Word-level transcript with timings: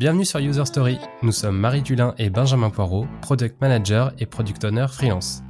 Bienvenue 0.00 0.24
sur 0.24 0.40
User 0.40 0.64
Story. 0.64 0.98
Nous 1.20 1.30
sommes 1.30 1.58
Marie 1.58 1.82
Dulin 1.82 2.14
et 2.16 2.30
Benjamin 2.30 2.70
Poirot, 2.70 3.06
Product 3.20 3.60
Manager 3.60 4.14
et 4.18 4.24
Product 4.24 4.64
Owner 4.64 4.86
freelance. 4.88 5.42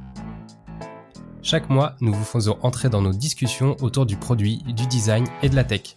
Chaque 1.41 1.69
mois, 1.69 1.95
nous 2.01 2.11
vous 2.11 2.25
faisons 2.25 2.57
entrer 2.61 2.89
dans 2.89 3.01
nos 3.01 3.13
discussions 3.13 3.77
autour 3.79 4.05
du 4.05 4.17
produit, 4.17 4.57
du 4.67 4.85
design 4.87 5.25
et 5.41 5.47
de 5.47 5.55
la 5.55 5.63
tech. 5.63 5.95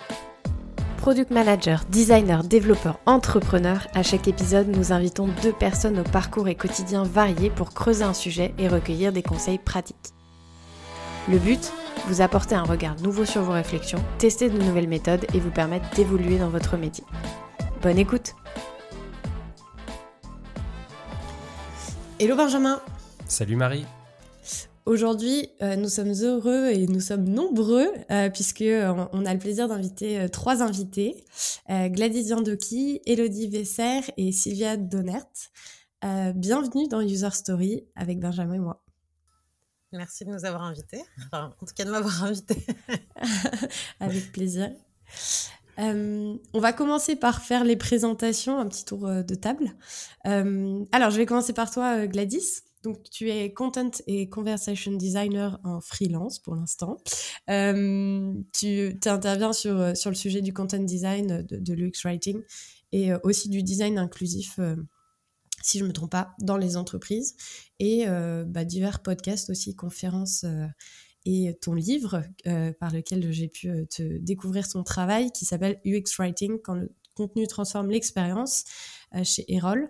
Product 0.99 1.33
manager, 1.33 1.85
designer, 1.91 2.45
développeur, 2.45 3.01
entrepreneur, 3.07 3.89
à 3.93 4.05
chaque 4.05 4.29
épisode, 4.29 4.69
nous 4.69 4.93
invitons 4.93 5.29
deux 5.43 5.53
personnes 5.53 5.99
au 5.99 6.05
parcours 6.05 6.47
et 6.47 6.55
quotidien 6.55 7.03
variés 7.03 7.51
pour 7.51 7.75
creuser 7.75 8.05
un 8.05 8.15
sujet 8.15 8.55
et 8.59 8.69
recueillir 8.69 9.13
des 9.13 9.25
conseils 9.25 9.59
pratiques. 9.59 10.15
Le 11.29 11.39
but 11.39 11.73
Vous 12.07 12.21
apporter 12.21 12.55
un 12.55 12.63
regard 12.63 13.01
nouveau 13.01 13.25
sur 13.25 13.43
vos 13.43 13.53
réflexions, 13.53 14.05
tester 14.19 14.49
de 14.49 14.63
nouvelles 14.63 14.87
méthodes 14.87 15.27
et 15.35 15.41
vous 15.41 15.51
permettre 15.51 15.91
d'évoluer 15.97 16.39
dans 16.39 16.51
votre 16.51 16.77
métier. 16.77 17.03
Bonne 17.85 17.99
écoute 17.99 18.35
Hello 22.19 22.35
Benjamin 22.35 22.81
Salut 23.27 23.57
Marie 23.57 23.85
Aujourd'hui, 24.87 25.51
euh, 25.61 25.77
nous 25.77 25.91
sommes 25.91 26.15
heureux 26.23 26.71
et 26.71 26.87
nous 26.87 27.01
sommes 27.01 27.25
nombreux 27.25 27.87
euh, 28.11 28.31
puisque 28.31 28.63
euh, 28.63 29.07
on, 29.13 29.27
a 29.27 29.35
le 29.35 29.39
plaisir 29.39 29.69
d'inviter 29.69 30.31
trois 30.31 30.63
invités 30.63 31.27
Gladys 31.69 32.29
Yandoki, 32.31 33.03
Elodie 33.05 33.49
Vesser 33.49 34.01
et 34.17 34.33
Sylvia 34.33 34.79
Donert. 34.79 35.51
bienvenue 36.35 36.89
dans 36.89 37.03
User 37.03 37.33
Story 37.33 37.85
avec 37.97 38.19
Benjamin 38.19 38.55
et 38.55 38.61
moi. 38.61 38.83
Merci 39.93 40.25
de 40.25 40.31
nous 40.31 40.47
avoir 40.47 40.63
invités, 40.63 41.03
enfin, 41.27 41.53
en 41.61 41.67
tout 41.67 41.75
cas 41.75 41.85
de 41.85 41.91
m'avoir 41.91 42.25
invité. 42.25 42.65
avec 44.01 44.33
plaisir. 44.33 44.71
Euh, 45.79 46.37
on 46.53 46.59
va 46.59 46.73
commencer 46.73 47.17
par 47.17 47.43
faire 47.43 47.65
les 47.65 47.77
présentations, 47.77 48.59
un 48.59 48.67
petit 48.67 48.85
tour 48.85 49.07
euh, 49.07 49.23
de 49.23 49.35
table. 49.35 49.73
Euh, 50.27 50.85
alors, 50.93 51.11
je 51.11 51.17
vais 51.17 51.27
commencer 51.27 51.53
par 51.53 51.71
toi, 51.71 52.07
Gladys. 52.07 52.63
Donc, 52.83 53.03
tu 53.11 53.31
es 53.31 53.53
content 53.53 53.91
et 54.07 54.29
conversation 54.29 54.93
designer 54.93 55.59
en 55.65 55.81
freelance 55.81 56.39
pour 56.39 56.55
l'instant. 56.55 56.99
tu 57.49 58.99
interviens 59.07 59.53
sur, 59.55 59.97
sur 59.97 60.11
le 60.11 60.17
sujet 60.17 60.43
du 60.43 60.53
content 60.53 60.83
design, 60.83 61.43
de, 61.43 61.57
de 61.57 61.73
l'UX 61.73 62.03
writing 62.05 62.43
et 62.93 63.13
aussi 63.23 63.49
du 63.49 63.63
design 63.63 63.97
inclusif, 63.99 64.61
si 65.63 65.79
je 65.79 65.85
ne 65.85 65.89
me 65.89 65.95
trompe 65.95 66.11
pas, 66.11 66.35
dans 66.41 66.59
les 66.59 66.77
entreprises 66.77 67.37
et 67.79 68.05
bah, 68.47 68.67
divers 68.67 69.01
podcasts 69.01 69.49
aussi, 69.49 69.75
conférences 69.75 70.45
et 71.25 71.57
ton 71.61 71.75
livre 71.75 72.23
euh, 72.47 72.73
par 72.73 72.93
lequel 72.93 73.33
j'ai 73.33 73.49
pu 73.49 73.69
euh, 73.69 73.87
te 73.87 74.03
découvrir 74.19 74.69
ton 74.69 74.83
travail 74.83 75.31
qui 75.33 75.45
s'appelle 75.45 75.81
UX 75.85 76.17
Writing 76.19 76.59
quand 76.63 76.75
le 76.75 76.93
contenu 77.15 77.47
transforme 77.47 77.91
l'expérience 77.91 78.65
euh, 79.15 79.23
chez 79.23 79.45
Erol. 79.53 79.89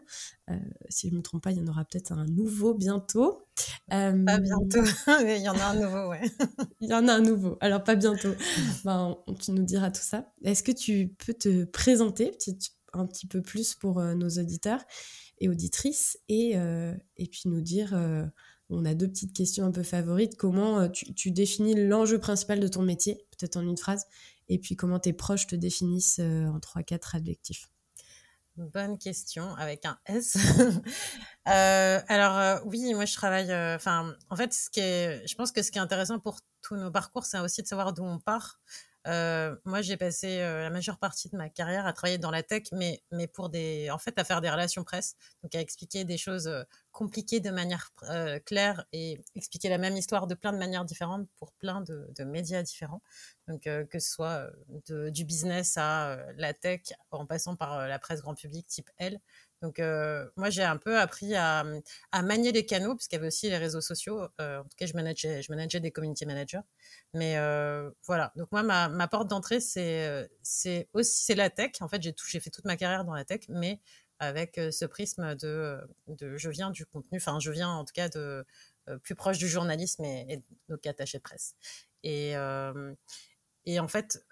si 0.91 1.09
je 1.09 1.13
ne 1.15 1.19
me 1.19 1.23
trompe 1.23 1.43
pas, 1.43 1.53
il 1.53 1.59
y 1.59 1.61
en 1.61 1.67
aura 1.67 1.85
peut-être 1.85 2.13
un 2.13 2.27
nouveau 2.27 2.75
bientôt. 2.75 3.47
Pas 3.89 4.13
bientôt, 4.13 4.83
mais 5.25 5.39
il 5.39 5.43
y 5.43 5.49
en 5.49 5.59
a 5.59 5.65
un 5.65 5.75
nouveau, 5.75 6.11
ouais. 6.11 6.21
il 6.81 6.91
y 6.91 6.95
en 6.95 7.09
a 7.09 7.15
un 7.15 7.21
nouveau, 7.21 7.57
alors 7.61 7.83
pas 7.83 7.95
bientôt. 7.95 8.35
ben, 8.85 9.17
tu 9.41 9.53
nous 9.53 9.65
diras 9.65 9.91
tout 9.91 10.03
ça. 10.03 10.31
Est-ce 10.45 10.63
que 10.63 10.73
tu 10.73 11.15
peux 11.25 11.35
te 11.35 11.65
présenter 11.65 12.37
un 12.93 13.07
petit 13.07 13.27
peu 13.27 13.41
plus 13.41 13.75
pour 13.75 14.03
nos 14.03 14.29
auditeurs 14.29 14.85
et 15.39 15.49
auditrices 15.49 16.19
et, 16.29 16.57
et 17.17 17.27
puis 17.27 17.43
nous 17.47 17.63
dire 17.63 17.97
on 18.71 18.85
a 18.85 18.95
deux 18.95 19.09
petites 19.09 19.35
questions 19.35 19.67
un 19.67 19.73
peu 19.73 19.83
favorites. 19.83 20.37
Comment 20.37 20.81
euh, 20.81 20.89
tu, 20.89 21.31
définis 21.31 21.75
l'enjeu 21.75 22.19
principal 22.19 22.61
de 22.61 22.69
ton 22.69 22.83
métier, 22.83 23.27
peut-être 23.31 23.57
en 23.57 23.63
une 23.63 23.77
phrase, 23.77 24.07
et 24.49 24.59
puis 24.59 24.77
comment 24.77 24.99
tes 24.99 25.13
proches 25.13 25.47
te 25.47 25.57
définissent 25.57 26.19
euh, 26.21 26.47
en 26.47 26.61
trois, 26.61 26.83
quatre 26.83 27.15
adjectifs? 27.15 27.69
Bonne 28.57 28.99
question 28.99 29.55
avec 29.57 29.85
un 29.85 29.99
S. 30.07 30.37
Euh, 31.47 32.01
alors 32.09 32.63
oui, 32.65 32.95
moi 32.95 33.05
je 33.05 33.13
travaille. 33.13 33.53
Enfin, 33.75 34.15
en 34.31 34.37
fait, 34.37 34.55
ce 34.55 34.71
qui 34.71 34.81
est, 34.81 35.27
je 35.29 35.35
pense 35.35 35.53
que 35.53 35.61
ce 35.61 35.71
qui 35.71 35.77
est 35.77 35.83
intéressant 35.83 36.19
pour 36.19 36.41
tous 36.63 36.75
nos 36.75 36.91
parcours, 36.91 37.27
c'est 37.27 37.39
aussi 37.39 37.61
de 37.61 37.67
savoir 37.67 37.93
d'où 37.93 38.03
on 38.03 38.19
part. 38.19 38.59
Euh, 39.07 39.55
moi, 39.65 39.83
j'ai 39.83 39.97
passé 39.97 40.41
euh, 40.41 40.63
la 40.63 40.71
majeure 40.71 40.99
partie 40.99 41.29
de 41.29 41.37
ma 41.37 41.51
carrière 41.51 41.87
à 41.87 41.93
travailler 41.93 42.19
dans 42.19 42.31
la 42.31 42.43
tech, 42.43 42.65
mais, 42.73 43.03
mais 43.11 43.27
pour 43.27 43.51
des, 43.51 43.91
en 43.91 43.99
fait, 43.99 44.19
à 44.19 44.25
faire 44.25 44.41
des 44.41 44.49
relations 44.49 44.83
presse, 44.83 45.15
donc 45.43 45.55
à 45.55 45.61
expliquer 45.61 46.05
des 46.05 46.17
choses 46.17 46.47
euh, 46.47 46.63
compliquées 46.91 47.41
de 47.41 47.51
manière 47.51 47.91
claire 48.47 48.85
et 48.93 49.21
expliquer 49.35 49.69
la 49.69 49.79
même 49.79 49.97
histoire 49.97 50.29
de 50.29 50.35
plein 50.35 50.53
de 50.53 50.59
manières 50.59 50.85
différentes 50.85 51.29
pour 51.39 51.53
plein 51.55 51.81
de, 51.81 52.25
médias 52.25 52.63
différents. 52.63 53.03
Donc, 53.49 53.63
que 53.63 53.99
ce 53.99 54.11
soit 54.11 54.49
du 54.87 55.25
business 55.25 55.77
à 55.77 56.19
la 56.37 56.55
tech, 56.55 56.83
en 57.11 57.27
passant 57.27 57.57
par 57.57 57.89
la 57.89 57.99
presse 57.99 58.21
grand 58.21 58.37
public 58.37 58.69
type 58.69 58.91
L. 58.99 59.19
Donc, 59.65 59.79
moi, 60.37 60.51
j'ai 60.51 60.63
un 60.63 60.77
peu 60.77 60.99
appris 60.99 61.35
à, 61.35 61.65
à 62.13 62.23
manier 62.23 62.53
les 62.53 62.67
canaux, 62.67 62.95
puisqu'il 62.95 63.17
y 63.17 63.19
avait 63.19 63.29
aussi 63.29 63.49
les 63.49 63.57
réseaux 63.57 63.81
sociaux. 63.81 64.21
en 64.39 64.63
tout 64.63 64.77
cas, 64.77 64.85
je 64.85 64.93
manageais, 64.93 65.41
je 65.41 65.51
manageais 65.51 65.81
des 65.81 65.91
community 65.91 66.27
managers. 66.27 66.61
Mais 67.15 67.37
voilà. 68.07 68.31
Donc, 68.37 68.53
moi, 68.53 68.63
ma, 68.63 69.09
porte 69.09 69.29
d'entrée, 69.29 69.61
c'est, 69.61 70.29
c'est 70.43 70.91
aussi 70.93 71.25
c'est 71.25 71.35
la 71.35 71.49
tech. 71.49 71.73
En 71.81 71.89
fait, 71.89 72.03
j'ai, 72.03 72.15
j'ai 72.29 72.41
fait 72.41 72.51
toute 72.51 72.67
ma 72.67 72.77
carrière 72.77 73.07
dans 73.07 73.15
la 73.15 73.25
tech, 73.25 73.41
mais 73.49 73.81
avec 74.19 74.61
ce 74.71 74.85
prisme 74.85 75.35
de, 75.37 75.81
de 76.09 76.37
je 76.37 76.51
viens 76.51 76.71
du 76.71 76.85
contenu, 76.85 77.17
enfin, 77.17 77.41
je 77.41 77.51
viens 77.51 77.71
en 77.71 77.87
tout 77.87 77.95
cas 77.95 78.11
de 78.11 78.45
plus 79.03 79.15
proche 79.15 79.39
du 79.39 79.49
journalisme 79.49 80.05
et, 80.05 80.27
et 80.29 80.43
donc 80.69 80.87
attaché 80.87 81.17
de 81.17 81.23
presse. 81.23 81.55
Et, 82.03 82.35
et 83.65 83.81
en 83.81 83.89
fait, 83.89 84.27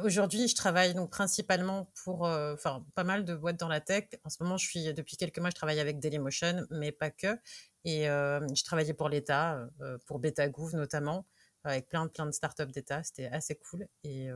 Aujourd'hui, 0.00 0.48
je 0.48 0.54
travaille 0.54 0.94
donc 0.94 1.10
principalement 1.10 1.92
pour, 2.02 2.26
euh, 2.26 2.56
pas 2.94 3.04
mal 3.04 3.26
de 3.26 3.34
boîtes 3.34 3.60
dans 3.60 3.68
la 3.68 3.82
tech. 3.82 4.08
En 4.24 4.30
ce 4.30 4.42
moment, 4.42 4.56
je 4.56 4.66
suis 4.66 4.94
depuis 4.94 5.18
quelques 5.18 5.38
mois, 5.38 5.50
je 5.50 5.54
travaille 5.54 5.80
avec 5.80 5.98
Dailymotion, 6.00 6.66
mais 6.70 6.92
pas 6.92 7.10
que. 7.10 7.38
Et 7.84 8.08
euh, 8.08 8.40
je 8.54 8.64
travaillais 8.64 8.94
pour 8.94 9.10
l'État, 9.10 9.68
euh, 9.82 9.98
pour 10.06 10.18
BetaGouv 10.18 10.76
notamment, 10.76 11.26
avec 11.64 11.90
plein, 11.90 12.08
plein 12.08 12.24
de 12.24 12.30
startups 12.30 12.72
d'État. 12.72 13.02
C'était 13.02 13.26
assez 13.26 13.54
cool. 13.56 13.86
Et 14.02 14.28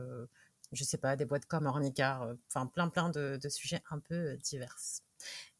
je 0.73 0.83
sais 0.83 0.97
pas, 0.97 1.15
des 1.15 1.25
boîtes 1.25 1.45
comme 1.45 1.65
Ornicar, 1.65 2.35
enfin, 2.49 2.67
plein, 2.67 2.89
plein 2.89 3.09
de, 3.09 3.39
sujets 3.49 3.81
un 3.89 3.99
peu 3.99 4.37
divers. 4.37 4.77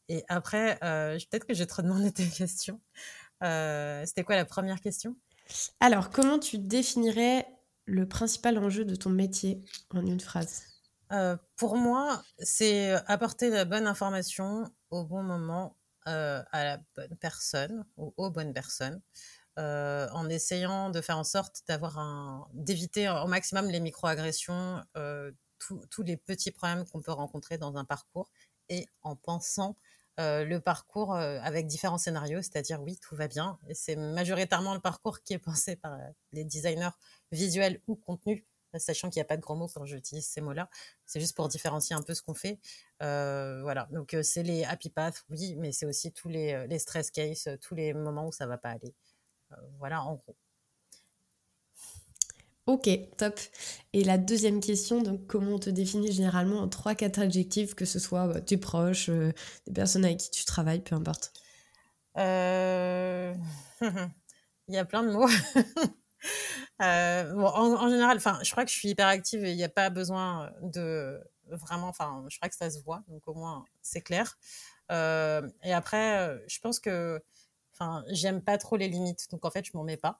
Et 0.10 0.24
après, 0.28 0.78
peut-être 0.80 1.46
que 1.46 1.56
je 1.56 1.60
vais 1.60 1.66
te 1.66 1.82
demander 1.82 2.12
tes 2.12 2.28
questions. 2.28 2.80
C'était 3.42 4.24
quoi 4.24 4.36
la 4.36 4.46
première 4.46 4.80
question? 4.80 5.18
Alors, 5.80 6.12
comment 6.12 6.38
tu 6.38 6.60
définirais 6.60 7.48
le 7.88 8.08
principal 8.08 8.58
enjeu 8.60 8.86
de 8.86 8.96
ton 8.96 9.10
métier 9.10 9.64
en 9.94 10.06
une 10.06 10.20
phrase 10.20 10.64
euh, 11.12 11.38
Pour 11.56 11.78
moi, 11.78 12.22
c'est 12.38 12.92
apporter 13.08 13.50
la 13.50 13.66
bonne 13.66 13.88
information 13.88 14.66
au 14.92 15.06
bon 15.06 15.24
moment 15.24 15.78
euh, 16.08 16.44
à 16.52 16.64
la 16.64 16.78
bonne 16.96 17.18
personne 17.18 17.86
ou 17.96 18.14
aux 18.18 18.30
bonnes 18.30 18.54
personnes. 18.54 19.02
Euh, 19.58 20.08
en 20.12 20.30
essayant 20.30 20.92
de 20.92 21.02
faire 21.02 21.18
en 21.18 21.24
sorte 21.24 21.64
d'avoir 21.68 21.98
un 21.98 22.48
d'éviter 22.54 23.10
au 23.10 23.26
maximum 23.26 23.68
les 23.70 23.80
microagressions, 23.80 24.84
tous 25.60 26.04
les 26.04 26.18
petits 26.18 26.52
problèmes 26.52 26.86
qu'on 26.86 27.02
peut 27.02 27.12
rencontrer 27.12 27.58
dans 27.58 27.76
un 27.78 27.86
parcours 27.86 28.30
et 28.70 28.86
en 29.02 29.16
pensant 29.16 29.76
euh, 30.20 30.44
le 30.46 30.60
parcours 30.60 31.16
euh, 31.16 31.40
avec 31.44 31.68
différents 31.68 32.00
scénarios, 32.00 32.42
c'est-à-dire 32.42 32.82
oui, 32.82 32.98
tout 32.98 33.16
va 33.16 33.28
bien. 33.28 33.60
Et 33.68 33.76
c'est 33.76 33.96
majoritairement 33.96 34.74
le 34.74 34.80
parcours 34.80 35.22
qui 35.22 35.34
est 35.34 35.40
pensé 35.40 35.76
par 35.76 35.94
euh, 35.94 36.08
les 36.32 36.44
designers 36.44 36.90
visuels 37.32 37.82
ou 37.88 37.96
contenus, 37.96 38.44
sachant 38.76 39.10
qu'il 39.10 39.20
n'y 39.20 39.22
a 39.22 39.26
pas 39.26 39.38
de 39.38 39.42
gros 39.42 39.56
mots 39.56 39.68
quand 39.68 39.86
j'utilise 39.86 40.26
ces 40.28 40.42
mots-là. 40.42 40.70
C'est 41.06 41.20
juste 41.20 41.36
pour 41.36 41.48
différencier 41.50 41.96
un 41.96 42.02
peu 42.02 42.14
ce 42.16 42.22
qu'on 42.24 42.34
fait. 42.34 42.60
voilà, 43.00 43.88
donc 43.92 44.16
c'est 44.24 44.44
les 44.44 44.64
happy 44.64 44.90
paths, 44.90 45.24
oui, 45.30 45.56
mais 45.58 45.72
c'est 45.72 45.86
aussi 45.86 46.12
tous 46.12 46.30
les, 46.30 46.68
les 46.68 46.80
stress 46.80 47.12
cases, 47.12 47.48
tous 47.62 47.76
les 47.76 47.94
moments 47.94 48.28
où 48.28 48.32
ça 48.32 48.48
va 48.48 48.58
pas 48.58 48.70
aller. 48.72 48.96
voilà, 49.80 50.04
en 50.04 50.16
gros. 50.16 50.36
Ok, 52.68 52.90
top. 53.16 53.40
Et 53.94 54.04
la 54.04 54.18
deuxième 54.18 54.60
question, 54.60 55.02
donc 55.02 55.26
comment 55.26 55.54
on 55.54 55.60
te 55.60 55.70
définit 55.70 56.12
généralement 56.12 56.60
en 56.60 56.68
trois, 56.68 56.96
quatre 56.96 57.20
adjectifs, 57.20 57.76
que 57.76 57.86
ce 57.86 57.98
soit 57.98 58.28
bah, 58.28 58.42
tes 58.42 58.58
proches, 58.58 59.08
euh, 59.08 59.32
des 59.66 59.72
personnes 59.72 60.04
avec 60.04 60.18
qui 60.18 60.32
tu 60.32 60.44
travailles, 60.44 60.82
peu 60.82 60.94
importe? 60.94 61.32
Euh, 62.18 63.34
Il 64.68 64.76
y 64.76 64.78
a 64.78 64.84
plein 64.86 65.04
de 65.04 65.12
mots. 65.12 65.28
Euh, 66.82 67.34
bon, 67.34 67.46
en, 67.46 67.90
général, 67.90 68.20
je 68.20 68.52
crois 68.52 68.66
que 68.66 68.72
je 68.72 68.76
suis 68.76 68.90
hyper 68.90 69.08
active 69.08 69.44
et 69.46 69.52
il 69.52 69.56
n'y 69.56 69.64
a 69.64 69.70
pas 69.70 69.90
besoin 69.90 70.52
de 70.62 71.20
vraiment, 71.48 71.88
enfin, 71.88 72.24
je 72.28 72.38
crois 72.38 72.50
que 72.50 72.56
ça 72.56 72.70
se 72.70 72.80
voit, 72.84 73.02
donc 73.08 73.28
au 73.28 73.34
moins 73.34 73.66
c'est 73.82 74.02
clair. 74.02 74.38
et 74.92 75.74
après, 75.74 76.40
je 76.48 76.60
pense 76.60 76.80
que 76.80 77.22
Enfin, 77.80 78.04
j'aime 78.10 78.42
pas 78.42 78.58
trop 78.58 78.76
les 78.76 78.88
limites, 78.88 79.28
donc 79.32 79.46
en 79.46 79.52
fait, 79.52 79.66
je 79.66 79.72
m'en 79.76 79.84
mets 79.84 79.98
pas. 79.98 80.20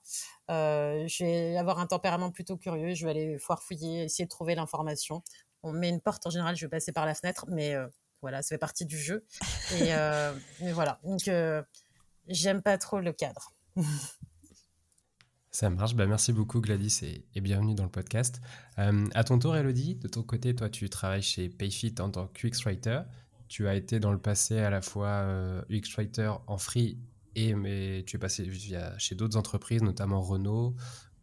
Euh, 0.50 1.06
je 1.08 1.24
vais 1.24 1.56
avoir 1.56 1.80
un 1.80 1.86
tempérament 1.86 2.30
plutôt 2.30 2.56
curieux, 2.56 2.94
je 2.94 3.04
vais 3.04 3.10
aller 3.10 3.38
fouiller, 3.38 4.04
essayer 4.04 4.26
de 4.26 4.30
trouver 4.30 4.54
l'information. 4.54 5.22
On 5.62 5.72
met 5.72 5.88
une 5.88 6.00
porte, 6.00 6.26
en 6.26 6.30
général, 6.30 6.56
je 6.56 6.66
vais 6.66 6.70
passer 6.70 6.92
par 6.92 7.04
la 7.04 7.14
fenêtre, 7.14 7.46
mais 7.48 7.74
euh, 7.74 7.88
voilà, 8.22 8.42
ça 8.42 8.50
fait 8.50 8.58
partie 8.58 8.86
du 8.86 8.96
jeu. 8.96 9.26
Et 9.80 9.92
euh, 9.94 10.32
mais 10.60 10.72
voilà, 10.72 11.00
donc 11.02 11.28
j'aime 12.28 12.62
pas 12.62 12.78
trop 12.78 13.00
le 13.00 13.12
cadre. 13.12 13.52
Ça 15.50 15.70
marche. 15.70 15.96
Bah, 15.96 16.06
merci 16.06 16.32
beaucoup 16.32 16.60
Gladys 16.60 17.00
et, 17.34 17.40
bienvenue 17.40 17.74
dans 17.74 17.82
le 17.82 17.90
podcast. 17.90 18.40
Euh, 18.78 19.06
à 19.14 19.24
ton 19.24 19.40
tour, 19.40 19.56
Elodie, 19.56 19.96
de 19.96 20.06
ton 20.06 20.22
côté, 20.22 20.54
toi, 20.54 20.68
tu 20.68 20.88
travailles 20.88 21.22
chez 21.22 21.48
Payfit 21.48 21.94
en 21.98 22.10
tant 22.10 22.28
que 22.28 22.46
UX 22.46 22.62
Writer. 22.64 23.00
Tu 23.48 23.66
as 23.66 23.74
été 23.74 23.98
dans 23.98 24.12
le 24.12 24.20
passé 24.20 24.60
à 24.60 24.70
la 24.70 24.80
fois 24.82 25.08
euh, 25.08 25.62
UX 25.68 25.96
Writer 25.96 26.30
en 26.46 26.58
free 26.58 26.98
mais 27.54 28.04
tu 28.06 28.16
es 28.16 28.18
passé 28.18 28.44
via, 28.44 28.96
chez 28.98 29.14
d'autres 29.14 29.36
entreprises, 29.36 29.82
notamment 29.82 30.20
Renault 30.20 30.74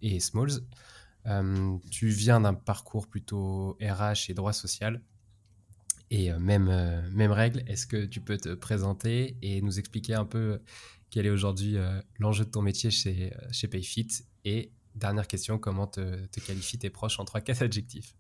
et 0.02 0.20
Smalls. 0.20 0.62
Euh, 1.28 1.78
tu 1.90 2.08
viens 2.10 2.42
d'un 2.42 2.54
parcours 2.54 3.08
plutôt 3.08 3.78
RH 3.82 4.30
et 4.30 4.34
droit 4.34 4.54
social. 4.54 5.02
Et 6.12 6.32
même, 6.34 6.66
même 7.12 7.32
règle, 7.32 7.64
est-ce 7.66 7.88
que 7.88 8.06
tu 8.06 8.22
peux 8.22 8.38
te 8.38 8.54
présenter 8.54 9.38
et 9.42 9.62
nous 9.62 9.80
expliquer 9.80 10.14
un 10.14 10.26
peu 10.26 10.62
quel 11.16 11.26
est 11.26 11.30
aujourd'hui 11.30 11.78
euh, 11.78 12.02
l'enjeu 12.20 12.44
de 12.44 12.50
ton 12.50 12.62
métier 12.62 12.92
chez, 12.92 13.34
euh, 13.34 13.48
chez 13.52 13.70
Payfit? 13.70 14.10
Et 14.44 14.74
dernière 14.96 15.28
question, 15.28 15.58
comment 15.58 15.88
te, 15.88 16.26
te 16.26 16.42
qualifient 16.42 16.80
tes 16.80 16.90
proches 16.90 17.22
en 17.22 17.26
trois 17.26 17.40
quatre 17.40 17.62
adjectifs? 17.62 18.16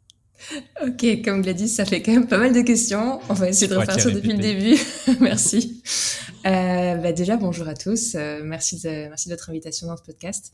Ok, 0.86 1.24
comme 1.24 1.42
Gladys, 1.42 1.70
ça 1.70 1.86
fait 1.86 2.02
quand 2.02 2.12
même 2.12 2.28
pas 2.28 2.38
mal 2.38 2.54
de 2.54 2.62
questions. 2.62 3.20
On 3.30 3.34
va 3.34 3.50
essayer 3.50 3.68
de 3.68 3.76
refaire 3.76 4.00
ça 4.00 4.12
depuis 4.12 4.34
le 4.34 4.38
début. 4.38 4.80
merci. 5.22 5.82
Euh, 6.46 6.96
bah 6.96 7.12
déjà, 7.12 7.38
bonjour 7.38 7.68
à 7.68 7.74
tous. 7.74 8.16
merci, 8.44 8.80
de, 8.82 9.08
merci 9.10 9.30
de 9.30 9.34
votre 9.34 9.50
invitation 9.50 9.88
dans 9.88 9.98
ce 9.98 10.04
podcast. 10.04 10.52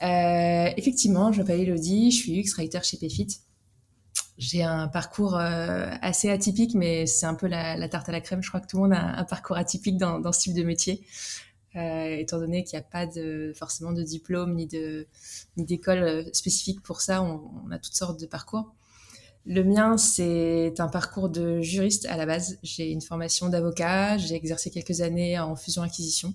effectivement, 0.00 1.32
je 1.32 1.38
m'appelle 1.40 1.60
Elodie, 1.60 2.10
je 2.10 2.16
suis 2.16 2.40
UX-writer 2.40 2.80
chez 2.82 2.96
Payfit. 2.96 3.38
J'ai 4.38 4.62
un 4.62 4.88
parcours 4.88 5.36
assez 5.36 6.28
atypique, 6.28 6.74
mais 6.74 7.06
c'est 7.06 7.26
un 7.26 7.34
peu 7.34 7.46
la, 7.46 7.88
tarte 7.88 8.08
à 8.08 8.12
la 8.12 8.20
crème. 8.20 8.42
Je 8.42 8.48
crois 8.48 8.60
que 8.60 8.66
tout 8.66 8.76
le 8.76 8.82
monde 8.82 8.92
a 8.92 9.18
un 9.18 9.24
parcours 9.24 9.56
atypique 9.56 9.96
dans, 9.96 10.20
dans 10.20 10.32
ce 10.32 10.40
type 10.40 10.54
de 10.54 10.62
métier. 10.62 11.06
Euh, 11.76 12.16
étant 12.16 12.38
donné 12.38 12.64
qu'il 12.64 12.78
n'y 12.78 12.84
a 12.84 12.88
pas 12.88 13.06
de, 13.06 13.52
forcément 13.54 13.92
de 13.92 14.02
diplôme 14.02 14.54
ni 14.54 14.66
d'école 15.58 16.02
euh, 16.02 16.24
spécifique 16.32 16.80
pour 16.82 17.02
ça, 17.02 17.22
on, 17.22 17.70
a 17.70 17.78
toutes 17.78 17.94
sortes 17.94 18.18
de 18.18 18.26
parcours. 18.26 18.74
Le 19.46 19.62
mien, 19.62 19.96
c'est 19.96 20.74
un 20.80 20.88
parcours 20.88 21.28
de 21.28 21.60
juriste 21.60 22.06
à 22.06 22.16
la 22.16 22.26
base. 22.26 22.58
J'ai 22.64 22.90
une 22.90 23.00
formation 23.00 23.48
d'avocat, 23.48 24.18
j'ai 24.18 24.34
exercé 24.34 24.70
quelques 24.70 25.02
années 25.02 25.38
en 25.38 25.54
fusion-acquisition. 25.54 26.34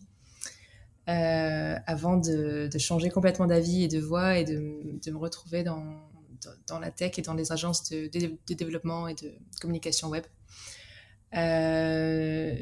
Euh, 1.10 1.76
avant 1.88 2.16
de, 2.16 2.70
changer 2.78 3.10
complètement 3.10 3.48
d'avis 3.48 3.84
et 3.84 3.88
de 3.90 4.00
voie 4.00 4.38
et 4.38 4.46
de, 4.46 5.12
me 5.12 5.18
retrouver 5.18 5.64
dans, 5.64 5.84
la 6.80 6.92
tech 6.92 7.18
et 7.18 7.22
dans 7.22 7.34
les 7.34 7.52
agences 7.52 7.90
de, 7.90 8.10
développement 8.54 9.10
et 9.10 9.16
de 9.16 9.34
communication 9.60 10.08
web. 10.08 10.24
Euh, 11.36 12.56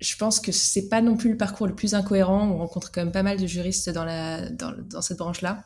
je 0.00 0.16
pense 0.16 0.38
que 0.38 0.52
c'est 0.52 0.88
pas 0.88 1.00
non 1.00 1.16
plus 1.16 1.30
le 1.30 1.36
parcours 1.36 1.66
le 1.66 1.74
plus 1.74 1.94
incohérent. 1.94 2.48
On 2.48 2.58
rencontre 2.58 2.92
quand 2.92 3.02
même 3.02 3.12
pas 3.12 3.24
mal 3.24 3.38
de 3.40 3.46
juristes 3.48 3.90
dans, 3.90 5.02
cette 5.02 5.18
branche-là. 5.18 5.64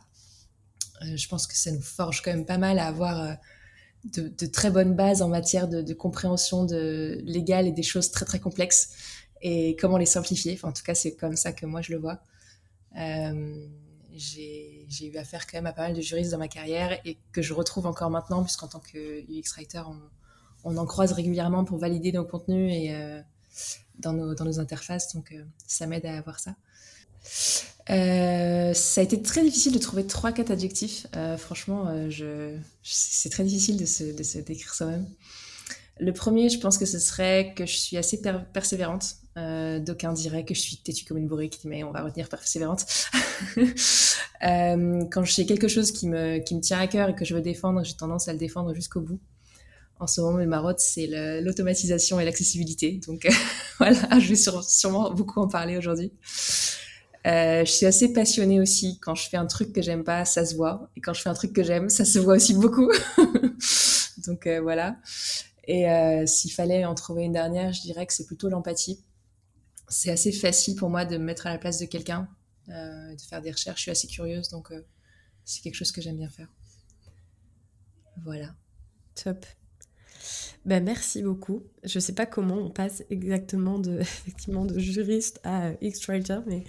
Euh, 1.02 1.16
je 1.16 1.28
pense 1.28 1.46
que 1.46 1.56
ça 1.56 1.70
nous 1.70 1.82
forge 1.82 2.22
quand 2.22 2.30
même 2.30 2.46
pas 2.46 2.58
mal 2.58 2.78
à 2.78 2.86
avoir 2.86 3.36
de, 4.04 4.28
de, 4.28 4.46
très 4.46 4.70
bonnes 4.70 4.94
bases 4.94 5.22
en 5.22 5.28
matière 5.28 5.68
de, 5.68 5.80
de, 5.82 5.94
compréhension 5.94 6.64
de 6.64 7.20
légale 7.24 7.66
et 7.66 7.72
des 7.72 7.82
choses 7.82 8.10
très 8.10 8.24
très 8.24 8.38
complexes 8.38 8.90
et 9.40 9.76
comment 9.76 9.96
les 9.96 10.06
simplifier. 10.06 10.54
Enfin, 10.54 10.68
en 10.68 10.72
tout 10.72 10.82
cas, 10.82 10.94
c'est 10.94 11.14
comme 11.14 11.36
ça 11.36 11.52
que 11.52 11.66
moi 11.66 11.82
je 11.82 11.92
le 11.92 11.98
vois. 11.98 12.20
Euh, 12.98 13.66
j'ai 14.16 14.86
eu 15.00 15.16
affaire 15.16 15.46
quand 15.46 15.58
même 15.58 15.66
à 15.66 15.72
pas 15.72 15.82
mal 15.82 15.94
de 15.94 16.00
juristes 16.00 16.30
dans 16.30 16.38
ma 16.38 16.48
carrière 16.48 16.98
et 17.04 17.18
que 17.32 17.42
je 17.42 17.52
retrouve 17.52 17.86
encore 17.86 18.10
maintenant, 18.10 18.42
puisqu'en 18.42 18.68
tant 18.68 18.80
que 18.80 19.20
UX 19.22 19.52
writer, 19.56 19.82
on, 19.86 20.00
on, 20.64 20.76
en 20.76 20.86
croise 20.86 21.12
régulièrement 21.12 21.64
pour 21.64 21.78
valider 21.78 22.12
nos 22.12 22.24
contenus 22.24 22.72
et 22.72 22.94
euh, 22.94 23.20
dans 23.98 24.12
nos, 24.12 24.34
dans 24.34 24.44
nos 24.44 24.60
interfaces, 24.60 25.14
donc 25.14 25.32
euh, 25.32 25.44
ça 25.66 25.86
m'aide 25.86 26.06
à 26.06 26.16
avoir 26.16 26.38
ça. 26.38 26.54
Euh, 27.90 28.72
ça 28.72 29.00
a 29.00 29.04
été 29.04 29.20
très 29.20 29.42
difficile 29.42 29.72
de 29.72 29.78
trouver 29.78 30.06
trois 30.06 30.32
quatre 30.32 30.50
adjectifs. 30.50 31.06
Euh, 31.16 31.36
franchement, 31.36 32.08
je, 32.10 32.56
c'est 32.82 33.30
très 33.30 33.44
difficile 33.44 33.76
de 33.76 33.84
se, 33.84 34.04
de 34.04 34.22
se 34.22 34.38
décrire 34.38 34.74
soi-même. 34.74 35.06
Le 36.00 36.12
premier, 36.12 36.48
je 36.48 36.58
pense 36.58 36.76
que 36.76 36.86
ce 36.86 36.98
serait 36.98 37.54
que 37.54 37.66
je 37.66 37.76
suis 37.76 37.96
assez 37.96 38.20
persévérante. 38.52 39.16
Euh, 39.36 39.78
D'aucuns 39.78 40.12
diraient 40.12 40.44
que 40.44 40.54
je 40.54 40.60
suis 40.60 40.76
têtue 40.76 41.04
comme 41.04 41.18
une 41.18 41.28
bourrique, 41.28 41.60
mais 41.64 41.84
on 41.84 41.92
va 41.92 42.02
retenir 42.02 42.28
persévérante. 42.28 42.84
euh, 43.56 45.04
quand 45.10 45.24
j'ai 45.24 45.46
quelque 45.46 45.68
chose 45.68 45.92
qui 45.92 46.08
me, 46.08 46.38
qui 46.38 46.56
me 46.56 46.60
tient 46.60 46.78
à 46.78 46.86
cœur 46.88 47.10
et 47.10 47.14
que 47.14 47.24
je 47.24 47.34
veux 47.34 47.40
défendre, 47.40 47.84
j'ai 47.84 47.94
tendance 47.94 48.28
à 48.28 48.32
le 48.32 48.38
défendre 48.38 48.74
jusqu'au 48.74 49.00
bout 49.00 49.20
en 50.00 50.06
ce 50.06 50.20
moment, 50.20 50.38
mes 50.38 50.46
marottes, 50.46 50.80
c'est 50.80 51.06
l'automatisation 51.40 52.18
et 52.20 52.24
l'accessibilité. 52.24 53.00
Donc 53.06 53.26
voilà, 53.78 54.18
je 54.18 54.28
vais 54.28 54.62
sûrement 54.62 55.10
beaucoup 55.12 55.40
en 55.40 55.48
parler 55.48 55.76
aujourd'hui. 55.76 56.12
Euh, 57.26 57.64
je 57.64 57.70
suis 57.70 57.86
assez 57.86 58.12
passionnée 58.12 58.60
aussi. 58.60 58.98
Quand 59.00 59.14
je 59.14 59.28
fais 59.28 59.36
un 59.36 59.46
truc 59.46 59.72
que 59.72 59.80
j'aime 59.80 60.04
pas, 60.04 60.24
ça 60.24 60.44
se 60.44 60.54
voit. 60.54 60.90
Et 60.96 61.00
quand 61.00 61.14
je 61.14 61.22
fais 61.22 61.30
un 61.30 61.34
truc 61.34 61.52
que 61.52 61.62
j'aime, 61.62 61.88
ça 61.88 62.04
se 62.04 62.18
voit 62.18 62.34
aussi 62.34 62.54
beaucoup. 62.54 62.90
Donc 64.26 64.46
euh, 64.46 64.60
voilà. 64.60 64.96
Et 65.66 65.90
euh, 65.90 66.26
s'il 66.26 66.52
fallait 66.52 66.84
en 66.84 66.94
trouver 66.94 67.22
une 67.22 67.32
dernière, 67.32 67.72
je 67.72 67.80
dirais 67.80 68.06
que 68.06 68.12
c'est 68.12 68.26
plutôt 68.26 68.48
l'empathie. 68.48 69.02
C'est 69.88 70.10
assez 70.10 70.32
facile 70.32 70.76
pour 70.76 70.90
moi 70.90 71.04
de 71.04 71.16
me 71.16 71.24
mettre 71.24 71.46
à 71.46 71.50
la 71.50 71.58
place 71.58 71.78
de 71.78 71.86
quelqu'un, 71.86 72.28
de 72.68 73.20
faire 73.28 73.40
des 73.42 73.50
recherches. 73.50 73.78
Je 73.78 73.82
suis 73.82 73.90
assez 73.90 74.08
curieuse, 74.08 74.48
donc 74.48 74.72
c'est 75.44 75.60
quelque 75.60 75.74
chose 75.74 75.92
que 75.92 76.00
j'aime 76.00 76.16
bien 76.16 76.28
faire. 76.30 76.48
Voilà. 78.24 78.54
Top. 79.14 79.44
Ben, 80.64 80.82
merci 80.82 81.22
beaucoup. 81.22 81.62
Je 81.82 81.98
ne 81.98 82.00
sais 82.00 82.14
pas 82.14 82.26
comment 82.26 82.56
on 82.56 82.70
passe 82.70 83.04
exactement 83.10 83.78
de, 83.78 83.98
effectivement, 84.00 84.64
de 84.64 84.78
juriste 84.78 85.40
à 85.44 85.72
X-Writer, 85.80 86.38
mais, 86.46 86.64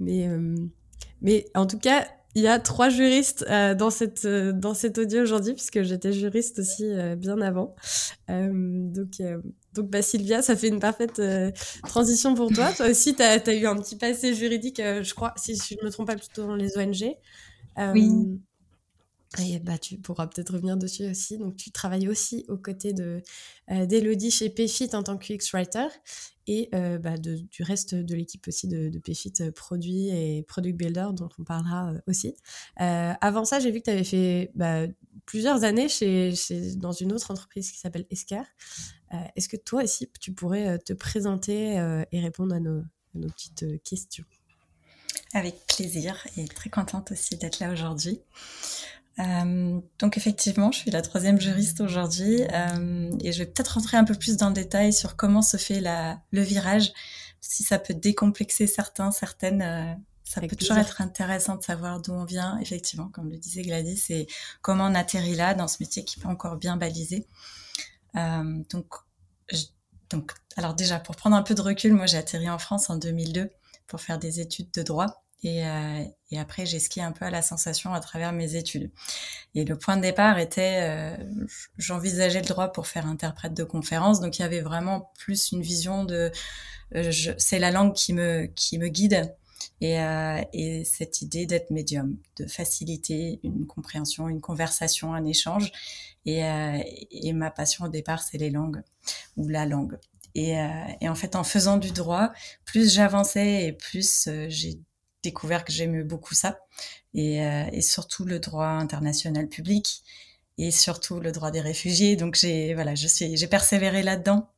mais, 0.00 0.28
euh, 0.28 0.56
mais 1.22 1.46
en 1.54 1.66
tout 1.66 1.78
cas, 1.78 2.06
il 2.36 2.42
y 2.42 2.48
a 2.48 2.58
trois 2.58 2.88
juristes 2.88 3.46
euh, 3.48 3.74
dans, 3.74 3.90
cette, 3.90 4.24
euh, 4.24 4.52
dans 4.52 4.74
cet 4.74 4.98
audio 4.98 5.22
aujourd'hui, 5.22 5.54
puisque 5.54 5.82
j'étais 5.82 6.12
juriste 6.12 6.58
aussi 6.58 6.84
bien 7.16 7.40
avant. 7.40 7.76
donc, 8.28 9.22
donc 9.74 9.90
bah, 9.90 10.02
Sylvia, 10.02 10.42
ça 10.42 10.56
fait 10.56 10.68
une 10.68 10.80
parfaite 10.80 11.22
transition 11.84 12.34
pour 12.34 12.52
toi. 12.52 12.72
Toi 12.72 12.88
aussi, 12.88 13.14
tu 13.14 13.22
as, 13.22 13.54
eu 13.54 13.66
un 13.66 13.76
petit 13.76 13.96
passé 13.96 14.34
juridique, 14.34 14.78
je 14.78 15.14
crois, 15.14 15.32
si 15.36 15.54
je 15.54 15.76
ne 15.80 15.86
me 15.86 15.90
trompe 15.90 16.08
pas, 16.08 16.16
plutôt 16.16 16.46
dans 16.46 16.56
les 16.56 16.76
ONG. 16.78 17.16
oui. 17.92 18.40
Et 19.42 19.58
bah, 19.58 19.78
tu 19.78 19.98
pourras 19.98 20.26
peut-être 20.26 20.52
revenir 20.52 20.76
dessus 20.76 21.08
aussi. 21.08 21.38
Donc, 21.38 21.56
tu 21.56 21.70
travailles 21.70 22.08
aussi 22.08 22.44
aux 22.48 22.56
côtés 22.56 22.92
de 22.92 23.22
euh, 23.70 23.86
d'Elodie 23.86 24.30
chez 24.30 24.50
PFIT 24.50 24.94
en 24.94 25.02
tant 25.02 25.16
que 25.16 25.32
UX 25.32 25.52
Writer 25.52 25.86
et 26.46 26.68
euh, 26.74 26.98
bah, 26.98 27.16
du 27.16 27.62
reste 27.62 27.94
de 27.94 28.14
l'équipe 28.14 28.46
aussi 28.48 28.68
de, 28.68 28.90
de 28.90 28.98
PFIT 28.98 29.32
euh, 29.40 29.50
Produit 29.50 30.08
et 30.10 30.42
Product 30.42 30.76
Builder, 30.76 31.08
dont 31.12 31.28
on 31.38 31.44
parlera 31.44 31.92
aussi. 32.06 32.34
Avant 32.76 33.44
ça, 33.44 33.60
j'ai 33.60 33.70
vu 33.70 33.80
que 33.80 33.84
tu 33.84 33.90
avais 33.90 34.04
fait 34.04 34.50
bah, 34.54 34.86
plusieurs 35.26 35.64
années 35.64 35.88
chez, 35.88 36.34
dans 36.76 36.92
une 36.92 37.12
autre 37.12 37.30
entreprise 37.30 37.70
qui 37.70 37.78
s'appelle 37.78 38.06
Escar. 38.10 38.44
Est-ce 39.36 39.48
que 39.48 39.56
toi 39.56 39.84
aussi, 39.84 40.10
tu 40.20 40.32
pourrais 40.32 40.78
te 40.78 40.92
présenter 40.92 41.76
et 42.10 42.20
répondre 42.20 42.54
à 42.54 42.60
nos 42.60 42.82
petites 43.28 43.82
questions? 43.82 44.24
Avec 45.32 45.66
plaisir 45.66 46.24
et 46.36 46.46
très 46.46 46.70
contente 46.70 47.10
aussi 47.10 47.36
d'être 47.36 47.58
là 47.58 47.72
aujourd'hui. 47.72 48.20
Euh, 49.20 49.80
donc 49.98 50.16
effectivement, 50.16 50.72
je 50.72 50.78
suis 50.78 50.90
la 50.90 51.02
troisième 51.02 51.40
juriste 51.40 51.80
aujourd'hui 51.80 52.42
euh, 52.52 53.10
et 53.22 53.32
je 53.32 53.38
vais 53.38 53.46
peut-être 53.46 53.74
rentrer 53.74 53.96
un 53.96 54.04
peu 54.04 54.14
plus 54.14 54.36
dans 54.36 54.48
le 54.48 54.54
détail 54.54 54.92
sur 54.92 55.14
comment 55.16 55.42
se 55.42 55.56
fait 55.56 55.80
la, 55.80 56.20
le 56.32 56.42
virage, 56.42 56.92
si 57.40 57.62
ça 57.62 57.78
peut 57.78 57.94
décomplexer 57.94 58.66
certains, 58.66 59.10
certaines. 59.10 59.62
Euh, 59.62 59.94
ça 60.24 60.40
peut 60.40 60.56
toujours 60.56 60.78
être 60.78 61.00
intéressant 61.02 61.56
de 61.56 61.62
savoir 61.62 62.00
d'où 62.00 62.12
on 62.12 62.24
vient, 62.24 62.58
effectivement, 62.58 63.08
comme 63.08 63.30
le 63.30 63.36
disait 63.36 63.62
Gladys, 63.62 64.02
et 64.08 64.26
comment 64.62 64.86
on 64.86 64.94
atterrit 64.94 65.34
là 65.36 65.54
dans 65.54 65.68
ce 65.68 65.76
métier 65.80 66.02
qui 66.04 66.18
n'est 66.18 66.24
pas 66.24 66.30
encore 66.30 66.56
bien 66.56 66.76
balisé. 66.76 67.28
Euh, 68.16 68.62
donc, 68.70 68.94
je, 69.52 69.64
donc, 70.08 70.32
alors 70.56 70.74
déjà, 70.74 70.98
pour 70.98 71.14
prendre 71.14 71.36
un 71.36 71.42
peu 71.42 71.54
de 71.54 71.60
recul, 71.60 71.92
moi 71.92 72.06
j'ai 72.06 72.16
atterri 72.16 72.48
en 72.48 72.58
France 72.58 72.88
en 72.88 72.96
2002 72.96 73.50
pour 73.86 74.00
faire 74.00 74.18
des 74.18 74.40
études 74.40 74.70
de 74.72 74.82
droit. 74.82 75.23
Et, 75.44 75.66
euh, 75.66 76.02
et 76.30 76.38
après, 76.40 76.66
j'ai 76.66 76.78
skié 76.80 77.02
un 77.02 77.12
peu 77.12 77.24
à 77.24 77.30
la 77.30 77.42
sensation 77.42 77.92
à 77.94 78.00
travers 78.00 78.32
mes 78.32 78.56
études. 78.56 78.90
Et 79.54 79.64
le 79.64 79.78
point 79.78 79.96
de 79.96 80.02
départ 80.02 80.38
était, 80.38 80.80
euh, 80.82 81.16
j'envisageais 81.78 82.40
le 82.40 82.46
droit 82.46 82.72
pour 82.72 82.86
faire 82.86 83.06
interprète 83.06 83.54
de 83.54 83.64
conférence, 83.64 84.20
donc 84.20 84.38
il 84.38 84.42
y 84.42 84.44
avait 84.44 84.62
vraiment 84.62 85.12
plus 85.18 85.52
une 85.52 85.62
vision 85.62 86.04
de, 86.04 86.32
euh, 86.96 87.12
c'est 87.38 87.58
la 87.58 87.70
langue 87.70 87.92
qui 87.94 88.12
me 88.12 88.46
qui 88.46 88.78
me 88.78 88.88
guide. 88.88 89.34
Et, 89.80 90.00
euh, 90.00 90.40
et 90.52 90.84
cette 90.84 91.22
idée 91.22 91.46
d'être 91.46 91.70
médium, 91.70 92.16
de 92.36 92.46
faciliter 92.46 93.40
une 93.42 93.66
compréhension, 93.66 94.28
une 94.28 94.40
conversation, 94.40 95.14
un 95.14 95.24
échange. 95.24 95.72
Et, 96.26 96.44
euh, 96.44 96.78
et 97.10 97.32
ma 97.32 97.50
passion 97.50 97.84
au 97.86 97.88
départ, 97.88 98.22
c'est 98.22 98.38
les 98.38 98.50
langues 98.50 98.82
ou 99.36 99.48
la 99.48 99.66
langue. 99.66 99.98
Et, 100.34 100.58
euh, 100.58 100.68
et, 101.00 101.08
en 101.08 101.14
fait, 101.14 101.36
en 101.36 101.44
faisant 101.44 101.76
du 101.76 101.92
droit, 101.92 102.32
plus 102.64 102.92
j'avançais 102.92 103.66
et 103.66 103.72
plus 103.72 104.28
j'ai 104.48 104.78
découvert 105.24 105.64
que 105.64 105.72
j'aimais 105.72 106.04
beaucoup 106.04 106.34
ça 106.34 106.58
et, 107.14 107.44
euh, 107.44 107.64
et, 107.72 107.80
surtout 107.80 108.24
le 108.24 108.38
droit 108.38 108.66
international 108.66 109.48
public 109.48 110.02
et 110.58 110.70
surtout 110.70 111.18
le 111.18 111.32
droit 111.32 111.50
des 111.50 111.60
réfugiés. 111.60 112.16
Donc 112.16 112.36
j'ai 112.36 112.74
voilà, 112.74 112.94
j'ai 112.94 113.46
persévéré 113.48 114.02
là-dedans 114.02 114.50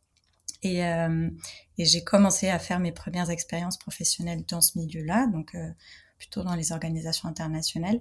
et, 0.62 0.84
euh, 0.84 1.30
et 1.78 1.84
j'ai 1.84 2.04
commencé 2.04 2.48
à 2.48 2.58
faire 2.58 2.80
mes 2.80 2.92
premières 2.92 3.30
expériences 3.30 3.78
professionnelles 3.78 4.44
dans 4.46 4.60
ce 4.60 4.78
milieu-là. 4.78 5.26
Donc 5.28 5.54
euh, 5.54 5.70
plutôt 6.18 6.42
dans 6.42 6.54
les 6.54 6.72
organisations 6.72 7.28
internationales. 7.28 8.00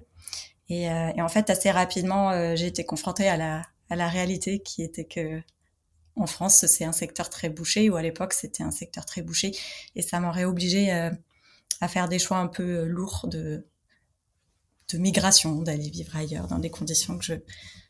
Et, 0.68 0.84
et 0.84 1.22
en 1.22 1.28
fait, 1.28 1.48
assez 1.48 1.70
rapidement, 1.70 2.56
j'ai 2.56 2.66
été 2.66 2.84
confrontée 2.84 3.28
à 3.28 3.36
la, 3.36 3.62
à 3.88 3.94
la 3.94 4.08
réalité 4.08 4.58
qui 4.60 4.82
était 4.82 5.04
que 5.04 5.40
en 6.16 6.26
France, 6.26 6.64
c'est 6.66 6.84
un 6.84 6.92
secteur 6.92 7.28
très 7.28 7.50
bouché, 7.50 7.90
ou 7.90 7.96
à 7.96 8.02
l'époque, 8.02 8.32
c'était 8.32 8.62
un 8.62 8.70
secteur 8.70 9.04
très 9.04 9.22
bouché, 9.22 9.52
et 9.94 10.02
ça 10.02 10.18
m'aurait 10.18 10.44
obligé 10.44 10.90
à 11.80 11.88
faire 11.88 12.08
des 12.08 12.18
choix 12.18 12.38
un 12.38 12.48
peu 12.48 12.84
lourds 12.84 13.26
de, 13.28 13.66
de 14.92 14.98
migration, 14.98 15.62
d'aller 15.62 15.90
vivre 15.90 16.16
ailleurs 16.16 16.46
dans 16.46 16.58
des 16.58 16.70
conditions 16.70 17.18
que 17.18 17.24
je 17.24 17.34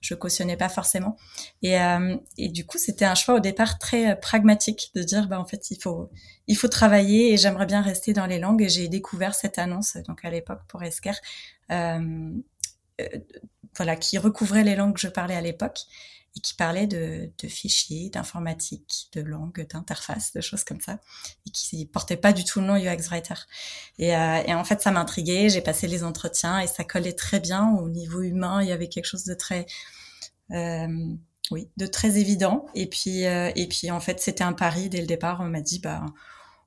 je 0.07 0.15
cautionnais 0.15 0.57
pas 0.57 0.69
forcément. 0.69 1.17
Et, 1.63 1.81
euh, 1.81 2.17
et 2.39 2.49
du 2.49 2.65
coup, 2.65 2.79
c'était 2.79 3.05
un 3.05 3.15
choix 3.15 3.35
au 3.35 3.41
départ 3.41 3.79
très 3.79 4.13
euh, 4.13 4.15
pragmatique 4.15 4.91
de 4.95 5.03
dire 5.03 5.27
bah 5.29 5.41
en 5.41 5.45
fait 5.45 5.71
il 5.71 5.81
faut 5.81 6.11
il 6.47 6.57
faut 6.57 6.69
travailler 6.69 7.33
et 7.33 7.37
j'aimerais 7.37 7.67
bien 7.67 7.83
rester 7.83 8.13
dans 8.13 8.27
les 8.27 8.39
langues. 8.39 8.63
Et 8.63 8.69
j'ai 8.69 8.89
découvert 8.89 9.35
cette 9.35 9.59
annonce 9.59 9.97
donc 10.07 10.25
à 10.25 10.31
l'époque 10.31 10.61
pour 10.69 10.83
Esker. 10.83 11.13
Euh, 11.71 12.31
euh 13.01 13.09
voilà, 13.77 13.95
qui 13.97 14.17
recouvrait 14.17 14.65
les 14.65 14.75
langues 14.75 14.95
que 14.95 15.01
je 15.01 15.09
parlais 15.09 15.35
à 15.35 15.43
l'époque 15.43 15.81
et 16.37 16.41
qui 16.41 16.55
parlait 16.55 16.87
de, 16.87 17.31
de 17.43 17.49
fichiers, 17.49 18.11
d'informatique, 18.11 19.09
de 19.15 19.23
langue, 19.23 19.67
d'interface, 19.69 20.33
de 20.33 20.41
choses 20.41 20.65
comme 20.65 20.81
ça, 20.81 21.01
et 21.47 21.51
qui 21.51 21.87
portait 21.87 22.17
pas 22.17 22.33
du 22.33 22.45
tout 22.45 22.61
le 22.61 22.67
nom 22.67 22.77
UX 22.77 23.09
Writer. 23.09 23.35
Et, 23.99 24.15
euh, 24.15 24.43
et 24.47 24.55
en 24.55 24.65
fait, 24.65 24.83
ça 24.83 24.91
m'intriguait. 24.91 25.49
J'ai 25.49 25.63
passé 25.63 25.87
les 25.87 26.05
entretiens 26.05 26.61
et 26.61 26.67
ça 26.67 26.85
collait 26.85 27.15
très 27.15 27.41
bien 27.41 27.71
au 27.81 27.89
niveau 27.89 28.21
humain. 28.21 28.63
Il 28.63 28.69
y 28.69 28.73
avait 28.73 28.89
quelque 28.89 29.07
chose 29.07 29.25
de 29.25 29.35
très, 29.35 29.67
euh, 30.51 31.15
oui, 31.51 31.71
de 31.77 31.87
très 31.87 32.19
évident. 32.19 32.67
Et 32.75 32.87
puis, 32.87 33.25
euh, 33.25 33.51
et 33.57 33.67
puis 33.67 33.91
en 33.91 34.01
fait, 34.01 34.21
c'était 34.21 34.45
un 34.45 34.53
pari 34.53 34.89
dès 34.89 35.01
le 35.01 35.07
départ. 35.07 35.41
On 35.41 35.49
m'a 35.49 35.61
dit, 35.61 35.79
bah, 35.79 36.05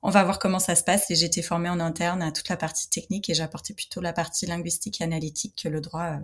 on 0.02 0.10
va 0.10 0.24
voir 0.24 0.38
comment 0.38 0.58
ça 0.58 0.74
se 0.74 0.82
passe. 0.82 1.10
Et 1.10 1.14
j'étais 1.14 1.42
formée 1.42 1.68
en 1.68 1.80
interne 1.80 2.22
à 2.22 2.32
toute 2.32 2.48
la 2.48 2.56
partie 2.56 2.88
technique 2.88 3.28
et 3.30 3.34
j'apportais 3.34 3.74
plutôt 3.74 4.00
la 4.00 4.12
partie 4.12 4.46
linguistique 4.46 5.00
et 5.00 5.04
analytique 5.04 5.60
que 5.62 5.68
le 5.68 5.80
droit 5.80 6.04
euh, 6.04 6.18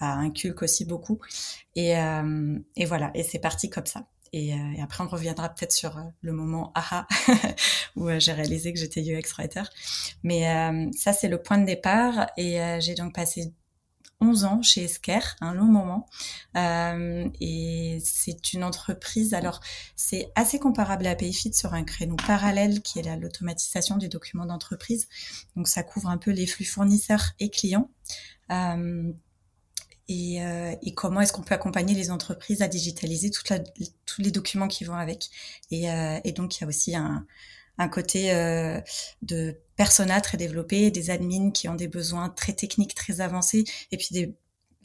bah, 0.00 0.14
inculque 0.14 0.62
aussi 0.62 0.84
beaucoup. 0.84 1.20
Et, 1.76 1.96
euh, 1.96 2.58
et 2.76 2.84
voilà, 2.84 3.10
et 3.14 3.22
c'est 3.22 3.38
parti 3.38 3.70
comme 3.70 3.86
ça. 3.86 4.06
Et, 4.32 4.54
euh, 4.54 4.72
et, 4.76 4.82
après, 4.82 5.02
on 5.04 5.08
reviendra 5.08 5.48
peut-être 5.48 5.72
sur 5.72 5.98
euh, 5.98 6.02
le 6.22 6.32
moment 6.32 6.72
aha 6.74 7.06
où 7.96 8.08
j'ai 8.18 8.32
réalisé 8.32 8.72
que 8.72 8.78
j'étais 8.78 9.02
UX 9.02 9.32
writer. 9.36 9.62
Mais 10.22 10.42
ça, 10.96 11.12
c'est 11.12 11.28
le 11.28 11.42
point 11.42 11.58
de 11.58 11.66
départ. 11.66 12.30
Et 12.36 12.60
j'ai 12.80 12.94
donc 12.94 13.14
passé 13.14 13.52
11 14.20 14.44
ans 14.44 14.62
chez 14.62 14.84
Esker, 14.84 15.20
un 15.40 15.54
long 15.54 15.64
moment. 15.64 16.06
Euh, 16.56 17.28
et 17.40 17.98
c'est 18.04 18.52
une 18.52 18.64
entreprise, 18.64 19.34
alors 19.34 19.60
c'est 19.96 20.30
assez 20.34 20.58
comparable 20.58 21.06
à 21.06 21.14
Payfit 21.14 21.54
sur 21.54 21.74
un 21.74 21.84
créneau 21.84 22.16
parallèle 22.16 22.82
qui 22.82 22.98
est 22.98 23.16
l'automatisation 23.16 23.96
des 23.96 24.08
documents 24.08 24.46
d'entreprise. 24.46 25.08
Donc 25.56 25.68
ça 25.68 25.82
couvre 25.82 26.08
un 26.08 26.18
peu 26.18 26.30
les 26.30 26.46
flux 26.46 26.64
fournisseurs 26.64 27.30
et 27.38 27.50
clients. 27.50 27.90
Euh, 28.50 29.12
et, 30.10 30.42
euh, 30.42 30.74
et, 30.82 30.92
comment 30.92 31.20
est-ce 31.20 31.32
qu'on 31.32 31.42
peut 31.42 31.54
accompagner 31.54 31.94
les 31.94 32.10
entreprises 32.10 32.62
à 32.62 32.68
digitaliser 32.68 33.30
toute 33.30 33.48
la, 33.48 33.60
tous 33.60 34.20
les 34.20 34.32
documents 34.32 34.66
qui 34.66 34.82
vont 34.82 34.96
avec. 34.96 35.30
Et, 35.70 35.88
euh, 35.88 36.18
et 36.24 36.32
donc, 36.32 36.58
il 36.58 36.62
y 36.62 36.64
a 36.64 36.66
aussi 36.66 36.96
un, 36.96 37.24
un 37.78 37.88
côté 37.88 38.34
euh, 38.34 38.80
de 39.22 39.56
persona 39.76 40.20
très 40.20 40.36
développé, 40.36 40.90
des 40.90 41.10
admins 41.10 41.52
qui 41.52 41.68
ont 41.68 41.76
des 41.76 41.86
besoins 41.86 42.28
très 42.28 42.52
techniques, 42.52 42.96
très 42.96 43.20
avancés, 43.20 43.64
et 43.92 43.96
puis 43.96 44.08
des 44.10 44.34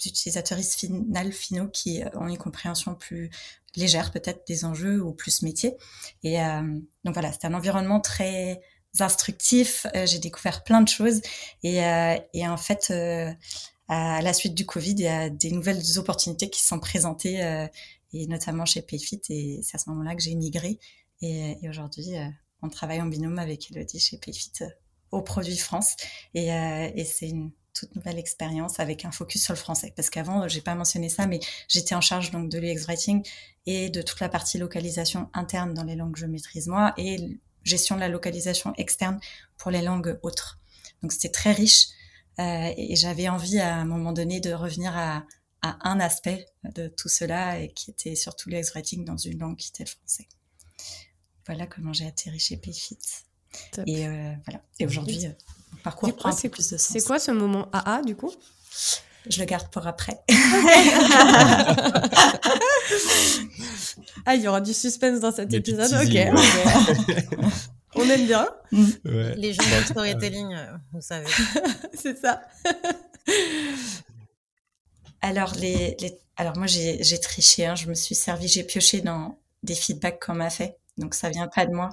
utilisateurs 0.05 0.59
finales 0.59 1.31
finaux 1.31 1.69
qui 1.69 2.03
ont 2.13 2.27
une 2.27 2.37
compréhension 2.37 2.93
plus 2.93 3.31
légère 3.75 4.11
peut-être 4.11 4.45
des 4.47 4.63
enjeux 4.63 5.01
ou 5.01 5.11
plus 5.11 5.41
métier. 5.41 5.75
Et 6.21 6.39
euh, 6.39 6.61
donc 7.03 7.15
voilà, 7.15 7.31
c'est 7.31 7.45
un 7.45 7.53
environnement 7.55 7.99
très 7.99 8.61
instructif. 8.99 9.87
Euh, 9.95 10.05
j'ai 10.05 10.19
découvert 10.19 10.63
plein 10.63 10.81
de 10.81 10.87
choses 10.87 11.21
et, 11.63 11.83
euh, 11.83 12.15
et 12.33 12.47
en 12.47 12.57
fait 12.57 12.93
à 13.87 14.21
la 14.21 14.33
suite 14.33 14.55
du 14.55 14.65
Covid, 14.65 14.95
y 14.95 15.07
a 15.07 15.29
des 15.29 15.51
nouvelles 15.51 15.97
opportunités 15.97 16.49
qui 16.49 16.61
se 16.61 16.67
sont 16.67 16.79
présentées, 16.79 17.43
euh, 17.43 17.67
et 18.13 18.27
notamment 18.27 18.65
chez 18.65 18.81
Payfit. 18.81 19.21
Et 19.29 19.59
c'est 19.63 19.75
à 19.75 19.77
ce 19.77 19.89
moment-là 19.89 20.15
que 20.15 20.21
j'ai 20.21 20.35
migré. 20.35 20.79
Et, 21.21 21.57
et 21.61 21.69
aujourd'hui, 21.69 22.17
euh, 22.17 22.27
on 22.61 22.69
travaille 22.69 23.01
en 23.01 23.05
binôme 23.05 23.39
avec 23.39 23.71
Elodie 23.71 23.99
chez 23.99 24.17
Payfit 24.17 24.51
euh, 24.61 24.69
au 25.11 25.21
Produit 25.21 25.57
France. 25.57 25.95
Et, 26.33 26.47
et 26.47 27.05
c'est 27.05 27.29
une 27.29 27.51
toute 27.73 27.93
nouvelle 27.95 28.17
expérience 28.17 28.79
avec 28.79 29.05
un 29.05 29.11
focus 29.11 29.43
sur 29.43 29.53
le 29.53 29.59
français. 29.59 29.93
Parce 29.95 30.09
qu'avant, 30.09 30.47
j'ai 30.47 30.61
pas 30.61 30.75
mentionné 30.75 31.09
ça, 31.09 31.27
mais 31.27 31.39
j'étais 31.67 31.93
en 31.93 32.01
charge 32.01 32.31
donc 32.31 32.49
de 32.49 32.57
l'UX 32.57 32.85
writing 32.87 33.25
et 33.65 33.89
de 33.89 34.01
toute 34.01 34.19
la 34.19 34.29
partie 34.29 34.57
localisation 34.57 35.29
interne 35.33 35.73
dans 35.73 35.83
les 35.83 35.95
langues 35.95 36.13
que 36.13 36.19
je 36.19 36.25
maîtrise 36.25 36.67
moi 36.67 36.93
et 36.97 37.17
gestion 37.63 37.95
de 37.95 37.99
la 37.99 38.09
localisation 38.09 38.73
externe 38.77 39.19
pour 39.57 39.71
les 39.71 39.81
langues 39.81 40.17
autres. 40.23 40.59
Donc 41.01 41.11
c'était 41.11 41.29
très 41.29 41.51
riche. 41.51 41.87
Euh, 42.39 42.73
et 42.75 42.95
j'avais 42.95 43.29
envie 43.29 43.59
à 43.59 43.75
un 43.75 43.85
moment 43.85 44.11
donné 44.11 44.39
de 44.39 44.51
revenir 44.51 44.95
à, 44.95 45.23
à 45.61 45.77
un 45.89 45.99
aspect 45.99 46.45
de 46.75 46.87
tout 46.87 47.09
cela, 47.09 47.59
et 47.59 47.69
qui 47.69 47.91
était 47.91 48.15
surtout 48.15 48.49
l'ex 48.49 48.71
writing 48.71 49.05
dans 49.05 49.17
une 49.17 49.39
langue 49.39 49.57
qui 49.57 49.69
était 49.69 49.83
le 49.83 49.89
français. 49.89 50.27
Voilà 51.45 51.67
comment 51.67 51.93
j'ai 51.93 52.07
atterri 52.07 52.39
chez 52.39 52.57
Payfit. 52.57 52.97
Et 53.85 54.07
euh, 54.07 54.33
voilà. 54.45 54.61
Et 54.79 54.85
aujourd'hui, 54.85 55.25
euh, 55.25 55.29
mon 55.71 55.77
parcours 55.79 56.15
prend 56.15 56.29
un 56.29 56.35
peu 56.35 56.49
plus 56.49 56.69
de 56.71 56.77
sens? 56.77 56.89
C'est 56.91 57.05
quoi 57.05 57.19
ce 57.19 57.31
moment 57.31 57.69
AA 57.71 58.01
du 58.01 58.15
coup? 58.15 58.33
Je 59.27 59.39
le 59.39 59.45
garde 59.45 59.69
pour 59.69 59.87
après. 59.87 60.19
ah, 64.25 64.35
il 64.35 64.41
y 64.41 64.47
aura 64.47 64.61
du 64.61 64.73
suspense 64.73 65.19
dans 65.19 65.31
cet 65.31 65.51
épisode. 65.53 65.91
Ok. 65.93 66.15
On 67.95 68.09
aime 68.09 68.25
bien. 68.25 68.47
Mm. 68.71 68.85
Les 69.37 69.53
gens 69.53 69.63
de 69.63 69.85
storytelling, 69.85 70.53
euh, 70.53 70.65
vous 70.93 71.01
savez. 71.01 71.27
c'est 71.93 72.17
ça. 72.17 72.41
Alors, 75.21 75.53
les, 75.55 75.95
les... 75.99 76.17
Alors 76.37 76.57
moi, 76.57 76.67
j'ai 76.67 77.19
triché. 77.19 77.65
Hein. 77.65 77.75
Je 77.75 77.87
me 77.87 77.93
suis 77.93 78.15
servi, 78.15 78.47
j'ai 78.47 78.63
pioché 78.63 79.01
dans 79.01 79.39
des 79.63 79.75
feedbacks 79.75 80.23
qu'on 80.23 80.35
m'a 80.35 80.49
fait. 80.49 80.77
Donc, 80.97 81.15
ça 81.15 81.29
vient 81.29 81.47
pas 81.47 81.65
de 81.65 81.73
moi. 81.73 81.89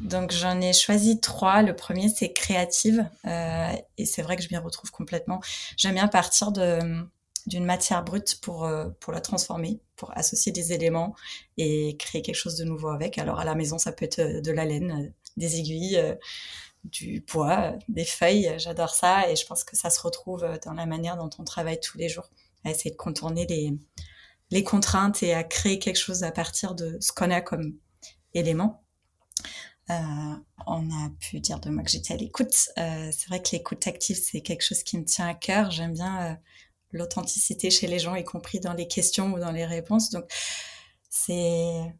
Donc, 0.00 0.32
j'en 0.32 0.60
ai 0.60 0.72
choisi 0.72 1.20
trois. 1.20 1.62
Le 1.62 1.74
premier, 1.74 2.08
c'est 2.08 2.32
créative. 2.32 3.08
Euh, 3.26 3.72
et 3.98 4.06
c'est 4.06 4.22
vrai 4.22 4.36
que 4.36 4.42
je 4.42 4.48
m'y 4.50 4.56
retrouve 4.56 4.90
complètement. 4.90 5.40
J'aime 5.76 5.94
bien 5.94 6.08
partir 6.08 6.52
de 6.52 7.04
d'une 7.46 7.64
matière 7.64 8.04
brute 8.04 8.38
pour, 8.40 8.64
euh, 8.64 8.88
pour 9.00 9.12
la 9.12 9.20
transformer, 9.20 9.80
pour 9.96 10.16
associer 10.16 10.52
des 10.52 10.72
éléments 10.72 11.14
et 11.56 11.96
créer 11.96 12.22
quelque 12.22 12.36
chose 12.36 12.56
de 12.56 12.64
nouveau 12.64 12.88
avec. 12.88 13.18
Alors 13.18 13.40
à 13.40 13.44
la 13.44 13.54
maison, 13.54 13.78
ça 13.78 13.92
peut 13.92 14.04
être 14.04 14.40
de 14.40 14.52
la 14.52 14.64
laine, 14.64 15.12
des 15.40 15.56
aiguilles, 15.56 16.00
du 16.84 17.24
bois, 17.32 17.74
des 17.88 18.04
feuilles. 18.04 18.54
J'adore 18.58 18.94
ça 18.94 19.28
et 19.28 19.36
je 19.36 19.44
pense 19.46 19.64
que 19.64 19.76
ça 19.76 19.90
se 19.90 20.00
retrouve 20.00 20.46
dans 20.64 20.74
la 20.74 20.86
manière 20.86 21.16
dont 21.16 21.30
on 21.38 21.44
travaille 21.44 21.80
tous 21.80 21.98
les 21.98 22.08
jours, 22.08 22.30
à 22.64 22.70
essayer 22.70 22.90
de 22.92 22.96
contourner 22.96 23.46
les, 24.50 24.64
contraintes 24.64 25.22
et 25.22 25.34
à 25.34 25.42
créer 25.42 25.78
quelque 25.78 25.98
chose 25.98 26.22
à 26.22 26.30
partir 26.30 26.74
de 26.74 26.96
ce 27.00 27.12
qu'on 27.12 27.30
a 27.30 27.40
comme 27.40 27.74
élément. 28.34 28.84
Euh, 29.90 29.94
on 30.66 30.88
a 30.90 31.10
pu 31.18 31.40
dire 31.40 31.58
de 31.58 31.70
moi 31.70 31.82
que 31.82 31.90
j'étais 31.90 32.14
à 32.14 32.16
l'écoute. 32.16 32.68
Euh, 32.78 33.10
c'est 33.12 33.26
vrai 33.26 33.42
que 33.42 33.50
l'écoute 33.52 33.86
active, 33.88 34.16
c'est 34.16 34.40
quelque 34.40 34.62
chose 34.62 34.84
qui 34.84 34.98
me 34.98 35.04
tient 35.04 35.26
à 35.26 35.34
cœur. 35.34 35.72
J'aime 35.72 35.94
bien 35.94 36.38
l'authenticité 36.92 37.70
chez 37.70 37.86
les 37.86 37.98
gens, 37.98 38.14
y 38.14 38.24
compris 38.24 38.60
dans 38.60 38.72
les 38.72 38.86
questions 38.86 39.32
ou 39.32 39.38
dans 39.38 39.52
les 39.52 39.64
réponses. 39.64 40.10
Donc, 40.10 40.24
c'est 41.08 41.92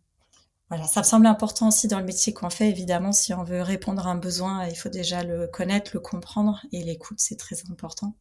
voilà, 0.70 0.86
ça 0.86 1.00
me 1.00 1.04
semble 1.04 1.26
important 1.26 1.68
aussi 1.68 1.88
dans 1.88 1.98
le 1.98 2.04
métier 2.04 2.32
qu'on 2.32 2.48
fait. 2.48 2.68
Évidemment, 2.68 3.12
si 3.12 3.34
on 3.34 3.42
veut 3.42 3.60
répondre 3.60 4.06
à 4.06 4.10
un 4.12 4.14
besoin, 4.14 4.66
il 4.68 4.76
faut 4.76 4.88
déjà 4.88 5.24
le 5.24 5.48
connaître, 5.48 5.90
le 5.94 6.00
comprendre, 6.00 6.64
et 6.72 6.82
l'écoute, 6.82 7.18
c'est 7.18 7.36
très 7.36 7.56
important 7.70 8.14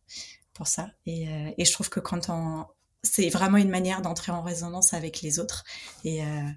pour 0.54 0.68
ça. 0.68 0.90
Et, 1.06 1.30
euh, 1.30 1.52
et, 1.58 1.64
je 1.64 1.72
trouve 1.72 1.90
que 1.90 2.00
quand 2.00 2.30
on, 2.30 2.66
c'est 3.04 3.30
vraiment 3.30 3.58
une 3.58 3.70
manière 3.70 4.02
d'entrer 4.02 4.32
en 4.32 4.42
résonance 4.42 4.94
avec 4.94 5.22
les 5.22 5.40
autres 5.40 5.64
et, 6.04 6.24
euh, 6.24 6.50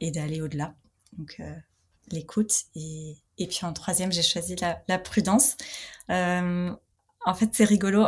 et 0.00 0.10
d'aller 0.10 0.40
au-delà. 0.40 0.74
Donc, 1.18 1.36
euh, 1.40 1.54
l'écoute. 2.10 2.54
Et, 2.74 3.16
et 3.38 3.46
puis 3.46 3.60
en 3.62 3.72
troisième, 3.72 4.12
j'ai 4.12 4.22
choisi 4.22 4.56
la, 4.56 4.98
prudence. 4.98 5.56
Euh, 6.10 6.72
en 7.26 7.34
fait, 7.34 7.50
c'est 7.52 7.64
rigolo. 7.64 8.02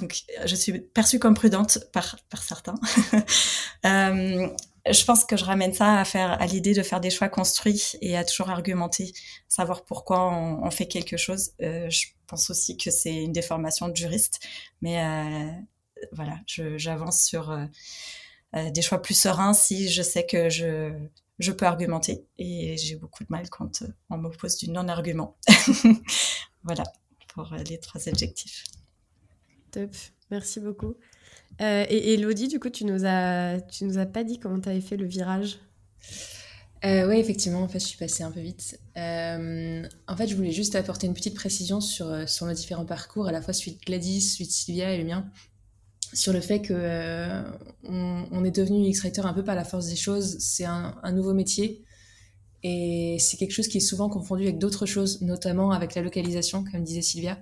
Donc, 0.00 0.22
je 0.44 0.54
suis 0.54 0.80
perçue 0.80 1.18
comme 1.18 1.34
prudente 1.34 1.78
par, 1.92 2.16
par 2.28 2.42
certains. 2.42 2.74
je 4.86 5.04
pense 5.04 5.24
que 5.24 5.36
je 5.36 5.44
ramène 5.44 5.72
ça 5.72 5.98
à 5.98 6.04
faire 6.04 6.40
à 6.40 6.46
l'idée 6.46 6.74
de 6.74 6.82
faire 6.82 7.00
des 7.00 7.10
choix 7.10 7.28
construits 7.28 7.92
et 8.00 8.16
à 8.16 8.24
toujours 8.24 8.50
argumenter, 8.50 9.12
savoir 9.48 9.84
pourquoi 9.84 10.32
on, 10.32 10.70
fait 10.70 10.86
quelque 10.86 11.16
chose. 11.16 11.52
Euh, 11.62 11.88
je 11.90 12.06
pense 12.26 12.50
aussi 12.50 12.76
que 12.76 12.90
c'est 12.90 13.14
une 13.14 13.32
déformation 13.32 13.88
de 13.88 13.96
juriste, 13.96 14.40
mais 14.80 15.02
euh, 15.02 15.50
voilà, 16.12 16.38
j'avance 16.46 17.22
sur 17.22 17.50
euh, 17.50 18.70
des 18.70 18.82
choix 18.82 19.02
plus 19.02 19.18
sereins 19.18 19.54
si 19.54 19.90
je 19.90 20.02
sais 20.02 20.26
que 20.26 20.48
je 20.48 20.92
je 21.38 21.52
peux 21.52 21.66
argumenter 21.66 22.26
et 22.38 22.76
j'ai 22.76 22.96
beaucoup 22.96 23.22
de 23.22 23.28
mal 23.30 23.48
quand 23.48 23.84
on 24.10 24.16
m'oppose 24.18 24.56
du 24.56 24.70
non-argument. 24.70 25.36
voilà 26.64 26.82
pour 27.28 27.54
les 27.68 27.78
trois 27.78 28.08
adjectifs. 28.08 28.64
Top, 29.70 29.94
merci 30.30 30.58
beaucoup. 30.58 30.96
Euh, 31.60 31.84
et 31.88 32.14
Elodie, 32.14 32.48
du 32.48 32.60
coup, 32.60 32.70
tu 32.70 32.84
nous 32.84 33.04
as, 33.04 33.60
tu 33.60 33.84
nous 33.84 33.98
as 33.98 34.06
pas 34.06 34.24
dit 34.24 34.38
comment 34.38 34.60
tu 34.60 34.68
avais 34.68 34.80
fait 34.80 34.96
le 34.96 35.06
virage? 35.06 35.58
Euh, 36.84 37.08
oui, 37.08 37.16
effectivement, 37.16 37.62
en 37.62 37.68
fait, 37.68 37.80
je 37.80 37.86
suis 37.86 37.98
passée 37.98 38.22
un 38.22 38.30
peu 38.30 38.40
vite. 38.40 38.78
Euh, 38.96 39.82
en 40.06 40.16
fait, 40.16 40.28
je 40.28 40.36
voulais 40.36 40.52
juste 40.52 40.76
apporter 40.76 41.08
une 41.08 41.14
petite 41.14 41.34
précision 41.34 41.80
sur, 41.80 42.28
sur 42.28 42.46
nos 42.46 42.52
différents 42.52 42.84
parcours, 42.84 43.26
à 43.26 43.32
la 43.32 43.42
fois 43.42 43.52
celui 43.52 43.72
de 43.72 43.80
Gladys, 43.84 44.20
celui 44.20 44.46
de 44.46 44.52
Sylvia 44.52 44.92
et 44.92 44.98
le 44.98 45.04
mien, 45.04 45.28
sur 46.12 46.32
le 46.32 46.40
fait 46.40 46.62
que 46.62 47.42
on, 47.82 48.44
est 48.44 48.52
devenu 48.52 48.86
X-Writer 48.86 49.22
un 49.22 49.34
peu 49.34 49.42
par 49.42 49.56
la 49.56 49.64
force 49.64 49.86
des 49.86 49.96
choses. 49.96 50.36
C'est 50.38 50.64
un, 50.64 50.94
nouveau 51.12 51.34
métier 51.34 51.82
et 52.62 53.16
c'est 53.18 53.36
quelque 53.36 53.52
chose 53.52 53.66
qui 53.66 53.78
est 53.78 53.80
souvent 53.80 54.08
confondu 54.08 54.44
avec 54.44 54.58
d'autres 54.58 54.86
choses, 54.86 55.20
notamment 55.20 55.72
avec 55.72 55.96
la 55.96 56.02
localisation, 56.02 56.64
comme 56.70 56.84
disait 56.84 57.02
Sylvia. 57.02 57.38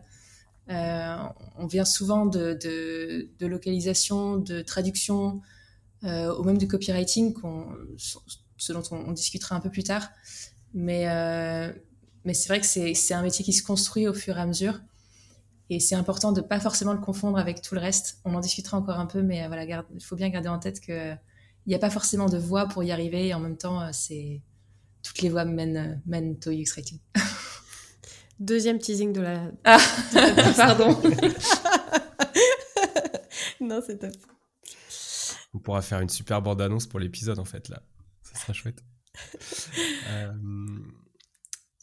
On 0.69 1.67
vient 1.67 1.85
souvent 1.85 2.27
de, 2.27 3.31
localisation, 3.41 4.37
de 4.39 4.63
traduction, 4.63 5.41
ou 6.03 6.43
même 6.43 6.59
de 6.59 6.67
copywriting, 6.67 7.35
ce 8.57 8.73
dont 8.73 8.83
on, 8.91 9.13
discutera 9.13 9.57
un 9.57 9.61
peu 9.61 9.71
plus 9.71 9.83
tard. 9.83 10.09
Mais, 10.75 11.09
euh, 11.09 11.73
c'est 12.33 12.49
vrai 12.49 12.61
que 12.61 12.67
c'est 12.67 13.15
un 13.15 13.23
métier 13.23 13.45
qui 13.45 13.53
se 13.53 13.63
construit 13.63 14.09
au 14.09 14.15
fur 14.15 14.37
et 14.37 14.41
à 14.41 14.47
mesure. 14.47 14.81
Et 15.69 15.81
c'est 15.81 15.95
important 15.95 16.33
de 16.33 16.41
pas 16.41 16.61
forcément 16.61 16.93
le 16.93 17.01
confondre 17.01 17.39
avec 17.39 17.61
tout 17.61 17.75
le 17.75 17.81
reste. 17.81 18.21
On 18.25 18.35
en 18.35 18.41
discutera 18.41 18.77
encore 18.77 18.99
un 19.01 19.07
peu, 19.07 19.23
mais 19.23 19.43
euh, 19.45 19.83
il 19.95 20.05
faut 20.05 20.17
bien 20.17 20.29
garder 20.29 20.49
en 20.49 20.59
tête 20.59 20.81
qu'il 20.81 21.19
n'y 21.67 21.75
a 21.75 21.79
pas 21.79 21.91
forcément 21.91 22.27
de 22.27 22.39
voie 22.39 22.67
pour 22.69 22.85
y 22.85 22.93
arriver. 22.93 23.29
Et 23.29 23.35
en 23.35 23.41
même 23.41 23.57
temps, 23.57 23.81
euh, 23.81 23.91
toutes 25.03 25.23
les 25.23 25.29
voies 25.29 25.45
mènent, 25.45 26.03
mènent 26.07 26.37
au 26.47 26.51
UX 26.51 26.73
Writing. 26.77 26.99
Deuxième 28.39 28.79
teasing 28.79 29.13
de 29.13 29.21
la. 29.21 29.51
Ah, 29.65 29.79
pardon. 30.57 30.91
non, 33.61 33.81
c'est 33.87 33.99
top. 33.99 34.13
On 35.55 35.59
pourra 35.59 35.83
faire 35.83 36.01
une 36.01 36.09
super 36.09 36.43
bande 36.43 36.61
annonce 36.61 36.87
pour 36.87 37.01
l'épisode 37.01 37.39
en 37.39 37.45
fait 37.45 37.69
là 37.69 37.83
sera 38.37 38.53
chouette. 38.53 38.85
euh, 40.11 40.33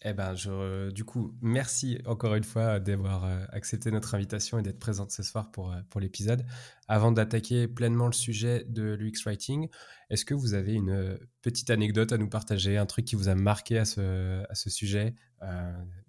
eh 0.05 0.13
ben, 0.13 0.35
je, 0.35 0.91
du 0.91 1.05
coup, 1.05 1.33
merci 1.41 1.97
encore 2.05 2.35
une 2.35 2.43
fois 2.43 2.79
d'avoir 2.79 3.23
euh, 3.23 3.45
accepté 3.49 3.89
notre 3.89 4.15
invitation 4.15 4.59
et 4.59 4.61
d'être 4.61 4.79
présente 4.79 5.11
ce 5.11 5.23
soir 5.23 5.49
pour, 5.51 5.71
euh, 5.71 5.77
pour 5.89 6.01
l'épisode. 6.01 6.45
Avant 6.87 7.11
d'attaquer 7.11 7.67
pleinement 7.67 8.07
le 8.07 8.13
sujet 8.13 8.65
de 8.67 8.95
l'UX 8.99 9.23
Writing, 9.25 9.69
est-ce 10.09 10.25
que 10.25 10.33
vous 10.33 10.53
avez 10.53 10.73
une 10.73 10.89
euh, 10.89 11.17
petite 11.41 11.69
anecdote 11.69 12.11
à 12.11 12.17
nous 12.17 12.29
partager, 12.29 12.77
un 12.77 12.85
truc 12.85 13.05
qui 13.05 13.15
vous 13.15 13.29
a 13.29 13.35
marqué 13.35 13.79
à 13.79 13.85
ce, 13.85 14.43
à 14.49 14.55
ce 14.55 14.69
sujet 14.69 15.15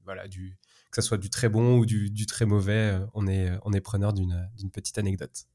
voilà, 0.04 0.25
Que 0.28 1.02
ce 1.02 1.02
soit 1.02 1.18
du 1.18 1.30
très 1.30 1.49
bon 1.49 1.78
ou 1.78 1.87
du, 1.87 2.26
très 2.26 2.46
mauvais, 2.46 2.99
on 3.14 3.26
est, 3.26 3.50
on 3.64 3.73
est 3.73 3.80
preneur 3.80 4.12
d'une 4.12 4.70
petite 4.73 4.99
anecdote. 4.99 5.46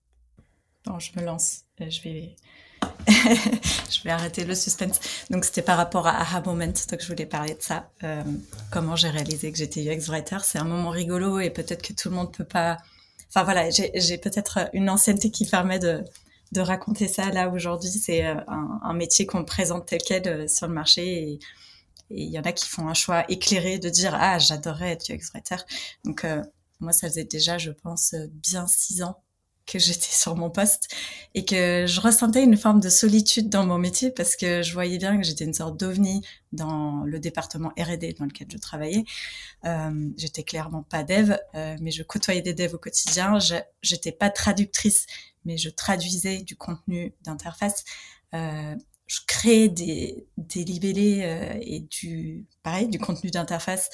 Bon, 0.85 0.99
je 0.99 1.11
me 1.19 1.25
lance. 1.25 1.65
Je 1.79 2.01
vais 2.01 2.35
je 3.07 4.03
vais 4.03 4.11
arrêter 4.11 4.45
le 4.45 4.55
suspense. 4.55 4.99
Donc 5.29 5.45
c'était 5.45 5.61
par 5.61 5.77
rapport 5.77 6.07
à 6.07 6.19
Aha 6.21 6.41
Moment, 6.41 6.65
donc 6.65 7.01
je 7.01 7.07
voulais 7.07 7.25
parler 7.25 7.53
de 7.55 7.61
ça. 7.61 7.89
Euh, 8.03 8.23
comment 8.71 8.95
j'ai 8.95 9.09
réalisé 9.09 9.51
que 9.51 9.57
j'étais 9.57 9.81
UX 9.81 10.09
writer. 10.09 10.37
C'est 10.43 10.59
un 10.59 10.65
moment 10.65 10.89
rigolo 10.89 11.39
et 11.39 11.49
peut-être 11.49 11.81
que 11.81 11.93
tout 11.93 12.09
le 12.09 12.15
monde 12.15 12.31
peut 12.31 12.43
pas. 12.43 12.77
Enfin 13.29 13.43
voilà, 13.43 13.69
j'ai 13.69 14.17
peut-être 14.17 14.69
une 14.73 14.89
ancienneté 14.89 15.29
qui 15.29 15.45
permet 15.45 15.79
de, 15.79 16.03
raconter 16.57 17.07
ça 17.07 17.29
là 17.29 17.49
aujourd'hui. 17.49 17.89
C'est 17.89 18.25
euh, 18.25 18.35
un, 18.47 18.93
métier 18.93 19.25
qu'on 19.25 19.45
présente 19.45 19.85
tel 19.85 20.01
quel 20.05 20.27
euh, 20.27 20.47
sur 20.47 20.67
le 20.67 20.73
marché 20.73 21.39
il 22.09 22.29
y 22.29 22.39
en 22.39 22.43
a 22.43 22.51
qui 22.51 22.67
font 22.67 22.87
un 22.87 22.93
choix 22.93 23.25
éclairé 23.29 23.79
de 23.79 23.89
dire 23.89 24.15
ah 24.15 24.39
j'adorais 24.39 24.91
être 24.91 25.09
UX 25.09 25.31
writer. 25.33 25.57
Donc 26.05 26.25
moi 26.79 26.91
ça 26.91 27.07
faisait 27.07 27.25
déjà 27.25 27.57
je 27.57 27.71
pense 27.71 28.15
bien 28.31 28.67
six 28.67 29.03
ans 29.03 29.21
que 29.69 29.79
j'étais 29.79 30.11
sur 30.11 30.35
mon 30.35 30.49
poste 30.49 30.89
et 31.35 31.45
que 31.45 31.85
je 31.87 32.01
ressentais 32.01 32.43
une 32.43 32.57
forme 32.57 32.79
de 32.79 32.89
solitude 32.89 33.49
dans 33.49 33.65
mon 33.65 33.77
métier 33.77 34.09
parce 34.09 34.35
que 34.35 34.63
je 34.63 34.73
voyais 34.73 34.97
bien 34.97 35.17
que 35.17 35.23
j'étais 35.23 35.45
une 35.45 35.53
sorte 35.53 35.79
d'ovni 35.79 36.25
dans 36.51 37.03
le 37.03 37.19
département 37.19 37.69
R&D 37.77 38.15
dans 38.17 38.25
lequel 38.25 38.47
je 38.51 38.57
travaillais. 38.57 39.03
Euh, 39.65 40.09
j'étais 40.17 40.43
clairement 40.43 40.83
pas 40.83 41.03
dev, 41.03 41.37
euh, 41.55 41.75
mais 41.81 41.91
je 41.91 42.01
côtoyais 42.01 42.41
des 42.41 42.53
devs 42.53 42.73
au 42.73 42.79
quotidien. 42.79 43.37
J'étais 43.81 44.11
pas 44.11 44.29
traductrice, 44.29 45.05
mais 45.45 45.57
je 45.57 45.69
traduisais 45.69 46.41
du 46.41 46.55
contenu 46.55 47.13
d'interface. 47.21 47.83
Euh, 48.33 48.75
je 49.09 49.21
créais 49.25 49.69
des, 49.69 50.27
des 50.37 50.63
libellés 50.63 51.21
euh, 51.23 51.57
et 51.61 51.79
du 51.79 52.45
pareil 52.61 52.87
du 52.87 52.99
contenu 52.99 53.31
d'interface 53.31 53.89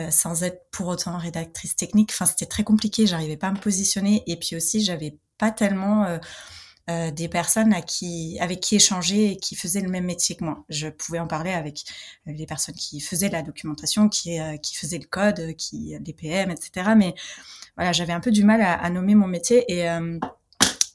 euh, 0.00 0.10
sans 0.10 0.42
être 0.44 0.62
pour 0.70 0.88
autant 0.88 1.18
rédactrice 1.18 1.76
technique. 1.76 2.10
Enfin, 2.12 2.24
c'était 2.24 2.46
très 2.46 2.64
compliqué. 2.64 3.06
J'arrivais 3.06 3.36
pas 3.36 3.48
à 3.48 3.52
me 3.52 3.60
positionner 3.60 4.24
et 4.26 4.36
puis 4.36 4.56
aussi 4.56 4.82
j'avais 4.82 5.18
pas 5.36 5.50
tellement 5.50 6.18
euh, 6.88 7.10
des 7.10 7.28
personnes 7.28 7.74
à 7.74 7.82
qui, 7.82 8.38
avec 8.40 8.60
qui 8.60 8.76
échanger 8.76 9.32
et 9.32 9.36
qui 9.36 9.56
faisaient 9.56 9.82
le 9.82 9.90
même 9.90 10.06
métier 10.06 10.36
que 10.36 10.44
moi. 10.44 10.64
Je 10.70 10.88
pouvais 10.88 11.18
en 11.18 11.26
parler 11.26 11.52
avec 11.52 11.84
les 12.24 12.46
personnes 12.46 12.76
qui 12.76 13.00
faisaient 13.00 13.28
la 13.28 13.42
documentation, 13.42 14.08
qui, 14.08 14.38
qui 14.62 14.74
faisaient 14.74 14.98
le 14.98 15.06
code, 15.06 15.54
qui 15.56 15.98
les 16.02 16.12
PM, 16.14 16.50
etc. 16.50 16.92
Mais 16.96 17.14
voilà, 17.76 17.92
j'avais 17.92 18.14
un 18.14 18.20
peu 18.20 18.30
du 18.30 18.44
mal 18.44 18.62
à, 18.62 18.72
à 18.72 18.88
nommer 18.88 19.14
mon 19.14 19.26
métier 19.26 19.70
et 19.70 19.86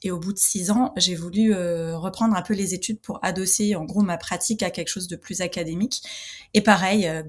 et 0.02 0.10
au 0.10 0.18
bout 0.18 0.32
de 0.32 0.38
six 0.38 0.70
ans, 0.70 0.92
j'ai 0.96 1.14
voulu 1.14 1.54
euh, 1.54 1.96
reprendre 1.96 2.36
un 2.36 2.42
peu 2.42 2.54
les 2.54 2.74
études 2.74 3.00
pour 3.00 3.18
adosser 3.22 3.76
en 3.76 3.84
gros 3.84 4.02
ma 4.02 4.18
pratique 4.18 4.62
à 4.62 4.70
quelque 4.70 4.88
chose 4.88 5.06
de 5.08 5.16
plus 5.16 5.40
académique. 5.40 6.02
Et 6.54 6.60
pareil, 6.60 7.06
euh, 7.06 7.22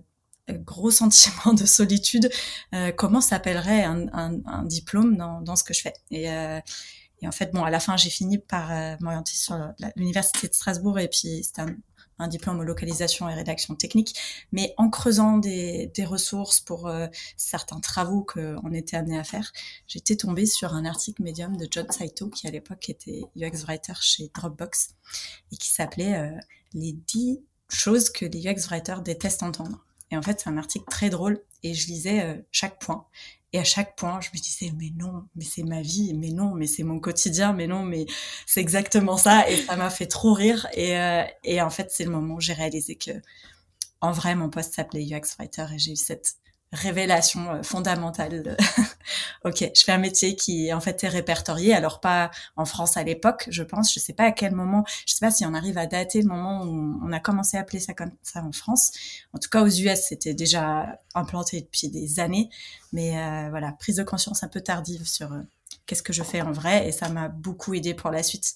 gros 0.49 0.91
sentiment 0.91 1.53
de 1.53 1.65
solitude. 1.65 2.29
Euh, 2.73 2.91
comment 2.91 3.21
s'appellerait 3.21 3.83
un, 3.83 4.07
un, 4.13 4.39
un, 4.45 4.63
diplôme 4.63 5.17
dans, 5.17 5.41
dans, 5.41 5.55
ce 5.55 5.63
que 5.63 5.73
je 5.73 5.81
fais? 5.81 5.93
Et, 6.11 6.25
et, 6.25 7.27
en 7.27 7.31
fait, 7.31 7.53
bon, 7.53 7.63
à 7.63 7.69
la 7.69 7.79
fin, 7.79 7.95
j'ai 7.95 8.09
fini 8.09 8.37
par 8.37 8.69
m'orienter 8.99 9.33
sur 9.33 9.57
l'université 9.95 10.47
de 10.47 10.53
Strasbourg 10.53 10.99
et 10.99 11.07
puis 11.07 11.43
c'était 11.43 11.61
un, 11.61 11.75
un 12.23 12.27
diplôme 12.27 12.59
en 12.59 12.63
localisation 12.63 13.29
et 13.29 13.33
rédaction 13.33 13.75
technique, 13.75 14.15
mais 14.51 14.73
en 14.77 14.89
creusant 14.89 15.37
des, 15.37 15.91
ressources 16.03 16.59
pour 16.59 16.87
euh, 16.87 17.07
certains 17.37 17.79
travaux 17.79 18.23
qu'on 18.23 18.73
était 18.73 18.97
amené 18.97 19.17
à 19.17 19.23
faire, 19.23 19.53
j'étais 19.87 20.15
tombée 20.15 20.45
sur 20.45 20.73
un 20.73 20.85
article 20.85 21.23
médium 21.23 21.55
de 21.55 21.67
John 21.69 21.89
Saito, 21.89 22.29
qui 22.29 22.47
à 22.47 22.51
l'époque 22.51 22.89
était 22.89 23.21
UX 23.37 23.63
writer 23.65 23.93
chez 24.01 24.29
Dropbox, 24.33 24.95
et 25.51 25.57
qui 25.57 25.69
s'appelait 25.69 26.15
euh, 26.15 26.37
Les 26.73 26.93
10 26.93 27.39
choses 27.69 28.09
que 28.09 28.25
les 28.25 28.47
UX 28.47 28.67
writers 28.69 29.01
détestent 29.01 29.43
entendre. 29.43 29.85
Et 30.11 30.17
en 30.17 30.21
fait, 30.21 30.41
c'est 30.41 30.49
un 30.49 30.57
article 30.57 30.85
très 30.89 31.09
drôle, 31.09 31.41
et 31.63 31.73
je 31.73 31.87
lisais 31.87 32.23
euh, 32.23 32.41
chaque 32.51 32.79
point. 32.79 33.05
Et 33.53 33.59
à 33.59 33.63
chaque 33.63 33.95
point, 33.95 34.19
je 34.19 34.29
me 34.33 34.41
disais, 34.41 34.73
mais 34.77 34.91
non, 34.97 35.25
mais 35.35 35.45
c'est 35.45 35.63
ma 35.63 35.81
vie, 35.81 36.13
mais 36.15 36.29
non, 36.31 36.55
mais 36.55 36.65
c'est 36.67 36.83
mon 36.83 36.99
quotidien, 36.99 37.53
mais 37.53 37.67
non, 37.67 37.83
mais 37.83 38.07
c'est 38.47 38.61
exactement 38.61 39.15
ça. 39.15 39.47
Et 39.49 39.57
ça 39.57 39.75
m'a 39.75 39.91
fait 39.91 40.07
trop 40.07 40.33
rire. 40.33 40.67
Et, 40.73 40.97
euh, 40.97 41.23
et 41.43 41.61
en 41.61 41.69
fait, 41.69 41.91
c'est 41.91 42.03
le 42.03 42.11
moment 42.11 42.35
où 42.35 42.41
j'ai 42.41 42.53
réalisé 42.53 42.95
que, 42.95 43.11
en 44.01 44.11
vrai, 44.11 44.35
mon 44.35 44.49
poste 44.49 44.73
s'appelait 44.75 45.05
UX 45.05 45.35
Writer 45.39 45.67
et 45.73 45.79
j'ai 45.79 45.91
eu 45.93 45.95
cette 45.95 46.35
révélation 46.73 47.51
euh, 47.51 47.63
fondamentale. 47.63 48.57
ok, 49.45 49.71
je 49.75 49.83
fais 49.83 49.91
un 49.91 49.99
métier 49.99 50.35
qui 50.35 50.73
en 50.73 50.81
fait 50.81 51.03
est 51.03 51.07
répertorié, 51.07 51.73
alors 51.73 51.99
pas 51.99 52.31
en 52.55 52.65
France 52.65 52.97
à 52.97 53.03
l'époque, 53.03 53.47
je 53.49 53.63
pense. 53.63 53.93
Je 53.93 53.99
sais 53.99 54.13
pas 54.13 54.25
à 54.25 54.31
quel 54.31 54.53
moment, 54.53 54.83
je 55.05 55.13
sais 55.13 55.25
pas 55.25 55.31
si 55.31 55.45
on 55.45 55.53
arrive 55.53 55.77
à 55.77 55.85
dater 55.85 56.21
le 56.21 56.27
moment 56.27 56.63
où 56.63 56.99
on 57.03 57.11
a 57.11 57.19
commencé 57.19 57.57
à 57.57 57.61
appeler 57.61 57.79
ça 57.79 57.93
comme 57.93 58.11
ça 58.23 58.43
en 58.43 58.51
France. 58.51 58.91
En 59.33 59.39
tout 59.39 59.49
cas, 59.49 59.61
aux 59.61 59.67
US, 59.67 60.01
c'était 60.09 60.33
déjà 60.33 60.99
implanté 61.13 61.61
depuis 61.61 61.89
des 61.89 62.19
années, 62.19 62.49
mais 62.91 63.17
euh, 63.17 63.49
voilà, 63.49 63.71
prise 63.73 63.97
de 63.97 64.03
conscience 64.03 64.43
un 64.43 64.47
peu 64.47 64.61
tardive 64.61 65.07
sur 65.07 65.31
euh, 65.31 65.41
qu'est-ce 65.85 66.03
que 66.03 66.13
je 66.13 66.23
fais 66.23 66.41
en 66.41 66.51
vrai, 66.51 66.87
et 66.87 66.91
ça 66.91 67.07
m'a 67.09 67.29
beaucoup 67.29 67.73
aidé 67.73 67.93
pour 67.93 68.09
la 68.09 68.23
suite, 68.23 68.55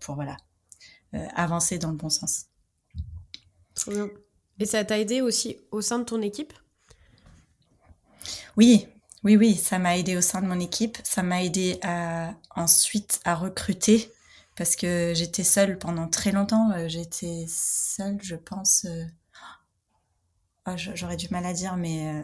pour 0.00 0.14
voilà 0.14 0.38
avancer 1.34 1.78
dans 1.78 1.90
le 1.90 1.96
bon 1.96 2.08
sens. 2.08 2.46
Et 4.58 4.64
ça 4.64 4.84
t'a 4.84 4.98
aidé 4.98 5.20
aussi 5.20 5.58
au 5.70 5.82
sein 5.82 5.98
de 5.98 6.04
ton 6.04 6.22
équipe? 6.22 6.54
Oui, 8.56 8.86
oui, 9.24 9.36
oui, 9.36 9.54
ça 9.54 9.78
m'a 9.78 9.98
aidé 9.98 10.16
au 10.16 10.20
sein 10.20 10.40
de 10.40 10.46
mon 10.46 10.60
équipe. 10.60 10.98
Ça 11.04 11.22
m'a 11.22 11.42
aidé 11.42 11.78
à, 11.82 12.34
ensuite 12.56 13.20
à 13.24 13.34
recruter 13.34 14.10
parce 14.56 14.76
que 14.76 15.12
j'étais 15.14 15.44
seule 15.44 15.78
pendant 15.78 16.08
très 16.08 16.32
longtemps. 16.32 16.70
Euh, 16.72 16.88
j'étais 16.88 17.46
seule, 17.48 18.18
je 18.22 18.36
pense. 18.36 18.86
Euh, 18.86 19.04
oh, 20.66 20.72
j'aurais 20.76 21.16
du 21.16 21.28
mal 21.30 21.46
à 21.46 21.52
dire, 21.52 21.76
mais 21.76 22.14
euh, 22.14 22.22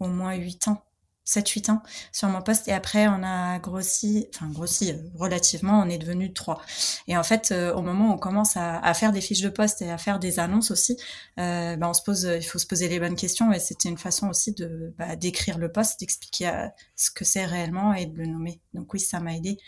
au 0.00 0.08
moins 0.08 0.34
huit 0.34 0.68
ans 0.68 0.82
7-8 1.28 1.70
ans 1.70 1.82
sur 2.10 2.28
mon 2.28 2.40
poste 2.40 2.68
et 2.68 2.72
après 2.72 3.06
on 3.06 3.22
a 3.22 3.58
grossi, 3.58 4.28
enfin 4.34 4.48
grossi 4.48 4.92
euh, 4.92 4.96
relativement, 5.14 5.80
on 5.80 5.88
est 5.88 5.98
devenu 5.98 6.32
trois. 6.32 6.62
Et 7.06 7.16
en 7.16 7.22
fait, 7.22 7.52
euh, 7.52 7.74
au 7.74 7.82
moment 7.82 8.10
où 8.10 8.14
on 8.14 8.18
commence 8.18 8.56
à, 8.56 8.94
faire 8.94 9.12
des 9.12 9.20
fiches 9.20 9.42
de 9.42 9.50
poste 9.50 9.82
et 9.82 9.90
à 9.90 9.98
faire 9.98 10.18
des 10.18 10.38
annonces 10.38 10.70
aussi, 10.70 10.96
euh, 11.38 11.76
bah, 11.76 11.88
on 11.88 11.92
se 11.92 12.02
pose, 12.02 12.22
il 12.22 12.42
faut 12.42 12.58
se 12.58 12.66
poser 12.66 12.88
les 12.88 12.98
bonnes 12.98 13.14
questions 13.14 13.52
et 13.52 13.60
c'était 13.60 13.90
une 13.90 13.98
façon 13.98 14.28
aussi 14.28 14.52
de 14.52 14.94
bah, 14.98 15.16
d'écrire 15.16 15.58
le 15.58 15.70
poste, 15.70 16.00
d'expliquer 16.00 16.68
ce 16.96 17.10
que 17.10 17.24
c'est 17.24 17.44
réellement 17.44 17.92
et 17.92 18.06
de 18.06 18.16
le 18.16 18.26
nommer. 18.26 18.60
Donc 18.72 18.92
oui, 18.94 19.00
ça 19.00 19.20
m'a 19.20 19.36
aidé 19.36 19.58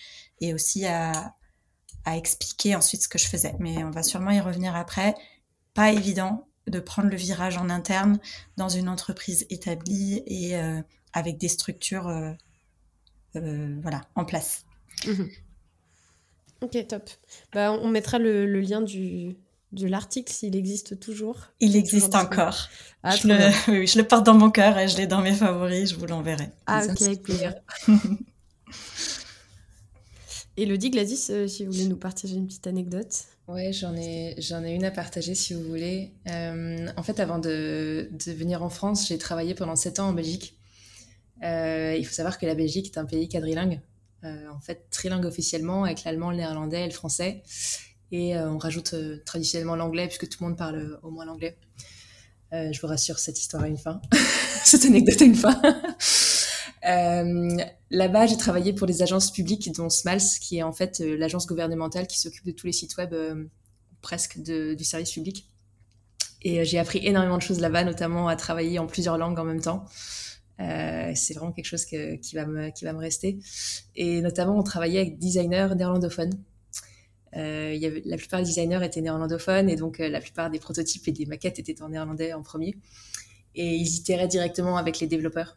et 0.41 0.55
aussi 0.55 0.87
à, 0.87 1.35
expliquer 2.07 2.75
ensuite 2.75 3.03
ce 3.03 3.09
que 3.09 3.19
je 3.19 3.29
faisais. 3.29 3.55
Mais 3.61 3.85
on 3.85 3.91
va 3.91 4.03
sûrement 4.03 4.31
y 4.31 4.41
revenir 4.41 4.75
après. 4.75 5.15
Pas 5.75 5.93
évident 5.93 6.49
de 6.67 6.81
prendre 6.81 7.09
le 7.09 7.17
virage 7.17 7.57
en 7.57 7.69
interne 7.71 8.19
dans 8.57 8.69
une 8.69 8.89
entreprise 8.89 9.47
établie 9.51 10.23
et 10.27 10.59
avec 11.13 11.39
des 11.39 11.49
structures 11.49 12.09
euh, 12.09 12.33
euh, 13.37 13.77
voilà, 13.83 14.03
en 14.15 14.25
place. 14.25 14.65
Mhm. 15.07 15.29
Ok, 16.63 16.87
top. 16.89 17.09
Bah, 17.53 17.73
on 17.73 17.89
mettra 17.89 18.19
le, 18.19 18.45
lien 18.61 18.83
du, 18.83 19.37
de 19.73 19.87
l'article 19.87 20.33
s'il 20.33 20.57
existe 20.57 21.01
toujours. 21.01 21.49
Il 21.61 21.75
existe 21.75 22.15
encore. 22.15 22.69
Ah, 23.03 23.17
je, 23.17 23.29
le, 23.29 23.37
oui, 23.81 23.87
je 23.87 23.99
le 23.99 24.07
porte 24.07 24.27
dans 24.27 24.35
mon 24.35 24.51
cœur 24.51 24.77
et 24.79 24.87
je 24.89 24.97
l'ai 24.99 25.07
dans 25.07 25.23
mes 25.23 25.33
favoris, 25.33 25.91
je 25.91 25.95
vous 25.97 26.07
l'enverrai. 26.07 26.51
Ah 26.67 26.83
ok, 26.85 27.01
avec 27.03 27.23
plaisir. 27.23 27.55
Elodie, 30.57 30.91
Gladys, 30.91 31.29
euh, 31.31 31.49
si 31.49 31.65
vous 31.65 31.73
voulez 31.73 31.87
nous 31.87 31.97
partager 31.97 32.35
une 32.35 32.47
petite 32.47 32.67
anecdote. 32.67 33.25
Ouais, 33.49 33.73
j'en 33.73 33.97
ai, 33.97 34.35
j'en 34.39 34.63
ai 34.63 34.75
une 34.75 34.85
à 34.85 34.91
partager 34.91 35.35
si 35.35 35.55
vous 35.55 35.63
voulez. 35.63 36.13
Euh, 36.29 36.87
en 36.97 37.03
fait, 37.03 37.19
avant 37.19 37.39
de, 37.39 38.11
de, 38.13 38.33
venir 38.33 38.63
en 38.63 38.69
France, 38.69 39.09
j'ai 39.09 39.17
travaillé 39.17 39.55
pendant 39.55 39.77
7 39.77 40.01
ans 40.01 40.09
en 40.09 40.13
Belgique. 40.13 40.60
Euh, 41.43 41.97
il 41.99 42.05
faut 42.05 42.13
savoir 42.13 42.39
que 42.39 42.47
la 42.47 42.55
Belgique 42.55 42.87
est 42.87 42.99
un 42.99 43.05
pays 43.05 43.29
quadrilingue. 43.29 43.81
en 44.23 44.61
fait, 44.61 44.87
trilingue 44.91 45.25
officiellement 45.25 45.85
avec 45.85 46.05
l'allemand, 46.05 46.31
le 46.31 46.37
néerlandais 46.37 46.83
et 46.83 46.87
le 46.87 46.93
français. 46.93 47.43
Et 48.13 48.37
on 48.37 48.59
rajoute 48.59 48.95
traditionnellement 49.25 49.77
l'anglais 49.77 50.09
puisque 50.09 50.29
tout 50.29 50.43
le 50.43 50.49
monde 50.49 50.59
parle 50.59 50.99
au 51.03 51.11
moins 51.11 51.25
l'anglais. 51.25 51.57
je 52.53 52.81
vous 52.81 52.89
rassure, 52.89 53.19
cette 53.19 53.39
histoire 53.39 53.63
a 53.63 53.69
une 53.69 53.79
fin. 53.79 54.01
cette 54.65 54.85
anecdote 54.85 55.23
a 55.23 55.25
une 55.25 55.35
fin. 55.37 55.63
Euh, 56.87 57.57
là-bas, 57.91 58.27
j'ai 58.27 58.37
travaillé 58.37 58.73
pour 58.73 58.87
des 58.87 59.03
agences 59.03 59.31
publiques, 59.31 59.71
dont 59.73 59.91
SMALS, 59.91 60.39
qui 60.41 60.59
est 60.59 60.63
en 60.63 60.73
fait 60.73 61.01
euh, 61.01 61.17
l'agence 61.17 61.47
gouvernementale 61.47 62.07
qui 62.07 62.19
s'occupe 62.19 62.47
de 62.47 62.53
tous 62.53 62.67
les 62.67 62.73
sites 62.73 62.97
web 62.97 63.13
euh, 63.13 63.45
presque 64.01 64.39
du 64.39 64.85
service 64.85 65.13
public. 65.13 65.47
Et 66.43 66.65
j'ai 66.65 66.79
appris 66.79 67.07
énormément 67.07 67.37
de 67.37 67.43
choses 67.43 67.61
là-bas, 67.61 67.85
notamment 67.85 68.29
à 68.29 68.37
travailler 68.37 68.79
en 68.79 68.87
plusieurs 68.87 69.19
langues 69.19 69.39
en 69.39 69.45
même 69.45 69.61
temps. 69.61 69.85
Euh, 70.61 71.13
c'est 71.15 71.35
vraiment 71.35 71.53
quelque 71.53 71.67
chose 71.67 71.85
qui, 71.85 72.35
va 72.35 72.47
me, 72.47 72.71
qui 72.71 72.85
va 72.85 72.93
me 72.93 72.99
rester. 72.99 73.39
Et 73.97 74.21
notamment, 74.21 74.59
on 74.59 74.63
travaillait 74.63 75.01
avec 75.01 75.19
designers 75.19 75.69
néerlandophones. 75.77 76.33
Euh, 77.37 77.75
y 77.75 77.87
avait, 77.87 78.03
la 78.05 78.17
plupart 78.17 78.41
des 78.41 78.47
designers 78.47 78.85
étaient 78.85 79.01
néerlandophones 79.01 79.71
et 79.71 79.77
donc 79.77 79.99
la 79.99 80.21
plupart 80.21 80.51
des 80.51 80.59
prototypes 80.59 81.07
et 81.07 81.13
des 81.13 81.27
maquettes 81.27 81.61
étaient 81.61 81.81
en 81.81 81.89
néerlandais 81.89 82.33
en 82.33 82.43
premier. 82.43 82.77
Et 83.55 83.77
ils 83.77 83.97
itéraient 83.97 84.29
directement 84.29 84.77
avec 84.77 85.01
les 85.01 85.07
développeurs. 85.07 85.57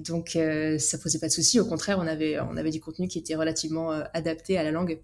Donc 0.00 0.36
euh, 0.36 0.78
ça 0.78 0.98
posait 0.98 1.18
pas 1.18 1.28
de 1.28 1.32
souci. 1.32 1.60
Au 1.60 1.64
contraire, 1.64 1.98
on 1.98 2.06
avait, 2.06 2.40
on 2.40 2.56
avait 2.56 2.70
du 2.70 2.80
contenu 2.80 3.08
qui 3.08 3.18
était 3.18 3.34
relativement 3.34 3.92
euh, 3.92 4.02
adapté 4.14 4.58
à 4.58 4.62
la 4.62 4.70
langue. 4.70 5.00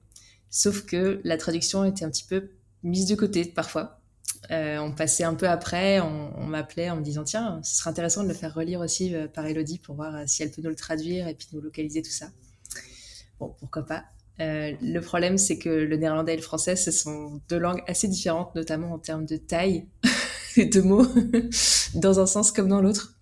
Sauf 0.50 0.86
que 0.86 1.20
la 1.24 1.36
traduction 1.36 1.84
était 1.84 2.04
un 2.04 2.10
petit 2.10 2.24
peu 2.24 2.50
mise 2.82 3.06
de 3.06 3.14
côté 3.14 3.44
parfois. 3.44 4.00
Euh, 4.50 4.78
on 4.78 4.92
passait 4.92 5.24
un 5.24 5.34
peu 5.34 5.48
après, 5.48 6.00
on, 6.00 6.46
m'appelait 6.46 6.90
en 6.90 6.96
me 6.96 7.02
disant 7.02 7.24
tiens, 7.24 7.60
ce 7.64 7.76
serait 7.76 7.90
intéressant 7.90 8.22
de 8.22 8.28
le 8.28 8.34
faire 8.34 8.54
relire 8.54 8.80
aussi 8.80 9.12
par 9.34 9.46
Elodie 9.46 9.78
pour 9.78 9.96
voir 9.96 10.22
si 10.26 10.42
elle 10.42 10.50
peut 10.50 10.62
nous 10.62 10.68
le 10.68 10.76
traduire 10.76 11.26
et 11.26 11.34
puis 11.34 11.48
nous 11.52 11.60
localiser 11.60 12.02
tout 12.02 12.10
ça. 12.10 12.26
Bon, 13.40 13.54
pourquoi 13.58 13.84
pas. 13.84 14.04
le 14.38 15.00
problème, 15.00 15.36
c'est 15.36 15.58
que 15.58 15.68
le 15.68 15.96
néerlandais 15.96 16.34
et 16.34 16.36
le 16.36 16.42
français, 16.42 16.76
ce 16.76 16.92
sont 16.92 17.40
deux 17.48 17.58
langues 17.58 17.82
assez 17.88 18.06
différentes, 18.06 18.54
notamment 18.54 18.92
en 18.92 18.98
termes 18.98 19.26
de 19.26 19.36
taille 19.36 19.86
et 20.56 20.66
de 20.66 20.80
mots, 20.80 21.06
dans 21.94 22.20
un 22.20 22.26
sens 22.26 22.52
comme 22.52 22.68
dans 22.68 22.80
l'autre. 22.80 23.16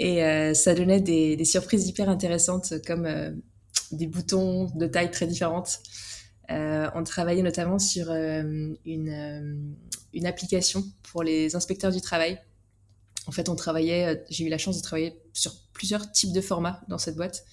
Et 0.00 0.24
euh, 0.24 0.54
ça 0.54 0.74
donnait 0.74 1.00
des, 1.02 1.36
des, 1.36 1.44
surprises 1.44 1.86
hyper 1.86 2.08
intéressantes 2.08 2.72
comme 2.86 3.04
euh, 3.04 3.30
des 3.92 4.06
boutons 4.06 4.70
de 4.74 4.86
tailles 4.86 5.10
très 5.10 5.26
différentes. 5.26 5.80
Euh, 6.50 6.90
on 6.94 7.04
travaillait 7.04 7.42
notamment 7.42 7.78
sur 7.78 8.10
une, 8.10 9.74
une 10.12 10.26
application 10.26 10.84
pour 11.02 11.22
les 11.22 11.54
inspecteurs 11.54 11.92
du 11.92 12.00
travail. 12.00 12.40
En 13.26 13.32
fait, 13.32 13.48
on 13.48 13.54
travaillait, 13.54 14.24
j'ai 14.30 14.46
eu 14.46 14.48
la 14.48 14.58
chance 14.58 14.76
de 14.76 14.82
travailler 14.82 15.20
sur 15.32 15.52
plusieurs 15.72 16.10
types 16.10 16.32
de 16.32 16.40
formats 16.40 16.80
dans 16.88 16.98
cette 16.98 17.16
boîte. 17.16 17.44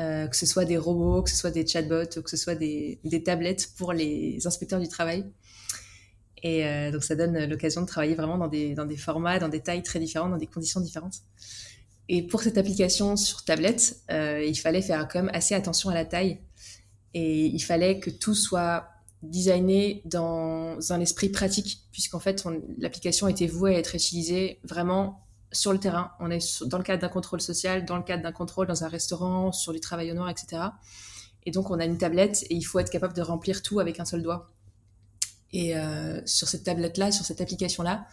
Euh, 0.00 0.28
que 0.28 0.36
ce 0.36 0.46
soit 0.46 0.64
des 0.64 0.76
robots, 0.76 1.22
que 1.22 1.30
ce 1.30 1.36
soit 1.36 1.50
des 1.50 1.66
chatbots, 1.66 2.22
que 2.22 2.30
ce 2.30 2.36
soit 2.36 2.54
des, 2.54 3.00
tablettes 3.24 3.72
pour 3.76 3.92
les 3.92 4.46
inspecteurs 4.46 4.78
du 4.78 4.86
travail. 4.86 5.26
Et 6.44 6.64
euh, 6.64 6.92
donc 6.92 7.02
ça 7.02 7.16
donne 7.16 7.46
l'occasion 7.46 7.80
de 7.80 7.86
travailler 7.86 8.14
vraiment 8.14 8.38
dans 8.38 8.46
des, 8.46 8.96
formats, 8.96 9.40
dans 9.40 9.48
des 9.48 9.60
tailles 9.60 9.82
très 9.82 9.98
différentes, 9.98 10.30
dans 10.30 10.36
des 10.36 10.46
conditions 10.46 10.80
différentes. 10.80 11.16
Et 12.08 12.22
pour 12.22 12.42
cette 12.42 12.58
application 12.58 13.16
sur 13.16 13.44
tablette, 13.44 13.96
euh, 14.12 14.42
il 14.46 14.54
fallait 14.54 14.82
faire 14.82 15.08
quand 15.08 15.20
même 15.20 15.34
assez 15.34 15.56
attention 15.56 15.90
à 15.90 15.94
la 15.94 16.04
taille. 16.04 16.38
Et 17.14 17.46
il 17.46 17.60
fallait 17.60 18.00
que 18.00 18.10
tout 18.10 18.34
soit 18.34 18.88
designé 19.22 20.02
dans 20.04 20.76
un 20.92 21.00
esprit 21.00 21.28
pratique, 21.28 21.82
puisqu'en 21.90 22.20
fait, 22.20 22.46
l'application 22.78 23.28
était 23.28 23.46
vouée 23.46 23.74
à 23.74 23.78
être 23.78 23.94
utilisée 23.94 24.60
vraiment 24.64 25.24
sur 25.50 25.72
le 25.72 25.78
terrain. 25.78 26.12
On 26.20 26.30
est 26.30 26.62
dans 26.64 26.78
le 26.78 26.84
cadre 26.84 27.00
d'un 27.00 27.08
contrôle 27.08 27.40
social, 27.40 27.84
dans 27.84 27.96
le 27.96 28.02
cadre 28.02 28.22
d'un 28.22 28.32
contrôle 28.32 28.66
dans 28.66 28.84
un 28.84 28.88
restaurant, 28.88 29.52
sur 29.52 29.72
du 29.72 29.80
travail 29.80 30.10
au 30.12 30.14
noir, 30.14 30.28
etc. 30.28 30.62
Et 31.46 31.50
donc, 31.50 31.70
on 31.70 31.78
a 31.78 31.84
une 31.84 31.98
tablette 31.98 32.44
et 32.50 32.54
il 32.54 32.62
faut 32.62 32.78
être 32.78 32.90
capable 32.90 33.14
de 33.14 33.22
remplir 33.22 33.62
tout 33.62 33.80
avec 33.80 34.00
un 34.00 34.04
seul 34.04 34.22
doigt. 34.22 34.48
Et 35.52 35.76
euh, 35.76 36.20
sur 36.26 36.46
cette 36.46 36.64
tablette-là, 36.64 37.10
sur 37.10 37.24
cette 37.24 37.40
application-là, 37.40 38.06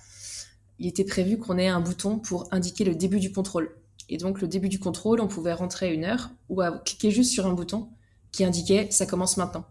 il 0.79 0.87
était 0.87 1.03
prévu 1.03 1.37
qu'on 1.37 1.57
ait 1.57 1.67
un 1.67 1.81
bouton 1.81 2.17
pour 2.17 2.47
indiquer 2.51 2.85
le 2.85 2.95
début 2.95 3.19
du 3.19 3.31
contrôle. 3.31 3.75
Et 4.07 4.17
donc, 4.17 4.41
le 4.41 4.47
début 4.47 4.69
du 4.69 4.79
contrôle, 4.79 5.19
on 5.19 5.27
pouvait 5.27 5.53
rentrer 5.53 5.93
une 5.93 6.05
heure 6.05 6.29
ou 6.49 6.61
cliquer 6.85 7.11
juste 7.11 7.31
sur 7.31 7.45
un 7.45 7.53
bouton 7.53 7.89
qui 8.35 8.43
indiquait 8.43 8.87
ça 8.91 9.05
commence 9.05 9.37
maintenant. 9.37 9.65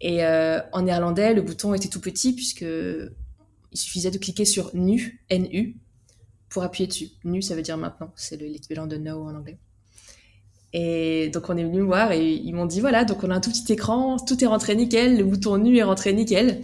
Et 0.00 0.24
euh, 0.24 0.60
en 0.72 0.82
néerlandais, 0.82 1.34
le 1.34 1.42
bouton 1.42 1.74
était 1.74 1.88
tout 1.88 2.00
petit 2.00 2.32
puisque 2.34 2.62
il 2.62 3.78
suffisait 3.78 4.10
de 4.10 4.18
cliquer 4.18 4.44
sur 4.44 4.70
nu, 4.74 5.24
NU, 5.30 5.76
pour 6.48 6.62
appuyer 6.62 6.86
dessus. 6.86 7.08
Nu, 7.24 7.42
ça 7.42 7.54
veut 7.54 7.62
dire 7.62 7.76
maintenant. 7.76 8.12
C'est 8.16 8.36
l'équivalent 8.36 8.86
de 8.86 8.96
now 8.96 9.22
en 9.24 9.34
anglais. 9.34 9.58
Et 10.72 11.28
donc 11.28 11.48
on 11.48 11.56
est 11.56 11.64
venu 11.64 11.80
voir 11.82 12.12
et 12.12 12.32
ils 12.32 12.52
m'ont 12.52 12.66
dit 12.66 12.80
voilà, 12.80 13.04
donc 13.04 13.22
on 13.22 13.30
a 13.30 13.34
un 13.34 13.40
tout 13.40 13.50
petit 13.50 13.72
écran, 13.72 14.16
tout 14.18 14.42
est 14.42 14.46
rentré 14.46 14.74
nickel, 14.74 15.16
le 15.16 15.24
bouton 15.24 15.56
nu 15.56 15.78
est 15.78 15.84
rentré 15.84 16.12
nickel. 16.12 16.60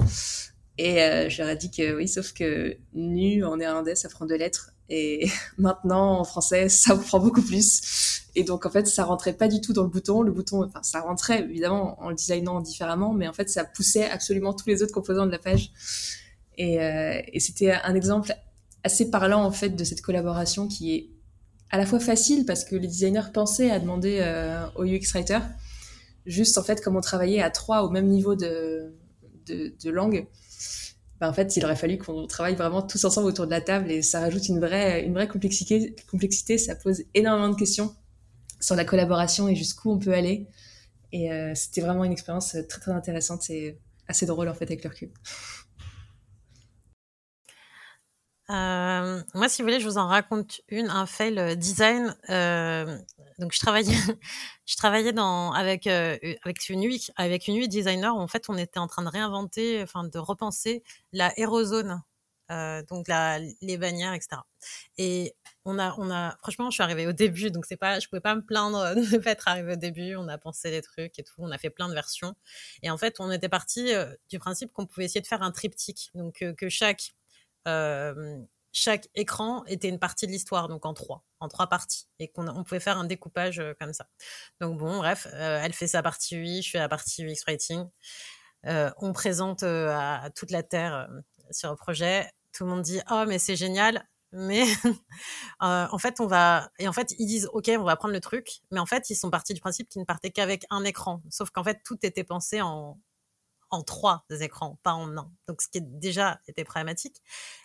Et 0.78 1.00
euh, 1.02 1.28
je 1.28 1.42
leur 1.42 1.56
dit 1.56 1.70
que 1.70 1.96
oui, 1.96 2.08
sauf 2.08 2.32
que 2.32 2.76
nu 2.92 3.44
en 3.44 3.56
néerlandais 3.56 3.94
ça 3.94 4.08
prend 4.08 4.26
deux 4.26 4.36
lettres 4.36 4.72
et 4.90 5.30
maintenant 5.58 6.18
en 6.18 6.24
français 6.24 6.68
ça 6.68 6.96
prend 6.96 7.20
beaucoup 7.20 7.42
plus. 7.42 8.20
Et 8.34 8.44
donc 8.44 8.66
en 8.66 8.70
fait 8.70 8.86
ça 8.86 9.04
rentrait 9.04 9.32
pas 9.32 9.48
du 9.48 9.60
tout 9.60 9.72
dans 9.72 9.84
le 9.84 9.88
bouton, 9.88 10.22
le 10.22 10.32
bouton, 10.32 10.64
enfin 10.64 10.82
ça 10.82 11.00
rentrait 11.00 11.42
évidemment 11.42 12.00
en 12.02 12.10
le 12.10 12.14
designant 12.14 12.60
différemment, 12.60 13.14
mais 13.14 13.26
en 13.26 13.32
fait 13.32 13.48
ça 13.48 13.64
poussait 13.64 14.08
absolument 14.08 14.52
tous 14.52 14.68
les 14.68 14.82
autres 14.82 14.92
composants 14.92 15.26
de 15.26 15.32
la 15.32 15.38
page. 15.38 15.72
Et, 16.58 16.80
euh, 16.80 17.20
c'était 17.38 17.72
un 17.72 17.94
exemple 17.94 18.34
assez 18.84 19.10
parlant 19.10 19.44
en 19.44 19.50
fait 19.50 19.70
de 19.70 19.84
cette 19.84 20.02
collaboration 20.02 20.68
qui 20.68 20.94
est 20.94 21.10
à 21.70 21.78
la 21.78 21.86
fois 21.86 22.00
facile 22.00 22.44
parce 22.44 22.64
que 22.64 22.76
les 22.76 22.88
designers 22.88 23.30
pensaient 23.32 23.70
à 23.70 23.78
demander 23.78 24.18
euh, 24.20 24.66
au 24.74 24.84
UX 24.84 25.12
writer, 25.14 25.38
juste 26.26 26.58
en 26.58 26.62
fait 26.62 26.82
comme 26.82 26.96
on 26.96 27.00
travaillait 27.00 27.42
à 27.42 27.50
trois 27.50 27.82
au 27.82 27.90
même 27.90 28.08
niveau 28.08 28.34
de, 28.34 28.92
langue, 29.84 30.26
ben, 31.20 31.28
en 31.28 31.32
fait 31.32 31.56
il 31.56 31.64
aurait 31.64 31.76
fallu 31.76 31.98
qu'on 31.98 32.26
travaille 32.26 32.54
vraiment 32.54 32.82
tous 32.82 33.04
ensemble 33.04 33.28
autour 33.28 33.46
de 33.46 33.50
la 33.50 33.60
table 33.60 33.90
et 33.90 34.02
ça 34.02 34.20
rajoute 34.20 34.48
une 34.48 34.58
vraie, 34.58 35.10
complexité, 35.30 35.94
complexité, 36.10 36.58
ça 36.58 36.74
pose 36.74 37.02
énormément 37.14 37.50
de 37.50 37.56
questions 37.56 37.94
sur 38.60 38.74
la 38.76 38.84
collaboration 38.84 39.48
et 39.48 39.54
jusqu'où 39.54 39.90
on 39.92 39.98
peut 39.98 40.14
aller. 40.14 40.46
Et 41.12 41.32
euh, 41.32 41.54
c'était 41.54 41.80
vraiment 41.80 42.04
une 42.04 42.12
expérience 42.12 42.56
très 42.68 42.80
très 42.80 42.92
intéressante 42.92 43.50
et 43.50 43.78
assez 44.08 44.26
drôle 44.26 44.48
en 44.48 44.54
fait 44.54 44.64
avec 44.64 44.84
le 44.84 44.90
recul. 44.90 45.10
Euh, 48.50 49.22
moi, 49.34 49.48
si 49.48 49.62
vous 49.62 49.68
voulez, 49.68 49.78
je 49.78 49.86
vous 49.86 49.98
en 49.98 50.08
raconte 50.08 50.60
une, 50.68 50.90
un 50.90 51.06
fail 51.06 51.38
euh, 51.38 51.54
design. 51.54 52.16
Donc, 53.40 53.52
je 53.52 53.58
travaillais, 53.58 53.92
je 54.66 54.76
travaillais 54.76 55.12
avec 55.54 55.86
euh, 55.86 56.16
avec 56.42 56.68
une 56.68 56.84
UI, 56.84 57.08
avec 57.16 57.48
une 57.48 57.56
UI 57.56 57.68
designer. 57.68 58.14
Où, 58.14 58.20
en 58.20 58.28
fait, 58.28 58.48
on 58.48 58.56
était 58.56 58.78
en 58.78 58.86
train 58.86 59.02
de 59.02 59.08
réinventer, 59.08 59.82
enfin, 59.82 60.04
de 60.04 60.18
repenser 60.18 60.82
la 61.12 61.28
aérozone, 61.36 62.02
euh, 62.50 62.82
donc 62.88 63.06
les 63.08 63.78
bannières, 63.78 64.12
etc. 64.14 64.42
Et 64.98 65.34
on 65.64 65.78
a, 65.78 65.94
on 65.98 66.10
a, 66.10 66.36
franchement, 66.42 66.70
je 66.70 66.74
suis 66.74 66.82
arrivée 66.82 67.06
au 67.06 67.12
début, 67.12 67.50
donc 67.50 67.66
c'est 67.66 67.76
pas, 67.76 67.98
je 68.00 68.08
pouvais 68.08 68.20
pas 68.20 68.34
me 68.34 68.42
plaindre 68.42 68.94
de 68.94 69.00
ne 69.00 69.18
pas 69.18 69.30
être 69.30 69.48
arrivée 69.48 69.72
au 69.72 69.76
début. 69.76 70.14
On 70.16 70.28
a 70.28 70.38
pensé 70.38 70.70
des 70.70 70.82
trucs 70.82 71.18
et 71.18 71.24
tout, 71.24 71.34
on 71.38 71.50
a 71.50 71.58
fait 71.58 71.70
plein 71.70 71.88
de 71.88 71.94
versions. 71.94 72.34
Et 72.82 72.90
en 72.90 72.98
fait, 72.98 73.16
on 73.18 73.30
était 73.30 73.48
parti 73.48 73.92
du 74.28 74.38
principe 74.38 74.72
qu'on 74.72 74.86
pouvait 74.86 75.06
essayer 75.06 75.20
de 75.20 75.26
faire 75.26 75.42
un 75.42 75.52
triptyque, 75.52 76.10
donc 76.14 76.44
que 76.56 76.68
chaque 76.68 77.14
euh, 77.68 78.38
chaque 78.72 79.08
écran 79.14 79.64
était 79.66 79.88
une 79.88 79.98
partie 79.98 80.26
de 80.26 80.32
l'histoire, 80.32 80.68
donc 80.68 80.86
en 80.86 80.94
trois, 80.94 81.24
en 81.40 81.48
trois 81.48 81.66
parties, 81.66 82.08
et 82.18 82.28
qu'on 82.28 82.46
on 82.48 82.64
pouvait 82.64 82.80
faire 82.80 82.98
un 82.98 83.04
découpage 83.04 83.58
euh, 83.60 83.74
comme 83.80 83.92
ça. 83.92 84.06
Donc 84.60 84.78
bon, 84.78 84.98
bref, 84.98 85.26
euh, 85.32 85.60
elle 85.62 85.72
fait 85.72 85.88
sa 85.88 86.02
partie 86.02 86.36
UI, 86.36 86.62
je 86.62 86.70
fais 86.70 86.78
la 86.78 86.88
partie 86.88 87.24
UX 87.24 87.44
writing. 87.46 87.84
on 88.64 89.12
présente 89.12 89.62
à 89.62 90.30
toute 90.36 90.50
la 90.50 90.62
terre 90.62 91.08
sur 91.50 91.70
le 91.70 91.76
projet. 91.76 92.30
Tout 92.52 92.64
le 92.64 92.70
monde 92.70 92.82
dit 92.82 93.00
oh 93.10 93.24
mais 93.26 93.38
c'est 93.38 93.56
génial, 93.56 94.04
mais 94.32 94.64
en 95.60 95.98
fait 95.98 96.20
on 96.20 96.26
va 96.26 96.70
et 96.78 96.88
en 96.88 96.92
fait 96.92 97.14
ils 97.18 97.26
disent 97.26 97.48
ok 97.52 97.70
on 97.78 97.84
va 97.84 97.96
prendre 97.96 98.14
le 98.14 98.20
truc, 98.20 98.60
mais 98.70 98.80
en 98.80 98.86
fait 98.86 99.10
ils 99.10 99.16
sont 99.16 99.30
partis 99.30 99.54
du 99.54 99.60
principe 99.60 99.88
qu'ils 99.88 100.00
ne 100.00 100.06
partaient 100.06 100.30
qu'avec 100.30 100.64
un 100.70 100.84
écran, 100.84 101.22
sauf 101.30 101.50
qu'en 101.50 101.64
fait 101.64 101.80
tout 101.84 101.98
était 102.02 102.24
pensé 102.24 102.60
en 102.60 102.98
en 103.70 103.82
trois 103.82 104.24
écrans, 104.40 104.78
pas 104.82 104.92
en 104.92 105.16
un. 105.16 105.32
Donc, 105.46 105.62
ce 105.62 105.68
qui 105.68 105.80
déjà 105.80 106.40
était 106.48 106.64
problématique. 106.64 107.22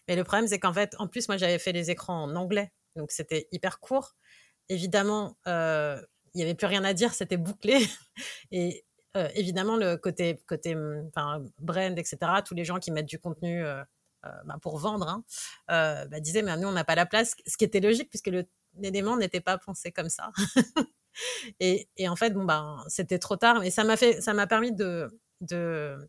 Mais 0.08 0.15
le 0.15 0.24
problème, 0.24 0.48
c'est 0.48 0.60
qu'en 0.60 0.74
fait, 0.74 0.96
en 1.00 1.08
plus, 1.08 1.28
moi, 1.28 1.38
j'avais 1.38 1.60
fait 1.60 1.72
les 1.72 1.91
écrans 1.91 2.24
en 2.24 2.36
anglais, 2.36 2.72
donc 2.96 3.12
c'était 3.12 3.48
hyper 3.52 3.80
court. 3.80 4.15
Évidemment, 4.70 5.38
euh, 5.48 6.02
il 6.34 6.38
n'y 6.38 6.44
avait 6.44 6.56
plus 6.56 6.68
rien 6.68 6.84
à 6.84 6.94
dire, 6.94 7.13
c'était 7.13 7.38
bouclé. 7.38 7.78
Et 8.52 8.86
évidemment, 9.34 9.78
le 9.78 9.96
côté, 9.96 10.41
côté 10.46 10.76
brand, 11.60 11.98
etc., 11.98 12.18
tous 12.46 12.54
les 12.54 12.65
gens 12.65 12.80
qui 12.80 12.91
mettent 12.91 13.06
du 13.06 13.18
contenu 13.18 13.63
bah, 14.24 14.58
pour 14.62 14.78
vendre, 14.78 15.08
hein, 15.08 15.24
bah, 15.68 16.20
disaient, 16.20 16.41
mais 16.41 16.58
nous, 16.58 16.68
on 16.68 16.74
n'a 16.74 16.84
pas 16.84 16.96
la 16.96 17.06
place, 17.06 17.36
ce 17.48 17.56
qui 17.56 17.63
était 17.63 17.80
logique, 17.80 18.10
puisque 18.10 18.30
l'élément 18.78 19.15
n'était 19.15 19.39
pas 19.39 19.58
pensé 19.58 19.91
comme 19.94 20.10
ça. 20.10 20.32
et, 21.60 21.88
et, 21.96 22.10
en 22.10 22.15
fait, 22.15 22.32
bon, 22.32 22.44
ben, 22.44 22.84
c'était 22.88 23.20
trop 23.20 23.38
tard, 23.38 23.60
mais 23.62 23.70
ça 23.70 23.84
m'a 23.84 23.98
fait, 23.98 24.22
ça 24.22 24.34
m'a 24.34 24.48
permis 24.48 24.74
de, 24.74 25.08
de, 25.45 26.08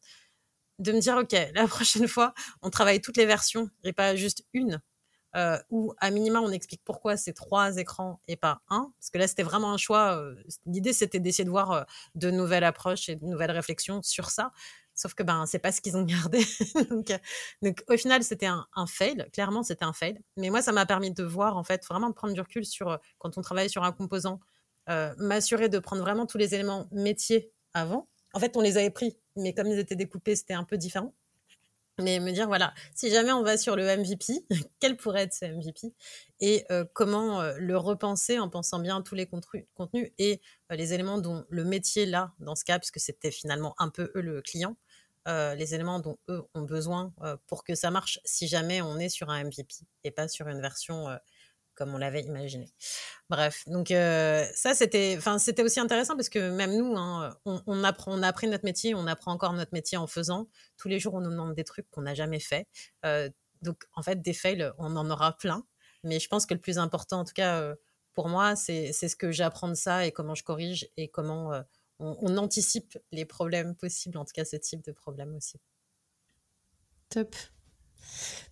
de 0.79 0.92
me 0.92 1.01
dire, 1.01 1.16
OK, 1.16 1.33
la 1.55 1.66
prochaine 1.68 2.09
fois, 2.09 2.35
on 2.62 2.70
travaille 2.70 3.01
toutes 3.01 3.16
les 3.16 3.27
versions 3.27 3.70
et 3.85 3.92
pas 3.92 4.16
juste 4.16 4.44
une. 4.53 4.81
Euh, 5.37 5.59
ou 5.70 5.92
à 5.99 6.11
minima, 6.11 6.40
on 6.40 6.51
explique 6.51 6.81
pourquoi 6.85 7.16
c'est 7.18 7.35
trois 7.35 7.77
écrans 7.77 8.20
et 8.27 8.37
pas 8.37 8.62
un. 8.70 8.90
Parce 8.99 9.11
que 9.11 9.18
là, 9.18 9.29
c'était 9.29 9.42
vraiment 9.42 9.72
un 9.72 9.77
choix. 9.77 10.16
Euh, 10.16 10.35
l'idée, 10.64 10.94
c'était 10.94 11.20
d'essayer 11.20 11.44
de 11.44 11.51
voir 11.51 11.72
euh, 11.72 11.83
de 12.14 12.31
nouvelles 12.31 12.64
approches 12.64 13.11
et 13.11 13.16
de 13.16 13.25
nouvelles 13.27 13.51
réflexions 13.51 14.03
sur 14.03 14.31
ça. 14.31 14.53
Sauf 14.94 15.12
que 15.12 15.22
ben, 15.22 15.44
c'est 15.44 15.59
pas 15.59 15.72
ce 15.72 15.83
qu'ils 15.83 15.96
ont 15.99 16.03
gardé. 16.05 16.42
donc, 16.90 17.12
donc, 17.61 17.85
au 17.88 17.96
final, 17.99 18.22
c'était 18.22 18.46
un, 18.46 18.66
un, 18.75 18.87
fail. 18.87 19.27
Clairement, 19.33 19.62
c'était 19.62 19.85
un 19.85 19.92
fail. 19.92 20.18
Mais 20.38 20.49
moi, 20.49 20.62
ça 20.62 20.72
m'a 20.72 20.87
permis 20.87 21.12
de 21.12 21.22
voir, 21.22 21.59
en 21.59 21.64
fait, 21.64 21.85
vraiment 21.85 22.09
de 22.09 22.14
prendre 22.14 22.33
du 22.33 22.40
recul 22.40 22.64
sur 22.64 22.99
quand 23.18 23.37
on 23.37 23.42
travaille 23.42 23.68
sur 23.68 23.85
un 23.85 23.92
composant, 23.92 24.40
m'assurer 25.18 25.68
de 25.68 25.79
prendre 25.81 26.01
vraiment 26.01 26.27
tous 26.27 26.38
les 26.38 26.55
éléments 26.55 26.88
métiers 26.92 27.53
avant. 27.75 28.09
En 28.35 28.41
fait, 28.41 28.57
on 28.57 28.61
les 28.61 28.77
avait 28.77 28.91
pris, 28.91 29.17
mais 29.37 29.55
comme 29.55 29.69
ils 29.69 29.79
étaient 29.79 29.97
découpés, 29.97 30.37
c'était 30.37 30.55
un 30.55 30.65
peu 30.65 30.77
différent. 30.77 31.15
Mais 31.99 32.21
me 32.21 32.31
dire 32.31 32.47
voilà 32.47 32.75
si 32.95 33.09
jamais 33.09 33.33
on 33.33 33.43
va 33.43 33.57
sur 33.57 33.75
le 33.75 33.85
MVP 33.85 34.45
quel 34.81 34.99
pourrait 34.99 35.23
être 35.23 35.33
ce 35.33 35.47
MVP 35.47 35.95
et 36.41 36.67
euh, 36.71 36.85
comment 36.93 37.41
euh, 37.41 37.55
le 37.57 37.79
repenser 37.79 38.39
en 38.39 38.51
pensant 38.51 38.81
bien 38.81 38.99
à 38.99 39.03
tous 39.03 39.15
les 39.15 39.27
contenus 39.27 40.11
et 40.19 40.43
euh, 40.71 40.77
les 40.77 40.93
éléments 40.93 41.17
dont 41.17 41.47
le 41.49 41.65
métier 41.65 42.05
là 42.05 42.35
dans 42.39 42.55
ce 42.55 42.67
cas 42.67 42.79
puisque 42.79 43.01
c'était 43.01 43.31
finalement 43.31 43.75
un 43.79 43.89
peu 43.89 44.12
eux 44.15 44.21
le 44.21 44.43
client 44.43 44.77
les 45.29 45.75
éléments 45.75 45.99
dont 45.99 46.19
eux 46.29 46.45
ont 46.55 46.62
besoin 46.62 47.12
pour 47.49 47.65
que 47.65 47.75
ça 47.75 47.91
marche 47.91 48.21
si 48.25 48.47
jamais 48.47 48.81
on 48.81 48.97
est 48.97 49.09
sur 49.09 49.29
un 49.29 49.43
MVP 49.43 49.75
et 50.05 50.12
pas 50.12 50.29
sur 50.29 50.47
une 50.47 50.61
version 50.61 51.09
comme 51.77 51.95
on 51.95 51.99
l'avait 51.99 52.23
imaginé. 52.23 52.73
Bref, 53.29 53.65
donc 53.67 53.91
euh, 53.91 54.45
ça 54.55 54.75
c'était, 54.75 55.15
enfin 55.19 55.39
c'était 55.39 55.62
aussi 55.62 55.79
intéressant 55.79 56.17
parce 56.17 56.29
que 56.29 56.51
même 56.51 56.77
nous, 56.77 56.97
hein, 56.97 57.37
on, 57.45 57.85
apprend, 57.85 58.12
on 58.19 58.23
a 58.23 58.29
appris 58.29 58.49
notre 58.49 58.65
métier, 58.65 58.95
on 58.95 59.07
apprend 59.07 59.33
encore 59.33 59.53
notre 59.53 59.73
métier 59.73 59.99
en 59.99 60.07
faisant. 60.07 60.49
Tous 60.77 60.89
les 60.89 60.99
jours, 60.99 61.15
on 61.15 61.21
nous 61.21 61.31
demande 61.31 61.55
des 61.55 61.65
trucs 61.65 61.89
qu'on 61.91 62.03
n'a 62.03 62.15
jamais 62.15 62.41
fait. 62.41 62.67
Euh, 63.05 63.31
donc 63.62 63.85
en 63.95 64.03
fait, 64.03 64.23
des 64.23 64.33
fails, 64.33 64.73
on 64.79 64.97
en 64.97 65.09
aura 65.11 65.37
plein. 65.37 65.65
Mais 66.03 66.19
je 66.19 66.29
pense 66.29 66.47
que 66.47 66.55
le 66.55 66.61
plus 66.61 66.79
important, 66.79 67.21
en 67.21 67.25
tout 67.25 67.35
cas 67.35 67.61
euh, 67.61 67.75
pour 68.15 68.29
moi, 68.29 68.57
c'est 68.57 68.93
ce 68.93 69.17
que 69.17 69.31
j'apprends 69.31 69.69
de 69.69 69.75
ça 69.75 70.07
et 70.07 70.12
comment 70.12 70.35
je 70.35 70.43
corrige 70.43 70.89
et 70.97 71.09
comment 71.09 71.51
on, 71.99 72.17
on 72.21 72.37
anticipe 72.39 72.99
les 73.12 73.27
problèmes 73.27 73.77
possibles, 73.77 74.17
en 74.17 74.25
tout 74.25 74.33
cas 74.35 74.45
ce 74.45 74.57
type 74.57 74.83
de 74.83 74.93
problème 74.93 75.35
aussi. 75.35 75.61
Top. 77.11 77.37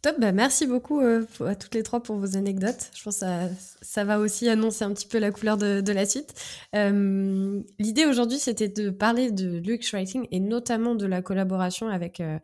Top, 0.04 0.20
bah 0.20 0.32
merci 0.32 0.66
beaucoup 0.66 1.00
euh, 1.00 1.24
à 1.46 1.54
toutes 1.54 1.74
les 1.74 1.82
trois 1.82 2.02
pour 2.02 2.16
vos 2.16 2.36
anecdotes. 2.36 2.90
Je 2.94 3.02
pense 3.02 3.14
que 3.14 3.20
ça, 3.20 3.48
ça 3.80 4.04
va 4.04 4.18
aussi 4.18 4.50
annoncer 4.50 4.84
un 4.84 4.92
petit 4.92 5.08
peu 5.08 5.18
la 5.18 5.30
couleur 5.30 5.56
de, 5.56 5.92
la 5.92 6.04
suite. 6.04 6.34
Euh, 6.76 7.62
L'idée 7.78 8.04
aujourd'hui, 8.04 8.38
c'était 8.38 8.68
de 8.68 8.90
parler 8.90 9.30
de 9.30 9.56
l'UX 9.56 9.92
Writing 9.94 10.28
et 10.30 10.40
notamment 10.40 10.94
de 10.94 11.06
la 11.06 11.22
collaboration 11.22 11.88
avec 11.88 12.20
euh, 12.20 12.38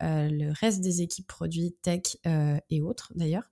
le 0.00 0.50
reste 0.58 0.80
des 0.80 1.02
équipes 1.02 1.28
produits, 1.28 1.76
tech 1.82 2.16
et 2.68 2.80
autres 2.80 3.12
d'ailleurs. 3.14 3.48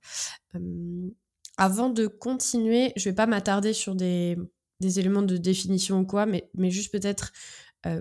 avant 1.57 1.88
de 1.88 2.09
continuer, 2.09 2.92
je 2.96 3.11
vais 3.11 3.14
pas 3.14 3.27
m'attarder 3.27 3.75
sur 3.75 3.94
des, 3.94 4.37
des, 4.81 4.98
éléments 4.98 5.22
de 5.22 5.37
définition 5.37 6.01
ou 6.01 6.05
quoi, 6.05 6.27
mais, 6.27 6.51
mais 6.55 6.72
juste 6.72 6.90
peut-être, 6.90 7.33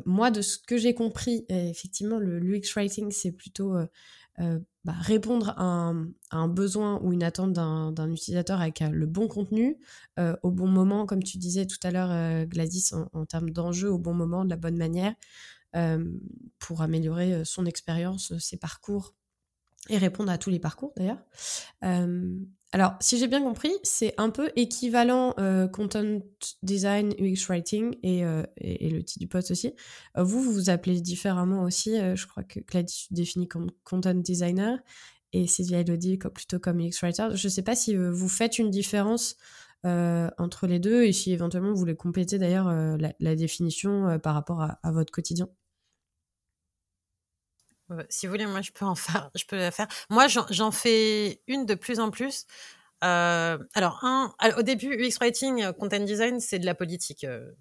moi, 0.07 0.31
de 0.31 0.41
ce 0.41 0.57
que 0.57 0.77
j'ai 0.77 0.95
compris, 0.95 1.45
effectivement, 1.49 2.17
le 2.17 2.39
l'UX 2.39 2.73
Writing, 2.75 3.11
c'est 3.11 3.31
plutôt 3.31 3.75
euh, 4.41 4.59
bah, 4.83 4.93
répondre 4.97 5.53
à 5.57 5.93
un, 6.31 6.47
besoin 6.47 6.99
ou 7.01 7.13
une 7.13 7.21
attente 7.23 7.53
d'un 7.53 8.11
utilisateur 8.11 8.59
avec 8.59 8.81
euh, 8.81 8.89
le 8.89 9.05
bon 9.05 9.27
contenu 9.27 9.77
euh, 10.17 10.35
au 10.41 10.49
bon 10.49 10.67
moment, 10.67 11.05
comme 11.05 11.21
tu 11.21 11.37
disais 11.37 11.67
tout 11.67 11.77
à 11.83 11.91
l'heure, 11.91 12.45
Gladys, 12.47 12.89
en, 13.13 13.25
termes 13.25 13.51
d'enjeu, 13.51 13.91
au 13.91 13.99
bon 13.99 14.13
moment, 14.13 14.43
de 14.43 14.49
la 14.49 14.57
bonne 14.57 14.77
manière, 14.77 15.13
pour 16.59 16.81
améliorer 16.81 17.45
son 17.45 17.65
expérience, 17.65 18.37
ses 18.39 18.57
parcours 18.57 19.15
et 19.89 19.97
répondre 19.97 20.31
à 20.31 20.37
tous 20.37 20.49
les 20.49 20.59
parcours 20.59 20.93
d'ailleurs. 20.97 21.23
Alors, 22.73 22.93
si 23.01 23.17
j'ai 23.17 23.27
bien 23.27 23.41
compris, 23.41 23.71
c'est 23.83 24.13
un 24.17 24.29
peu 24.29 24.49
équivalent 24.55 25.33
euh, 25.39 25.67
content 25.67 26.21
design, 26.63 27.13
UX 27.19 27.47
writing 27.49 27.97
et, 28.01 28.23
euh, 28.23 28.43
et, 28.57 28.89
le 28.89 29.03
titre 29.03 29.19
du 29.19 29.27
poste 29.27 29.51
aussi. 29.51 29.73
Euh, 30.17 30.23
vous, 30.23 30.41
vous 30.41 30.53
vous 30.53 30.69
appelez 30.69 31.01
différemment 31.01 31.63
aussi. 31.63 31.97
je 32.15 32.27
crois 32.27 32.43
que 32.43 32.61
Gladys 32.61 33.07
définit 33.11 33.49
comme 33.49 33.71
content 33.83 34.13
designer 34.13 34.79
et 35.33 35.47
Sylvia 35.47 35.81
Elodie 35.81 36.17
plutôt 36.17 36.59
comme 36.59 36.79
UX 36.79 37.01
writer. 37.01 37.27
Je 37.33 37.47
ne 37.47 37.51
sais 37.51 37.61
pas 37.61 37.75
si 37.75 37.95
vous 37.95 38.29
faites 38.29 38.57
une 38.57 38.69
différence 38.69 39.35
entre 39.83 40.67
les 40.67 40.79
deux 40.79 41.03
et 41.03 41.11
si 41.11 41.33
éventuellement 41.33 41.71
vous 41.71 41.79
voulez 41.79 41.95
compléter 41.95 42.37
d'ailleurs 42.37 42.71
la, 42.97 43.35
définition 43.35 44.19
par 44.19 44.33
rapport 44.33 44.61
à 44.61 44.91
votre 44.91 45.11
quotidien. 45.11 45.49
Si 48.09 48.25
vous 48.25 48.31
voulez, 48.31 48.45
moi, 48.45 48.61
je 48.61 48.71
peux 48.71 48.85
en 48.85 48.95
faire. 48.95 49.29
Je 49.35 49.45
peux 49.45 49.57
la 49.57 49.71
faire. 49.71 49.87
Moi, 50.09 50.27
j'en 50.27 50.71
fais 50.71 51.41
une 51.47 51.65
de 51.65 51.75
plus 51.75 51.99
en 51.99 52.11
plus. 52.11 52.45
Euh, 53.03 53.57
alors, 53.73 53.99
un, 54.03 54.33
au 54.57 54.61
début, 54.61 54.95
UX 54.95 55.17
Writing, 55.19 55.63
euh, 55.63 55.73
Content 55.73 55.99
Design, 55.99 56.39
c'est 56.39 56.59
de 56.59 56.65
la 56.65 56.75
politique, 56.75 57.23
euh, 57.23 57.51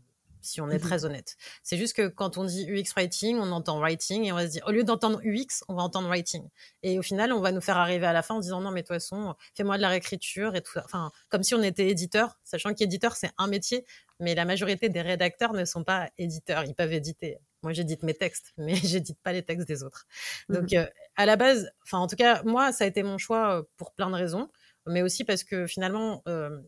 si 0.43 0.61
on 0.61 0.69
est 0.69 0.77
mmh 0.77 0.81
très 0.81 1.05
honnête. 1.07 1.37
C'est 1.63 1.79
juste 1.79 1.97
que 1.97 2.09
quand 2.09 2.37
on 2.37 2.45
dit 2.45 2.67
UX 2.69 2.93
Writing, 2.95 3.39
on 3.39 3.51
entend 3.53 3.79
Writing 3.79 4.25
et 4.25 4.33
on 4.33 4.37
va 4.37 4.47
se 4.47 4.53
dire, 4.53 4.65
au 4.67 4.71
lieu 4.71 4.85
d'entendre 4.85 5.21
UX, 5.25 5.65
on 5.69 5.75
va 5.75 5.83
entendre 5.83 6.09
Writing. 6.09 6.47
Et 6.83 6.99
au 6.99 7.03
final, 7.03 7.33
on 7.33 7.41
va 7.41 7.53
nous 7.53 7.61
faire 7.63 7.79
arriver 7.79 8.07
à 8.07 8.13
la 8.13 8.23
fin 8.23 8.35
en 8.35 8.41
disant, 8.41 8.61
non, 8.61 8.71
mais 8.71 8.83
de 8.83 8.87
toute 8.87 8.97
façon, 8.97 9.35
fais-moi 9.55 9.77
de 9.77 9.83
la 9.83 9.89
réécriture 9.89 10.55
et 10.57 10.61
tout 10.61 10.73
ça. 10.73 10.83
Enfin, 10.85 11.11
comme 11.31 11.43
si 11.43 11.55
on 11.55 11.63
était 11.63 11.89
éditeur, 11.89 12.39
sachant 12.45 12.75
qu'éditeur, 12.75 13.17
c'est 13.17 13.31
un 13.39 13.47
métier, 13.47 13.87
mais 14.19 14.35
la 14.35 14.45
majorité 14.45 14.91
des 14.91 15.01
rédacteurs 15.01 15.55
ne 15.55 15.65
sont 15.65 15.85
pas 15.85 16.11
éditeurs. 16.19 16.65
Ils 16.65 16.75
peuvent 16.75 16.93
éditer. 16.93 17.39
Moi, 17.63 17.73
j'édite 17.73 18.03
mes 18.03 18.15
textes, 18.15 18.53
mais 18.59 18.75
j'édite 18.75 19.19
pas 19.23 19.33
les 19.33 19.43
textes 19.43 19.69
des 19.69 19.83
autres. 19.83 20.07
Mmh 20.49 20.55
Donc, 20.55 20.73
euh, 20.73 20.87
à 21.17 21.27
la 21.27 21.37
base, 21.37 21.71
enfin, 21.83 21.99
en 21.99 22.07
tout 22.07 22.17
cas, 22.17 22.43
moi, 22.45 22.73
ça 22.73 22.85
a 22.85 22.87
été 22.87 23.03
mon 23.03 23.19
choix 23.19 23.59
euh, 23.59 23.63
pour 23.77 23.93
plein 23.93 24.11
de 24.11 24.15
raisons, 24.15 24.49
mais 24.87 25.03
aussi 25.03 25.25
parce 25.25 25.45
que 25.45 25.67
finalement, 25.67 26.23
euh, 26.29 26.61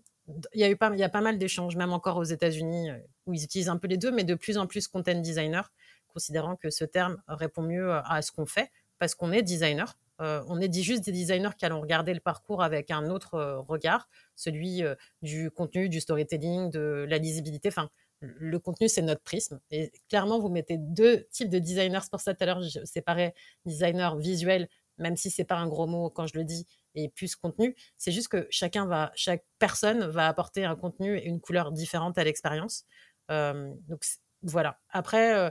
il 0.55 0.61
y 0.61 0.65
a 0.65 0.71
eu 0.71 0.77
pas, 0.77 0.91
il 0.93 0.99
y 0.99 1.05
a 1.05 1.09
pas 1.09 1.21
mal 1.21 1.39
d'échanges, 1.39 1.77
même 1.77 1.93
encore 1.93 2.17
aux 2.17 2.25
États-Unis, 2.25 2.91
où 3.27 3.35
ils 3.35 3.43
utilisent 3.43 3.69
un 3.69 3.77
peu 3.77 3.89
les 3.89 3.97
deux, 3.97 4.13
mais 4.13 4.25
de 4.25 4.35
plus 4.35 4.57
en 4.57 4.67
plus 4.67 4.87
content 4.87 5.21
designer, 5.21 5.73
considérant 6.09 6.57
que 6.57 6.71
ce 6.71 6.85
terme 6.85 7.21
répond 7.27 7.63
mieux 7.63 7.93
à 7.93 8.23
ce 8.23 8.31
qu'on 8.31 8.47
fait, 8.47 8.71
parce 8.99 9.15
qu'on 9.15 9.33
est 9.33 9.43
designer. 9.43 9.99
on 10.21 10.61
est 10.61 10.73
juste 10.73 11.05
des 11.05 11.11
designers 11.11 11.51
qui 11.59 11.67
allons 11.67 11.81
regarder 11.81 12.15
le 12.15 12.21
parcours 12.21 12.63
avec 12.63 12.93
un 12.93 13.11
autre 13.11 13.65
regard, 13.67 14.09
celui 14.37 14.83
du 15.23 15.51
contenu, 15.51 15.89
du 15.89 16.01
storytelling, 16.01 16.71
de 16.71 17.05
la 17.09 17.19
lisibilité. 17.19 17.69
Enfin, 17.69 17.91
le 18.23 18.59
contenu, 18.59 18.89
c'est 18.89 19.03
notre 19.03 19.23
prisme. 19.23 19.61
Et 19.71 19.93
clairement, 20.09 20.39
vous 20.39 20.49
mettez 20.49 20.77
deux 20.79 21.27
types 21.31 21.51
de 21.51 21.59
designers. 21.59 22.01
C'est 22.03 22.11
pour 22.11 22.21
ça, 22.21 22.35
tout 22.35 22.43
à 22.43 22.47
l'heure, 22.47 22.63
je 22.63 22.85
séparais 22.85 23.35
designer 23.67 24.17
visuel, 24.17 24.69
même 24.99 25.17
si 25.17 25.31
c'est 25.31 25.45
pas 25.45 25.57
un 25.57 25.67
gros 25.67 25.87
mot 25.87 26.09
quand 26.11 26.27
je 26.27 26.39
le 26.39 26.45
dis, 26.45 26.67
et 26.95 27.09
plus 27.09 27.35
contenu. 27.37 27.75
C'est 27.99 28.13
juste 28.13 28.29
que 28.29 28.47
chacun 28.51 28.87
va, 28.87 29.11
chaque 29.15 29.45
personne 29.59 30.07
va 30.07 30.29
apporter 30.29 30.65
un 30.65 30.77
contenu 30.77 31.19
et 31.19 31.27
une 31.27 31.41
couleur 31.41 31.73
différente 31.73 32.17
à 32.19 32.25
l'expérience. 32.25 32.85
Euh, 33.31 33.73
donc, 33.89 34.05
voilà. 34.43 34.79
Après, 34.91 35.35
euh, 35.35 35.51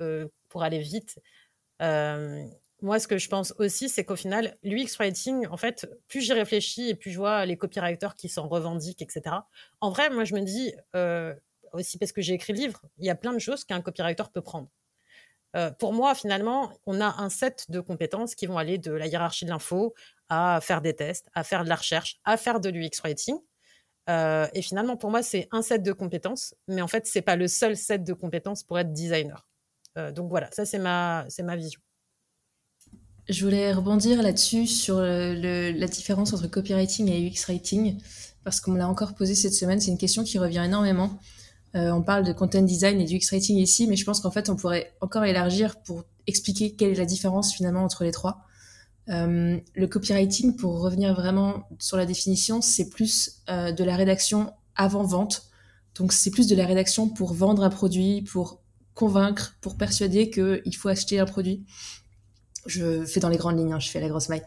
euh, 0.00 0.28
pour 0.48 0.62
aller 0.62 0.80
vite, 0.80 1.18
moi, 2.82 2.98
ce 2.98 3.06
que 3.06 3.18
je 3.18 3.28
pense 3.28 3.52
aussi, 3.58 3.90
c'est 3.90 4.06
qu'au 4.06 4.16
final, 4.16 4.56
l'UX 4.62 4.96
writing, 4.98 5.46
en 5.48 5.58
fait, 5.58 5.86
plus 6.08 6.22
j'y 6.22 6.32
réfléchis 6.32 6.88
et 6.88 6.94
plus 6.94 7.10
je 7.10 7.18
vois 7.18 7.44
les 7.44 7.58
copywriters 7.58 8.14
qui 8.14 8.30
s'en 8.30 8.48
revendiquent, 8.48 9.02
etc. 9.02 9.36
En 9.82 9.90
vrai, 9.90 10.08
moi, 10.08 10.24
je 10.24 10.34
me 10.34 10.40
dis, 10.40 10.72
aussi 11.72 11.98
parce 11.98 12.12
que 12.12 12.20
j'ai 12.22 12.34
écrit 12.34 12.52
le 12.52 12.58
livre, 12.58 12.82
il 12.98 13.06
y 13.06 13.10
a 13.10 13.14
plein 13.14 13.32
de 13.32 13.38
choses 13.38 13.64
qu'un 13.64 13.80
copywriter 13.80 14.24
peut 14.32 14.42
prendre. 14.42 14.68
Euh, 15.56 15.70
pour 15.70 15.92
moi, 15.92 16.14
finalement, 16.14 16.72
on 16.86 17.00
a 17.00 17.20
un 17.20 17.28
set 17.28 17.66
de 17.68 17.80
compétences 17.80 18.34
qui 18.34 18.46
vont 18.46 18.58
aller 18.58 18.78
de 18.78 18.92
la 18.92 19.06
hiérarchie 19.06 19.44
de 19.44 19.50
l'info 19.50 19.94
à 20.28 20.60
faire 20.62 20.80
des 20.80 20.94
tests, 20.94 21.26
à 21.34 21.42
faire 21.42 21.64
de 21.64 21.68
la 21.68 21.74
recherche, 21.74 22.20
à 22.24 22.36
faire 22.36 22.60
de 22.60 22.68
l'UX 22.68 23.00
writing. 23.02 23.36
Euh, 24.08 24.46
et 24.54 24.62
finalement, 24.62 24.96
pour 24.96 25.10
moi, 25.10 25.22
c'est 25.22 25.48
un 25.50 25.62
set 25.62 25.82
de 25.82 25.92
compétences, 25.92 26.54
mais 26.68 26.82
en 26.82 26.88
fait, 26.88 27.06
c'est 27.06 27.22
pas 27.22 27.36
le 27.36 27.48
seul 27.48 27.76
set 27.76 28.04
de 28.04 28.12
compétences 28.12 28.62
pour 28.62 28.78
être 28.78 28.92
designer. 28.92 29.46
Euh, 29.98 30.12
donc 30.12 30.30
voilà, 30.30 30.48
ça 30.52 30.64
c'est 30.64 30.78
ma, 30.78 31.26
c'est 31.28 31.42
ma 31.42 31.56
vision. 31.56 31.80
Je 33.28 33.44
voulais 33.44 33.72
rebondir 33.72 34.22
là-dessus 34.22 34.66
sur 34.66 34.98
la 34.98 35.86
différence 35.86 36.32
entre 36.32 36.48
copywriting 36.48 37.08
et 37.08 37.28
UX 37.28 37.46
writing, 37.46 38.00
parce 38.42 38.60
qu'on 38.60 38.72
me 38.72 38.78
l'a 38.78 38.88
encore 38.88 39.14
posé 39.14 39.34
cette 39.34 39.52
semaine. 39.52 39.80
C'est 39.80 39.90
une 39.90 39.98
question 39.98 40.24
qui 40.24 40.38
revient 40.38 40.62
énormément. 40.64 41.18
Euh, 41.76 41.90
on 41.92 42.02
parle 42.02 42.24
de 42.24 42.32
content 42.32 42.62
design 42.62 43.00
et 43.00 43.04
du 43.04 43.16
X-rating 43.16 43.58
ici, 43.58 43.86
mais 43.86 43.96
je 43.96 44.04
pense 44.04 44.20
qu'en 44.20 44.30
fait, 44.30 44.48
on 44.50 44.56
pourrait 44.56 44.92
encore 45.00 45.24
élargir 45.24 45.80
pour 45.82 46.04
expliquer 46.26 46.74
quelle 46.74 46.90
est 46.90 46.96
la 46.96 47.04
différence 47.04 47.52
finalement 47.52 47.84
entre 47.84 48.04
les 48.04 48.10
trois. 48.10 48.44
Euh, 49.08 49.58
le 49.74 49.86
copywriting, 49.86 50.56
pour 50.56 50.80
revenir 50.80 51.14
vraiment 51.14 51.64
sur 51.78 51.96
la 51.96 52.06
définition, 52.06 52.60
c'est 52.60 52.88
plus 52.88 53.42
euh, 53.48 53.72
de 53.72 53.84
la 53.84 53.96
rédaction 53.96 54.52
avant 54.74 55.04
vente. 55.04 55.44
Donc 55.94 56.12
c'est 56.12 56.30
plus 56.30 56.46
de 56.46 56.56
la 56.56 56.66
rédaction 56.66 57.08
pour 57.08 57.34
vendre 57.34 57.62
un 57.62 57.70
produit, 57.70 58.22
pour 58.22 58.60
convaincre, 58.94 59.56
pour 59.60 59.76
persuader 59.76 60.30
qu'il 60.30 60.76
faut 60.76 60.88
acheter 60.88 61.18
un 61.18 61.24
produit. 61.24 61.64
Je 62.66 63.04
fais 63.04 63.20
dans 63.20 63.28
les 63.28 63.38
grandes 63.38 63.58
lignes, 63.58 63.72
hein, 63.72 63.80
je 63.80 63.88
fais 63.88 64.00
la 64.00 64.08
grosse 64.08 64.28
maille. 64.28 64.42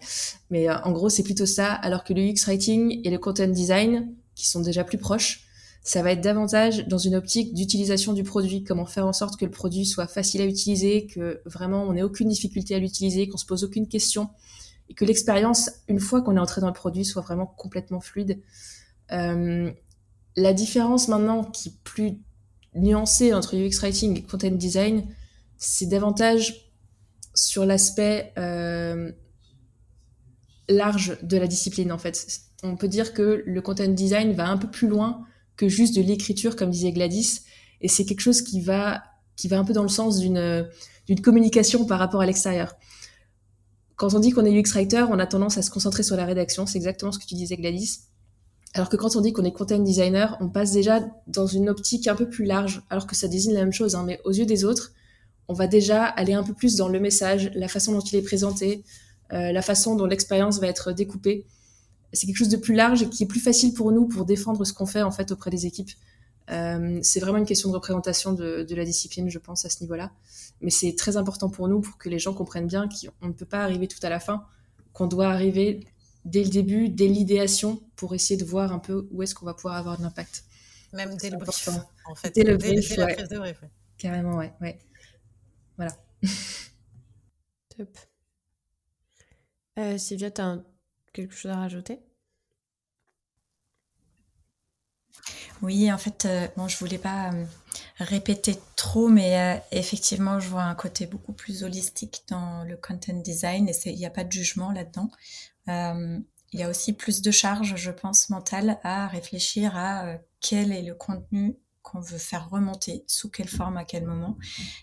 Mais 0.49 0.69
en 0.69 0.91
gros, 0.91 1.09
c'est 1.09 1.23
plutôt 1.23 1.45
ça, 1.45 1.73
alors 1.73 2.03
que 2.03 2.13
le 2.13 2.21
UX 2.21 2.45
Writing 2.45 3.01
et 3.03 3.09
le 3.09 3.17
Content 3.17 3.47
Design, 3.47 4.13
qui 4.35 4.47
sont 4.47 4.61
déjà 4.61 4.83
plus 4.83 4.99
proches, 4.99 5.47
ça 5.83 6.01
va 6.01 6.13
être 6.13 6.21
davantage 6.21 6.87
dans 6.87 6.97
une 6.97 7.13
optique 7.13 7.53
d'utilisation 7.53 8.13
du 8.13 8.23
produit, 8.23 8.63
comment 8.63 8.85
faire 8.85 9.05
en 9.05 9.11
sorte 9.11 9.37
que 9.37 9.43
le 9.43 9.51
produit 9.51 9.85
soit 9.85 10.07
facile 10.07 10.41
à 10.41 10.45
utiliser, 10.45 11.07
que 11.07 11.41
vraiment 11.45 11.83
on 11.83 11.93
n'ait 11.93 12.03
aucune 12.03 12.29
difficulté 12.29 12.73
à 12.73 12.79
l'utiliser, 12.79 13.27
qu'on 13.27 13.37
se 13.37 13.45
pose 13.45 13.65
aucune 13.65 13.89
question, 13.89 14.29
et 14.89 14.93
que 14.93 15.03
l'expérience, 15.03 15.69
une 15.89 15.99
fois 15.99 16.21
qu'on 16.21 16.37
est 16.37 16.39
entré 16.39 16.61
dans 16.61 16.67
le 16.67 16.73
produit, 16.73 17.03
soit 17.03 17.21
vraiment 17.21 17.45
complètement 17.45 17.99
fluide. 17.99 18.39
Euh, 19.11 19.71
la 20.37 20.53
différence 20.53 21.09
maintenant 21.09 21.43
qui 21.43 21.69
est 21.69 21.83
plus 21.83 22.17
nuancée 22.75 23.33
entre 23.33 23.55
UX 23.55 23.79
Writing 23.81 24.17
et 24.17 24.23
Content 24.23 24.51
Design, 24.51 25.03
c'est 25.57 25.85
davantage 25.87 26.71
sur 27.33 27.65
l'aspect 27.65 28.31
euh, 28.37 29.11
large 30.69 31.17
de 31.23 31.35
la 31.35 31.47
discipline 31.47 31.91
en 31.91 31.97
fait. 31.97 32.39
On 32.63 32.77
peut 32.77 32.87
dire 32.87 33.13
que 33.13 33.43
le 33.45 33.61
Content 33.61 33.89
Design 33.89 34.31
va 34.31 34.47
un 34.47 34.57
peu 34.57 34.69
plus 34.69 34.87
loin 34.87 35.25
que 35.57 35.69
juste 35.69 35.95
de 35.95 36.01
l'écriture, 36.01 36.55
comme 36.55 36.69
disait 36.69 36.91
Gladys, 36.91 37.41
et 37.81 37.87
c'est 37.87 38.05
quelque 38.05 38.21
chose 38.21 38.41
qui 38.41 38.61
va 38.61 39.03
qui 39.35 39.47
va 39.47 39.57
un 39.57 39.65
peu 39.65 39.73
dans 39.73 39.83
le 39.83 39.89
sens 39.89 40.19
d'une 40.19 41.21
communication 41.21 41.85
par 41.85 41.99
rapport 41.99 42.21
à 42.21 42.25
l'extérieur. 42.25 42.75
Quand 43.95 44.13
on 44.13 44.19
dit 44.19 44.31
qu'on 44.31 44.45
est 44.45 44.51
UX 44.51 44.71
writer, 44.73 45.05
on 45.09 45.19
a 45.19 45.25
tendance 45.25 45.57
à 45.57 45.61
se 45.61 45.71
concentrer 45.71 46.03
sur 46.03 46.15
la 46.15 46.25
rédaction, 46.25 46.65
c'est 46.65 46.77
exactement 46.77 47.11
ce 47.11 47.19
que 47.19 47.25
tu 47.25 47.35
disais 47.35 47.57
Gladys. 47.57 48.01
Alors 48.73 48.89
que 48.89 48.95
quand 48.95 49.15
on 49.15 49.21
dit 49.21 49.33
qu'on 49.33 49.43
est 49.43 49.51
content 49.51 49.77
designer, 49.79 50.35
on 50.41 50.49
passe 50.49 50.71
déjà 50.71 51.01
dans 51.27 51.45
une 51.45 51.69
optique 51.69 52.07
un 52.07 52.15
peu 52.15 52.27
plus 52.27 52.45
large, 52.45 52.81
alors 52.89 53.05
que 53.05 53.15
ça 53.15 53.27
désigne 53.27 53.53
la 53.53 53.59
même 53.59 53.73
chose, 53.73 53.95
hein, 53.95 54.03
mais 54.05 54.19
aux 54.23 54.31
yeux 54.31 54.47
des 54.47 54.65
autres, 54.65 54.93
on 55.47 55.53
va 55.53 55.67
déjà 55.67 56.05
aller 56.05 56.33
un 56.33 56.43
peu 56.43 56.53
plus 56.53 56.75
dans 56.75 56.87
le 56.87 56.99
message, 56.99 57.51
la 57.53 57.67
façon 57.67 57.91
dont 57.91 57.99
il 57.99 58.15
est 58.15 58.23
présenté, 58.23 58.83
euh, 59.31 59.51
la 59.51 59.61
façon 59.61 59.95
dont 59.95 60.05
l'expérience 60.05 60.59
va 60.59 60.67
être 60.67 60.91
découpée. 60.91 61.45
C'est 62.13 62.27
quelque 62.27 62.37
chose 62.37 62.49
de 62.49 62.57
plus 62.57 62.75
large 62.75 63.01
et 63.01 63.09
qui 63.09 63.23
est 63.23 63.27
plus 63.27 63.39
facile 63.39 63.73
pour 63.73 63.91
nous 63.91 64.07
pour 64.07 64.25
défendre 64.25 64.63
ce 64.65 64.73
qu'on 64.73 64.85
fait 64.85 65.01
en 65.01 65.11
fait 65.11 65.31
auprès 65.31 65.49
des 65.49 65.65
équipes. 65.65 65.91
Euh, 66.51 66.99
c'est 67.01 67.19
vraiment 67.19 67.37
une 67.37 67.45
question 67.45 67.69
de 67.69 67.73
représentation 67.75 68.33
de, 68.33 68.63
de, 68.63 68.75
la 68.75 68.85
discipline, 68.85 69.29
je 69.29 69.39
pense, 69.39 69.65
à 69.65 69.69
ce 69.69 69.81
niveau-là. 69.81 70.11
Mais 70.61 70.69
c'est 70.69 70.95
très 70.95 71.17
important 71.17 71.49
pour 71.49 71.67
nous 71.67 71.81
pour 71.81 71.97
que 71.97 72.09
les 72.09 72.19
gens 72.19 72.33
comprennent 72.33 72.67
bien 72.67 72.87
qu'on 72.87 73.27
ne 73.27 73.33
peut 73.33 73.45
pas 73.45 73.63
arriver 73.63 73.87
tout 73.87 73.99
à 74.03 74.09
la 74.09 74.19
fin, 74.19 74.45
qu'on 74.91 75.07
doit 75.07 75.29
arriver 75.29 75.87
dès 76.25 76.43
le 76.43 76.49
début, 76.49 76.89
dès 76.89 77.07
l'idéation, 77.07 77.81
pour 77.95 78.13
essayer 78.13 78.37
de 78.37 78.45
voir 78.45 78.71
un 78.71 78.79
peu 78.79 79.07
où 79.11 79.23
est-ce 79.23 79.35
qu'on 79.35 79.45
va 79.45 79.53
pouvoir 79.53 79.75
avoir 79.75 79.97
de 79.97 80.03
l'impact. 80.03 80.43
Même 80.93 81.15
dès 81.17 81.29
le 81.29 81.37
brief, 81.37 81.69
en 82.05 82.15
fait. 82.15 82.35
Dès 82.35 82.43
le 82.43 82.57
brief, 82.57 82.89
dès, 82.89 82.97
la 82.97 83.07
prise 83.07 83.29
de 83.29 83.37
brief. 83.37 83.61
Carrément, 83.97 84.37
ouais. 84.37 84.53
ouais. 84.61 84.79
Voilà. 85.77 85.95
Top. 87.77 87.97
Euh, 89.79 89.97
Sylvia, 89.97 90.29
tu 90.29 90.41
as 90.41 90.63
quelque 91.13 91.35
chose 91.35 91.51
à 91.51 91.57
rajouter? 91.57 91.99
Oui, 95.63 95.91
en 95.91 95.97
fait, 95.97 96.25
euh, 96.25 96.47
bon, 96.57 96.67
je 96.67 96.77
voulais 96.77 96.97
pas 96.97 97.31
euh, 97.31 97.45
répéter 97.97 98.59
trop, 98.75 99.07
mais 99.07 99.39
euh, 99.39 99.59
effectivement, 99.71 100.39
je 100.39 100.49
vois 100.49 100.63
un 100.63 100.75
côté 100.75 101.05
beaucoup 101.05 101.31
plus 101.31 101.63
holistique 101.63 102.23
dans 102.27 102.65
le 102.65 102.75
content 102.75 103.13
design 103.13 103.69
et 103.69 103.73
il 103.85 103.97
n'y 103.97 104.05
a 104.05 104.09
pas 104.09 104.25
de 104.25 104.31
jugement 104.31 104.71
là-dedans. 104.71 105.09
il 105.67 106.59
y 106.59 106.63
a 106.63 106.69
aussi 106.69 106.93
plus 106.93 107.21
de 107.21 107.31
charge, 107.31 107.75
je 107.77 107.91
pense, 107.91 108.29
mentale 108.29 108.79
à 108.83 109.07
réfléchir 109.07 109.75
à 109.77 110.17
quel 110.41 110.71
est 110.71 110.83
le 110.83 110.95
contenu 110.95 111.55
qu'on 111.81 111.99
veut 111.99 112.17
faire 112.17 112.49
remonter, 112.49 113.03
sous 113.07 113.29
quelle 113.29 113.47
forme, 113.47 113.77
à 113.77 113.85
quel 113.85 114.05
moment. 114.05 114.37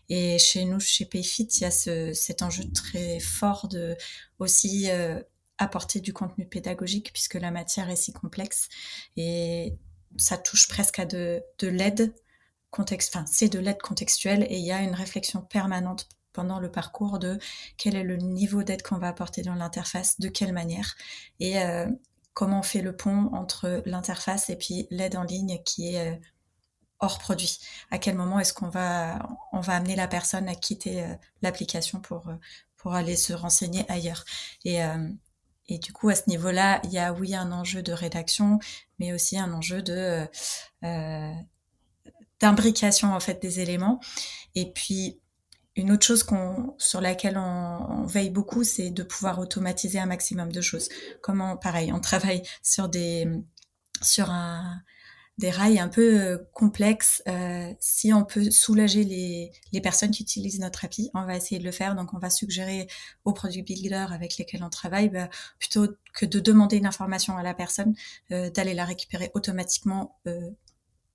Et 0.08 0.38
chez 0.38 0.64
nous, 0.64 0.80
chez 0.80 1.04
Payfit, 1.04 1.44
il 1.44 1.62
y 1.62 1.64
a 1.64 1.70
ce, 1.70 2.12
cet 2.14 2.42
enjeu 2.42 2.64
très 2.72 3.20
fort 3.20 3.68
de 3.68 3.96
aussi 4.38 4.88
apporter 5.60 6.00
du 6.00 6.12
contenu 6.12 6.46
pédagogique 6.46 7.12
puisque 7.12 7.34
la 7.34 7.52
matière 7.52 7.88
est 7.90 7.96
si 7.96 8.12
complexe. 8.12 8.68
Et 9.16 9.76
ça 10.16 10.36
touche 10.36 10.66
presque 10.66 10.98
à 10.98 11.04
de, 11.04 11.42
de 11.58 11.68
l'aide 11.68 12.12
contexte, 12.70 13.14
enfin, 13.14 13.24
c'est 13.26 13.48
de 13.48 13.58
l'aide 13.58 13.80
contextuelle 13.80 14.46
et 14.48 14.56
il 14.56 14.64
y 14.64 14.72
a 14.72 14.80
une 14.80 14.94
réflexion 14.94 15.42
permanente 15.42 16.08
pendant 16.32 16.60
le 16.60 16.70
parcours 16.70 17.18
de 17.18 17.38
quel 17.76 17.96
est 17.96 18.04
le 18.04 18.16
niveau 18.16 18.62
d'aide 18.62 18.82
qu'on 18.82 18.98
va 18.98 19.08
apporter 19.08 19.42
dans 19.42 19.54
l'interface, 19.54 20.20
de 20.20 20.28
quelle 20.28 20.52
manière 20.52 20.94
et 21.40 21.60
euh, 21.60 21.86
comment 22.34 22.60
on 22.60 22.62
fait 22.62 22.80
le 22.80 22.96
pont 22.96 23.30
entre 23.32 23.82
l'interface 23.86 24.50
et 24.50 24.56
puis 24.56 24.86
l'aide 24.90 25.16
en 25.16 25.24
ligne 25.24 25.60
qui 25.64 25.94
est 25.94 26.12
euh, 26.12 26.16
hors 27.00 27.18
produit. 27.18 27.58
À 27.90 27.98
quel 27.98 28.14
moment 28.14 28.38
est-ce 28.38 28.52
qu'on 28.52 28.68
va 28.68 29.28
on 29.52 29.60
va 29.60 29.74
amener 29.74 29.96
la 29.96 30.06
personne 30.06 30.48
à 30.48 30.54
quitter 30.54 31.02
euh, 31.02 31.14
l'application 31.42 32.00
pour 32.00 32.24
pour 32.76 32.94
aller 32.94 33.16
se 33.16 33.32
renseigner 33.32 33.84
ailleurs 33.90 34.24
et 34.64 34.80
et 35.70 35.78
du 35.78 35.92
coup, 35.92 36.08
à 36.08 36.16
ce 36.16 36.24
niveau-là, 36.26 36.80
il 36.84 36.90
y 36.90 36.98
a 36.98 37.12
oui 37.12 37.34
un 37.34 37.52
enjeu 37.52 37.80
de 37.80 37.92
rédaction, 37.92 38.58
mais 38.98 39.12
aussi 39.12 39.38
un 39.38 39.52
enjeu 39.52 39.82
de 39.82 40.26
euh, 40.84 41.32
d'imbrication 42.40 43.14
en 43.14 43.20
fait 43.20 43.40
des 43.40 43.60
éléments. 43.60 44.00
Et 44.56 44.72
puis 44.72 45.20
une 45.76 45.92
autre 45.92 46.04
chose 46.04 46.24
qu'on 46.24 46.74
sur 46.78 47.00
laquelle 47.00 47.38
on, 47.38 48.02
on 48.02 48.04
veille 48.04 48.30
beaucoup, 48.30 48.64
c'est 48.64 48.90
de 48.90 49.04
pouvoir 49.04 49.38
automatiser 49.38 50.00
un 50.00 50.06
maximum 50.06 50.50
de 50.50 50.60
choses. 50.60 50.88
Comment, 51.22 51.56
pareil, 51.56 51.92
on 51.92 52.00
travaille 52.00 52.42
sur 52.62 52.88
des 52.88 53.28
sur 54.02 54.30
un 54.30 54.82
des 55.40 55.50
rails 55.50 55.80
un 55.80 55.88
peu 55.88 56.20
euh, 56.20 56.38
complexes. 56.52 57.22
Euh, 57.26 57.72
si 57.80 58.12
on 58.12 58.24
peut 58.24 58.50
soulager 58.50 59.02
les, 59.04 59.50
les, 59.72 59.80
personnes 59.80 60.10
qui 60.10 60.22
utilisent 60.22 60.60
notre 60.60 60.84
API, 60.84 61.10
on 61.14 61.24
va 61.24 61.34
essayer 61.36 61.58
de 61.58 61.64
le 61.64 61.72
faire. 61.72 61.96
Donc, 61.96 62.14
on 62.14 62.18
va 62.18 62.30
suggérer 62.30 62.86
aux 63.24 63.32
product 63.32 63.66
builders 63.66 64.12
avec 64.12 64.36
lesquels 64.36 64.62
on 64.62 64.70
travaille, 64.70 65.08
bah, 65.08 65.28
plutôt 65.58 65.88
que 66.14 66.26
de 66.26 66.38
demander 66.38 66.76
une 66.76 66.86
information 66.86 67.36
à 67.36 67.42
la 67.42 67.54
personne, 67.54 67.94
euh, 68.30 68.50
d'aller 68.50 68.74
la 68.74 68.84
récupérer 68.84 69.30
automatiquement, 69.34 70.20
euh, 70.28 70.50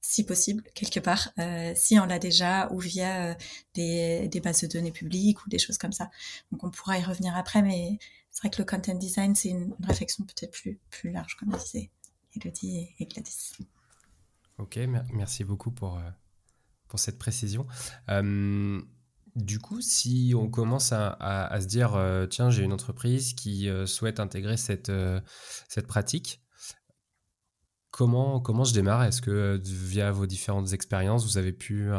si 0.02 0.26
possible, 0.26 0.64
quelque 0.74 1.00
part, 1.00 1.32
euh, 1.40 1.74
si 1.76 2.00
on 2.00 2.06
l'a 2.06 2.20
déjà, 2.20 2.72
ou 2.72 2.80
via 2.80 3.32
euh, 3.32 3.36
des, 3.76 4.28
des, 4.28 4.40
bases 4.40 4.62
de 4.62 4.68
données 4.68 4.92
publiques 4.92 5.46
ou 5.46 5.50
des 5.50 5.60
choses 5.60 5.78
comme 5.78 5.94
ça. 5.94 6.10
Donc, 6.52 6.64
on 6.64 6.72
pourra 6.72 6.98
y 6.98 7.04
revenir 7.04 7.36
après, 7.36 7.62
mais 7.62 7.98
c'est 8.32 8.42
vrai 8.42 8.50
que 8.50 8.62
le 8.62 8.66
content 8.66 8.96
design, 8.96 9.36
c'est 9.36 9.50
une, 9.50 9.76
une, 9.80 9.86
réflexion 9.86 10.24
peut-être 10.24 10.52
plus, 10.52 10.80
plus 10.90 11.12
large, 11.12 11.36
comme 11.38 11.56
disait 11.58 11.92
Elodie 12.36 12.78
et, 12.78 13.04
et 13.04 13.06
Gladys. 13.06 13.54
Ok, 14.58 14.80
merci 15.14 15.44
beaucoup 15.44 15.72
pour, 15.72 15.98
euh, 15.98 16.10
pour 16.88 17.00
cette 17.00 17.20
précision. 17.20 17.68
Du 19.36 19.60
coup, 19.60 19.82
si 19.82 20.34
on 20.34 20.50
commence 20.50 20.94
à, 20.94 21.58
se 21.60 21.66
dire, 21.68 21.96
euh, 21.96 22.26
tiens, 22.26 22.50
j'ai 22.50 22.64
une 22.64 22.72
entreprise 22.72 23.34
qui 23.34 23.68
euh, 23.68 23.86
souhaite 23.86 24.22
intégrer 24.22 24.56
cette, 24.56 24.92
cette 25.68 25.88
pratique, 25.88 26.42
comment, 27.92 28.40
comment 28.40 28.64
je 28.64 28.74
démarre? 28.74 29.04
Est-ce 29.04 29.22
que 29.22 29.60
via 29.62 30.12
vos 30.12 30.26
différentes 30.26 30.72
expériences, 30.72 31.26
vous 31.26 31.38
avez 31.38 31.52
pu 31.52 31.90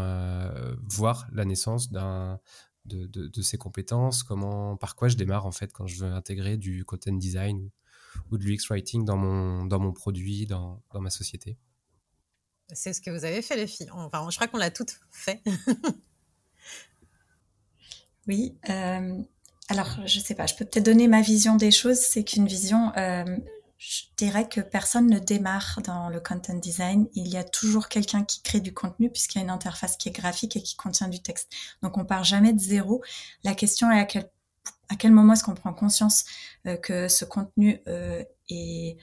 voir 0.88 1.26
la 1.32 1.44
naissance 1.44 1.92
de, 1.92 2.38
de, 2.86 3.42
ces 3.42 3.58
compétences? 3.58 4.22
Comment, 4.22 4.78
Par 4.78 4.96
quoi 4.96 5.08
je 5.08 5.16
démarre 5.16 5.44
en 5.44 5.52
fait 5.52 5.74
quand 5.74 5.86
je 5.86 6.02
veux 6.02 6.10
intégrer 6.10 6.56
du 6.56 6.86
content 6.86 7.12
design 7.12 7.60
ou, 7.60 7.70
ou 8.30 8.38
de 8.38 8.44
l'UX 8.44 8.68
writing 8.70 9.04
dans 9.04 9.18
mon, 9.18 9.66
dans 9.66 9.78
mon 9.78 9.92
produit, 9.92 10.46
dans, 10.46 10.82
dans 10.94 11.02
ma 11.02 11.10
société? 11.10 11.58
C'est 12.72 12.92
ce 12.92 13.00
que 13.00 13.10
vous 13.10 13.24
avez 13.24 13.42
fait, 13.42 13.56
les 13.56 13.66
filles. 13.66 13.88
Enfin, 13.92 14.26
je 14.30 14.36
crois 14.36 14.48
qu'on 14.48 14.58
l'a 14.58 14.70
toutes 14.70 14.98
fait. 15.10 15.42
oui. 18.26 18.56
Euh, 18.68 19.22
alors, 19.68 19.88
je 20.04 20.20
sais 20.20 20.34
pas, 20.34 20.46
je 20.46 20.54
peux 20.54 20.64
peut-être 20.64 20.86
donner 20.86 21.08
ma 21.08 21.22
vision 21.22 21.56
des 21.56 21.70
choses. 21.70 21.98
C'est 21.98 22.24
qu'une 22.24 22.46
vision, 22.46 22.92
euh, 22.96 23.24
je 23.78 24.02
dirais 24.16 24.48
que 24.48 24.60
personne 24.60 25.08
ne 25.08 25.18
démarre 25.18 25.80
dans 25.84 26.08
le 26.08 26.20
content 26.20 26.54
design. 26.54 27.08
Il 27.14 27.28
y 27.28 27.36
a 27.36 27.44
toujours 27.44 27.88
quelqu'un 27.88 28.24
qui 28.24 28.42
crée 28.42 28.60
du 28.60 28.74
contenu 28.74 29.10
puisqu'il 29.10 29.38
y 29.38 29.40
a 29.42 29.44
une 29.44 29.50
interface 29.50 29.96
qui 29.96 30.08
est 30.08 30.12
graphique 30.12 30.56
et 30.56 30.62
qui 30.62 30.76
contient 30.76 31.08
du 31.08 31.22
texte. 31.22 31.52
Donc, 31.82 31.98
on 31.98 32.04
part 32.04 32.24
jamais 32.24 32.52
de 32.52 32.60
zéro. 32.60 33.02
La 33.44 33.54
question 33.54 33.90
est 33.92 34.00
à 34.00 34.96
quel, 34.96 35.12
moment 35.12 35.34
est-ce 35.34 35.44
qu'on 35.44 35.54
prend 35.54 35.72
conscience 35.72 36.24
euh, 36.66 36.76
que 36.76 37.08
ce 37.08 37.24
contenu 37.24 37.80
est 38.48 38.96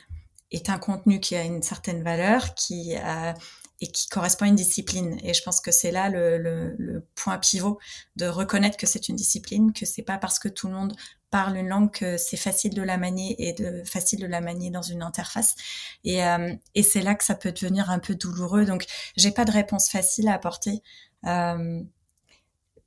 est 0.54 0.70
un 0.70 0.78
contenu 0.78 1.20
qui 1.20 1.36
a 1.36 1.44
une 1.44 1.62
certaine 1.62 2.04
valeur, 2.04 2.56
qui 2.56 2.96
a, 2.96 3.34
et 3.82 3.88
qui 3.88 4.08
correspond 4.08 4.46
à 4.46 4.48
une 4.48 4.56
discipline. 4.56 5.20
Et 5.24 5.34
je 5.34 5.44
pense 5.44 5.60
que 5.60 5.72
c'est 5.72 5.92
là 5.92 6.10
le, 6.10 6.38
le, 6.38 6.76
le, 6.78 7.06
point 7.16 7.38
pivot 7.38 7.80
de 8.16 8.28
reconnaître 8.28 8.78
que 8.78 8.88
c'est 8.88 9.10
une 9.10 9.16
discipline, 9.16 9.74
que 9.74 9.86
c'est 9.86 10.04
pas 10.04 10.18
parce 10.18 10.40
que 10.40 10.48
tout 10.48 10.68
le 10.68 10.74
monde 10.74 10.96
parle 11.32 11.58
une 11.58 11.68
langue 11.68 11.92
que 11.92 12.16
c'est 12.18 12.38
facile 12.38 12.76
de 12.76 12.82
la 12.82 12.98
manier 12.98 13.36
et 13.40 13.54
de 13.54 13.84
facile 13.84 14.20
de 14.20 14.28
la 14.28 14.40
manier 14.40 14.70
dans 14.70 14.84
une 14.84 15.02
interface. 15.02 15.56
Et, 16.04 16.24
euh, 16.24 16.54
et 16.76 16.84
c'est 16.84 17.02
là 17.02 17.16
que 17.16 17.24
ça 17.24 17.36
peut 17.36 17.52
devenir 17.52 17.90
un 17.90 18.00
peu 18.00 18.16
douloureux. 18.16 18.66
Donc 18.66 18.86
j'ai 19.18 19.32
pas 19.32 19.44
de 19.44 19.52
réponse 19.52 19.90
facile 19.90 20.28
à 20.28 20.36
apporter. 20.36 20.82
Euh, 21.26 21.82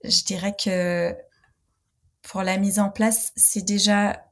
je 0.05 0.25
dirais 0.25 0.55
que 0.57 1.15
pour 2.23 2.43
la 2.43 2.57
mise 2.57 2.79
en 2.79 2.91
place, 2.91 3.33
c'est 3.37 3.65
déjà 3.65 4.25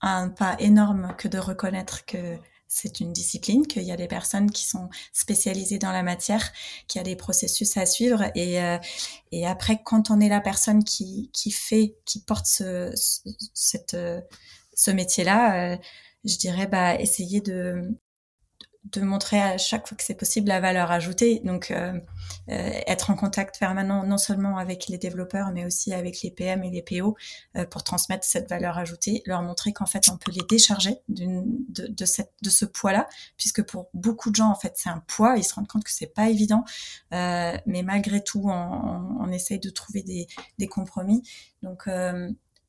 un 0.00 0.30
pas 0.30 0.56
énorme 0.58 1.14
que 1.18 1.28
de 1.28 1.38
reconnaître 1.38 2.04
que 2.06 2.38
c'est 2.72 3.00
une 3.00 3.12
discipline, 3.12 3.66
qu'il 3.66 3.82
y 3.82 3.90
a 3.90 3.96
des 3.96 4.06
personnes 4.06 4.50
qui 4.50 4.64
sont 4.64 4.88
spécialisées 5.12 5.78
dans 5.78 5.90
la 5.90 6.04
matière, 6.04 6.52
qu'il 6.86 7.00
y 7.00 7.02
a 7.02 7.04
des 7.04 7.16
processus 7.16 7.76
à 7.76 7.84
suivre. 7.84 8.30
Et, 8.36 8.62
euh, 8.62 8.78
et 9.32 9.44
après, 9.44 9.82
quand 9.84 10.10
on 10.10 10.20
est 10.20 10.28
la 10.28 10.40
personne 10.40 10.84
qui, 10.84 11.30
qui 11.32 11.50
fait, 11.50 11.96
qui 12.04 12.20
porte 12.20 12.46
ce, 12.46 12.92
cette, 13.54 13.96
ce 14.74 14.90
métier-là, 14.92 15.78
je 16.24 16.36
dirais, 16.36 16.68
bah, 16.68 16.94
essayer 16.94 17.40
de, 17.40 17.90
de 18.84 19.02
montrer 19.02 19.40
à 19.40 19.58
chaque 19.58 19.86
fois 19.86 19.96
que 19.96 20.02
c'est 20.02 20.14
possible 20.14 20.48
la 20.48 20.58
valeur 20.58 20.90
ajoutée. 20.90 21.40
Donc, 21.44 21.70
euh, 21.70 21.92
euh, 22.48 22.70
être 22.86 23.10
en 23.10 23.14
contact 23.14 23.58
permanent 23.58 24.04
non 24.04 24.16
seulement 24.16 24.56
avec 24.56 24.88
les 24.88 24.96
développeurs, 24.96 25.50
mais 25.52 25.66
aussi 25.66 25.92
avec 25.92 26.22
les 26.22 26.30
PM 26.30 26.64
et 26.64 26.70
les 26.70 26.82
PO 26.82 27.14
euh, 27.56 27.66
pour 27.66 27.84
transmettre 27.84 28.24
cette 28.24 28.48
valeur 28.48 28.78
ajoutée, 28.78 29.22
leur 29.26 29.42
montrer 29.42 29.72
qu'en 29.72 29.86
fait, 29.86 30.08
on 30.08 30.16
peut 30.16 30.32
les 30.32 30.44
décharger 30.48 30.96
de, 31.08 31.42
de, 31.88 32.04
cette, 32.06 32.32
de 32.42 32.48
ce 32.48 32.64
poids-là, 32.64 33.06
puisque 33.36 33.62
pour 33.62 33.90
beaucoup 33.92 34.30
de 34.30 34.36
gens, 34.36 34.50
en 34.50 34.56
fait, 34.56 34.72
c'est 34.76 34.90
un 34.90 35.02
poids. 35.06 35.36
Ils 35.36 35.44
se 35.44 35.54
rendent 35.54 35.68
compte 35.68 35.84
que 35.84 35.92
c'est 35.92 36.14
pas 36.14 36.30
évident, 36.30 36.64
mais 37.12 37.82
malgré 37.84 38.22
tout, 38.24 38.42
on, 38.46 39.18
on, 39.20 39.30
essaye 39.30 39.58
de 39.60 39.70
trouver 39.70 40.02
des, 40.02 40.26
des 40.58 40.68
compromis. 40.68 41.22
Donc, 41.62 41.86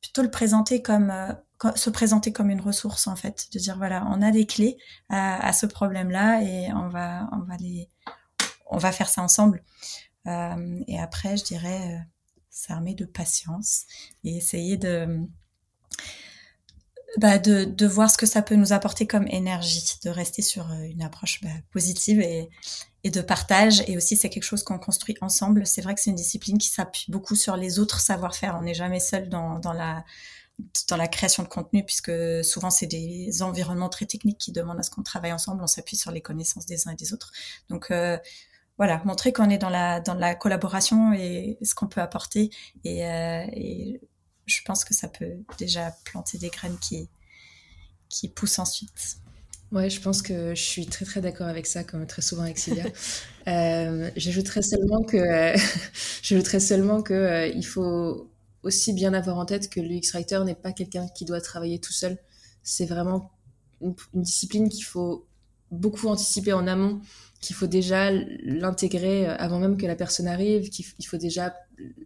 plutôt 0.02 0.22
le 0.22 0.30
présenter 0.30 0.82
comme 0.82 1.12
se 1.76 1.90
présenter 1.90 2.32
comme 2.32 2.50
une 2.50 2.60
ressource 2.60 3.06
en 3.06 3.16
fait, 3.16 3.48
de 3.52 3.58
dire 3.58 3.76
voilà, 3.76 4.04
on 4.10 4.20
a 4.22 4.30
des 4.30 4.46
clés 4.46 4.76
à, 5.08 5.52
ce 5.52 5.66
problème-là 5.66 6.42
et 6.42 6.72
on 6.72 6.88
va, 6.88 7.28
on 7.32 7.38
va 7.38 7.56
les, 7.58 7.88
on 8.66 8.78
va 8.78 8.92
faire 8.92 9.08
ça 9.08 9.22
ensemble. 9.22 9.62
Euh, 10.26 10.80
et 10.86 10.98
après, 11.00 11.36
je 11.36 11.44
dirais 11.44 11.94
euh, 11.94 11.98
s'armer 12.50 12.94
de 12.94 13.04
patience 13.04 13.84
et 14.24 14.36
essayer 14.36 14.76
de, 14.76 15.20
bah, 17.18 17.38
de, 17.38 17.64
de, 17.64 17.86
voir 17.86 18.10
ce 18.10 18.16
que 18.16 18.26
ça 18.26 18.42
peut 18.42 18.54
nous 18.54 18.72
apporter 18.72 19.06
comme 19.06 19.26
énergie, 19.28 19.98
de 20.04 20.10
rester 20.10 20.42
sur 20.42 20.70
euh, 20.70 20.82
une 20.84 21.02
approche 21.02 21.40
bah, 21.42 21.50
positive 21.70 22.20
et, 22.20 22.48
et 23.04 23.10
de 23.10 23.20
partage. 23.20 23.82
Et 23.86 23.96
aussi, 23.96 24.16
c'est 24.16 24.30
quelque 24.30 24.44
chose 24.44 24.62
qu'on 24.62 24.78
construit 24.78 25.16
ensemble. 25.20 25.66
C'est 25.66 25.82
vrai 25.82 25.94
que 25.94 26.00
c'est 26.00 26.10
une 26.10 26.16
discipline 26.16 26.58
qui 26.58 26.68
s'appuie 26.68 27.06
beaucoup 27.08 27.34
sur 27.34 27.56
les 27.56 27.78
autres 27.78 28.00
savoir-faire. 28.00 28.56
On 28.58 28.62
n'est 28.62 28.74
jamais 28.74 29.00
seul 29.00 29.28
dans, 29.28 29.58
dans 29.58 29.72
la 29.72 30.04
dans 30.88 30.96
la 30.96 31.08
création 31.08 31.42
de 31.42 31.48
contenu, 31.48 31.84
puisque 31.84 32.12
souvent 32.44 32.70
c'est 32.70 32.86
des 32.86 33.42
environnements 33.42 33.88
très 33.88 34.06
techniques 34.06 34.38
qui 34.38 34.52
demandent 34.52 34.78
à 34.78 34.82
ce 34.82 34.90
qu'on 34.90 35.02
travaille 35.02 35.32
ensemble, 35.32 35.62
on 35.62 35.66
s'appuie 35.66 35.96
sur 35.96 36.12
les 36.12 36.20
connaissances 36.20 36.66
des 36.66 36.86
uns 36.86 36.92
et 36.92 36.96
des 36.96 37.12
autres. 37.12 37.32
Donc 37.68 37.90
euh, 37.90 38.18
voilà, 38.78 39.02
montrer 39.04 39.32
qu'on 39.32 39.50
est 39.50 39.58
dans 39.58 39.70
la, 39.70 40.00
dans 40.00 40.14
la 40.14 40.34
collaboration 40.34 41.12
et 41.12 41.58
ce 41.62 41.74
qu'on 41.74 41.88
peut 41.88 42.00
apporter. 42.00 42.50
Et, 42.84 43.06
euh, 43.06 43.44
et, 43.52 44.00
je 44.46 44.62
pense 44.64 44.84
que 44.84 44.94
ça 44.94 45.08
peut 45.08 45.36
déjà 45.58 45.94
planter 46.04 46.38
des 46.38 46.48
graines 46.48 46.78
qui, 46.78 47.08
qui 48.08 48.28
poussent 48.28 48.58
ensuite. 48.58 49.18
Ouais, 49.72 49.88
je 49.88 50.00
pense 50.02 50.20
que 50.20 50.54
je 50.54 50.62
suis 50.62 50.86
très 50.86 51.06
très 51.06 51.22
d'accord 51.22 51.46
avec 51.46 51.66
ça, 51.66 51.82
comme 51.82 52.06
très 52.06 52.20
souvent 52.20 52.42
avec 52.42 52.58
Sylvia. 52.58 52.84
euh, 53.48 54.10
J'ajouterais 54.16 54.60
seulement 54.60 55.02
que, 55.02 55.54
j'ajouterais 56.22 56.60
seulement 56.60 57.02
que 57.02 57.14
euh, 57.14 57.46
il 57.46 57.64
faut 57.64 58.30
aussi 58.62 58.92
bien 58.92 59.14
avoir 59.14 59.38
en 59.38 59.46
tête 59.46 59.70
que 59.70 59.80
l'UX 59.80 60.12
Writer 60.12 60.40
n'est 60.44 60.54
pas 60.54 60.72
quelqu'un 60.72 61.08
qui 61.08 61.24
doit 61.24 61.40
travailler 61.40 61.78
tout 61.78 61.92
seul. 61.92 62.18
C'est 62.62 62.84
vraiment 62.84 63.30
une, 63.80 63.94
discipline 64.14 64.68
qu'il 64.68 64.84
faut 64.84 65.26
beaucoup 65.70 66.08
anticiper 66.08 66.52
en 66.52 66.66
amont, 66.66 67.00
qu'il 67.42 67.56
faut 67.56 67.66
déjà 67.66 68.10
l'intégrer 68.10 69.28
euh, 69.28 69.36
avant 69.36 69.58
même 69.58 69.76
que 69.76 69.84
la 69.84 69.96
personne 69.96 70.28
arrive, 70.28 70.70
qu'il 70.70 71.06
faut 71.06 71.18
déjà 71.18 71.54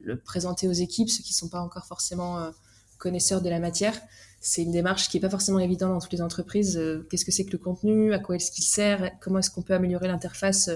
le 0.02 0.18
présenter 0.18 0.66
aux 0.66 0.72
équipes, 0.72 1.10
ceux 1.10 1.22
qui 1.22 1.32
ne 1.32 1.36
sont 1.36 1.48
pas 1.48 1.60
encore 1.60 1.86
forcément 1.86 2.40
euh, 2.40 2.50
connaisseurs 2.98 3.42
de 3.42 3.50
la 3.50 3.60
matière. 3.60 4.00
C'est 4.40 4.62
une 4.62 4.72
démarche 4.72 5.08
qui 5.08 5.16
n'est 5.16 5.20
pas 5.20 5.30
forcément 5.30 5.58
évidente 5.58 5.92
dans 5.92 6.00
toutes 6.00 6.14
les 6.14 6.22
entreprises. 6.22 6.76
Euh, 6.78 7.06
qu'est-ce 7.10 7.24
que 7.24 7.30
c'est 7.30 7.44
que 7.44 7.52
le 7.52 7.58
contenu 7.58 8.14
À 8.14 8.18
quoi 8.18 8.36
est-ce 8.36 8.50
qu'il 8.50 8.64
sert 8.64 9.12
Comment 9.20 9.38
est-ce 9.38 9.50
qu'on 9.50 9.62
peut 9.62 9.74
améliorer 9.74 10.08
l'interface 10.08 10.70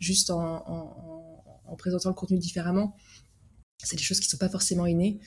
juste 0.00 0.30
en, 0.30 0.64
en, 1.66 1.76
présentant 1.76 2.08
le 2.08 2.14
contenu 2.14 2.38
différemment 2.38 2.94
c'est 3.82 3.96
des 3.96 4.02
choses 4.02 4.20
qui 4.20 4.28
ne 4.28 4.30
sont 4.30 4.38
pas 4.38 4.48
forcément 4.48 4.86
innées. 4.86 5.20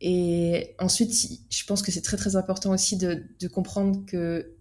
Et 0.00 0.74
ensuite, 0.78 1.14
je 1.48 1.64
pense 1.64 1.82
que 1.82 1.92
c'est 1.92 2.02
très 2.02 2.16
très 2.16 2.34
important 2.34 2.72
aussi 2.72 2.96
de, 2.96 3.24
comprendre 3.52 4.04
que 4.06 4.56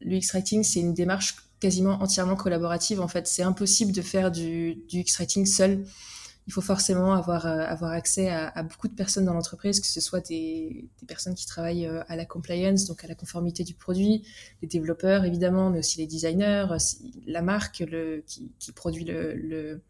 l'UX 0.00 0.32
Writing, 0.32 0.62
c'est 0.62 0.80
une 0.80 0.94
démarche 0.94 1.36
quasiment 1.62 2.02
entièrement 2.02 2.36
collaborative. 2.36 3.00
En 3.00 3.08
fait, 3.08 3.26
c'est 3.26 3.42
impossible 3.42 3.92
de 3.92 4.02
faire 4.02 4.30
du, 4.30 4.74
du 4.88 5.00
UX 5.00 5.16
Writing 5.18 5.46
seul. 5.46 5.84
Il 6.48 6.52
faut 6.52 6.60
forcément 6.60 7.14
avoir, 7.14 7.46
euh, 7.46 7.60
avoir 7.60 7.92
accès 7.92 8.28
à, 8.28 8.62
beaucoup 8.64 8.88
de 8.88 8.94
personnes 8.94 9.24
dans 9.24 9.34
l'entreprise, 9.34 9.80
que 9.80 9.86
ce 9.86 10.00
soit 10.00 10.26
des, 10.26 10.88
personnes 11.06 11.34
qui 11.34 11.46
travaillent 11.46 11.86
euh, 11.86 12.02
à 12.08 12.16
la 12.16 12.24
compliance, 12.24 12.86
donc 12.86 13.04
à 13.04 13.06
la 13.06 13.14
conformité 13.14 13.62
du 13.62 13.74
produit, 13.74 14.24
les 14.60 14.68
développeurs 14.68 15.24
évidemment, 15.24 15.70
mais 15.70 15.78
aussi 15.78 15.98
les 15.98 16.06
designers, 16.06 16.66
la 17.26 17.42
marque 17.42 17.84
qui, 18.26 18.72
produit 18.72 19.04
le 19.04 19.80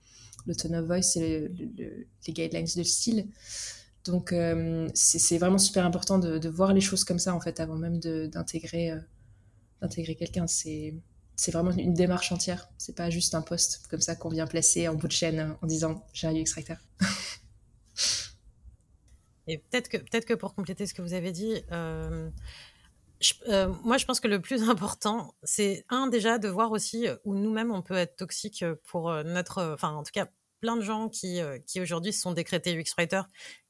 le 0.46 0.54
tone 0.54 0.74
of 0.76 0.86
voice 0.86 1.16
et 1.16 1.48
les 2.26 2.32
guidelines 2.32 2.66
de 2.76 2.82
style. 2.82 3.26
Donc, 4.04 4.32
euh, 4.32 4.88
c'est 4.94 5.38
vraiment 5.38 5.58
super 5.58 5.86
important 5.86 6.18
de, 6.18 6.48
voir 6.48 6.72
les 6.72 6.80
choses 6.80 7.04
comme 7.04 7.18
ça, 7.18 7.34
en 7.34 7.40
fait, 7.40 7.60
avant 7.60 7.76
même 7.76 7.98
d'intégrer 8.00 8.90
euh, 8.90 8.98
d'intégrer 9.80 10.14
quelqu'un. 10.14 10.46
Vraiment 11.50 11.70
une 11.72 11.94
démarche 11.94 12.32
entière. 12.32 12.68
C'est 12.78 12.94
pas 12.94 13.10
juste 13.10 13.34
un 13.34 13.42
poste 13.42 13.86
comme 13.88 14.00
ça 14.00 14.14
qu'on 14.14 14.28
vient 14.28 14.46
placer 14.46 14.88
en 14.88 14.94
bout 14.94 15.08
de 15.08 15.12
chaîne 15.12 15.56
en 15.60 15.66
disant 15.66 16.06
j'ai 16.12 16.26
un 16.26 16.34
UX 16.34 16.52
Writer. 16.54 16.74
Et 19.48 19.58
peut-être 19.58 19.88
que, 19.88 19.96
peut 19.96 20.20
que 20.20 20.34
pour 20.34 20.54
compléter 20.54 20.86
ce 20.86 20.94
que 20.94 21.02
vous 21.02 21.14
avez 21.14 21.32
dit, 21.32 21.62
euh, 21.72 22.30
moi, 23.82 23.98
je 23.98 24.04
pense 24.04 24.20
que 24.20 24.28
le 24.28 24.40
plus 24.40 24.68
important, 24.68 25.34
c'est 25.42 25.84
un 25.88 26.06
déjà 26.06 26.38
de 26.38 26.48
voir 26.48 26.70
aussi 26.70 27.06
où 27.24 27.34
nous-mêmes 27.34 27.72
on 27.72 27.82
peut 27.82 27.96
être 27.96 28.16
toxique 28.16 28.64
pour 28.84 29.12
notre, 29.24 29.72
enfin 29.74 29.90
en 29.90 30.02
tout 30.02 30.12
cas 30.12 30.28
plein 30.60 30.76
de 30.76 30.82
gens 30.82 31.08
qui, 31.08 31.40
qui 31.66 31.80
aujourd'hui 31.80 32.12
sont 32.12 32.32
décrétés 32.32 32.76
UX 32.78 32.94
writer, 32.96 33.22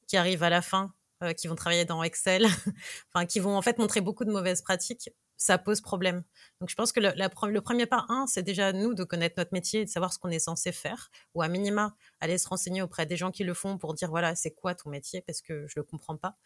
qui 0.06 0.16
arrivent 0.18 0.42
à 0.42 0.50
la 0.50 0.60
fin, 0.60 0.92
qui 1.38 1.46
vont 1.46 1.54
travailler 1.54 1.86
dans 1.86 2.02
Excel, 2.02 2.46
enfin 3.14 3.24
qui 3.24 3.40
vont 3.40 3.56
en 3.56 3.62
fait 3.62 3.78
montrer 3.78 4.00
beaucoup 4.00 4.24
de 4.24 4.30
mauvaises 4.30 4.60
pratiques. 4.62 5.10
Ça 5.42 5.58
pose 5.58 5.80
problème. 5.80 6.22
Donc 6.60 6.70
je 6.70 6.76
pense 6.76 6.92
que 6.92 7.00
le, 7.00 7.60
premier 7.60 7.86
pas, 7.86 8.06
un, 8.08 8.28
c'est 8.28 8.44
déjà 8.44 8.72
nous 8.72 8.94
de 8.94 9.02
connaître 9.02 9.34
notre 9.38 9.52
métier 9.52 9.80
et 9.80 9.84
de 9.84 9.90
savoir 9.90 10.12
ce 10.12 10.20
qu'on 10.20 10.28
est 10.28 10.38
censé 10.38 10.70
faire, 10.70 11.10
ou 11.34 11.42
à 11.42 11.48
minima 11.48 11.96
aller 12.20 12.38
se 12.38 12.48
renseigner 12.48 12.80
auprès 12.80 13.06
des 13.06 13.16
gens 13.16 13.32
qui 13.32 13.42
le 13.42 13.52
font 13.52 13.76
pour 13.76 13.92
dire 13.94 14.08
voilà 14.08 14.36
c'est 14.36 14.52
quoi 14.52 14.76
ton 14.76 14.88
métier 14.90 15.20
parce 15.22 15.42
que 15.42 15.66
je 15.66 15.72
le 15.74 15.82
comprends 15.82 16.16
pas. 16.16 16.36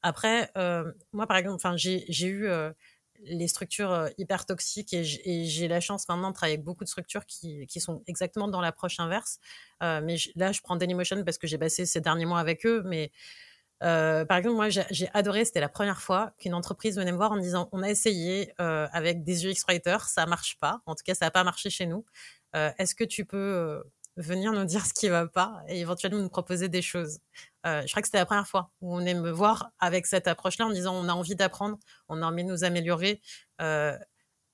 Après, 0.00 0.50
moi 1.12 1.26
par 1.26 1.36
exemple, 1.36 1.62
j'ai 1.76 2.26
eu 2.26 2.48
les 3.24 3.48
structures 3.48 4.08
hyper 4.16 4.46
toxiques 4.46 4.94
et 4.94 5.04
j'ai 5.04 5.68
la 5.68 5.80
chance 5.80 6.08
maintenant 6.08 6.30
de 6.30 6.34
travailler 6.34 6.54
avec 6.54 6.64
beaucoup 6.64 6.84
de 6.84 6.88
structures 6.88 7.26
qui, 7.26 7.66
qui 7.66 7.80
sont 7.80 8.02
exactement 8.06 8.48
dans 8.48 8.62
l'approche 8.62 9.00
inverse. 9.00 9.38
mais 9.82 10.16
là, 10.34 10.52
je 10.52 10.62
prends 10.62 10.76
Dailymotion 10.76 11.22
parce 11.24 11.36
que 11.36 11.46
j'ai 11.46 11.58
passé 11.58 11.84
ces 11.84 12.00
derniers 12.00 12.24
mois 12.24 12.40
avec 12.40 12.64
eux. 12.64 12.82
Mais 12.86 13.12
par 13.80 14.36
exemple, 14.36 14.56
moi, 14.56 14.68
j'ai 14.68 15.08
adoré, 15.14 15.44
c'était 15.44 15.60
la 15.60 15.68
première 15.68 16.00
fois 16.00 16.32
qu'une 16.38 16.54
entreprise 16.54 16.96
venait 16.96 17.12
me 17.12 17.16
voir 17.16 17.32
en 17.32 17.36
disant 17.36 17.68
on 17.72 17.82
a 17.82 17.90
essayé 17.90 18.52
avec 18.58 19.22
des 19.24 19.46
UX 19.46 19.64
writers, 19.68 20.08
ça 20.08 20.26
marche 20.26 20.58
pas. 20.58 20.80
En 20.86 20.94
tout 20.94 21.02
cas, 21.04 21.14
ça 21.14 21.26
n'a 21.26 21.30
pas 21.30 21.44
marché 21.44 21.70
chez 21.70 21.86
nous. 21.86 22.04
Est-ce 22.54 22.94
que 22.94 23.04
tu 23.04 23.24
peux 23.24 23.82
venir 24.16 24.52
nous 24.52 24.64
dire 24.64 24.84
ce 24.86 24.94
qui 24.94 25.08
va 25.08 25.26
pas 25.26 25.62
et 25.68 25.80
éventuellement 25.80 26.20
nous 26.20 26.28
proposer 26.28 26.68
des 26.68 26.82
choses? 26.82 27.20
Euh, 27.66 27.82
je 27.82 27.90
crois 27.90 28.02
que 28.02 28.08
c'était 28.08 28.18
la 28.18 28.26
première 28.26 28.46
fois 28.46 28.70
où 28.80 28.94
on 28.94 29.00
est 29.00 29.14
me 29.14 29.30
voir 29.30 29.70
avec 29.78 30.06
cette 30.06 30.28
approche-là 30.28 30.66
en 30.66 30.70
disant 30.70 30.94
on 30.94 31.08
a 31.08 31.12
envie 31.12 31.36
d'apprendre, 31.36 31.78
on 32.08 32.22
a 32.22 32.26
envie 32.26 32.44
de 32.44 32.48
nous 32.48 32.64
améliorer. 32.64 33.20
Euh, 33.60 33.96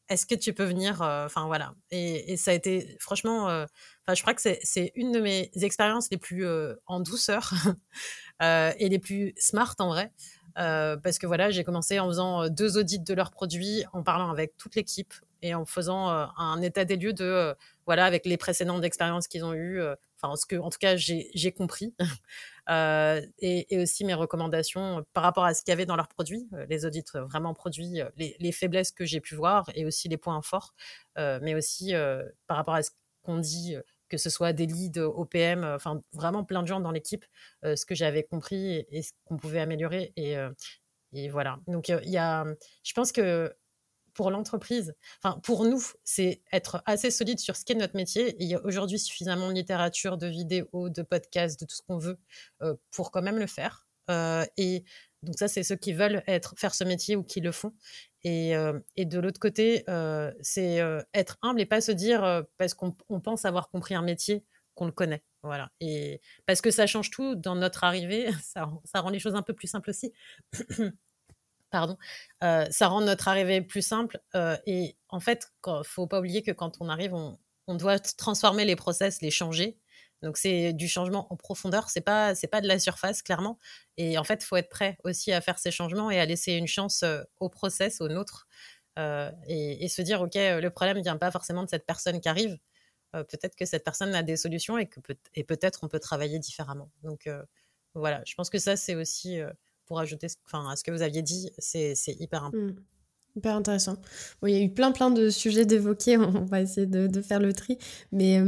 est-ce 0.09 0.27
que 0.27 0.35
tu 0.35 0.53
peux 0.53 0.64
venir 0.64 1.03
euh, 1.03 1.27
Enfin 1.27 1.47
voilà. 1.47 1.75
Et, 1.91 2.37
ça 2.37 2.51
a 2.51 2.55
été 2.55 2.97
franchement, 3.01 3.66
enfin 4.05 4.14
je 4.14 4.22
crois 4.22 4.34
que 4.34 4.40
c'est 4.40 4.92
une 4.94 5.12
de 5.12 5.20
mes 5.20 5.50
expériences 5.55 6.09
les 6.11 6.18
plus 6.18 6.46
en 6.86 7.00
douceur 7.00 7.53
et 8.40 8.88
les 8.88 8.98
plus 8.98 9.34
smart 9.36 9.74
en 9.78 9.88
vrai. 9.88 10.12
parce 10.55 11.18
que 11.18 11.26
voilà, 11.26 11.50
j'ai 11.50 11.64
commencé 11.64 11.98
en 12.00 12.09
faisant 12.09 12.48
deux 12.48 12.78
audits 12.78 13.00
de 13.00 13.14
leurs 13.14 13.30
produits, 13.30 13.84
en 13.92 14.03
parlant 14.03 14.30
avec 14.30 14.57
toute 14.57 14.74
l'équipe 14.74 15.14
et 15.42 15.55
en 15.55 15.64
faisant 15.64 16.09
un 16.09 16.62
état 16.62 16.84
des 16.84 16.96
lieux 16.96 17.12
de 17.12 17.55
voilà, 17.86 18.05
avec 18.05 18.26
les 18.26 18.36
précédentes 18.36 18.84
expériences 18.84 19.28
qu'ils 19.28 19.44
ont 19.44 19.55
eues, 19.55 19.80
euh, 19.80 19.94
enfin, 20.20 20.36
ce 20.36 20.46
que, 20.46 20.57
en 20.57 20.70
tout 20.70 20.78
cas, 20.78 20.96
j'ai 20.96 21.53
compris, 21.53 21.94
euh, 22.70 23.20
et, 23.38 23.66
aussi 23.78 24.05
mes 24.05 24.14
recommandations 24.14 25.05
par 25.12 25.22
rapport 25.22 25.44
à 25.44 25.55
ce 25.55 25.62
qu'il 25.62 25.72
y 25.72 25.74
avait 25.74 25.86
dans 25.86 25.96
leurs 25.96 26.09
produits, 26.09 26.48
euh, 26.53 26.66
les 26.68 26.84
audits 26.86 27.05
vraiment 27.14 27.55
produits, 27.55 28.00
les, 28.16 28.53
faiblesses 28.53 28.92
que 28.92 29.05
j'ai 29.05 29.20
pu 29.20 29.34
voir 29.34 29.70
et 29.74 29.84
aussi 29.84 30.09
les 30.09 30.16
points 30.16 30.40
forts, 30.42 30.74
mais 31.16 31.55
aussi 31.55 31.92
par 32.46 32.57
rapport 32.57 32.74
à 32.74 32.82
ce 32.82 32.90
qu'on 33.22 33.38
dit 33.38 33.76
que 34.12 34.18
ce 34.18 34.28
soit 34.28 34.52
des 34.52 34.66
leads 34.66 35.00
OPM, 35.00 35.64
enfin 35.64 36.02
vraiment 36.12 36.44
plein 36.44 36.62
de 36.62 36.68
gens 36.68 36.80
dans 36.80 36.92
l'équipe, 36.92 37.24
ce 37.64 37.86
que 37.86 37.94
j'avais 37.94 38.22
compris 38.22 38.84
et, 38.90 39.02
ce 39.02 39.12
qu'on 39.24 39.38
pouvait 39.38 39.60
améliorer. 39.60 40.12
Et, 40.16 40.36
et 41.14 41.28
voilà. 41.30 41.58
Donc 41.66 41.88
il 41.88 42.10
y 42.10 42.18
a, 42.18 42.44
je 42.84 42.92
pense 42.92 43.10
que 43.10 43.52
pour 44.14 44.30
l'entreprise, 44.30 44.94
enfin 45.22 45.40
pour 45.42 45.64
nous, 45.64 45.82
c'est 46.04 46.42
être 46.52 46.82
assez 46.86 47.10
solide 47.10 47.38
sur 47.38 47.56
ce 47.56 47.64
qu'est 47.64 47.74
notre 47.74 47.96
métier. 47.96 48.36
il 48.38 48.48
y 48.48 48.54
a 48.54 48.64
aujourd'hui 48.64 48.98
suffisamment 48.98 49.48
de 49.48 49.54
littérature, 49.54 50.18
de 50.18 50.26
vidéos, 50.26 50.88
de 50.90 51.02
podcasts, 51.02 51.58
de 51.60 51.66
tout 51.66 51.74
ce 51.74 51.82
qu'on 51.82 51.98
veut 51.98 52.18
euh, 52.62 52.74
pour 52.90 53.10
quand 53.10 53.22
même 53.22 53.38
le 53.38 53.46
faire. 53.46 53.86
Euh, 54.10 54.44
et 54.56 54.84
donc 55.23 55.39
ça, 55.39 55.49
c'est 55.49 55.62
ceux 55.62 55.77
qui 55.77 55.93
veulent 55.93 56.23
être, 56.27 56.55
faire 56.57 56.75
ce 56.75 56.85
métier 56.85 57.16
ou 57.16 57.23
qui 57.23 57.41
le 57.41 57.53
font. 57.53 57.73
Et, 58.25 58.55
et 58.97 59.05
de 59.05 59.18
l'autre 59.18 59.41
côté, 59.41 59.85
c'est 60.41 60.81
être 61.14 61.39
humble 61.43 61.61
et 61.61 61.66
pas 61.66 61.81
se 61.81 61.93
dire 61.93 62.45
parce 62.59 62.75
qu'on 62.75 62.93
pense 62.93 63.45
avoir 63.45 63.68
compris 63.68 63.95
un 63.95 64.03
métier 64.03 64.45
qu'on 64.75 64.87
le 64.87 64.93
connaît. 64.93 65.23
Voilà. 65.43 65.70
Et 65.81 66.20
parce 66.47 66.61
que 66.61 66.70
ça 66.70 66.87
change 66.87 67.11
tout 67.11 67.35
dans 67.35 67.57
notre 67.57 67.85
arrivée, 67.85 68.31
ça, 68.43 68.68
rend 68.95 69.11
les 69.11 69.18
choses 69.18 69.35
un 69.35 69.43
peu 69.43 69.55
plus 69.55 69.68
simples 69.68 69.91
aussi. 69.91 70.12
Pardon. 71.70 71.97
ça 72.41 72.89
rend 72.89 73.01
notre 73.01 73.29
arrivée 73.29 73.62
plus 73.62 73.83
simple. 73.83 74.20
et 74.66 74.97
en 75.09 75.20
fait, 75.20 75.53
il 75.66 75.83
faut 75.85 76.07
pas 76.07 76.18
oublier 76.18 76.43
que 76.43 76.51
quand 76.51 76.79
on 76.81 76.89
arrive, 76.89 77.14
on, 77.14 77.39
on 77.66 77.75
doit 77.75 77.99
transformer 77.99 78.64
les 78.64 78.77
process, 78.77 79.23
les 79.23 79.31
changer. 79.31 79.79
Donc 80.23 80.37
c'est 80.37 80.73
du 80.73 80.89
changement 80.89 81.27
en 81.33 81.37
profondeur, 81.37 81.91
c'est 81.91 82.01
pas 82.01 82.35
c'est 82.35 82.47
pas 82.47 82.61
de 82.61 82.68
la 82.68 82.79
surface 82.79 83.23
clairement. 83.23 83.59
Et 83.97 84.18
en 84.18 84.25
fait, 84.25 84.43
faut 84.43 84.57
être 84.57 84.68
prêt 84.68 84.97
aussi 85.05 85.33
à 85.33 85.41
faire 85.41 85.59
ces 85.59 85.70
changements 85.70 86.11
et 86.11 86.20
à 86.20 86.25
laisser 86.25 86.53
une 86.53 86.66
chance 86.66 87.05
au 87.41 87.49
process, 87.49 88.01
au 88.01 88.09
nôtre, 88.09 88.47
et, 88.97 89.89
se 89.89 90.03
dire 90.03 90.20
ok, 90.23 90.35
le 90.35 90.68
problème 90.68 91.01
vient 91.03 91.16
pas 91.16 91.31
forcément 91.31 91.62
de 91.64 91.68
cette 91.68 91.87
personne 91.87 92.20
qui 92.20 92.29
arrive. 92.29 92.59
peut-être 93.12 93.57
que 93.57 93.64
cette 93.64 93.85
personne 93.85 94.14
a 94.14 94.23
des 94.23 94.37
solutions 94.37 94.79
et 94.79 94.87
que 94.87 95.01
peut, 95.01 95.16
et 95.35 95.45
peut-être 95.45 95.81
on 95.83 95.89
peut 95.89 96.01
travailler 96.01 96.39
différemment. 96.39 96.91
Donc 97.03 97.29
voilà, 97.95 98.23
je 98.27 98.35
pense 98.35 98.51
que 98.51 98.59
ça 98.59 98.77
c'est 98.77 98.95
aussi 98.95 99.41
pour 99.87 99.99
ajouter, 99.99 100.29
enfin 100.47 100.70
à 100.70 100.77
ce 100.77 100.85
que 100.85 100.91
vous 100.91 101.03
aviez 101.03 101.23
dit, 101.23 101.51
c'est 101.59 101.95
hyper 102.18 102.45
important. 102.45 102.66
Mmh. 102.66 102.85
Hyper 103.35 103.57
intéressant. 103.57 103.97
Il 104.43 104.51
y 104.51 104.57
a 104.57 104.61
eu 104.61 104.70
plein 104.73 104.93
plein 104.93 105.11
de 105.11 105.31
sujets 105.31 105.64
d'évoquer, 105.64 106.16
on 106.18 106.45
va 106.45 106.61
essayer 106.61 106.87
de, 106.87 107.23
faire 107.23 107.41
le 107.41 107.53
tri. 107.53 107.79
Mais 108.12 108.39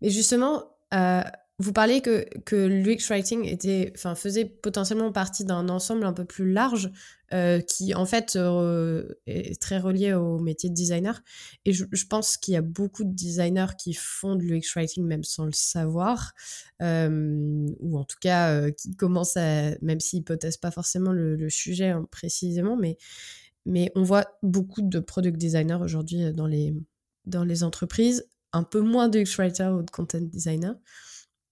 mais 0.00 0.10
justement, 0.10 0.64
euh, 0.94 1.22
vous 1.58 1.74
parlez 1.74 2.00
que, 2.00 2.26
que 2.46 2.56
l'UX 2.56 3.10
Writing 3.10 3.44
était, 3.44 3.92
enfin, 3.94 4.14
faisait 4.14 4.46
potentiellement 4.46 5.12
partie 5.12 5.44
d'un 5.44 5.68
ensemble 5.68 6.06
un 6.06 6.14
peu 6.14 6.24
plus 6.24 6.50
large 6.50 6.90
euh, 7.34 7.60
qui, 7.60 7.94
en 7.94 8.06
fait, 8.06 8.34
euh, 8.36 9.06
est 9.26 9.60
très 9.60 9.78
relié 9.78 10.14
au 10.14 10.38
métier 10.38 10.70
de 10.70 10.74
designer. 10.74 11.22
Et 11.66 11.74
je, 11.74 11.84
pense 12.08 12.38
qu'il 12.38 12.54
y 12.54 12.56
a 12.56 12.62
beaucoup 12.62 13.04
de 13.04 13.12
designers 13.12 13.76
qui 13.78 13.92
font 13.92 14.36
de 14.36 14.42
l'UX 14.42 14.72
Writing 14.74 15.04
même 15.04 15.22
sans 15.22 15.44
le 15.44 15.52
savoir, 15.52 16.32
ou 16.80 17.98
en 17.98 18.04
tout 18.04 18.18
cas 18.22 18.70
qui 18.70 18.96
commencent 18.96 19.36
à, 19.36 19.72
même 19.82 20.00
s'ils 20.00 20.20
hypothèsent 20.20 20.56
pas 20.56 20.70
forcément 20.70 21.12
le, 21.12 21.36
le 21.36 21.50
sujet 21.50 21.90
hein, 21.90 22.06
précisément, 22.10 22.78
mais, 22.78 22.96
mais 23.66 23.92
on 23.94 24.02
voit 24.02 24.38
beaucoup 24.42 24.80
de 24.80 24.98
product 24.98 25.36
designers 25.36 25.78
aujourd'hui 25.82 26.32
dans 26.32 26.46
les, 26.46 26.74
dans 27.26 27.44
les 27.44 27.62
entreprises 27.64 28.24
un 28.52 28.62
peu 28.62 28.80
moins 28.80 29.08
de 29.08 29.20
X-Writer 29.20 29.68
ou 29.68 29.82
de 29.82 29.90
content 29.90 30.20
designer. 30.20 30.74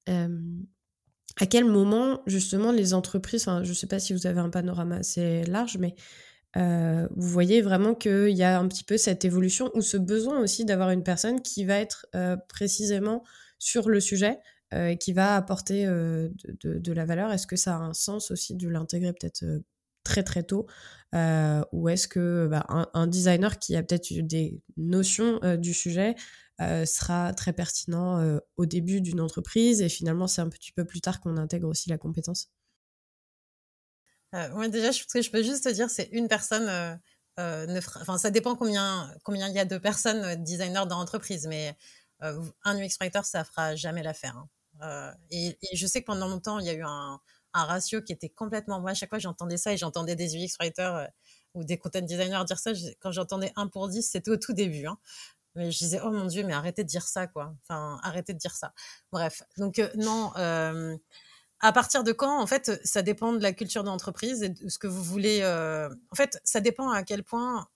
à 0.07 1.47
quel 1.47 1.65
moment, 1.65 2.23
justement, 2.27 2.73
les 2.73 2.95
entreprises, 2.95 3.45
je 3.45 3.69
ne 3.69 3.75
sais 3.75 3.87
pas 3.87 4.01
si 4.01 4.13
vous 4.13 4.27
avez 4.27 4.41
un 4.41 4.51
panorama 4.51 4.97
assez 4.97 5.45
large, 5.45 5.79
mais 5.79 5.95
vous 6.55 7.29
voyez 7.29 7.63
vraiment 7.63 7.95
qu'il 7.95 8.37
y 8.37 8.43
a 8.43 8.59
un 8.59 8.67
petit 8.69 8.85
peu 8.85 8.97
cette 8.97 9.25
évolution 9.25 9.71
ou 9.75 9.83
ce 9.83 9.97
besoin 9.97 10.41
aussi 10.41 10.65
d'avoir 10.65 10.91
une 10.91 11.05
personne 11.05 11.43
qui 11.43 11.65
va 11.65 11.79
être 11.79 12.07
précisément 12.49 13.23
sur 13.59 13.89
le 13.89 14.01
sujet, 14.01 14.39
qui 15.01 15.13
va 15.13 15.37
apporter 15.37 15.87
de, 15.87 16.93
la 16.93 17.05
valeur? 17.05 17.31
Est-ce 17.33 17.47
que 17.47 17.57
ça 17.57 17.77
a 17.77 17.79
un 17.79 17.95
sens 17.95 18.31
aussi 18.31 18.55
de 18.55 18.69
l'intégrer 18.69 19.13
peut-être 19.13 19.45
très 20.03 20.23
très 20.23 20.43
tôt? 20.43 20.67
Ou 21.13 21.89
est-ce 21.89 22.09
que 22.09 22.49
bah, 22.51 22.67
designer 23.07 23.59
qui 23.59 23.77
a 23.77 23.83
peut-être 23.83 24.13
des 24.27 24.61
notions 24.77 25.41
du 25.57 25.73
sujet 25.73 26.17
euh, 26.61 26.85
sera 26.85 27.33
très 27.35 27.53
pertinent 27.53 28.19
euh, 28.19 28.41
au 28.57 28.67
début 28.67 29.01
d'une 29.01 29.21
entreprise 29.21 29.81
et 29.81 29.89
finalement 29.89 30.27
c'est 30.27 30.41
un 30.41 30.49
petit 30.49 30.73
peu 30.73 30.85
plus 30.85 31.01
tard 31.01 31.21
qu'on 31.21 31.37
intègre 31.37 31.69
aussi 31.69 31.89
la 31.89 31.99
compétence 31.99 32.51
euh, 34.35 34.69
déjà, 34.69 34.91
je, 34.91 35.05
je 35.05 35.31
peux 35.31 35.43
juste 35.45 35.65
te 35.65 35.69
dire, 35.69 35.89
c'est 35.89 36.09
une 36.11 36.27
personne. 36.27 36.67
ne 37.39 37.79
enfin, 38.01 38.19
ça 38.19 38.31
dépend 38.31 38.57
combien 38.57 39.15
combien 39.23 39.49
il 39.49 39.55
y 39.55 39.59
a 39.61 39.65
de 39.65 39.79
personnes 39.79 40.43
designers 40.43 40.85
dans 40.87 40.99
l'entreprise, 40.99 41.47
mais 41.47 41.75
un 42.21 42.77
UX 42.77 42.99
writer, 43.01 43.21
ça 43.23 43.45
fera 43.45 43.75
jamais 43.75 44.03
l'affaire. 44.03 44.45
Hein. 44.81 45.15
Et, 45.31 45.57
je 45.73 45.87
sais 45.87 46.03
que 46.03 46.07
pendant 46.07 46.29
longtemps, 46.29 46.59
il 46.59 46.67
y 46.67 46.71
a 46.71 46.75
eu 46.75 46.83
un, 46.85 47.21
ratio 47.55 48.03
qui 48.03 48.13
était 48.13 48.29
complètement. 48.29 48.81
Moi, 48.81 48.91
à 48.91 48.95
chaque 48.95 49.09
fois, 49.09 49.19
j'entendais 49.19 49.57
ça 49.57 49.73
et 49.73 49.79
j'entendais 49.79 50.15
des 50.15 50.37
UX 50.37 50.57
writers 50.61 51.09
ou 51.55 51.65
des 51.65 51.79
content 51.79 52.03
designers 52.03 52.45
dire 52.47 52.59
ça. 52.59 52.73
Quand 53.01 53.13
j'entendais 53.13 53.53
un 53.57 53.67
pour 53.69 53.89
10, 53.89 54.03
c'était 54.03 54.31
au 54.31 54.37
tout 54.37 54.53
début. 54.53 54.87
Hein. 54.87 54.99
Mais 55.55 55.71
je 55.71 55.79
disais, 55.79 56.01
oh 56.05 56.11
mon 56.11 56.27
Dieu, 56.27 56.45
mais 56.45 56.53
arrêtez 56.53 56.85
de 56.85 56.89
dire 56.89 57.07
ça, 57.07 57.27
quoi. 57.27 57.55
Enfin, 57.63 57.99
arrêtez 58.03 58.33
de 58.33 58.39
dire 58.39 58.55
ça. 58.55 58.73
Bref. 59.13 59.43
Donc, 59.57 59.79
euh, 59.79 59.89
non. 59.97 60.33
Euh, 60.37 60.97
à 61.61 61.73
partir 61.73 62.05
de 62.05 62.13
quand, 62.13 62.41
en 62.41 62.47
fait, 62.47 62.81
ça 62.85 63.03
dépend 63.03 63.33
de 63.33 63.43
la 63.43 63.53
culture 63.53 63.83
d'entreprise 63.83 64.43
et 64.43 64.51
de 64.51 64.69
ce 64.69 64.79
que 64.79 64.87
vous 64.87 65.03
voulez. 65.03 65.41
Euh, 65.43 65.89
en 66.13 66.15
fait, 66.15 66.41
ça 66.45 66.61
dépend 66.61 66.91
à 66.91 67.03
quel 67.03 67.25
point 67.25 67.67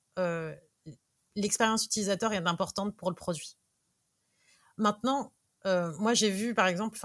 l'expérience 1.34 1.86
utilisateur 1.86 2.32
est 2.32 2.46
importante 2.46 2.94
pour 2.96 3.10
le 3.10 3.16
produit. 3.16 3.56
Maintenant, 4.76 5.32
moi, 5.64 6.14
j'ai 6.14 6.30
vu, 6.30 6.54
par 6.54 6.68
exemple, 6.68 6.96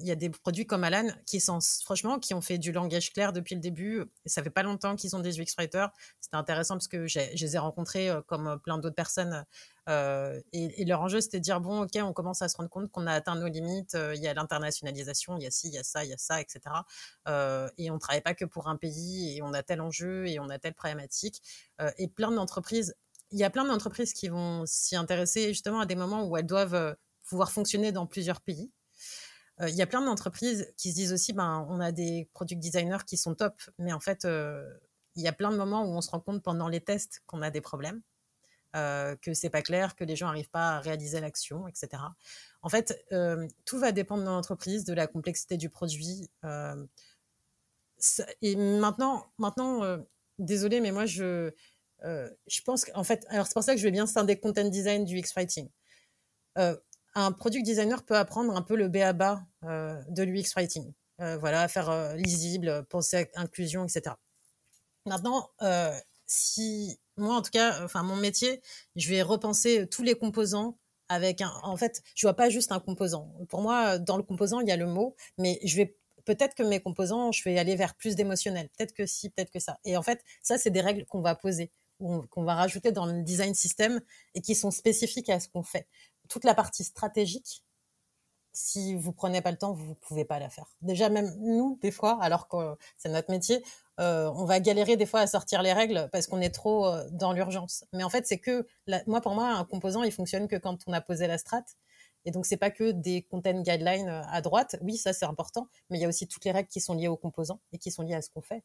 il 0.00 0.06
y 0.06 0.12
a 0.12 0.16
des 0.16 0.30
produits 0.30 0.66
comme 0.66 0.84
Alan 0.84 1.08
qui 1.26 1.40
sont, 1.40 1.58
franchement, 1.82 2.20
qui 2.20 2.34
ont 2.34 2.40
fait 2.40 2.58
du 2.58 2.70
langage 2.70 3.12
clair 3.12 3.32
depuis 3.32 3.56
le 3.56 3.60
début. 3.60 4.04
Ça 4.26 4.44
fait 4.44 4.50
pas 4.50 4.62
longtemps 4.62 4.94
qu'ils 4.94 5.16
ont 5.16 5.20
des 5.20 5.40
UX 5.40 5.54
writers. 5.58 5.90
C'était 6.20 6.36
intéressant 6.36 6.74
parce 6.74 6.88
que 6.88 7.08
je 7.08 7.18
les 7.18 7.56
ai 7.56 7.58
rencontrés 7.58 8.10
comme 8.28 8.60
plein 8.60 8.78
d'autres 8.78 8.94
personnes. 8.94 9.44
Et, 9.88 10.84
leur 10.84 11.00
enjeu, 11.00 11.20
c'était 11.20 11.38
de 11.38 11.44
dire 11.44 11.60
bon, 11.60 11.82
ok, 11.82 11.98
on 12.02 12.12
commence 12.12 12.42
à 12.42 12.48
se 12.48 12.56
rendre 12.56 12.70
compte 12.70 12.90
qu'on 12.90 13.06
a 13.06 13.12
atteint 13.12 13.34
nos 13.34 13.48
limites. 13.48 13.96
Il 14.14 14.20
y 14.20 14.28
a 14.28 14.34
l'internationalisation, 14.34 15.36
il 15.38 15.44
y 15.44 15.46
a 15.46 15.50
ci, 15.50 15.68
il 15.68 15.74
y 15.74 15.78
a 15.78 15.82
ça, 15.82 16.04
il 16.04 16.10
y 16.10 16.14
a 16.14 16.18
ça, 16.18 16.40
etc. 16.40 16.60
et 17.78 17.90
on 17.90 17.98
travaille 17.98 18.22
pas 18.22 18.34
que 18.34 18.44
pour 18.44 18.68
un 18.68 18.76
pays 18.76 19.36
et 19.36 19.42
on 19.42 19.52
a 19.52 19.62
tel 19.62 19.80
enjeu 19.80 20.26
et 20.28 20.38
on 20.38 20.48
a 20.48 20.58
telle 20.58 20.74
problématique. 20.74 21.42
et 21.98 22.08
plein 22.08 22.30
d'entreprises 22.30 22.94
il 23.32 23.38
y 23.38 23.44
a 23.44 23.50
plein 23.50 23.64
d'entreprises 23.64 24.12
qui 24.12 24.28
vont 24.28 24.64
s'y 24.66 24.94
intéresser 24.94 25.48
justement 25.48 25.80
à 25.80 25.86
des 25.86 25.94
moments 25.94 26.24
où 26.26 26.36
elles 26.36 26.46
doivent 26.46 26.96
pouvoir 27.24 27.50
fonctionner 27.50 27.92
dans 27.92 28.06
plusieurs 28.06 28.40
pays. 28.40 28.70
Euh, 29.60 29.68
il 29.68 29.74
y 29.74 29.82
a 29.82 29.86
plein 29.86 30.02
d'entreprises 30.02 30.72
qui 30.76 30.90
se 30.90 30.96
disent 30.96 31.12
aussi, 31.12 31.32
ben, 31.32 31.66
on 31.68 31.80
a 31.80 31.92
des 31.92 32.28
product 32.32 32.60
designers 32.60 33.04
qui 33.06 33.16
sont 33.16 33.34
top, 33.34 33.60
mais 33.78 33.92
en 33.92 34.00
fait, 34.00 34.24
euh, 34.24 34.62
il 35.14 35.22
y 35.22 35.28
a 35.28 35.32
plein 35.32 35.50
de 35.50 35.56
moments 35.56 35.84
où 35.84 35.88
on 35.88 36.00
se 36.00 36.10
rend 36.10 36.20
compte 36.20 36.42
pendant 36.42 36.68
les 36.68 36.80
tests 36.80 37.22
qu'on 37.26 37.42
a 37.42 37.50
des 37.50 37.60
problèmes, 37.60 38.00
euh, 38.76 39.16
que 39.16 39.34
c'est 39.34 39.50
pas 39.50 39.62
clair, 39.62 39.94
que 39.96 40.04
les 40.04 40.16
gens 40.16 40.26
n'arrivent 40.26 40.50
pas 40.50 40.76
à 40.76 40.80
réaliser 40.80 41.20
l'action, 41.20 41.68
etc. 41.68 42.02
En 42.62 42.68
fait, 42.68 43.04
euh, 43.12 43.46
tout 43.64 43.78
va 43.78 43.92
dépendre 43.92 44.22
de 44.22 44.28
l'entreprise, 44.28 44.84
de 44.84 44.94
la 44.94 45.06
complexité 45.06 45.56
du 45.56 45.68
produit. 45.68 46.30
et 48.42 48.56
maintenant, 48.56 49.26
maintenant 49.38 50.04
désolé, 50.38 50.80
mais 50.80 50.92
moi, 50.92 51.06
je, 51.06 51.50
je 52.02 52.62
pense 52.64 52.84
qu'en 52.84 53.04
fait, 53.04 53.24
alors 53.28 53.46
c'est 53.46 53.54
pour 53.54 53.64
ça 53.64 53.74
que 53.74 53.78
je 53.78 53.84
vais 53.84 53.92
bien 53.92 54.06
scinder 54.06 54.38
content 54.38 54.68
design 54.68 55.04
du 55.04 55.18
X-Writing 55.18 55.68
un 57.14 57.32
product 57.32 57.64
designer 57.64 58.02
peut 58.04 58.16
apprendre 58.16 58.56
un 58.56 58.62
peu 58.62 58.76
le 58.76 58.88
B.A.-B.A. 58.88 59.44
Euh, 59.64 60.02
de 60.08 60.22
l'UX 60.22 60.54
writing. 60.56 60.92
Euh, 61.20 61.36
voilà, 61.38 61.68
faire 61.68 61.90
euh, 61.90 62.14
lisible, 62.14 62.84
penser 62.88 63.30
à 63.34 63.40
inclusion, 63.40 63.84
etc. 63.84 64.16
Maintenant, 65.06 65.50
si 66.26 66.98
moi, 67.16 67.36
en 67.36 67.42
tout 67.42 67.50
cas, 67.50 67.84
enfin 67.84 68.02
mon 68.02 68.16
métier, 68.16 68.60
je 68.96 69.08
vais 69.08 69.22
repenser 69.22 69.86
tous 69.88 70.02
les 70.02 70.14
composants 70.14 70.78
avec 71.08 71.40
un. 71.40 71.52
En 71.62 71.76
fait, 71.76 72.02
je 72.14 72.26
vois 72.26 72.34
pas 72.34 72.48
juste 72.48 72.72
un 72.72 72.80
composant. 72.80 73.32
Pour 73.48 73.62
moi, 73.62 73.98
dans 73.98 74.16
le 74.16 74.22
composant, 74.22 74.60
il 74.60 74.68
y 74.68 74.72
a 74.72 74.76
le 74.76 74.86
mot, 74.86 75.14
mais 75.38 75.58
je 75.64 75.76
vais 75.76 75.96
peut-être 76.24 76.54
que 76.54 76.62
mes 76.62 76.80
composants, 76.80 77.32
je 77.32 77.42
vais 77.44 77.58
aller 77.58 77.76
vers 77.76 77.94
plus 77.94 78.16
d'émotionnel. 78.16 78.68
Peut-être 78.76 78.92
que 78.94 79.06
si, 79.06 79.30
peut-être 79.30 79.50
que 79.50 79.60
ça. 79.60 79.78
Et 79.84 79.96
en 79.96 80.02
fait, 80.02 80.22
ça, 80.42 80.58
c'est 80.58 80.70
des 80.70 80.80
règles 80.80 81.04
qu'on 81.06 81.20
va 81.20 81.34
poser, 81.34 81.70
qu'on 81.98 82.44
va 82.44 82.54
rajouter 82.54 82.92
dans 82.92 83.06
le 83.06 83.22
design 83.22 83.54
system 83.54 84.00
et 84.34 84.40
qui 84.40 84.54
sont 84.54 84.70
spécifiques 84.70 85.28
à 85.28 85.40
ce 85.40 85.48
qu'on 85.48 85.62
fait 85.62 85.86
toute 86.28 86.44
la 86.44 86.54
partie 86.54 86.84
stratégique, 86.84 87.62
si 88.52 88.94
vous 88.94 89.12
prenez 89.12 89.40
pas 89.40 89.50
le 89.50 89.56
temps, 89.56 89.72
vous 89.72 89.90
ne 89.90 89.94
pouvez 89.94 90.24
pas 90.24 90.38
la 90.38 90.50
faire. 90.50 90.66
Déjà, 90.82 91.08
même 91.08 91.34
nous, 91.40 91.78
des 91.80 91.90
fois, 91.90 92.18
alors 92.22 92.48
que 92.48 92.76
c'est 92.98 93.08
notre 93.08 93.30
métier, 93.30 93.64
euh, 94.00 94.30
on 94.34 94.44
va 94.44 94.60
galérer 94.60 94.96
des 94.96 95.06
fois 95.06 95.20
à 95.20 95.26
sortir 95.26 95.62
les 95.62 95.72
règles 95.72 96.08
parce 96.12 96.26
qu'on 96.26 96.40
est 96.40 96.54
trop 96.54 96.86
euh, 96.86 97.06
dans 97.12 97.32
l'urgence. 97.32 97.84
Mais 97.92 98.04
en 98.04 98.10
fait, 98.10 98.26
c'est 98.26 98.38
que, 98.38 98.66
moi, 99.06 99.20
pour 99.20 99.34
moi, 99.34 99.48
un 99.48 99.64
composant, 99.64 100.02
il 100.02 100.12
fonctionne 100.12 100.48
que 100.48 100.56
quand 100.56 100.78
on 100.86 100.92
a 100.92 101.00
posé 101.00 101.26
la 101.26 101.38
strat. 101.38 101.64
Et 102.24 102.30
donc, 102.30 102.46
c'est 102.46 102.56
pas 102.56 102.70
que 102.70 102.92
des 102.92 103.22
content 103.22 103.60
guidelines 103.62 104.08
euh, 104.08 104.22
à 104.28 104.42
droite. 104.42 104.76
Oui, 104.82 104.96
ça, 104.96 105.12
c'est 105.12 105.26
important. 105.26 105.68
Mais 105.90 105.98
il 105.98 106.02
y 106.02 106.04
a 106.04 106.08
aussi 106.08 106.26
toutes 106.28 106.44
les 106.44 106.52
règles 106.52 106.68
qui 106.68 106.80
sont 106.80 106.94
liées 106.94 107.08
aux 107.08 107.16
composants 107.16 107.60
et 107.72 107.78
qui 107.78 107.90
sont 107.90 108.02
liées 108.02 108.14
à 108.14 108.22
ce 108.22 108.30
qu'on 108.30 108.42
fait. 108.42 108.62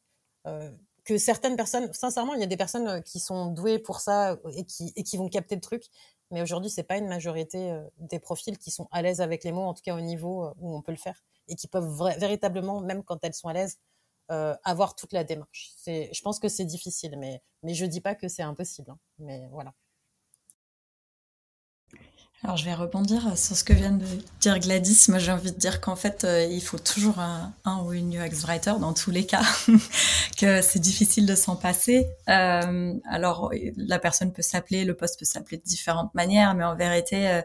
que 1.04 1.18
certaines 1.18 1.56
personnes, 1.56 1.92
sincèrement, 1.94 2.34
il 2.34 2.42
y 2.42 2.44
a 2.44 2.48
des 2.48 2.58
personnes 2.58 3.02
qui 3.04 3.20
sont 3.20 3.48
douées 3.48 3.80
pour 3.80 4.02
ça 4.02 4.38
et 4.56 5.04
qui 5.04 5.18
vont 5.18 5.30
capter 5.30 5.56
le 5.56 5.62
truc. 5.62 5.84
Mais 6.32 6.42
aujourd'hui, 6.42 6.70
c'est 6.70 6.84
pas 6.84 6.98
une 6.98 7.08
majorité 7.08 7.72
euh, 7.72 7.84
des 7.98 8.20
profils 8.20 8.58
qui 8.58 8.72
sont 8.72 8.88
à 8.92 9.02
l'aise 9.02 9.22
avec 9.22 9.44
les 9.44 9.52
mots, 9.52 9.64
en 9.64 9.74
tout 9.74 9.82
cas 9.84 9.96
au 9.96 10.02
niveau 10.02 10.46
euh, 10.46 10.54
où 10.60 10.76
on 10.76 10.82
peut 10.82 10.92
le 10.92 10.98
faire, 10.98 11.24
et 11.48 11.56
qui 11.56 11.68
peuvent 11.68 11.90
véritablement, 12.20 12.82
même 12.82 13.04
quand 13.04 13.20
elles 13.24 13.34
sont 13.34 13.48
à 13.48 13.54
l'aise, 13.54 13.78
euh, 14.32 14.56
avoir 14.66 14.96
toute 14.96 15.14
la 15.14 15.24
démarche. 15.24 15.72
Je 15.86 16.22
pense 16.22 16.40
que 16.40 16.50
c'est 16.50 16.66
difficile, 16.66 17.18
mais 17.18 17.42
mais 17.64 17.74
je 17.74 17.86
dis 17.86 18.02
pas 18.02 18.16
que 18.16 18.28
c'est 18.28 18.44
impossible. 18.44 18.92
Hein. 18.92 19.00
mais 19.20 19.48
voilà. 19.52 19.74
Alors 22.48 22.56
je 22.56 22.64
vais 22.64 22.74
rebondir 22.74 23.38
sur 23.38 23.58
ce 23.58 23.64
que 23.66 23.74
vient 23.74 23.92
de 23.92 24.06
dire 24.40 24.58
Gladys. 24.60 25.08
Moi 25.10 25.20
j'ai 25.20 25.34
envie 25.34 25.52
de 25.52 25.58
dire 25.58 25.82
qu'en 25.82 25.98
fait 25.98 26.24
euh, 26.24 26.46
il 26.46 26.62
faut 26.62 26.80
toujours 26.80 27.20
un, 27.20 27.54
ou 27.84 27.92
une 27.92 28.16
UX 28.16 28.46
writer 28.46 28.72
dans 28.80 28.94
tous 28.94 29.12
les 29.12 29.26
cas, 29.26 29.44
que 30.40 30.62
c'est 30.62 30.80
difficile 30.80 31.26
de 31.26 31.36
s'en 31.36 31.58
passer. 31.58 32.08
Euh, 32.30 32.94
alors 33.10 33.52
la 33.76 34.00
personne 34.00 34.32
peut 34.32 34.42
s'appeler, 34.42 34.86
le 34.86 34.94
poste 34.94 35.20
peut 35.20 35.26
s'appeler 35.26 35.58
de 35.58 35.64
différentes 35.64 36.16
manières, 36.16 36.56
mais 36.56 36.64
en 36.64 36.78
vérité 36.78 37.28
euh, 37.28 37.42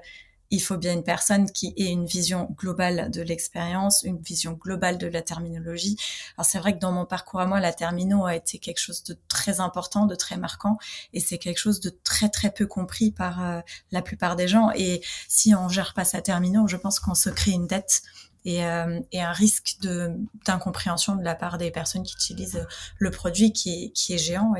il 0.52 0.60
faut 0.60 0.76
bien 0.76 0.92
une 0.92 1.02
personne 1.02 1.50
qui 1.50 1.72
ait 1.78 1.90
une 1.90 2.04
vision 2.04 2.46
globale 2.58 3.10
de 3.10 3.22
l'expérience, 3.22 4.02
une 4.02 4.20
vision 4.20 4.52
globale 4.52 4.98
de 4.98 5.06
la 5.06 5.22
terminologie. 5.22 5.96
Alors 6.36 6.46
c'est 6.46 6.58
vrai 6.58 6.74
que 6.74 6.78
dans 6.78 6.92
mon 6.92 7.06
parcours 7.06 7.40
à 7.40 7.46
moi, 7.46 7.58
la 7.58 7.72
termino 7.72 8.26
a 8.26 8.36
été 8.36 8.58
quelque 8.58 8.78
chose 8.78 9.02
de 9.02 9.16
très 9.28 9.60
important, 9.60 10.04
de 10.04 10.14
très 10.14 10.36
marquant, 10.36 10.76
et 11.14 11.20
c'est 11.20 11.38
quelque 11.38 11.58
chose 11.58 11.80
de 11.80 11.90
très 12.04 12.28
très 12.28 12.50
peu 12.50 12.66
compris 12.66 13.10
par 13.10 13.42
euh, 13.42 13.60
la 13.92 14.02
plupart 14.02 14.36
des 14.36 14.46
gens. 14.46 14.70
Et 14.76 15.02
si 15.26 15.54
on 15.54 15.70
gère 15.70 15.94
pas 15.94 16.04
sa 16.04 16.20
termino, 16.20 16.68
je 16.68 16.76
pense 16.76 17.00
qu'on 17.00 17.14
se 17.14 17.30
crée 17.30 17.52
une 17.52 17.66
dette 17.66 18.02
et, 18.44 18.64
euh, 18.64 19.00
un 19.14 19.32
risque 19.32 19.76
d'incompréhension 20.44 21.16
de 21.16 21.22
la 21.22 21.34
part 21.34 21.58
des 21.58 21.70
personnes 21.70 22.02
qui 22.02 22.14
utilisent 22.14 22.66
le 22.98 23.10
produit 23.10 23.52
qui 23.52 23.92
est, 24.10 24.18
géant 24.18 24.54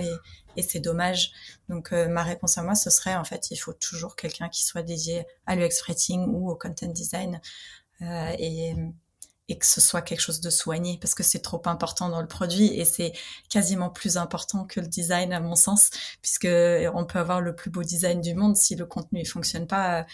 et 0.57 0.63
c'est 0.63 0.81
dommage. 0.81 1.33
Donc 1.69 1.93
euh, 1.93 2.09
ma 2.09 2.23
réponse 2.23 2.59
à 2.59 2.63
moi, 2.63 2.75
ce 2.75 2.91
serait 2.91 3.15
en 3.15 3.25
fait, 3.25 3.51
il 3.51 3.57
faut 3.57 3.73
toujours 3.73 4.17
quelqu'un 4.17 4.49
qui 4.49 4.65
soit 4.65 4.83
dédié 4.83 5.27
à 5.47 5.57
l'UX 5.57 5.83
writing 5.87 6.27
ou 6.29 6.51
au 6.51 6.57
content 6.57 6.89
design 6.89 7.41
euh, 8.03 8.35
et, 8.39 8.75
et 9.49 9.59
que 9.59 9.67
ce 9.67 9.81
soit 9.81 10.03
quelque 10.03 10.21
chose 10.21 10.41
de 10.41 10.51
soigné 10.51 10.99
parce 11.01 11.15
que 11.15 11.23
c'est 11.23 11.41
trop 11.41 11.63
important 11.67 12.09
dans 12.09 12.21
le 12.21 12.29
produit 12.29 12.67
et 12.79 12.85
c'est 12.85 13.13
quasiment 13.49 13.91
plus 13.91 14.17
important 14.17 14.65
que 14.65 14.81
le 14.81 14.87
design 14.87 15.33
à 15.33 15.41
mon 15.41 15.55
sens 15.55 15.91
puisque 16.21 16.47
on 16.47 17.05
peut 17.05 17.19
avoir 17.19 17.41
le 17.41 17.55
plus 17.55 17.71
beau 17.71 17.83
design 17.83 18.21
du 18.21 18.35
monde 18.35 18.57
si 18.57 18.77
le 18.77 18.87
contenu 18.87 19.21
ne 19.21 19.29
fonctionne 19.29 19.67
pas, 19.67 20.07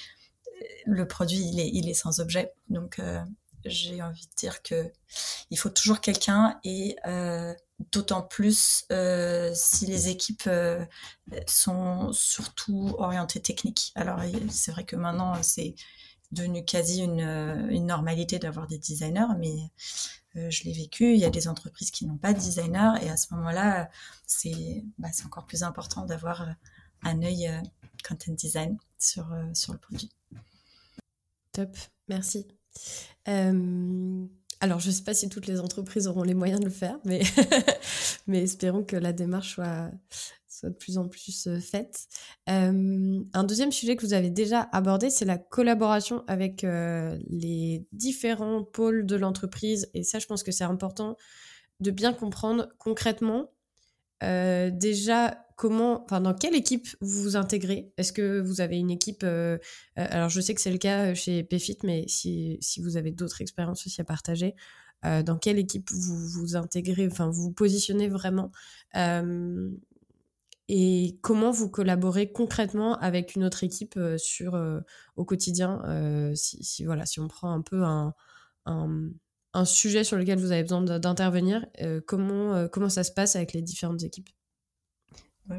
le 0.87 1.07
produit 1.07 1.39
il 1.39 1.61
est, 1.61 1.69
il 1.69 1.89
est 1.89 1.95
sans 1.95 2.21
objet. 2.21 2.53
Donc 2.69 2.99
euh, 2.99 3.21
j'ai 3.65 4.03
envie 4.03 4.27
de 4.27 4.35
dire 4.37 4.63
que 4.63 4.91
il 5.51 5.59
faut 5.59 5.71
toujours 5.71 6.01
quelqu'un 6.01 6.59
et 6.65 6.97
euh, 7.07 7.55
d'autant 7.93 8.23
plus 8.23 8.85
euh, 8.91 9.53
si 9.55 9.87
les 9.87 10.09
équipes 10.09 10.47
euh, 10.47 10.85
sont 11.47 12.13
surtout 12.13 12.95
orientées 12.99 13.41
techniques. 13.41 13.93
Alors 13.95 14.21
c'est 14.51 14.73
vrai 14.73 14.85
que 14.85 14.97
maintenant 14.97 15.43
c'est 15.43 15.75
devenu 16.33 16.65
quasi 16.65 17.03
une, 17.03 17.21
une 17.71 17.87
normalité 17.87 18.39
d'avoir 18.39 18.67
des 18.67 18.79
designers, 18.79 19.35
mais 19.39 19.71
je 20.35 20.65
l'ai 20.65 20.73
vécu. 20.73 21.15
Il 21.15 21.19
y 21.19 21.25
a 21.25 21.31
des 21.31 21.49
entreprises 21.49 21.91
qui 21.91 22.07
n'ont 22.07 22.19
pas 22.19 22.33
de 22.33 22.39
designer 22.39 23.03
et 23.03 23.09
à 23.09 23.17
ce 23.17 23.35
moment-là, 23.35 23.91
c'est 24.27 24.85
bah, 24.99 25.09
encore 25.25 25.47
plus 25.47 25.63
important 25.63 26.05
d'avoir 26.05 26.47
un 27.03 27.23
œil 27.23 27.51
content 28.07 28.33
design 28.33 28.77
sur, 28.99 29.27
le 29.29 29.79
produit. 29.79 30.11
Top, 31.53 31.77
merci. 32.09 32.47
Euh, 33.29 34.27
alors, 34.61 34.81
je 34.81 34.89
ne 34.89 34.93
sais 34.93 35.05
pas 35.05 35.15
si 35.15 35.29
toutes 35.29 35.47
les 35.47 35.61
entreprises 35.61 36.07
auront 36.09 36.23
les 36.23 36.35
moyens 36.35 36.61
de 36.61 36.65
le 36.65 36.71
faire, 36.71 36.99
mais, 37.05 37.23
mais 38.27 38.43
espérons 38.43 38.83
que 38.83 38.97
la 38.97 39.13
démarche 39.13 39.55
soit, 39.55 39.91
soit 40.49 40.71
de 40.71 40.75
plus 40.75 40.99
en 40.99 41.07
plus 41.09 41.47
euh, 41.47 41.61
faite. 41.61 42.09
Euh, 42.49 43.21
un 43.33 43.45
deuxième 43.45 43.71
sujet 43.71 43.95
que 43.95 44.05
vous 44.05 44.15
avez 44.15 44.31
déjà 44.31 44.63
abordé, 44.73 45.11
c'est 45.11 45.25
la 45.25 45.39
collaboration 45.39 46.25
avec 46.27 46.63
les 46.63 47.87
différents 47.93 48.65
pôles 48.65 49.07
de 49.07 49.17
l'entreprise. 49.17 49.91
Et 49.95 50.03
ça, 50.03 50.19
je 50.19 50.27
pense 50.27 50.43
que 50.43 50.53
c'est 50.53 50.65
important 50.65 51.17
de 51.81 51.91
bien 51.91 52.13
comprendre 52.13 52.69
concrètement 52.79 53.51
déjà 54.21 55.49
comment, 55.59 56.05
enfin, 56.05 56.21
dans 56.21 56.35
quelle 56.35 56.55
équipe 56.55 56.87
vous 57.01 57.23
vous 57.23 57.37
intégrez? 57.37 57.93
Est-ce 57.99 58.13
que 58.13 58.41
vous 58.41 58.61
avez 58.63 58.79
une 58.79 58.93
équipe 58.93 59.25
euh, 59.25 59.59
euh, 59.99 60.07
Alors, 60.09 60.29
je 60.29 60.41
sais 60.41 60.55
que 60.55 60.61
c'est 60.61 60.71
le 60.71 60.79
cas 60.79 61.15
chez 61.15 61.43
PFIT, 61.43 61.79
mais 61.83 62.05
si, 62.07 62.59
si 62.61 62.81
vous 62.81 62.97
avez 62.97 63.11
d'autres 63.11 63.43
expériences 63.43 63.85
aussi 63.85 64.01
à 64.01 64.05
partager, 64.05 64.55
euh, 65.05 65.23
dans 65.25 65.37
quelle 65.37 65.59
équipe 65.59 65.91
vous 65.91 66.17
vous 66.29 66.57
intégrez, 66.57 67.09
enfin, 67.11 67.29
vous 67.29 67.43
vous 67.43 67.53
positionnez 67.53 68.09
vraiment 68.09 68.51
et 70.71 71.19
comment 71.23 71.51
vous 71.51 71.71
collaborez 71.71 72.31
concrètement 72.31 72.99
avec 72.99 73.35
une 73.37 73.45
autre 73.45 73.65
équipe 73.65 73.99
sur 74.19 74.55
au 75.17 75.25
quotidien 75.25 75.81
si, 76.35 76.85
voilà 76.85 77.07
si 77.07 77.21
on 77.21 77.29
prend 77.29 77.51
un 77.51 77.63
peu 77.63 77.85
un, 77.85 78.13
un 79.59 79.65
sujet 79.65 80.05
sur 80.05 80.17
lequel 80.17 80.39
vous 80.39 80.53
avez 80.53 80.63
besoin 80.63 80.83
d'intervenir 80.83 81.67
comment 82.07 82.69
comment 82.69 82.89
ça 82.89 83.05
se 83.05 83.13
passe 83.13 83.37
avec 83.37 83.53
les 83.53 83.63
différentes 83.63 84.03
équipes? 84.03 84.29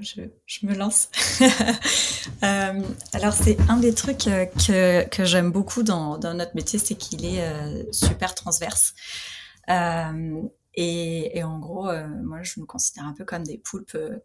Je, 0.01 0.65
me 0.65 0.75
lance. 0.75 1.09
euh, 2.43 2.81
alors 3.13 3.33
c'est 3.33 3.57
un 3.69 3.77
des 3.77 3.93
trucs 3.93 4.27
euh, 4.27 4.45
que, 4.45 5.07
que 5.07 5.25
j'aime 5.25 5.51
beaucoup 5.51 5.81
dans, 5.81 6.17
dans, 6.17 6.35
notre 6.35 6.55
métier, 6.55 6.77
c'est 6.77 6.95
qu'il 6.95 7.25
est, 7.25 7.41
euh, 7.41 7.83
super 7.91 8.35
transverse. 8.35 8.93
Euh, 9.69 10.41
et, 10.75 11.43
en 11.43 11.59
gros, 11.59 11.89
euh, 11.89 12.07
moi 12.23 12.43
je 12.43 12.59
me 12.59 12.65
considère 12.65 13.05
un 13.05 13.13
peu 13.13 13.25
comme 13.25 13.43
des 13.43 13.57
poulpes 13.57 13.95
euh, 13.95 14.19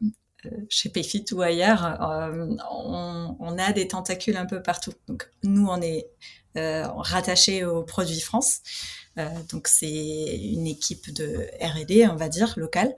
chez 0.68 0.90
Payfit 0.90 1.24
ou 1.32 1.40
ailleurs. 1.40 1.98
On, 2.70 3.58
a 3.58 3.72
des 3.72 3.88
tentacules 3.88 4.36
un 4.36 4.46
peu 4.46 4.62
partout. 4.62 4.92
Donc 5.08 5.30
nous, 5.42 5.66
on 5.66 5.80
est 5.80 6.06
rattaché 6.57 7.64
au 7.64 7.82
produit 7.82 8.20
France. 8.20 8.61
donc 9.50 9.68
c'est 9.68 9.88
une 9.88 10.66
équipe 10.66 11.12
de 11.12 11.48
R&D, 11.61 12.07
on 12.09 12.16
va 12.16 12.28
dire, 12.28 12.55
locale 12.57 12.94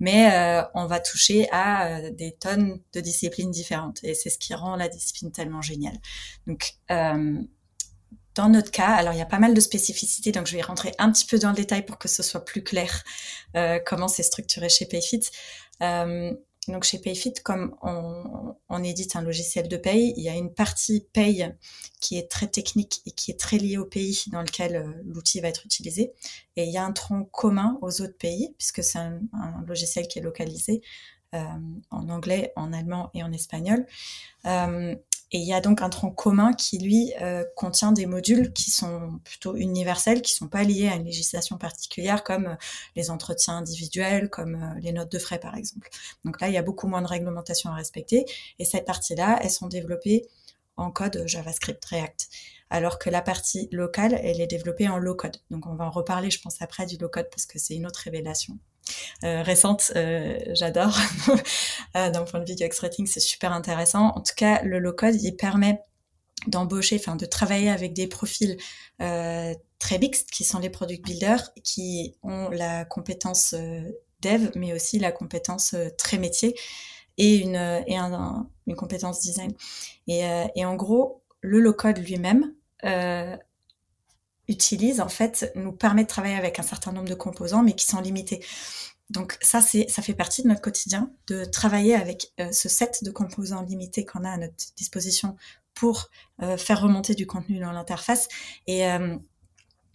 mais 0.00 0.32
euh, 0.32 0.62
on 0.74 0.86
va 0.86 1.00
toucher 1.00 1.48
à 1.50 1.88
euh, 1.88 2.10
des 2.10 2.32
tonnes 2.32 2.80
de 2.92 3.00
disciplines 3.00 3.50
différentes 3.50 4.02
et 4.04 4.14
c'est 4.14 4.30
ce 4.30 4.38
qui 4.38 4.54
rend 4.54 4.76
la 4.76 4.88
discipline 4.88 5.32
tellement 5.32 5.62
géniale. 5.62 5.98
Donc 6.46 6.74
euh, 6.90 7.38
dans 8.34 8.48
notre 8.48 8.70
cas, 8.70 8.90
alors 8.90 9.12
il 9.12 9.18
y 9.18 9.22
a 9.22 9.26
pas 9.26 9.40
mal 9.40 9.54
de 9.54 9.60
spécificités, 9.60 10.30
donc 10.30 10.46
je 10.46 10.54
vais 10.54 10.62
rentrer 10.62 10.92
un 10.98 11.10
petit 11.10 11.26
peu 11.26 11.38
dans 11.38 11.50
le 11.50 11.56
détail 11.56 11.84
pour 11.84 11.98
que 11.98 12.08
ce 12.08 12.22
soit 12.22 12.44
plus 12.44 12.62
clair 12.62 13.02
comment 13.84 14.06
c'est 14.06 14.22
structuré 14.22 14.68
chez 14.68 14.86
Payfit. 14.86 15.22
Donc 16.68 16.84
chez 16.84 16.98
Payfit, 16.98 17.34
comme 17.42 17.74
on, 17.82 18.84
édite 18.84 19.16
un 19.16 19.22
logiciel 19.22 19.68
de 19.68 19.76
paye, 19.76 20.14
il 20.16 20.22
y 20.22 20.28
a 20.28 20.34
une 20.34 20.52
partie 20.52 21.06
paye 21.12 21.52
qui 22.00 22.16
est 22.16 22.30
très 22.30 22.46
technique 22.46 23.00
et 23.06 23.10
qui 23.10 23.30
est 23.30 23.40
très 23.40 23.58
liée 23.58 23.78
au 23.78 23.84
pays 23.84 24.24
dans 24.30 24.42
lequel 24.42 24.76
euh, 24.76 25.02
l'outil 25.04 25.40
va 25.40 25.48
être 25.48 25.66
utilisé. 25.66 26.12
Et 26.56 26.64
il 26.64 26.70
y 26.70 26.78
a 26.78 26.84
un 26.84 26.92
tronc 26.92 27.24
commun 27.24 27.76
aux 27.82 28.00
autres 28.00 28.16
pays, 28.16 28.54
puisque 28.56 28.84
c'est 28.84 28.98
un, 28.98 29.20
logiciel 29.66 30.06
qui 30.06 30.20
est 30.20 30.22
localisé 30.22 30.80
euh, 31.34 31.42
en 31.90 32.08
anglais, 32.08 32.52
en 32.54 32.72
allemand 32.72 33.10
et 33.14 33.22
en 33.22 33.32
espagnol. 33.32 33.84
Euh, 34.46 34.94
et 35.30 35.38
il 35.38 35.44
y 35.46 35.52
a 35.52 35.60
donc 35.60 35.82
un 35.82 35.90
tronc 35.90 36.10
commun 36.10 36.54
qui, 36.54 36.78
lui, 36.78 37.12
euh, 37.20 37.44
contient 37.54 37.92
des 37.92 38.06
modules 38.06 38.52
qui 38.52 38.70
sont 38.70 39.20
plutôt 39.24 39.56
universels, 39.56 40.22
qui 40.22 40.32
sont 40.32 40.48
pas 40.48 40.62
liés 40.62 40.88
à 40.88 40.94
une 40.94 41.04
législation 41.04 41.58
particulière, 41.58 42.24
comme 42.24 42.46
euh, 42.46 42.54
les 42.96 43.10
entretiens 43.10 43.58
individuels, 43.58 44.30
comme 44.30 44.54
euh, 44.54 44.80
les 44.80 44.92
notes 44.92 45.12
de 45.12 45.18
frais, 45.18 45.38
par 45.38 45.54
exemple. 45.54 45.90
Donc 46.24 46.40
là, 46.40 46.48
il 46.48 46.54
y 46.54 46.56
a 46.56 46.62
beaucoup 46.62 46.88
moins 46.88 47.02
de 47.02 47.06
réglementations 47.06 47.70
à 47.70 47.74
respecter. 47.74 48.24
Et 48.58 48.64
cette 48.64 48.86
partie-là, 48.86 49.38
elles 49.42 49.50
sont 49.50 49.68
développées 49.68 50.26
en 50.78 50.90
code 50.90 51.22
JavaScript 51.26 51.84
React. 51.84 52.28
Alors 52.70 52.98
que 52.98 53.10
la 53.10 53.20
partie 53.20 53.68
locale, 53.70 54.18
elle 54.22 54.40
est 54.40 54.46
développée 54.46 54.88
en 54.88 54.98
low 54.98 55.14
code. 55.14 55.36
Donc 55.50 55.66
on 55.66 55.74
va 55.74 55.84
en 55.84 55.90
reparler, 55.90 56.30
je 56.30 56.40
pense, 56.40 56.60
après 56.62 56.86
du 56.86 56.96
low 56.96 57.08
code 57.08 57.28
parce 57.30 57.46
que 57.46 57.58
c'est 57.58 57.74
une 57.74 57.86
autre 57.86 58.00
révélation. 58.04 58.58
Euh, 59.24 59.42
récente, 59.42 59.92
euh, 59.96 60.38
j'adore. 60.54 60.96
euh, 61.96 62.10
D'un 62.10 62.24
point 62.24 62.40
de 62.40 62.44
vue 62.48 62.54
du 62.54 62.64
X-Rating, 62.64 63.06
c'est 63.06 63.20
super 63.20 63.52
intéressant. 63.52 64.12
En 64.14 64.20
tout 64.20 64.34
cas, 64.36 64.62
le 64.62 64.78
low-code, 64.78 65.20
il 65.22 65.36
permet 65.36 65.80
d'embaucher, 66.46 66.96
enfin 66.96 67.16
de 67.16 67.26
travailler 67.26 67.68
avec 67.68 67.94
des 67.94 68.06
profils 68.06 68.56
euh, 69.02 69.54
très 69.78 69.98
mixtes, 69.98 70.30
qui 70.30 70.44
sont 70.44 70.58
les 70.58 70.70
product 70.70 71.04
builders, 71.04 71.50
qui 71.64 72.16
ont 72.22 72.48
la 72.50 72.84
compétence 72.84 73.54
dev, 74.22 74.50
mais 74.54 74.72
aussi 74.72 74.98
la 74.98 75.12
compétence 75.12 75.74
très 75.96 76.18
métier 76.18 76.54
et 77.16 77.36
une, 77.36 77.82
et 77.86 77.96
un, 77.96 78.48
une 78.66 78.76
compétence 78.76 79.20
design. 79.20 79.52
Et, 80.06 80.22
et 80.54 80.64
en 80.64 80.76
gros, 80.76 81.22
le 81.40 81.58
low-code 81.58 81.98
lui-même 81.98 82.54
utilise 84.48 85.00
en 85.00 85.08
fait 85.08 85.52
nous 85.54 85.72
permet 85.72 86.02
de 86.04 86.08
travailler 86.08 86.36
avec 86.36 86.58
un 86.58 86.62
certain 86.62 86.92
nombre 86.92 87.08
de 87.08 87.14
composants 87.14 87.62
mais 87.62 87.74
qui 87.74 87.86
sont 87.86 88.00
limités. 88.00 88.44
Donc 89.10 89.38
ça 89.40 89.60
c'est 89.60 89.88
ça 89.88 90.02
fait 90.02 90.14
partie 90.14 90.42
de 90.42 90.48
notre 90.48 90.60
quotidien 90.60 91.10
de 91.28 91.44
travailler 91.44 91.94
avec 91.94 92.32
euh, 92.40 92.52
ce 92.52 92.68
set 92.68 93.02
de 93.04 93.10
composants 93.10 93.62
limités 93.62 94.04
qu'on 94.04 94.24
a 94.24 94.30
à 94.30 94.36
notre 94.36 94.74
disposition 94.76 95.36
pour 95.74 96.10
euh, 96.42 96.56
faire 96.56 96.80
remonter 96.80 97.14
du 97.14 97.26
contenu 97.26 97.60
dans 97.60 97.72
l'interface 97.72 98.28
et 98.66 98.86
euh, 98.86 99.16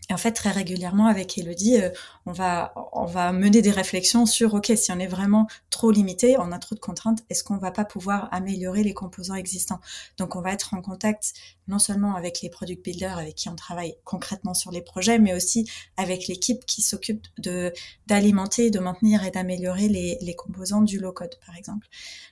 et 0.10 0.14
en 0.14 0.18
fait, 0.18 0.34
très 0.34 0.52
régulièrement 0.52 1.08
avec 1.08 1.38
Elodie, 1.38 1.78
euh, 1.78 1.90
on 2.26 2.34
va 2.34 2.74
on 2.92 3.06
va 3.06 3.32
mener 3.32 3.62
des 3.62 3.72
réflexions 3.72 4.26
sur 4.26 4.54
ok, 4.54 4.74
si 4.76 4.92
on 4.92 5.00
est 5.00 5.08
vraiment 5.08 5.48
trop 5.70 5.92
limité, 5.92 6.36
on 6.40 6.52
a 6.52 6.60
trop 6.60 6.76
de 6.76 6.80
contraintes, 6.80 7.20
est-ce 7.30 7.44
qu'on 7.44 7.58
va 7.58 7.72
pas 7.72 7.86
pouvoir 7.86 8.28
améliorer 8.32 8.84
les 8.84 8.94
composants 8.94 9.36
existants? 9.36 9.80
Donc, 10.18 10.36
on 10.36 10.42
va 10.42 10.52
être 10.52 10.74
en 10.74 10.82
contact 10.82 11.34
non 11.68 11.80
seulement 11.80 12.16
avec 12.16 12.42
les 12.42 12.50
product 12.50 12.84
builders 12.84 13.18
avec 13.18 13.36
qui 13.36 13.48
on 13.48 13.56
travaille 13.56 13.96
concrètement 14.04 14.54
sur 14.54 14.72
les 14.72 14.82
projets, 14.82 15.20
mais 15.20 15.34
aussi 15.34 15.70
avec 15.96 16.28
l'équipe 16.28 16.66
qui 16.66 16.82
s'occupe 16.82 17.26
de 17.38 17.72
d'alimenter, 18.08 18.72
de 18.72 18.80
maintenir 18.80 19.24
et 19.24 19.32
d'améliorer 19.32 19.88
les, 19.88 20.18
les 20.22 20.36
composants 20.36 20.82
du 20.82 21.00
low 21.00 21.14
code, 21.14 21.38
par 21.46 21.56
exemple. 21.56 21.88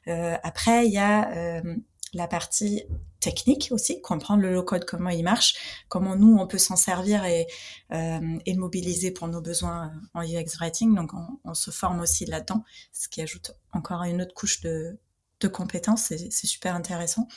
Euh, 0.07 0.35
après, 0.43 0.87
il 0.87 0.91
y 0.91 0.97
a 0.97 1.31
euh, 1.31 1.75
la 2.13 2.27
partie 2.27 2.83
technique 3.19 3.69
aussi, 3.71 4.01
comprendre 4.01 4.41
le 4.41 4.53
low-code, 4.53 4.85
comment 4.85 5.09
il 5.09 5.23
marche, 5.23 5.83
comment 5.87 6.15
nous, 6.15 6.37
on 6.37 6.47
peut 6.47 6.57
s'en 6.57 6.75
servir 6.75 7.23
et, 7.25 7.47
euh, 7.93 8.37
et 8.45 8.55
mobiliser 8.55 9.11
pour 9.11 9.27
nos 9.27 9.41
besoins 9.41 9.93
en 10.13 10.21
UX 10.21 10.57
Writing. 10.59 10.95
Donc, 10.95 11.13
on, 11.13 11.39
on 11.43 11.53
se 11.53 11.71
forme 11.71 12.01
aussi 12.01 12.25
là-dedans, 12.25 12.63
ce 12.91 13.07
qui 13.07 13.21
ajoute 13.21 13.51
encore 13.71 14.03
une 14.03 14.21
autre 14.21 14.33
couche 14.33 14.61
de, 14.61 14.97
de 15.41 15.47
compétences, 15.47 16.03
c'est 16.03 16.47
super 16.47 16.75
intéressant. 16.75 17.27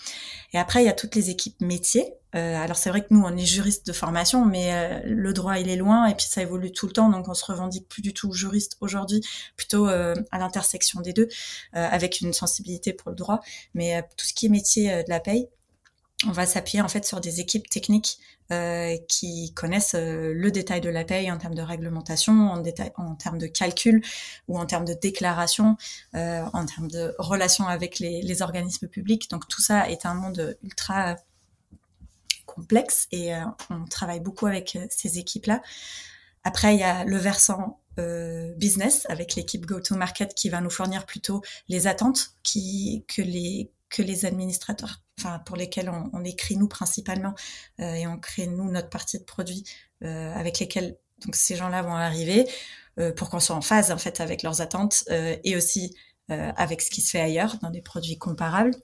Et 0.52 0.59
après, 0.59 0.82
il 0.82 0.86
y 0.86 0.88
a 0.88 0.92
toutes 0.92 1.14
les 1.14 1.30
équipes 1.30 1.61
métiers. 1.61 2.14
Euh, 2.34 2.57
alors 2.57 2.76
c'est 2.76 2.90
vrai 2.90 3.02
que 3.02 3.09
nous, 3.11 3.22
on 3.24 3.36
est 3.36 3.44
juriste 3.44 3.86
de 3.86 3.92
formation, 3.92 4.44
mais 4.44 4.72
euh, 4.72 5.00
le 5.05 5.32
droit, 5.32 5.59
il 5.59 5.68
est 5.68 5.76
loin 5.76 6.07
et 6.07 6.14
puis 6.14 6.26
ça 6.28 6.42
évolue 6.42 6.72
tout 6.72 6.86
le 6.86 6.92
temps, 6.92 7.09
donc 7.09 7.28
on 7.28 7.34
se 7.34 7.44
revendique 7.44 7.88
plus 7.88 8.02
du 8.02 8.12
tout 8.12 8.32
juriste 8.32 8.76
aujourd'hui, 8.80 9.20
plutôt 9.57 9.88
euh, 9.88 10.14
à 10.32 10.38
l'intersection 10.38 11.00
des 11.00 11.12
deux, 11.12 11.28
avec 11.72 12.20
une 12.20 12.32
sensibilité 12.32 12.92
pour 12.92 13.11
le 13.11 13.16
droit. 13.16 13.40
Mais 13.74 14.02
tout 14.16 14.26
ce 14.26 14.34
qui 14.34 14.46
est 14.46 14.48
métier 14.48 15.02
de 15.05 15.11
la 15.11 15.20
paye, 15.20 15.48
on 16.27 16.33
va 16.33 16.47
s'appuyer 16.47 16.81
en 16.81 16.89
fait 16.89 17.05
sur 17.05 17.21
des 17.21 17.41
équipes 17.41 17.69
techniques 17.69 18.19
euh, 18.53 18.97
qui 19.09 19.53
connaissent 19.55 19.95
euh, 19.95 20.33
le 20.35 20.51
détail 20.51 20.81
de 20.81 20.89
la 20.89 21.05
paye 21.05 21.31
en 21.31 21.39
termes 21.39 21.55
de 21.55 21.62
réglementation, 21.62 22.51
en, 22.51 22.59
détail, 22.59 22.93
en 22.97 23.15
termes 23.15 23.39
de 23.39 23.47
calcul 23.47 24.03
ou 24.49 24.59
en 24.59 24.67
termes 24.67 24.85
de 24.85 24.95
déclaration, 24.95 25.77
euh, 26.15 26.45
en 26.53 26.67
termes 26.67 26.89
de 26.89 27.15
relations 27.19 27.67
avec 27.67 27.99
les, 27.99 28.23
les, 28.23 28.43
organismes 28.43 28.89
publics. 28.89 29.31
Donc 29.31 29.49
tout 29.49 29.62
ça 29.62 29.89
est 29.89 30.07
un 30.07 30.15
monde 30.15 30.57
ultra 30.62 31.17
complexe 32.47 33.09
et 33.11 33.33
on 33.71 33.87
travaille 33.87 34.21
beaucoup 34.21 34.47
avec 34.47 34.79
ces 34.91 35.19
équipes-là. 35.19 35.62
Après, 36.45 36.75
il 36.75 36.81
y 36.81 36.85
a 36.85 37.05
le 37.05 37.17
versant 37.17 37.81
business 38.57 39.07
avec 39.09 39.35
l'équipe 39.35 39.65
go-to-market 39.65 40.35
qui 40.35 40.51
va 40.51 40.61
nous 40.61 40.71
fournir 40.71 41.07
plutôt 41.07 41.43
les 41.69 41.87
attentes 41.87 42.35
qui, 42.43 43.05
que 43.09 43.23
les 43.23 43.71
que 43.95 44.03
les 44.03 44.24
administrateurs, 44.24 45.03
enfin 45.20 45.38
pour 45.47 45.57
lesquels 45.57 45.88
on, 45.88 46.24
écrit 46.24 46.57
nous 46.57 46.66
principalement 46.66 47.34
euh, 47.78 47.95
et 47.95 48.09
on 48.09 48.18
crée 48.18 48.49
nous 48.49 48.68
notre 48.68 48.88
partie 48.90 49.20
de 49.20 49.22
produits 49.22 49.62
euh, 50.03 50.34
avec 50.34 50.59
lesquels 50.59 50.99
donc 51.24 51.36
ces 51.36 51.55
gens-là 51.55 51.82
vont 51.82 51.95
arriver 51.95 52.45
euh, 52.99 53.12
pour 53.12 53.30
qu'on 53.30 53.38
soit 53.38 53.55
en 53.55 53.61
phase 53.61 53.92
en 53.92 53.99
fait 53.99 54.20
avec 54.20 54.42
leurs 54.42 54.61
attentes 54.61 55.05
et 55.09 55.57
aussi 55.57 55.95
avec 56.28 56.80
ce 56.80 56.90
qui 56.90 57.03
se 57.03 57.11
fait 57.11 57.20
ailleurs 57.20 57.59
dans 57.61 57.68
des 57.68 57.82
produits 57.82 58.16
comparables. 58.16 58.74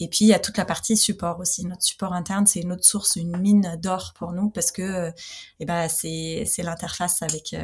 Et 0.00 0.08
puis 0.08 0.24
il 0.24 0.26
y 0.26 0.34
a 0.34 0.40
toute 0.40 0.56
la 0.56 0.64
partie 0.64 0.96
support 0.96 1.38
aussi. 1.38 1.64
Notre 1.64 1.84
support 1.84 2.12
interne, 2.12 2.48
c'est 2.48 2.58
une 2.58 2.72
autre 2.72 2.84
source, 2.84 3.14
une 3.14 3.36
mine 3.36 3.78
d'or 3.80 4.12
pour 4.16 4.32
nous 4.32 4.50
parce 4.50 4.72
que 4.72 5.12
eh 5.60 5.64
ben 5.64 5.88
c'est 5.88 6.42
c'est 6.46 6.64
l'interface 6.64 7.22
avec 7.22 7.54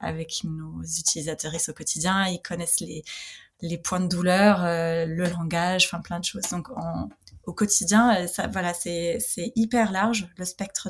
avec 0.00 0.44
nos 0.44 0.82
utilisateurs 0.82 1.54
au 1.66 1.72
quotidien. 1.72 2.26
Ils 2.26 2.42
connaissent 2.42 2.80
les 2.80 3.04
les 3.60 3.78
points 3.78 4.00
de 4.00 4.08
douleur, 4.08 4.64
euh, 4.64 5.04
le 5.06 5.28
langage, 5.28 5.86
enfin 5.86 6.00
plein 6.00 6.20
de 6.20 6.24
choses. 6.24 6.48
Donc 6.50 6.68
au 7.44 7.52
quotidien, 7.52 8.16
euh, 8.16 8.26
ça, 8.26 8.46
voilà, 8.46 8.74
c'est 8.74 9.18
hyper 9.56 9.92
large 9.92 10.28
le 10.36 10.44
spectre 10.44 10.88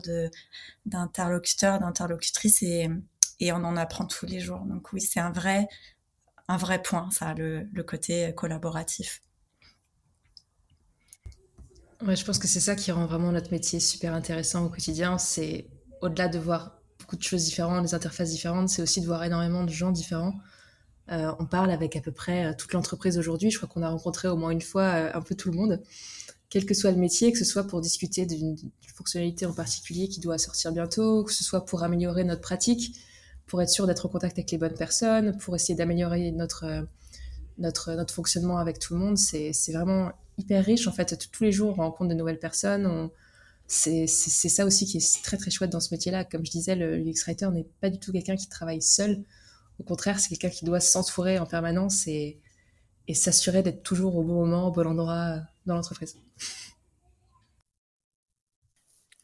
d'interlocuteurs, 0.86 1.78
d'interlocutrices 1.80 2.62
et, 2.62 2.88
et 3.40 3.52
on 3.52 3.64
en 3.64 3.76
apprend 3.76 4.06
tous 4.06 4.26
les 4.26 4.40
jours. 4.40 4.60
Donc 4.60 4.92
oui, 4.92 5.00
c'est 5.00 5.20
un 5.20 5.32
vrai 5.32 5.68
un 6.48 6.56
vrai 6.56 6.82
point, 6.82 7.10
ça, 7.10 7.34
le, 7.34 7.68
le 7.72 7.82
côté 7.82 8.32
collaboratif. 8.34 9.20
Ouais, 12.06 12.16
je 12.16 12.24
pense 12.24 12.38
que 12.38 12.48
c'est 12.48 12.60
ça 12.60 12.74
qui 12.74 12.90
rend 12.90 13.06
vraiment 13.06 13.32
notre 13.32 13.50
métier 13.50 13.80
super 13.80 14.14
intéressant 14.14 14.64
au 14.64 14.70
quotidien. 14.70 15.18
C'est 15.18 15.68
au-delà 16.00 16.28
de 16.28 16.38
voir 16.38 16.80
beaucoup 16.98 17.16
de 17.16 17.22
choses 17.22 17.44
différentes, 17.44 17.82
des 17.84 17.94
interfaces 17.94 18.30
différentes, 18.30 18.68
c'est 18.68 18.82
aussi 18.82 19.00
de 19.00 19.06
voir 19.06 19.24
énormément 19.24 19.64
de 19.64 19.70
gens 19.70 19.90
différents. 19.90 20.34
Euh, 21.10 21.32
on 21.38 21.46
parle 21.46 21.70
avec 21.70 21.96
à 21.96 22.00
peu 22.00 22.12
près 22.12 22.46
euh, 22.46 22.52
toute 22.56 22.72
l'entreprise 22.72 23.18
aujourd'hui. 23.18 23.50
Je 23.50 23.56
crois 23.56 23.68
qu'on 23.68 23.82
a 23.82 23.88
rencontré 23.88 24.28
au 24.28 24.36
moins 24.36 24.50
une 24.50 24.60
fois 24.60 24.82
euh, 24.82 25.10
un 25.14 25.22
peu 25.22 25.34
tout 25.34 25.50
le 25.50 25.56
monde, 25.56 25.82
quel 26.50 26.66
que 26.66 26.74
soit 26.74 26.90
le 26.90 26.98
métier, 26.98 27.32
que 27.32 27.38
ce 27.38 27.44
soit 27.44 27.66
pour 27.66 27.80
discuter 27.80 28.26
d'une 28.26 28.56
fonctionnalité 28.94 29.46
en 29.46 29.54
particulier 29.54 30.08
qui 30.08 30.20
doit 30.20 30.38
sortir 30.38 30.72
bientôt, 30.72 31.24
que 31.24 31.32
ce 31.32 31.44
soit 31.44 31.64
pour 31.64 31.82
améliorer 31.82 32.24
notre 32.24 32.42
pratique, 32.42 32.96
pour 33.46 33.62
être 33.62 33.70
sûr 33.70 33.86
d'être 33.86 34.04
en 34.06 34.08
contact 34.10 34.38
avec 34.38 34.50
les 34.50 34.58
bonnes 34.58 34.74
personnes, 34.74 35.38
pour 35.38 35.56
essayer 35.56 35.74
d'améliorer 35.74 36.30
notre, 36.32 36.86
notre, 37.56 37.94
notre 37.94 38.12
fonctionnement 38.12 38.58
avec 38.58 38.78
tout 38.78 38.94
le 38.94 39.00
monde. 39.00 39.16
C'est 39.16 39.52
vraiment 39.72 40.12
hyper 40.36 40.64
riche. 40.64 40.86
En 40.88 40.92
fait, 40.92 41.30
tous 41.32 41.44
les 41.44 41.52
jours, 41.52 41.74
on 41.78 41.82
rencontre 41.82 42.10
de 42.10 42.14
nouvelles 42.14 42.38
personnes. 42.38 43.10
C'est 43.66 44.06
ça 44.06 44.66
aussi 44.66 44.84
qui 44.84 44.98
est 44.98 45.22
très 45.22 45.38
très 45.38 45.50
chouette 45.50 45.70
dans 45.70 45.80
ce 45.80 45.94
métier-là. 45.94 46.24
Comme 46.24 46.44
je 46.44 46.50
disais, 46.50 46.74
le 46.74 46.98
UX 46.98 47.22
Writer 47.26 47.48
n'est 47.52 47.66
pas 47.80 47.88
du 47.88 47.98
tout 47.98 48.12
quelqu'un 48.12 48.36
qui 48.36 48.48
travaille 48.48 48.82
seul. 48.82 49.24
Au 49.78 49.84
contraire, 49.84 50.18
c'est 50.18 50.28
quelqu'un 50.28 50.50
qui 50.50 50.64
doit 50.64 50.80
s'entourer 50.80 51.38
en 51.38 51.46
permanence 51.46 52.06
et, 52.06 52.40
et 53.06 53.14
s'assurer 53.14 53.62
d'être 53.62 53.82
toujours 53.82 54.16
au 54.16 54.22
bon 54.22 54.34
moment, 54.34 54.68
au 54.68 54.72
bon 54.72 54.86
endroit 54.86 55.40
dans 55.66 55.74
l'entreprise. 55.74 56.16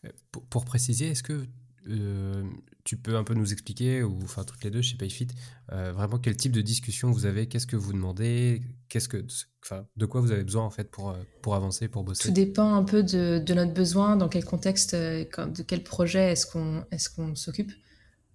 Euh, 0.04 0.08
pour, 0.50 0.64
préciser, 0.64 1.08
est-ce 1.08 1.22
que 1.22 1.46
euh, 1.88 2.42
tu 2.84 2.96
peux 2.96 3.16
un 3.16 3.24
peu 3.24 3.34
nous 3.34 3.52
expliquer, 3.52 4.02
ou 4.02 4.18
enfin 4.22 4.44
toutes 4.44 4.64
les 4.64 4.70
deux 4.70 4.80
chez 4.80 4.96
Payfit, 4.96 5.28
euh, 5.72 5.92
vraiment 5.92 6.18
quel 6.18 6.36
type 6.36 6.52
de 6.52 6.62
discussion 6.62 7.10
vous 7.10 7.26
avez, 7.26 7.46
qu'est-ce 7.46 7.66
que 7.66 7.76
vous 7.76 7.92
demandez, 7.92 8.62
qu'est-ce 8.88 9.08
que, 9.08 9.24
enfin, 9.62 9.86
de 9.96 10.06
quoi 10.06 10.20
vous 10.20 10.32
avez 10.32 10.44
besoin 10.44 10.64
en 10.64 10.70
fait 10.70 10.90
pour, 10.90 11.16
pour 11.42 11.54
avancer, 11.54 11.88
pour 11.88 12.04
bosser? 12.04 12.28
Tout 12.28 12.34
dépend 12.34 12.74
un 12.74 12.84
peu 12.84 13.02
de, 13.02 13.38
de, 13.38 13.54
notre 13.54 13.74
besoin, 13.74 14.16
dans 14.16 14.28
quel 14.28 14.44
contexte, 14.44 14.94
de 14.94 15.62
quel 15.66 15.82
projet 15.82 16.32
est-ce 16.32 16.46
qu'on 16.46 16.84
est 16.90 17.14
qu'on 17.14 17.34
s'occupe. 17.34 17.72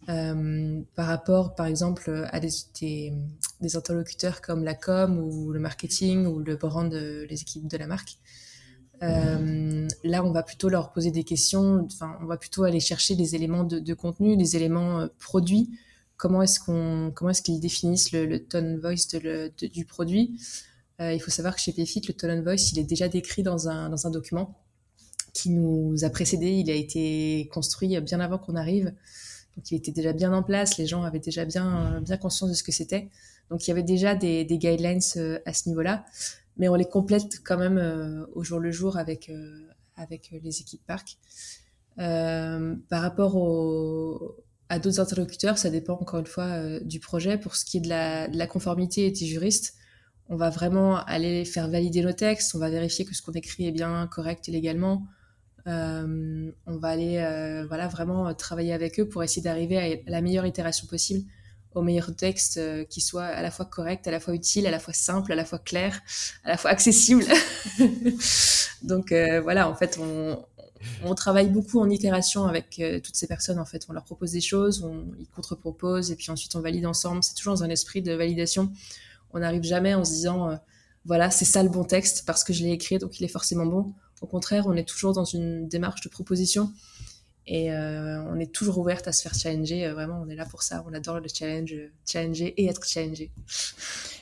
Euh, 0.08 0.82
par 0.96 1.08
rapport, 1.08 1.56
par 1.56 1.66
exemple, 1.66 2.28
à 2.32 2.40
des, 2.40 3.14
interlocuteurs 3.76 4.42
comme 4.42 4.64
la 4.64 4.74
com 4.74 5.20
ou 5.20 5.52
le 5.52 5.60
marketing 5.60 6.26
ou 6.26 6.40
le 6.40 6.56
brand, 6.56 6.90
de, 6.90 7.28
les 7.30 7.42
équipes 7.42 7.68
de 7.68 7.78
la 7.78 7.88
marque. 7.88 8.18
Euh, 9.02 9.88
là, 10.04 10.26
on 10.26 10.32
va 10.32 10.44
plutôt 10.44 10.70
leur 10.70 10.92
poser 10.92 11.12
des 11.12 11.24
questions. 11.24 11.86
Enfin, 11.86 12.18
on 12.22 12.26
va 12.26 12.38
plutôt 12.38 12.64
aller 12.64 12.80
chercher 12.80 13.16
des 13.16 13.36
éléments 13.36 13.64
de, 13.64 13.94
contenu, 13.94 14.36
des 14.38 14.56
éléments 14.56 15.02
euh, 15.02 15.08
produits. 15.20 15.70
Comment 16.18 16.42
est-ce 16.42 16.60
est-ce 17.30 17.42
qu'ils 17.42 17.60
définissent 17.62 18.12
le, 18.12 18.40
tone 18.40 18.80
voice 18.80 19.18
du 19.62 19.86
produit? 19.86 20.38
Euh, 21.00 21.14
Il 21.14 21.20
faut 21.22 21.32
savoir 21.32 21.56
que 21.56 21.62
chez 21.62 21.72
Payfit, 21.72 22.02
le 22.08 22.14
tone 22.14 22.44
voice, 22.44 22.72
il 22.74 22.80
est 22.80 22.84
déjà 22.84 23.08
décrit 23.08 23.44
dans 23.44 23.70
un, 23.70 23.90
dans 23.90 24.06
un 24.06 24.10
document 24.10 24.58
qui 25.34 25.50
nous 25.52 26.04
a 26.04 26.10
précédé. 26.10 26.52
Il 26.52 26.70
a 26.70 26.74
été 26.74 27.50
construit 27.54 28.00
bien 28.02 28.20
avant 28.20 28.38
qu'on 28.38 28.56
arrive. 28.56 28.94
Il 29.72 29.78
était 29.78 29.92
déjà 29.92 30.14
bien 30.14 30.34
en 30.34 30.44
place, 30.44 30.78
les 30.78 30.88
gens 30.88 31.04
avaient 31.04 31.20
déjà 31.20 31.46
bien, 31.46 32.02
bien 32.02 32.18
conscience 32.18 32.50
de 32.50 32.56
ce 32.56 32.64
que 32.64 32.72
c'était. 32.72 33.10
Donc 33.50 33.66
il 33.66 33.70
y 33.70 33.72
avait 33.72 33.84
déjà 33.84 34.16
des, 34.16 34.46
guidelines 34.46 35.00
euh, 35.18 35.40
à 35.46 35.54
ce 35.54 35.70
niveau-là, 35.70 36.06
mais 36.58 36.70
on 36.70 36.76
les 36.76 36.86
complète 36.86 37.42
quand 37.44 37.58
même 37.58 37.78
euh, 37.78 38.26
au 38.34 38.44
jour 38.44 38.60
le 38.60 38.72
jour 38.72 38.98
avec, 38.98 39.30
euh, 39.30 39.68
avec 39.96 40.30
les 40.32 40.62
équipes 40.62 40.86
parc. 40.86 41.18
par 41.98 43.02
rapport 43.02 43.36
à 44.70 44.80
d'autres 44.80 45.00
interlocuteurs, 45.00 45.58
ça 45.58 45.70
dépend 45.70 45.94
encore 45.94 46.20
une 46.20 46.28
fois 46.28 46.80
du 46.82 47.00
projet. 47.00 47.38
Pour 47.38 47.56
ce 47.56 47.66
qui 47.66 47.78
est 47.78 47.82
de 47.82 47.90
la, 47.90 48.28
de 48.28 48.38
la 48.38 48.48
conformité 48.48 49.08
et 49.08 49.12
des 49.12 49.26
juristes, 49.26 49.74
on 50.30 50.36
va 50.36 50.50
vraiment 50.52 50.98
aller 50.98 51.44
faire 51.44 51.68
valider 51.68 52.02
nos 52.02 52.14
textes, 52.14 52.54
on 52.56 52.60
va 52.60 52.70
vérifier 52.70 53.04
que 53.04 53.16
ce 53.16 53.22
qu'on 53.22 53.32
écrit 53.32 53.68
est 53.68 53.72
bien 53.72 54.08
correct 54.08 54.48
légalement, 54.48 55.02
euh, 55.02 55.19
on 55.66 56.78
va 56.78 56.88
aller 56.90 57.18
euh, 57.18 57.66
voilà, 57.68 57.88
vraiment 57.88 58.34
travailler 58.34 58.74
avec 58.74 59.00
eux 59.00 59.08
pour 59.08 59.24
essayer 59.24 59.42
d'arriver 59.42 60.02
à 60.06 60.10
la 60.10 60.22
meilleure 60.22 60.46
itération 60.46 60.88
possible, 60.88 61.30
au 61.74 61.82
meilleur 61.82 62.16
texte 62.16 62.58
euh, 62.58 62.84
qui 62.86 63.02
soit 63.02 63.26
à 63.26 63.42
la 63.42 63.52
fois 63.52 63.66
correct, 63.66 64.08
à 64.08 64.12
la 64.12 64.20
fois 64.20 64.34
utile, 64.34 64.66
à 64.68 64.72
la 64.72 64.80
fois 64.80 64.94
simple, 64.94 65.32
à 65.32 65.36
la 65.36 65.46
fois 65.46 65.60
clair, 65.60 66.02
à 66.44 66.50
la 66.50 66.58
fois 66.58 66.72
accessible. 66.72 67.26
Donc 68.84 69.12
voilà, 69.44 69.70
en 69.70 69.76
fait, 69.76 70.00
on, 70.02 70.44
on, 71.04 71.14
travaille 71.14 71.50
beaucoup 71.50 71.80
en 71.82 71.90
itération 71.90 72.46
avec 72.46 72.82
toutes 73.04 73.16
ces 73.16 73.28
personnes. 73.28 73.60
En 73.60 73.66
fait, 73.66 73.86
on 73.90 73.94
leur 73.94 74.06
propose 74.06 74.32
des 74.32 74.42
choses, 74.42 74.84
on, 74.84 75.06
ils 75.20 75.28
contre-proposent 75.28 76.12
et 76.12 76.16
puis 76.16 76.32
ensuite 76.32 76.56
on 76.56 76.62
valide 76.62 76.86
ensemble. 76.86 77.22
C'est 77.24 77.34
toujours 77.34 77.56
dans 77.56 77.64
un 77.64 77.70
esprit 77.70 78.02
de 78.02 78.14
validation. 78.14 78.72
On 79.32 79.40
n'arrive 79.40 79.64
jamais 79.64 79.94
en 79.94 80.06
se 80.06 80.12
disant 80.12 80.58
voilà, 81.06 81.32
c'est 81.32 81.46
ça 81.46 81.64
le 81.64 81.70
bon 81.70 81.84
texte 81.84 82.24
parce 82.26 82.44
que 82.44 82.54
je 82.54 82.64
l'ai 82.64 82.72
écrit, 82.72 82.98
donc 82.98 83.20
il 83.20 83.24
est 83.24 83.30
forcément 83.30 83.66
bon. 83.66 83.94
Au 84.22 84.28
contraire, 84.28 84.68
on 84.68 84.74
est 84.74 84.88
toujours 84.88 85.14
dans 85.14 85.26
une 85.26 85.68
démarche 85.68 86.02
de 86.02 86.10
proposition 86.10 86.72
et 87.52 87.72
euh, 87.72 88.22
on 88.30 88.40
est 88.40 88.52
toujours 88.52 88.78
ouverte 88.78 89.08
à 89.08 89.12
se 89.12 89.24
faire 89.24 89.34
challenger. 89.34 89.88
Euh, 89.88 89.94
vraiment, 89.96 90.22
on 90.24 90.30
est 90.30 90.36
là 90.36 90.46
pour 90.46 90.62
ça. 90.62 90.86
On 90.88 90.94
adore 90.94 91.20
le 91.20 91.28
challenge, 91.34 91.74
challenger 92.06 92.54
et 92.58 92.68
être 92.68 92.88
challengé. 92.88 93.32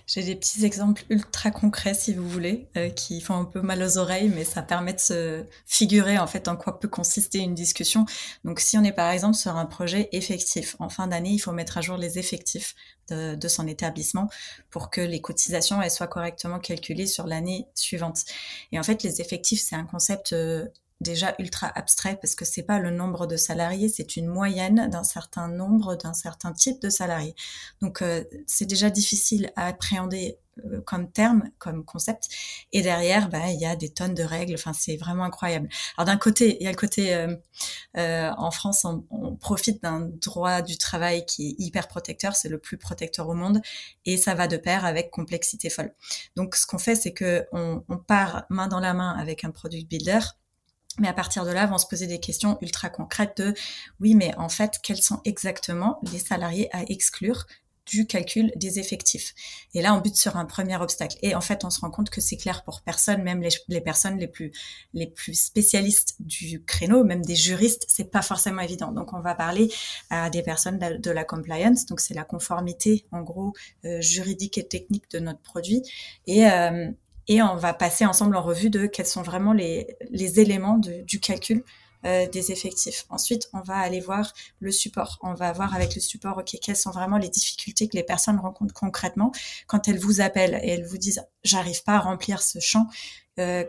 J'ai 0.07 0.23
des 0.23 0.35
petits 0.37 0.63
exemples 0.63 1.03
ultra 1.09 1.51
concrets, 1.51 1.93
si 1.93 2.13
vous 2.13 2.27
voulez, 2.27 2.69
euh, 2.77 2.89
qui 2.89 3.19
font 3.19 3.35
un 3.35 3.43
peu 3.43 3.59
mal 3.59 3.83
aux 3.83 3.97
oreilles, 3.97 4.31
mais 4.33 4.45
ça 4.45 4.61
permet 4.61 4.93
de 4.93 5.01
se 5.01 5.43
figurer 5.65 6.17
en 6.17 6.25
fait 6.25 6.47
en 6.47 6.55
quoi 6.55 6.79
peut 6.79 6.87
consister 6.87 7.39
une 7.39 7.53
discussion. 7.53 8.05
Donc, 8.45 8.61
si 8.61 8.77
on 8.77 8.83
est 8.85 8.93
par 8.93 9.11
exemple 9.11 9.35
sur 9.35 9.57
un 9.57 9.65
projet 9.65 10.07
effectif, 10.13 10.77
en 10.79 10.87
fin 10.87 11.07
d'année, 11.07 11.31
il 11.31 11.39
faut 11.39 11.51
mettre 11.51 11.77
à 11.77 11.81
jour 11.81 11.97
les 11.97 12.19
effectifs 12.19 12.75
de, 13.09 13.47
son 13.47 13.67
établissement 13.67 14.29
pour 14.69 14.89
que 14.89 15.01
les 15.01 15.21
cotisations 15.21 15.81
soient 15.89 16.07
correctement 16.07 16.59
calculées 16.59 17.07
sur 17.07 17.25
l'année 17.27 17.67
suivante. 17.73 18.23
Et 18.71 18.79
en 18.79 18.83
fait, 18.83 19.03
les 19.03 19.19
effectifs, 19.21 19.61
c'est 19.61 19.75
un 19.75 19.85
concept 19.85 20.33
euh, 20.33 20.65
déjà 21.01 21.35
ultra 21.39 21.67
abstrait 21.75 22.17
parce 22.21 22.35
que 22.35 22.45
c'est 22.45 22.63
pas 22.63 22.79
le 22.79 22.91
nombre 22.91 23.27
de 23.27 23.37
salariés, 23.37 23.89
c'est 23.89 24.15
une 24.15 24.27
moyenne 24.27 24.89
d'un 24.89 25.03
certain 25.03 25.47
nombre, 25.47 25.95
d'un 25.95 26.13
certain 26.13 26.53
type 26.53 26.81
de 26.81 26.89
salariés. 26.89 27.35
Donc 27.81 28.01
euh, 28.01 28.23
c'est 28.47 28.65
déjà 28.65 28.89
difficile 28.89 29.51
à 29.55 29.67
appréhender 29.67 30.39
euh, 30.65 30.81
comme 30.81 31.11
terme, 31.11 31.49
comme 31.59 31.83
concept. 31.85 32.29
Et 32.71 32.81
derrière, 32.81 33.29
bah, 33.29 33.49
il 33.49 33.59
y 33.59 33.65
a 33.65 33.75
des 33.75 33.89
tonnes 33.89 34.13
de 34.13 34.23
règles. 34.23 34.55
Enfin, 34.55 34.73
c'est 34.73 34.97
vraiment 34.97 35.23
incroyable. 35.23 35.69
Alors 35.97 36.05
d'un 36.05 36.17
côté, 36.17 36.57
il 36.59 36.63
y 36.63 36.67
a 36.67 36.71
le 36.71 36.77
côté 36.77 37.13
euh, 37.13 37.35
euh, 37.97 38.31
en 38.37 38.51
France, 38.51 38.85
on, 38.85 39.05
on 39.09 39.35
profite 39.35 39.81
d'un 39.83 40.01
droit 40.01 40.61
du 40.61 40.77
travail 40.77 41.25
qui 41.25 41.49
est 41.49 41.55
hyper 41.59 41.87
protecteur. 41.87 42.35
C'est 42.35 42.49
le 42.49 42.59
plus 42.59 42.77
protecteur 42.77 43.27
au 43.29 43.33
monde, 43.33 43.61
et 44.05 44.17
ça 44.17 44.33
va 44.33 44.47
de 44.47 44.57
pair 44.57 44.85
avec 44.85 45.11
complexité 45.11 45.69
folle. 45.69 45.93
Donc, 46.35 46.55
ce 46.55 46.65
qu'on 46.65 46.79
fait, 46.79 46.95
c'est 46.95 47.13
que 47.13 47.45
on, 47.51 47.83
on 47.89 47.97
part 47.97 48.45
main 48.49 48.67
dans 48.67 48.79
la 48.79 48.93
main 48.93 49.11
avec 49.17 49.43
un 49.43 49.51
product 49.51 49.87
builder 49.87 50.19
mais 50.99 51.07
à 51.07 51.13
partir 51.13 51.45
de 51.45 51.51
là, 51.51 51.65
vont 51.65 51.77
se 51.77 51.87
poser 51.87 52.07
des 52.07 52.19
questions 52.19 52.57
ultra 52.61 52.89
concrètes 52.89 53.37
de 53.37 53.53
oui, 53.99 54.15
mais 54.15 54.35
en 54.37 54.49
fait, 54.49 54.79
quels 54.81 55.01
sont 55.01 55.21
exactement 55.25 55.99
les 56.11 56.19
salariés 56.19 56.69
à 56.75 56.83
exclure 56.83 57.45
du 57.85 58.05
calcul 58.05 58.51
des 58.55 58.79
effectifs? 58.79 59.33
Et 59.73 59.81
là, 59.81 59.93
on 59.93 60.01
bute 60.01 60.17
sur 60.17 60.37
un 60.37 60.45
premier 60.45 60.75
obstacle. 60.75 61.17
Et 61.21 61.35
en 61.35 61.41
fait, 61.41 61.63
on 61.63 61.69
se 61.69 61.79
rend 61.79 61.89
compte 61.89 62.09
que 62.09 62.19
c'est 62.19 62.35
clair 62.35 62.63
pour 62.63 62.81
personne, 62.81 63.23
même 63.23 63.41
les, 63.41 63.81
personnes 63.81 64.17
les 64.17 64.27
plus 64.27 64.51
les 64.93 65.07
plus 65.07 65.39
spécialistes 65.39 66.15
du 66.19 66.63
créneau, 66.63 67.03
même 67.03 67.23
des 67.23 67.35
juristes, 67.35 67.85
c'est 67.87 68.11
pas 68.11 68.21
forcément 68.21 68.61
évident. 68.61 68.91
Donc, 68.91 69.13
on 69.13 69.21
va 69.21 69.35
parler 69.35 69.71
à 70.09 70.29
des 70.29 70.41
personnes 70.41 70.79
de 70.79 71.11
la, 71.11 71.23
compliance, 71.23 71.85
donc 71.85 71.99
c'est 71.99 72.13
la 72.13 72.23
conformité, 72.23 73.05
en 73.11 73.21
gros, 73.21 73.53
euh, 73.85 74.01
juridique 74.01 74.57
et 74.57 74.67
technique 74.67 75.09
de 75.11 75.19
notre 75.19 75.41
produit. 75.41 75.81
Et 76.25 76.49
euh, 76.49 76.89
et 77.27 77.41
on 77.41 77.55
va 77.55 77.73
passer 77.73 78.05
ensemble 78.05 78.35
en 78.35 78.41
revue 78.41 78.69
de 78.69 78.85
quels 78.85 79.05
sont 79.05 79.21
vraiment 79.21 79.53
les, 79.53 79.97
les 80.11 80.39
éléments 80.39 80.77
de, 80.77 81.01
du 81.01 81.19
calcul 81.19 81.63
euh, 82.05 82.27
des 82.27 82.51
effectifs. 82.51 83.05
Ensuite, 83.09 83.49
on 83.53 83.61
va 83.61 83.75
aller 83.77 83.99
voir 83.99 84.33
le 84.59 84.71
support. 84.71 85.17
On 85.23 85.33
va 85.33 85.51
voir 85.51 85.73
avec 85.73 85.95
le 85.95 86.01
support, 86.01 86.37
ok, 86.37 86.55
quelles 86.61 86.75
sont 86.75 86.91
vraiment 86.91 87.17
les 87.17 87.29
difficultés 87.29 87.87
que 87.87 87.97
les 87.97 88.03
personnes 88.03 88.37
rencontrent 88.37 88.73
concrètement 88.73 89.31
quand 89.65 89.87
elles 89.87 89.97
vous 89.97 90.21
appellent 90.21 90.59
et 90.63 90.69
elles 90.69 90.85
vous 90.85 90.99
disent, 90.99 91.25
j'arrive 91.43 91.83
pas 91.83 91.95
à 91.95 91.99
remplir 91.99 92.41
ce 92.41 92.59
champ. 92.59 92.87
Euh, 93.39 93.65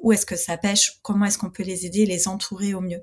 où 0.00 0.12
est-ce 0.12 0.24
que 0.24 0.36
ça 0.36 0.56
pêche? 0.56 1.00
Comment 1.02 1.26
est-ce 1.26 1.36
qu'on 1.36 1.50
peut 1.50 1.64
les 1.64 1.84
aider, 1.84 2.06
les 2.06 2.28
entourer 2.28 2.74
au 2.74 2.80
mieux? 2.80 3.02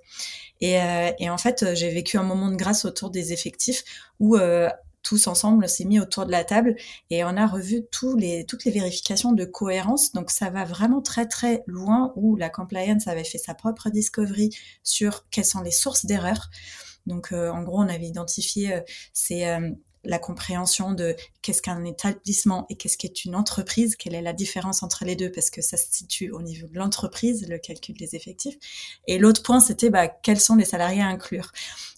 Et, 0.61 0.81
euh, 0.81 1.11
et, 1.19 1.29
en 1.29 1.37
fait, 1.37 1.75
j'ai 1.75 1.89
vécu 1.89 2.17
un 2.17 2.23
moment 2.23 2.49
de 2.49 2.55
grâce 2.55 2.85
autour 2.85 3.09
des 3.09 3.33
effectifs 3.33 3.83
où 4.21 4.37
euh, 4.37 4.69
tous 5.05 5.27
ensemble, 5.27 5.69
s'est 5.69 5.85
mis 5.85 5.99
autour 5.99 6.25
de 6.25 6.31
la 6.31 6.43
table 6.43 6.75
et 7.11 7.23
on 7.23 7.37
a 7.37 7.45
revu 7.47 7.85
tous 7.91 8.17
les, 8.17 8.45
toutes 8.45 8.65
les 8.65 8.71
vérifications 8.71 9.31
de 9.31 9.45
cohérence. 9.45 10.11
Donc 10.11 10.31
ça 10.31 10.49
va 10.49 10.65
vraiment 10.65 11.01
très 11.01 11.27
très 11.27 11.63
loin 11.67 12.11
où 12.15 12.35
la 12.35 12.49
compliance 12.49 13.07
avait 13.07 13.23
fait 13.23 13.37
sa 13.37 13.53
propre 13.53 13.89
discovery 13.89 14.49
sur 14.83 15.29
quelles 15.29 15.45
sont 15.45 15.61
les 15.61 15.71
sources 15.71 16.05
d'erreurs. 16.05 16.49
Donc 17.05 17.31
euh, 17.31 17.51
en 17.51 17.61
gros, 17.61 17.79
on 17.79 17.87
avait 17.87 18.07
identifié 18.07 18.73
euh, 18.73 18.81
ces, 19.13 19.45
euh, 19.45 19.69
la 20.03 20.19
compréhension 20.19 20.93
de 20.93 21.15
qu'est-ce 21.45 21.61
qu'un 21.61 21.85
établissement 21.85 22.65
et 22.71 22.75
qu'est-ce 22.75 22.97
qu'est 22.97 23.23
une 23.23 23.35
entreprise, 23.35 23.95
quelle 23.95 24.15
est 24.15 24.21
la 24.23 24.33
différence 24.33 24.81
entre 24.81 25.05
les 25.05 25.15
deux, 25.15 25.31
parce 25.31 25.51
que 25.51 25.61
ça 25.61 25.77
se 25.77 25.85
situe 25.91 26.31
au 26.31 26.41
niveau 26.41 26.65
de 26.67 26.75
l'entreprise, 26.75 27.47
le 27.47 27.59
calcul 27.59 27.95
des 27.95 28.15
effectifs. 28.15 28.55
Et 29.05 29.19
l'autre 29.19 29.43
point, 29.43 29.59
c'était 29.59 29.91
bah, 29.91 30.07
quels 30.07 30.39
sont 30.39 30.55
les 30.55 30.65
salariés 30.65 31.03
à 31.03 31.05
inclure. 31.05 31.51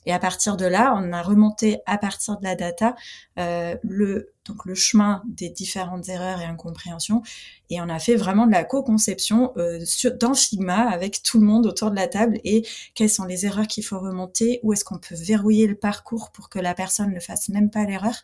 Et 0.06 0.12
à 0.12 0.20
partir 0.20 0.58
de 0.58 0.66
là, 0.66 0.94
on 0.98 1.14
a 1.14 1.22
remonté 1.22 1.80
à 1.86 1.98
partir 1.98 2.38
de 2.40 2.44
la 2.44 2.56
data 2.56 2.96
euh, 3.40 3.78
le 3.84 4.34
donc 4.46 4.66
le 4.66 4.76
chemin 4.76 5.22
des 5.28 5.50
différentes 5.50 6.08
erreurs 6.08 6.40
et 6.40 6.46
incompréhensions, 6.46 7.22
et 7.70 7.82
on 7.82 7.90
a 7.90 8.00
fait 8.00 8.16
vraiment 8.16 8.48
de 8.48 8.52
la 8.54 8.64
co-conception 8.64 9.52
euh, 9.58 9.84
dans 10.22 10.34
Figma 10.34 10.90
avec 10.90 11.22
tout 11.22 11.38
le 11.38 11.46
monde 11.46 11.66
autour 11.66 11.92
de 11.92 11.98
la 11.98 12.08
table 12.08 12.40
et 12.46 12.66
quelles 12.96 13.10
sont 13.10 13.26
les 13.26 13.46
erreurs 13.46 13.68
qu'il 13.68 13.84
faut 13.84 14.00
remonter, 14.00 14.62
où 14.64 14.72
est-ce 14.72 14.86
qu'on 14.86 15.00
peut 15.00 15.16
verrouiller 15.16 15.68
le 15.68 15.76
parcours 15.76 16.32
pour 16.32 16.50
que 16.50 16.60
la 16.60 16.74
personne 16.74 17.14
ne 17.14 17.20
fasse 17.20 17.50
même 17.50 17.70
pas 17.70 17.84
l'erreur. 17.84 18.16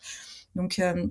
Donc 0.54 0.78
euh, 0.78 1.06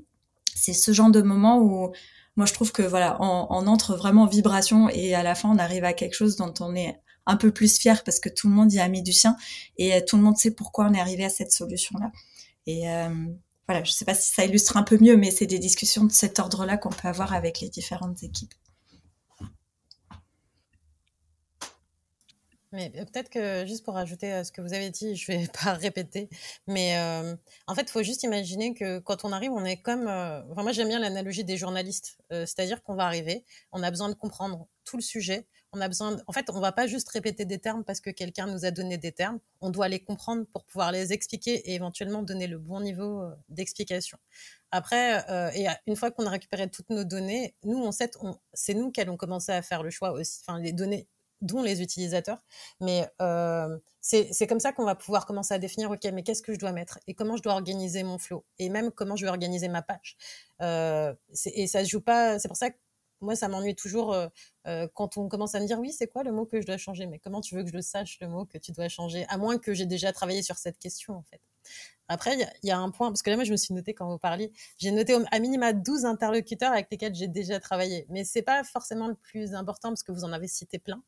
c'est 0.56 0.74
ce 0.74 0.92
genre 0.92 1.12
de 1.12 1.22
moment 1.22 1.60
où 1.60 1.92
moi 2.36 2.46
je 2.46 2.54
trouve 2.54 2.72
que 2.72 2.82
voilà, 2.82 3.18
on, 3.22 3.68
entre 3.68 3.96
vraiment 3.96 4.24
en 4.24 4.28
vibration 4.28 4.90
et 4.90 5.14
à 5.14 5.24
la 5.24 5.36
fin 5.36 5.50
on 5.50 5.58
arrive 5.58 5.84
à 5.84 5.94
quelque 5.94 6.16
chose 6.16 6.36
dont 6.36 6.54
on 6.60 6.76
est 6.76 7.00
un 7.26 7.38
peu 7.38 7.52
plus 7.52 7.78
fier 7.78 8.04
parce 8.04 8.20
que 8.20 8.30
tout 8.30 8.50
le 8.50 8.54
monde 8.54 8.74
y 8.74 8.80
a 8.80 8.88
mis 8.88 9.02
du 9.02 9.14
sien 9.14 9.36
et 9.78 9.94
euh, 9.94 10.02
tout 10.06 10.18
le 10.18 10.24
monde 10.24 10.38
sait 10.38 10.52
pourquoi 10.52 10.88
on 10.90 10.94
est 10.94 11.00
arrivé 11.00 11.24
à 11.26 11.30
cette 11.30 11.52
solution-là. 11.52 12.12
Et 12.66 12.90
euh, 12.90 13.10
voilà, 13.68 13.84
je 13.84 13.92
sais 13.92 14.06
pas 14.06 14.14
si 14.14 14.34
ça 14.34 14.46
illustre 14.46 14.78
un 14.78 14.84
peu 14.84 14.98
mieux, 15.00 15.16
mais 15.16 15.32
c'est 15.32 15.46
des 15.46 15.60
discussions 15.60 16.04
de 16.04 16.12
cet 16.12 16.40
ordre-là 16.40 16.78
qu'on 16.78 16.90
peut 16.90 17.08
avoir 17.08 17.34
avec 17.34 17.62
les 17.62 17.70
différentes 17.70 18.24
équipes. 18.24 18.54
Mais 22.74 22.90
peut-être 22.90 23.30
que 23.30 23.66
juste 23.68 23.86
pour 23.86 23.96
ajouter 23.98 24.32
à 24.32 24.44
ce 24.44 24.52
que 24.52 24.60
vous 24.60 24.74
avez 24.74 24.90
dit, 24.90 25.16
je 25.16 25.32
vais 25.32 25.48
pas 25.64 25.74
répéter, 25.74 26.28
mais 26.68 26.98
en 27.68 27.76
fait, 27.76 27.84
il 27.84 27.90
faut 27.90 28.02
juste 28.02 28.24
imaginer 28.24 28.74
que 28.74 28.98
quand 29.00 29.24
on 29.26 29.32
arrive, 29.32 29.52
on 29.52 29.64
est 29.64 29.78
comme. 29.78 30.08
Euh, 30.08 30.42
enfin, 30.52 30.64
moi, 30.64 30.72
j'aime 30.72 30.88
bien 30.88 31.00
l'analogie 31.00 31.44
des 31.44 31.56
journalistes, 31.56 32.18
c'est-à-dire 32.32 32.82
qu'on 32.82 32.96
va 32.96 33.06
arriver, 33.06 33.46
on 33.72 33.84
a 33.84 33.92
besoin 33.92 34.10
de 34.10 34.16
comprendre 34.16 34.68
tout 34.86 34.98
le 34.98 35.04
sujet, 35.04 35.48
on 35.72 35.82
a 35.82 35.88
besoin. 35.88 36.18
En 36.26 36.34
fait, 36.34 36.50
on 36.50 36.60
va 36.60 36.72
pas 36.72 36.88
juste 36.88 37.10
répéter 37.10 37.46
des 37.46 37.60
termes 37.60 37.84
parce 37.84 38.02
que 38.02 38.10
quelqu'un 38.10 38.48
nous 38.48 38.66
a 38.66 38.72
donné 38.72 38.98
des 38.98 39.12
termes. 39.12 39.40
On 39.62 39.70
doit 39.70 39.88
les 39.88 40.00
comprendre 40.04 40.46
pour 40.52 40.66
pouvoir 40.66 40.92
les 40.92 41.14
expliquer 41.14 41.54
et 41.70 41.76
éventuellement 41.76 42.24
donner 42.24 42.48
le 42.48 42.58
bon 42.58 42.82
niveau 42.82 43.24
d'explication. 43.50 44.18
Après, 44.72 45.24
et 45.56 45.68
une 45.86 45.96
fois 45.96 46.10
qu'on 46.10 46.26
a 46.26 46.32
récupéré 46.32 46.68
toutes 46.70 46.90
nos 46.90 47.04
données, 47.04 47.56
nous, 47.64 47.78
on 47.78 47.92
sait, 47.92 48.10
c'est 48.54 48.74
nous 48.74 48.92
qui 48.92 49.00
allons 49.00 49.16
commencer 49.16 49.52
à 49.52 49.62
faire 49.62 49.84
le 49.84 49.92
choix 49.92 50.12
aussi. 50.14 50.42
Enfin, 50.42 50.60
les 50.60 50.74
données 50.74 51.08
dont 51.44 51.62
les 51.62 51.82
utilisateurs. 51.82 52.44
Mais 52.82 53.08
euh, 53.22 53.78
c'est 54.02 54.48
comme 54.48 54.60
ça 54.60 54.74
qu'on 54.74 54.86
va 54.86 54.96
pouvoir 54.96 55.26
commencer 55.26 55.54
à 55.54 55.60
définir, 55.60 55.92
OK, 55.92 56.04
mais 56.14 56.24
qu'est-ce 56.24 56.42
que 56.42 56.54
je 56.54 56.60
dois 56.60 56.72
mettre 56.72 57.00
et 57.08 57.14
comment 57.14 57.38
je 57.38 57.44
dois 57.44 57.54
organiser 57.54 58.04
mon 58.04 58.18
flow 58.18 58.46
et 58.60 58.70
même 58.70 58.92
comment 58.92 59.16
je 59.16 59.26
vais 59.26 59.30
organiser 59.30 59.68
ma 59.68 59.82
page. 59.82 60.18
Euh, 60.62 61.14
et 61.46 61.68
ça 61.68 61.84
se 61.84 61.90
joue 61.90 62.02
pas, 62.02 62.40
c'est 62.40 62.48
pour 62.48 62.58
ça 62.58 62.72
que 62.72 62.78
moi, 63.22 63.36
ça 63.36 63.48
m'ennuie 63.48 63.76
toujours 63.76 64.14
euh, 64.14 64.88
quand 64.94 65.18
on 65.18 65.30
commence 65.30 65.56
à 65.56 65.60
me 65.62 65.66
dire 65.66 65.80
oui, 65.80 65.94
c'est 65.94 66.08
quoi 66.08 66.24
le 66.24 66.32
mot 66.32 66.46
que 66.46 66.60
je 66.62 66.66
dois 66.66 66.78
changer? 66.78 67.06
Mais 67.06 67.20
comment 67.20 67.42
tu 67.42 67.56
veux 67.56 67.64
que 67.64 67.70
je 67.70 67.76
le 67.76 67.82
sache, 67.82 68.18
le 68.20 68.28
mot 68.28 68.46
que 68.46 68.58
tu 68.58 68.72
dois 68.74 68.90
changer? 68.90 69.26
À 69.30 69.38
moins 69.38 69.58
que 69.58 69.74
j'ai 69.74 69.86
déjà 69.86 70.12
travaillé 70.12 70.42
sur 70.42 70.58
cette 70.58 70.78
question, 70.78 71.16
en 71.16 71.24
fait. 71.24 71.42
Après, 72.10 72.36
il 72.36 72.68
y, 72.68 72.72
a 72.72 72.78
un 72.78 72.92
point, 72.92 73.10
parce 73.10 73.22
que 73.22 73.30
là, 73.30 73.38
moi, 73.38 73.46
je 73.46 73.52
me 73.52 73.58
suis 73.58 73.74
noté 73.74 73.94
quand 73.94 74.10
vous 74.10 74.20
parliez, 74.20 74.52
j'ai 74.78 74.92
noté 74.92 75.18
à 75.32 75.40
minima 75.40 75.74
12 75.74 76.06
interlocuteurs 76.06 76.72
avec 76.72 76.88
lesquels 76.92 77.16
j'ai 77.16 77.28
déjà 77.28 77.60
travaillé. 77.60 78.06
Mais 78.10 78.24
c'est 78.26 78.42
pas 78.42 78.64
forcément 78.64 79.08
le 79.08 79.16
plus 79.16 79.56
important, 79.56 79.90
parce 79.90 80.04
que 80.04 80.12
vous 80.12 80.26
en 80.26 80.34
avez 80.34 80.48
cité 80.48 80.80
plein. 80.80 81.02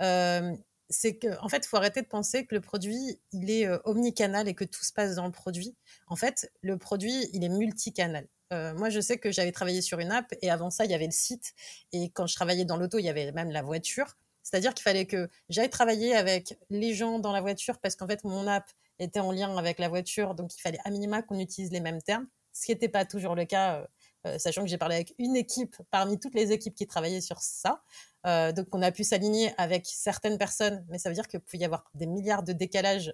Euh, 0.00 0.52
c'est 0.90 1.16
que, 1.16 1.40
en 1.40 1.48
fait, 1.48 1.64
il 1.64 1.68
faut 1.68 1.76
arrêter 1.76 2.02
de 2.02 2.06
penser 2.06 2.44
que 2.44 2.54
le 2.54 2.60
produit, 2.60 3.20
il 3.32 3.50
est 3.50 3.66
euh, 3.66 3.78
omnicanal 3.84 4.48
et 4.48 4.54
que 4.54 4.64
tout 4.64 4.84
se 4.84 4.92
passe 4.92 5.14
dans 5.14 5.26
le 5.26 5.32
produit. 5.32 5.76
En 6.08 6.16
fait, 6.16 6.50
le 6.60 6.76
produit, 6.76 7.28
il 7.32 7.44
est 7.44 7.48
multicanal. 7.48 8.26
Euh, 8.52 8.74
moi, 8.74 8.90
je 8.90 9.00
sais 9.00 9.18
que 9.18 9.32
j'avais 9.32 9.52
travaillé 9.52 9.80
sur 9.80 10.00
une 10.00 10.10
app 10.10 10.34
et 10.42 10.50
avant 10.50 10.70
ça, 10.70 10.84
il 10.84 10.90
y 10.90 10.94
avait 10.94 11.06
le 11.06 11.12
site. 11.12 11.54
Et 11.92 12.10
quand 12.10 12.26
je 12.26 12.34
travaillais 12.34 12.64
dans 12.64 12.76
l'auto, 12.76 12.98
il 12.98 13.04
y 13.04 13.08
avait 13.08 13.32
même 13.32 13.50
la 13.50 13.62
voiture. 13.62 14.18
C'est-à-dire 14.42 14.74
qu'il 14.74 14.82
fallait 14.82 15.06
que 15.06 15.30
j'aille 15.48 15.70
travailler 15.70 16.14
avec 16.14 16.58
les 16.68 16.94
gens 16.94 17.18
dans 17.18 17.32
la 17.32 17.40
voiture 17.40 17.78
parce 17.78 17.96
qu'en 17.96 18.06
fait, 18.06 18.24
mon 18.24 18.46
app 18.46 18.68
était 19.02 19.20
en 19.20 19.32
lien 19.32 19.56
avec 19.56 19.78
la 19.78 19.88
voiture. 19.88 20.34
Donc, 20.34 20.54
il 20.56 20.60
fallait 20.60 20.78
à 20.84 20.90
minima 20.90 21.22
qu'on 21.22 21.38
utilise 21.38 21.70
les 21.72 21.80
mêmes 21.80 22.02
termes, 22.02 22.26
ce 22.52 22.66
qui 22.66 22.72
n'était 22.72 22.88
pas 22.88 23.04
toujours 23.04 23.34
le 23.34 23.44
cas, 23.44 23.76
euh, 23.76 23.86
euh, 24.26 24.38
sachant 24.38 24.62
que 24.62 24.68
j'ai 24.68 24.78
parlé 24.78 24.94
avec 24.96 25.14
une 25.18 25.36
équipe 25.36 25.76
parmi 25.90 26.18
toutes 26.18 26.34
les 26.34 26.52
équipes 26.52 26.74
qui 26.74 26.86
travaillaient 26.86 27.20
sur 27.20 27.40
ça. 27.40 27.82
donc, 28.24 28.68
on 28.72 28.82
a 28.82 28.92
pu 28.92 29.04
s'aligner 29.04 29.52
avec 29.58 29.86
certaines 29.86 30.38
personnes, 30.38 30.84
mais 30.88 30.98
ça 30.98 31.08
veut 31.08 31.14
dire 31.14 31.26
qu'il 31.28 31.40
pouvait 31.40 31.58
y 31.58 31.64
avoir 31.64 31.84
des 31.94 32.06
milliards 32.06 32.44
de 32.44 32.52
décalages 32.52 33.12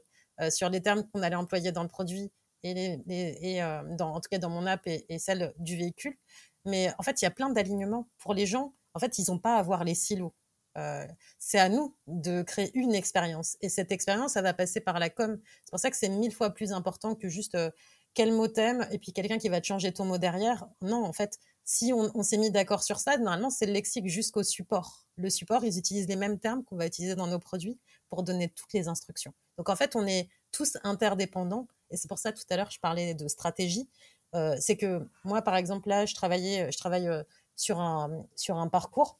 sur 0.51 0.68
les 0.68 0.82
termes 0.82 1.03
qu'on 1.11 1.22
allait 1.22 1.34
employer 1.34 1.72
dans 1.72 1.82
le 1.82 1.89
produit 1.89 2.30
et, 2.62 3.62
euh, 3.62 3.82
dans, 3.97 4.14
en 4.14 4.20
tout 4.20 4.28
cas 4.30 4.39
dans 4.39 4.51
mon 4.51 4.66
app 4.66 4.86
et, 4.86 5.07
et, 5.09 5.18
celle 5.18 5.53
du 5.59 5.76
véhicule. 5.76 6.16
Mais 6.64 6.93
en 6.99 7.03
fait, 7.03 7.20
il 7.22 7.24
y 7.24 7.28
a 7.28 7.30
plein 7.30 7.51
d'alignements 7.51 8.09
pour 8.18 8.34
les 8.34 8.47
gens. 8.47 8.74
En 8.95 9.01
fait, 9.01 9.18
ils 9.18 9.30
n'ont 9.30 9.39
pas 9.39 9.57
à 9.57 9.62
voir 9.62 9.84
les 9.84 9.95
silos. 9.95 10.34
Euh, 10.78 11.06
c'est 11.38 11.58
à 11.58 11.68
nous 11.68 11.94
de 12.06 12.42
créer 12.42 12.70
une 12.74 12.94
expérience. 12.94 13.56
Et 13.60 13.68
cette 13.68 13.90
expérience, 13.90 14.32
ça 14.32 14.42
va 14.42 14.54
passer 14.54 14.80
par 14.80 14.98
la 14.98 15.10
com. 15.10 15.38
C'est 15.64 15.70
pour 15.70 15.80
ça 15.80 15.90
que 15.90 15.96
c'est 15.96 16.08
mille 16.08 16.32
fois 16.32 16.50
plus 16.50 16.72
important 16.72 17.14
que 17.14 17.28
juste 17.28 17.56
euh, 17.56 17.70
quel 18.14 18.32
mot 18.32 18.48
t'aimes 18.48 18.86
et 18.90 18.98
puis 18.98 19.12
quelqu'un 19.12 19.38
qui 19.38 19.48
va 19.48 19.60
te 19.60 19.66
changer 19.66 19.92
ton 19.92 20.04
mot 20.04 20.18
derrière. 20.18 20.68
Non, 20.80 21.04
en 21.04 21.12
fait, 21.12 21.38
si 21.64 21.92
on, 21.92 22.22
s'est 22.22 22.38
mis 22.38 22.50
d'accord 22.50 22.82
sur 22.82 22.98
ça, 22.98 23.16
normalement, 23.18 23.50
c'est 23.50 23.66
le 23.66 23.72
lexique 23.72 24.08
jusqu'au 24.08 24.42
support. 24.42 25.06
Le 25.16 25.30
support, 25.30 25.64
ils 25.64 25.78
utilisent 25.78 26.08
les 26.08 26.16
mêmes 26.16 26.38
termes 26.38 26.64
qu'on 26.64 26.76
va 26.76 26.86
utiliser 26.86 27.14
dans 27.14 27.26
nos 27.26 27.38
produits 27.38 27.78
pour 28.08 28.22
donner 28.22 28.48
toutes 28.48 28.72
les 28.72 28.88
instructions. 28.88 29.34
Donc, 29.58 29.68
en 29.68 29.76
fait, 29.76 29.96
on 29.96 30.06
est 30.06 30.30
tous 30.52 30.78
interdépendants 30.84 31.68
et 31.90 31.96
c'est 31.96 32.08
pour 32.08 32.18
ça, 32.18 32.32
tout 32.32 32.44
à 32.50 32.56
l'heure, 32.56 32.70
je 32.70 32.80
parlais 32.80 33.14
de 33.14 33.28
stratégie. 33.28 33.88
Euh, 34.34 34.56
c'est 34.60 34.76
que 34.76 35.06
moi, 35.24 35.42
par 35.42 35.56
exemple, 35.56 35.88
là, 35.88 36.06
je, 36.06 36.14
travaillais, 36.14 36.70
je 36.72 36.78
travaille 36.78 37.08
sur, 37.56 37.80
un, 37.80 38.24
sur 38.36 38.56
un 38.56 38.68
parcours. 38.68 39.18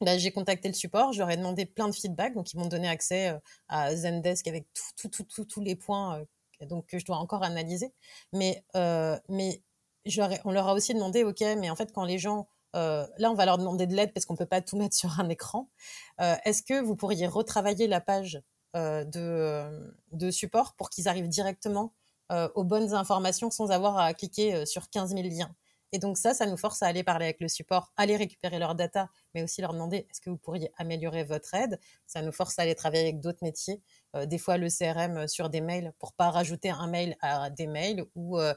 Là, 0.00 0.18
j'ai 0.18 0.32
contacté 0.32 0.68
le 0.68 0.74
support, 0.74 1.12
je 1.12 1.20
leur 1.20 1.30
ai 1.30 1.36
demandé 1.36 1.66
plein 1.66 1.88
de 1.88 1.94
feedback, 1.94 2.34
donc 2.34 2.52
ils 2.52 2.58
m'ont 2.58 2.66
donné 2.66 2.88
accès 2.88 3.28
euh, 3.28 3.38
à 3.68 3.94
Zendesk 3.94 4.46
avec 4.48 4.66
tous 4.96 5.60
les 5.60 5.76
points 5.76 6.18
euh, 6.18 6.80
que 6.88 6.98
je 6.98 7.04
dois 7.04 7.16
encore 7.16 7.42
analyser. 7.42 7.92
Mais, 8.32 8.64
euh, 8.76 9.16
on 10.44 10.52
leur 10.52 10.68
a 10.68 10.74
aussi 10.74 10.94
demandé, 10.94 11.24
OK, 11.24 11.40
mais 11.40 11.70
en 11.70 11.76
fait, 11.76 11.92
quand 11.92 12.04
les 12.04 12.18
gens 12.18 12.48
là, 12.74 13.30
on 13.30 13.34
va 13.34 13.46
leur 13.46 13.56
demander 13.56 13.86
de 13.86 13.94
l'aide 13.94 14.12
parce 14.12 14.26
qu'on 14.26 14.34
peut 14.34 14.46
pas 14.46 14.60
tout 14.60 14.76
mettre 14.76 14.96
sur 14.96 15.20
un 15.20 15.28
écran. 15.28 15.70
Est-ce 16.18 16.62
que 16.62 16.82
vous 16.82 16.96
pourriez 16.96 17.28
retravailler 17.28 17.86
la 17.86 18.00
page 18.00 18.42
de, 18.74 20.30
support 20.32 20.74
pour 20.74 20.90
qu'ils 20.90 21.06
arrivent 21.06 21.28
directement 21.28 21.94
aux 22.30 22.64
bonnes 22.64 22.92
informations 22.92 23.50
sans 23.50 23.70
avoir 23.70 23.96
à 23.98 24.12
cliquer 24.12 24.66
sur 24.66 24.90
15 24.90 25.14
000 25.14 25.22
liens? 25.28 25.54
Et 25.94 26.00
donc 26.00 26.18
ça, 26.18 26.34
ça 26.34 26.46
nous 26.46 26.56
force 26.56 26.82
à 26.82 26.88
aller 26.88 27.04
parler 27.04 27.26
avec 27.26 27.40
le 27.40 27.46
support, 27.46 27.92
aller 27.96 28.16
récupérer 28.16 28.58
leur 28.58 28.74
data, 28.74 29.08
mais 29.32 29.44
aussi 29.44 29.60
leur 29.60 29.72
demander 29.72 30.08
est-ce 30.10 30.20
que 30.20 30.28
vous 30.28 30.36
pourriez 30.36 30.72
améliorer 30.76 31.22
votre 31.22 31.54
aide? 31.54 31.78
Ça 32.04 32.20
nous 32.20 32.32
force 32.32 32.58
à 32.58 32.62
aller 32.62 32.74
travailler 32.74 33.04
avec 33.04 33.20
d'autres 33.20 33.38
métiers, 33.42 33.80
euh, 34.16 34.26
des 34.26 34.38
fois 34.38 34.56
le 34.56 34.66
CRM 34.68 35.28
sur 35.28 35.50
des 35.50 35.60
mails 35.60 35.92
pour 36.00 36.12
pas 36.12 36.32
rajouter 36.32 36.70
un 36.70 36.88
mail 36.88 37.16
à 37.20 37.48
des 37.48 37.68
mails 37.68 38.04
ou 38.16 38.40
euh, 38.40 38.54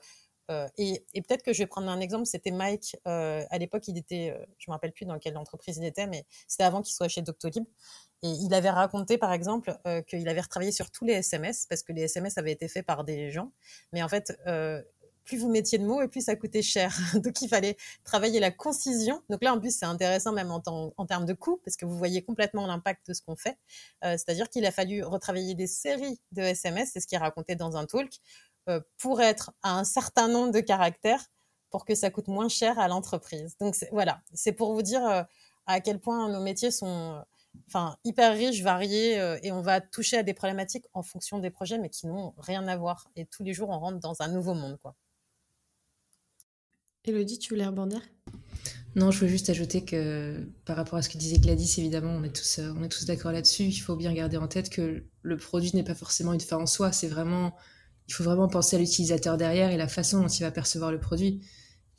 euh, 0.50 0.68
et, 0.80 1.06
peut-être 1.14 1.44
que 1.44 1.54
je 1.54 1.60
vais 1.60 1.68
prendre 1.68 1.90
un 1.90 2.00
exemple, 2.00 2.26
c'était 2.26 2.50
Mike, 2.50 2.98
à 3.06 3.58
l'époque 3.60 3.88
il 3.88 4.00
était, 4.00 4.36
je 4.58 4.72
me 4.72 4.74
rappelle 4.74 4.94
plus 4.94 5.06
dans 5.06 5.20
quelle 5.20 5.38
entreprise 5.38 5.78
il 5.78 5.86
était, 5.86 6.08
mais 6.08 6.26
c'était 6.48 6.64
avant 6.64 6.82
qu'il 6.82 6.96
soit 6.96 7.08
chez 7.08 7.22
Doctolib. 7.22 7.66
Et 8.24 8.30
il 8.30 8.52
avait 8.56 8.72
raconté, 8.72 9.20
par 9.20 9.32
exemple, 9.32 9.78
qu'il 10.08 10.28
avait 10.28 10.42
retravaillé 10.42 10.72
sur 10.72 10.90
tous 10.90 11.06
les 11.06 11.14
SMS, 11.14 11.68
parce 11.68 11.84
que 11.84 11.92
les 11.92 12.04
SMS 12.04 12.38
avaient 12.38 12.54
été 12.54 12.68
faits 12.70 12.86
par 12.86 13.04
des 13.04 13.30
gens. 13.30 13.52
Mais 13.92 14.02
en 14.02 14.08
fait, 14.08 14.34
plus 15.28 15.38
vous 15.38 15.50
mettiez 15.50 15.78
de 15.78 15.86
mots 15.86 16.02
et 16.02 16.08
plus 16.08 16.22
ça 16.22 16.36
coûtait 16.36 16.64
cher. 16.64 16.98
Donc 17.14 17.42
il 17.42 17.50
fallait 17.50 17.78
travailler 18.04 18.40
la 18.40 18.50
concision. 18.50 19.22
Donc 19.30 19.44
là 19.44 19.54
en 19.54 19.60
plus 19.60 19.78
c'est 19.78 19.86
intéressant 19.86 20.32
même 20.32 20.50
en, 20.52 21.06
termes 21.06 21.26
de 21.26 21.34
coûts 21.34 21.62
parce 21.64 21.78
que 21.78 21.86
vous 21.86 21.98
voyez 21.98 22.24
complètement 22.24 22.66
l'impact 22.66 23.08
de 23.10 23.14
ce 23.14 23.22
qu'on 23.22 23.36
fait. 23.36 23.58
Euh, 24.04 24.14
c'est-à-dire 24.14 24.50
qu'il 24.50 24.66
a 24.66 24.72
fallu 24.72 25.04
retravailler 25.04 25.54
des 25.54 25.68
séries 25.68 26.20
de 26.32 26.42
SMS, 26.42 26.92
c'est 26.94 27.00
ce 27.00 27.08
qu'il 27.08 27.20
racontait 27.20 27.56
dans 27.56 27.78
un 27.78 27.86
talk, 27.86 28.10
euh, 28.70 28.80
pour 28.98 29.22
être 29.22 29.52
à 29.62 29.78
un 29.78 29.84
certain 29.84 30.28
nombre 30.28 30.52
de 30.52 30.62
caractères 30.62 31.26
pour 31.70 31.86
que 31.86 31.94
ça 31.94 32.10
coûte 32.10 32.30
moins 32.30 32.50
cher 32.50 32.80
à 32.80 32.88
l'entreprise. 32.88 33.58
Donc 33.60 33.76
voilà, 33.92 34.22
c'est 34.34 34.54
pour 34.54 34.74
vous 34.74 34.82
dire 34.82 35.06
euh, 35.06 35.24
à 35.68 35.82
quel 35.82 36.00
point 36.00 36.30
nos 36.30 36.42
métiers 36.42 36.72
sont 36.72 37.22
enfin 37.68 37.98
hyper 38.04 38.34
riches, 38.34 38.62
variés, 38.62 39.16
et 39.42 39.52
on 39.52 39.62
va 39.62 39.82
toucher 39.82 40.18
à 40.18 40.24
des 40.24 40.36
problématiques 40.36 40.86
en 40.94 41.02
fonction 41.02 41.40
des 41.40 41.50
projets, 41.50 41.80
mais 41.80 41.90
qui 41.90 42.06
n'ont 42.06 42.34
rien 42.38 42.68
à 42.68 42.78
voir. 42.78 43.10
Et 43.16 43.26
tous 43.26 43.44
les 43.44 43.54
jours, 43.54 43.70
on 43.70 43.80
rentre 43.80 44.00
dans 44.00 44.22
un 44.22 44.28
nouveau 44.28 44.54
monde, 44.54 44.78
quoi. 44.82 44.96
Elodie, 47.08 47.40
tu 47.40 47.54
voulais 47.54 47.66
rebondir? 47.66 48.02
Non, 48.96 49.12
je 49.12 49.20
veux 49.20 49.28
juste 49.28 49.50
ajouter 49.50 49.86
que 49.86 50.44
par 50.66 50.76
rapport 50.76 50.98
à 50.98 51.02
ce 51.02 51.10
que 51.10 51.18
disait 51.18 51.38
Gladys, 51.38 51.76
évidemment, 51.78 52.12
on 52.12 52.24
est 52.24 52.36
tous, 52.36 52.60
euh, 52.60 52.74
on 52.78 52.84
est 52.84 52.90
tous 52.90 53.06
d'accord 53.06 53.32
là-dessus. 53.32 53.64
Il 53.64 53.78
faut 53.78 53.96
bien 53.96 54.14
garder 54.14 54.38
en 54.38 54.48
tête 54.48 54.70
que 54.70 55.04
le 55.22 55.38
produit 55.38 55.72
n'est 55.74 55.84
pas 55.84 55.94
forcément 55.94 56.34
une 56.34 56.42
fin 56.42 56.58
en 56.58 56.66
soi. 56.66 56.92
C'est 56.92 57.08
vraiment, 57.08 57.56
il 58.08 58.14
faut 58.14 58.24
vraiment 58.24 58.48
penser 58.48 58.76
à 58.76 58.80
l'utilisateur 58.80 59.38
derrière 59.38 59.70
et 59.72 59.78
la 59.78 59.88
façon 59.88 60.22
dont 60.22 60.28
il 60.28 60.42
va 60.42 60.52
percevoir 60.52 60.92
le 60.92 61.00
produit. 61.00 61.42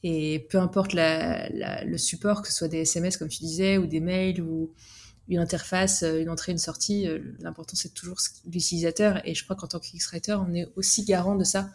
Et 0.02 0.46
peu 0.50 0.58
importe 0.58 0.92
le 0.94 1.96
support, 1.96 2.42
que 2.42 2.48
ce 2.48 2.54
soit 2.54 2.68
des 2.68 2.78
SMS, 2.78 3.16
comme 3.16 3.28
tu 3.28 3.40
disais, 3.40 3.78
ou 3.78 3.86
des 3.86 4.00
mails, 4.00 4.40
ou 4.42 4.72
une 5.28 5.38
interface, 5.38 6.02
euh, 6.02 6.20
une 6.20 6.30
entrée, 6.30 6.52
une 6.52 6.58
sortie, 6.58 7.06
euh, 7.06 7.18
l'important 7.40 7.76
c'est 7.76 7.94
toujours 7.94 8.18
l'utilisateur. 8.46 9.20
Et 9.26 9.34
je 9.34 9.44
crois 9.44 9.56
qu'en 9.56 9.68
tant 9.68 9.78
qu'X-Writer, 9.78 10.36
on 10.46 10.54
est 10.54 10.68
aussi 10.76 11.04
garant 11.04 11.36
de 11.36 11.44
ça. 11.44 11.70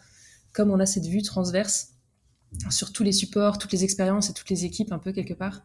Comme 0.52 0.70
on 0.70 0.80
a 0.80 0.86
cette 0.86 1.06
vue 1.06 1.22
transverse, 1.22 1.93
sur 2.70 2.92
tous 2.92 3.02
les 3.02 3.12
supports, 3.12 3.58
toutes 3.58 3.72
les 3.72 3.84
expériences 3.84 4.30
et 4.30 4.32
toutes 4.32 4.50
les 4.50 4.64
équipes 4.64 4.92
un 4.92 4.98
peu 4.98 5.12
quelque 5.12 5.34
part. 5.34 5.62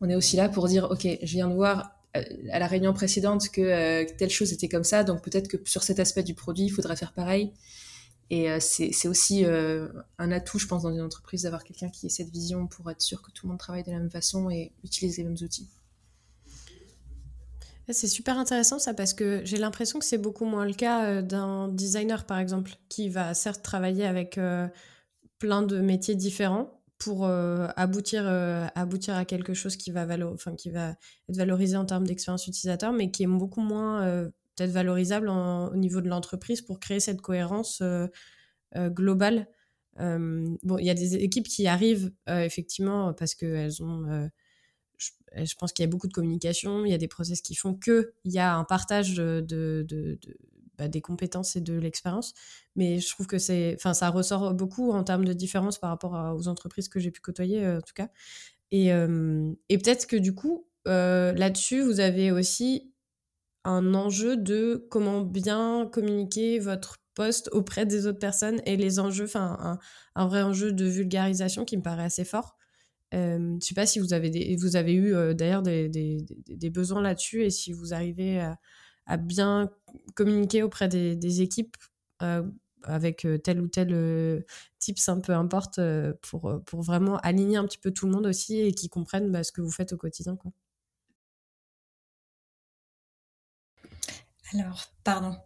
On 0.00 0.08
est 0.08 0.16
aussi 0.16 0.36
là 0.36 0.48
pour 0.48 0.66
dire, 0.68 0.90
OK, 0.90 1.06
je 1.06 1.32
viens 1.32 1.48
de 1.48 1.54
voir 1.54 1.92
euh, 2.16 2.22
à 2.50 2.58
la 2.58 2.66
réunion 2.66 2.92
précédente 2.92 3.48
que 3.48 3.60
euh, 3.60 4.04
telle 4.18 4.30
chose 4.30 4.52
était 4.52 4.68
comme 4.68 4.84
ça, 4.84 5.04
donc 5.04 5.22
peut-être 5.22 5.48
que 5.48 5.56
sur 5.64 5.82
cet 5.82 5.98
aspect 5.98 6.22
du 6.22 6.34
produit, 6.34 6.64
il 6.64 6.70
faudrait 6.70 6.96
faire 6.96 7.12
pareil. 7.12 7.52
Et 8.28 8.50
euh, 8.50 8.58
c'est 8.60 9.08
aussi 9.08 9.44
un 9.44 10.32
atout, 10.32 10.58
je 10.58 10.66
pense, 10.66 10.82
dans 10.82 10.92
une 10.92 11.02
entreprise 11.02 11.42
d'avoir 11.42 11.64
quelqu'un 11.64 11.90
qui 11.90 12.06
ait 12.06 12.10
cette 12.10 12.30
vision 12.30 12.66
pour 12.66 12.90
être 12.90 13.02
sûr 13.02 13.20
que 13.20 13.30
tout 13.30 13.46
le 13.46 13.50
monde 13.50 13.58
travaille 13.58 13.82
de 13.82 13.90
la 13.90 13.98
même 13.98 14.10
façon 14.10 14.48
et 14.48 14.72
utilise 14.84 15.18
les 15.18 15.24
mêmes 15.24 15.36
outils. 15.42 15.68
C'est 17.90 18.08
super 18.08 18.38
intéressant 18.38 18.78
ça 18.78 18.94
parce 18.94 19.12
que 19.12 19.42
j'ai 19.44 19.58
l'impression 19.58 19.98
que 19.98 20.04
c'est 20.04 20.16
beaucoup 20.16 20.46
moins 20.46 20.64
le 20.64 20.72
cas 20.72 21.20
d'un 21.20 21.68
designer 21.68 22.24
par 22.24 22.38
exemple 22.38 22.72
qui 22.88 23.10
va 23.10 23.34
certes 23.34 23.62
travailler 23.62 24.06
avec 24.06 24.38
plein 25.42 25.62
de 25.62 25.80
métiers 25.80 26.14
différents 26.14 26.80
pour 26.98 27.26
euh, 27.26 27.66
aboutir, 27.74 28.22
euh, 28.28 28.68
aboutir 28.76 29.16
à 29.16 29.24
quelque 29.24 29.54
chose 29.54 29.74
qui 29.74 29.90
va, 29.90 30.06
enfin, 30.32 30.54
qui 30.54 30.70
va 30.70 30.90
être 31.28 31.36
valorisé 31.36 31.76
en 31.76 31.84
termes 31.84 32.06
d'expérience 32.06 32.46
utilisateur, 32.46 32.92
mais 32.92 33.10
qui 33.10 33.24
est 33.24 33.26
beaucoup 33.26 33.60
moins 33.60 34.06
euh, 34.06 34.28
peut-être 34.54 34.70
valorisable 34.70 35.28
au 35.28 35.74
niveau 35.74 36.00
de 36.00 36.08
l'entreprise 36.08 36.62
pour 36.62 36.78
créer 36.78 37.00
cette 37.00 37.20
cohérence 37.20 37.82
globale. 38.76 39.48
bon, 39.98 40.78
il 40.78 40.84
y 40.84 40.90
a 40.90 40.94
des 40.94 41.16
équipes 41.16 41.48
qui 41.48 41.66
arrivent 41.66 42.12
effectivement 42.28 43.12
parce 43.14 43.34
qu'elles 43.34 43.82
ont 43.82 44.28
je, 44.98 45.54
pense 45.58 45.72
qu'il 45.72 45.82
y 45.82 45.88
a 45.88 45.90
beaucoup 45.90 46.06
de 46.06 46.12
communication, 46.12 46.84
il 46.84 46.90
y 46.90 46.94
a 46.94 46.98
des 46.98 47.08
process 47.08 47.40
qui 47.40 47.54
font 47.54 47.74
qu'il 47.74 48.04
y 48.26 48.38
a 48.38 48.54
un 48.54 48.64
partage 48.64 49.14
de, 49.14 49.42
bah, 50.82 50.88
des 50.88 51.00
compétences 51.00 51.54
et 51.54 51.60
de 51.60 51.74
l'expérience. 51.74 52.34
Mais 52.74 52.98
je 52.98 53.08
trouve 53.08 53.28
que 53.28 53.38
c'est, 53.38 53.74
enfin, 53.76 53.94
ça 53.94 54.08
ressort 54.08 54.52
beaucoup 54.52 54.90
en 54.90 55.04
termes 55.04 55.24
de 55.24 55.32
différence 55.32 55.78
par 55.78 55.90
rapport 55.90 56.34
aux 56.36 56.48
entreprises 56.48 56.88
que 56.88 56.98
j'ai 56.98 57.12
pu 57.12 57.20
côtoyer, 57.20 57.64
euh, 57.64 57.78
en 57.78 57.80
tout 57.82 57.94
cas. 57.94 58.08
Et, 58.72 58.88
peut-être 59.68 60.06
que 60.06 60.16
du 60.16 60.34
coup, 60.34 60.66
euh, 60.88 61.32
là-dessus, 61.34 61.82
vous 61.82 62.00
avez 62.00 62.32
aussi 62.32 62.92
un 63.64 63.94
enjeu 63.94 64.36
de 64.36 64.88
comment 64.90 65.20
bien 65.20 65.88
communiquer 65.92 66.58
votre 66.58 66.96
poste 67.14 67.48
auprès 67.52 67.86
des 67.86 68.06
autres 68.08 68.18
personnes 68.18 68.60
et 68.66 68.76
les 68.76 68.98
enjeux, 68.98 69.26
enfin, 69.26 69.78
un, 70.16 70.26
vrai 70.26 70.42
enjeu 70.42 70.72
de 70.72 70.86
vulgarisation 70.86 71.64
qui 71.64 71.76
me 71.76 71.82
paraît 71.82 72.04
assez 72.04 72.24
fort. 72.24 72.56
Euh, 73.14 73.56
je 73.60 73.66
sais 73.66 73.74
pas 73.74 73.86
si 73.86 74.00
vous 74.00 74.14
avez, 74.14 74.30
des, 74.30 74.56
vous 74.56 74.74
avez 74.74 74.94
eu 74.94 75.34
d'ailleurs 75.34 75.62
des, 75.62 75.88
des, 75.88 76.24
des, 76.48 76.70
besoins 76.70 77.02
là-dessus 77.02 77.44
et 77.44 77.50
si 77.50 77.72
vous 77.72 77.94
arrivez 77.94 78.40
à, 78.40 78.58
à 79.06 79.16
bien 79.16 79.70
communiquer 80.14 80.62
auprès 80.62 80.88
des, 80.88 81.42
équipes 81.42 81.76
euh, 82.22 82.42
avec 82.84 83.24
euh, 83.24 83.38
tel 83.38 83.60
ou 83.60 83.68
tel 83.68 83.88
euh, 83.92 84.40
tips, 84.78 85.08
un 85.08 85.20
peu 85.20 85.32
importe, 85.32 85.80
pour, 86.22 86.60
pour 86.66 86.82
vraiment 86.82 87.18
aligner 87.18 87.56
un 87.56 87.64
petit 87.64 87.78
peu 87.78 87.90
tout 87.92 88.06
le 88.06 88.12
monde 88.12 88.26
aussi 88.26 88.60
et 88.60 88.72
qu'ils 88.72 88.90
comprennent 88.90 89.30
bah, 89.30 89.44
ce 89.44 89.52
que 89.52 89.60
vous 89.60 89.70
faites 89.70 89.92
au 89.92 89.96
quotidien. 89.96 90.36
Quoi. 90.36 90.52
Alors, 94.54 94.84
pardon. 95.04 95.36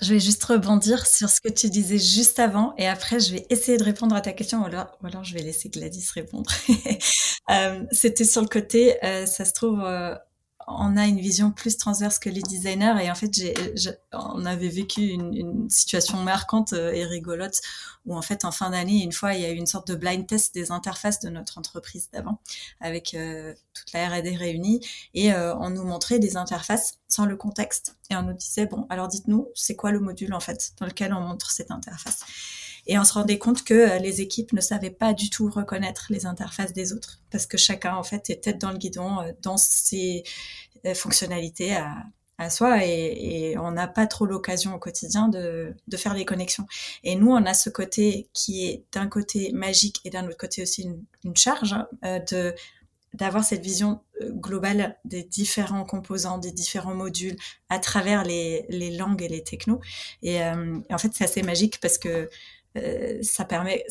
Je 0.00 0.14
vais 0.14 0.20
juste 0.20 0.42
rebondir 0.44 1.06
sur 1.06 1.28
ce 1.28 1.40
que 1.42 1.50
tu 1.50 1.68
disais 1.68 1.98
juste 1.98 2.38
avant 2.38 2.74
et 2.78 2.88
après 2.88 3.20
je 3.20 3.32
vais 3.32 3.46
essayer 3.50 3.76
de 3.76 3.84
répondre 3.84 4.16
à 4.16 4.22
ta 4.22 4.32
question 4.32 4.62
ou 4.62 4.64
alors, 4.64 4.96
ou 5.02 5.06
alors 5.06 5.22
je 5.22 5.34
vais 5.34 5.42
laisser 5.42 5.68
Gladys 5.68 6.08
répondre. 6.14 6.50
C'était 7.92 8.24
sur 8.24 8.40
le 8.40 8.48
côté, 8.48 8.96
ça 9.26 9.44
se 9.44 9.52
trouve, 9.52 9.84
on 10.66 10.96
a 10.96 11.06
une 11.06 11.18
vision 11.18 11.50
plus 11.50 11.76
transverse 11.76 12.18
que 12.18 12.28
les 12.28 12.42
designers. 12.42 12.94
Et 13.02 13.10
en 13.10 13.14
fait 13.14 13.34
j'ai, 13.34 13.54
on 14.12 14.44
avait 14.44 14.68
vécu 14.68 15.02
une, 15.08 15.68
situation 15.68 16.18
marquante 16.18 16.72
euh, 16.72 16.92
et 16.92 17.04
rigolote 17.04 17.60
où 18.04 18.16
en 18.16 18.22
fait 18.22 18.44
en 18.44 18.52
fin 18.52 18.70
d'année 18.70 19.02
une 19.02 19.12
fois 19.12 19.34
il 19.34 19.40
y 19.40 19.44
a 19.44 19.50
eu 19.50 19.56
une 19.56 19.66
sorte 19.66 19.88
de 19.88 19.94
blind 19.94 20.26
test 20.26 20.54
des 20.54 20.70
interfaces 20.70 21.20
de 21.20 21.28
notre 21.28 21.58
entreprise 21.58 22.10
d'avant 22.12 22.40
avec 22.80 23.14
euh, 23.14 23.54
toute 23.74 23.92
la 23.92 24.08
R&D 24.08 24.36
réunie. 24.36 24.80
Et 25.14 25.32
euh, 25.32 25.54
on 25.56 25.70
nous 25.70 25.84
montrait 25.84 26.18
des 26.18 26.36
interfaces 26.36 26.98
sans 27.08 27.26
le 27.26 27.36
contexte. 27.36 27.96
Et 28.10 28.16
on 28.16 28.22
nous 28.22 28.34
disait 28.34 28.66
bon 28.66 28.86
alors 28.90 29.08
dites-nous 29.08 29.48
c'est 29.54 29.76
quoi 29.76 29.92
le 29.92 30.00
module 30.00 30.34
en 30.34 30.40
fait 30.40 30.72
dans 30.78 30.86
lequel 30.86 31.12
on 31.14 31.20
montre 31.20 31.50
cette 31.50 31.70
interface? 31.70 32.24
Et 32.86 32.98
on 32.98 33.04
se 33.04 33.12
rendait 33.12 33.38
compte 33.38 33.62
que 33.64 33.74
euh, 33.74 33.98
les 33.98 34.20
équipes 34.20 34.52
ne 34.52 34.60
savaient 34.60 34.90
pas 34.90 35.12
du 35.12 35.30
tout 35.30 35.48
reconnaître 35.48 36.06
les 36.10 36.26
interfaces 36.26 36.72
des 36.72 36.92
autres 36.92 37.20
parce 37.30 37.46
que 37.46 37.56
chacun 37.56 37.94
en 37.94 38.02
fait 38.02 38.28
est 38.30 38.42
tête 38.42 38.58
dans 38.58 38.72
le 38.72 38.78
guidon 38.78 39.20
euh, 39.20 39.32
dans 39.42 39.56
ses 39.56 40.24
euh, 40.86 40.94
fonctionnalités 40.94 41.76
à, 41.76 42.04
soi 42.50 42.84
et, 42.84 43.56
on 43.56 43.70
n'a 43.70 43.86
pas 43.86 44.08
trop 44.08 44.26
l'occasion 44.26 44.74
au 44.74 44.78
quotidien 44.80 45.28
de, 45.28 45.76
faire 45.94 46.12
les 46.12 46.24
connexions. 46.24 46.66
Et 47.04 47.14
nous, 47.14 47.30
on 47.30 47.46
a 47.46 47.54
ce 47.54 47.70
côté 47.70 48.28
qui 48.32 48.66
est 48.66 48.84
d'un 48.90 49.06
côté 49.06 49.52
magique 49.52 50.00
et 50.04 50.10
d'un 50.10 50.26
autre 50.26 50.38
côté 50.38 50.60
aussi 50.60 50.90
une, 51.22 51.36
charge 51.36 51.74
hein, 51.74 51.86
de 52.32 52.52
d'avoir 53.14 53.44
cette 53.44 53.62
vision 53.62 54.00
globale 54.22 54.98
des 55.04 55.22
différents 55.22 55.84
composants, 55.84 56.38
des 56.38 56.50
différents 56.50 56.96
modules 56.96 57.36
à 57.68 57.78
travers 57.78 58.24
les, 58.24 58.66
langues 58.98 59.22
et 59.22 59.28
les 59.28 59.44
technos. 59.44 59.80
Et 60.22 60.42
en 60.42 60.98
fait, 60.98 61.10
c'est 61.12 61.24
assez 61.24 61.42
magique 61.42 61.78
parce 61.80 61.96
que 61.96 62.28
euh, 62.76 63.18
ça 63.22 63.44
permet, 63.44 63.84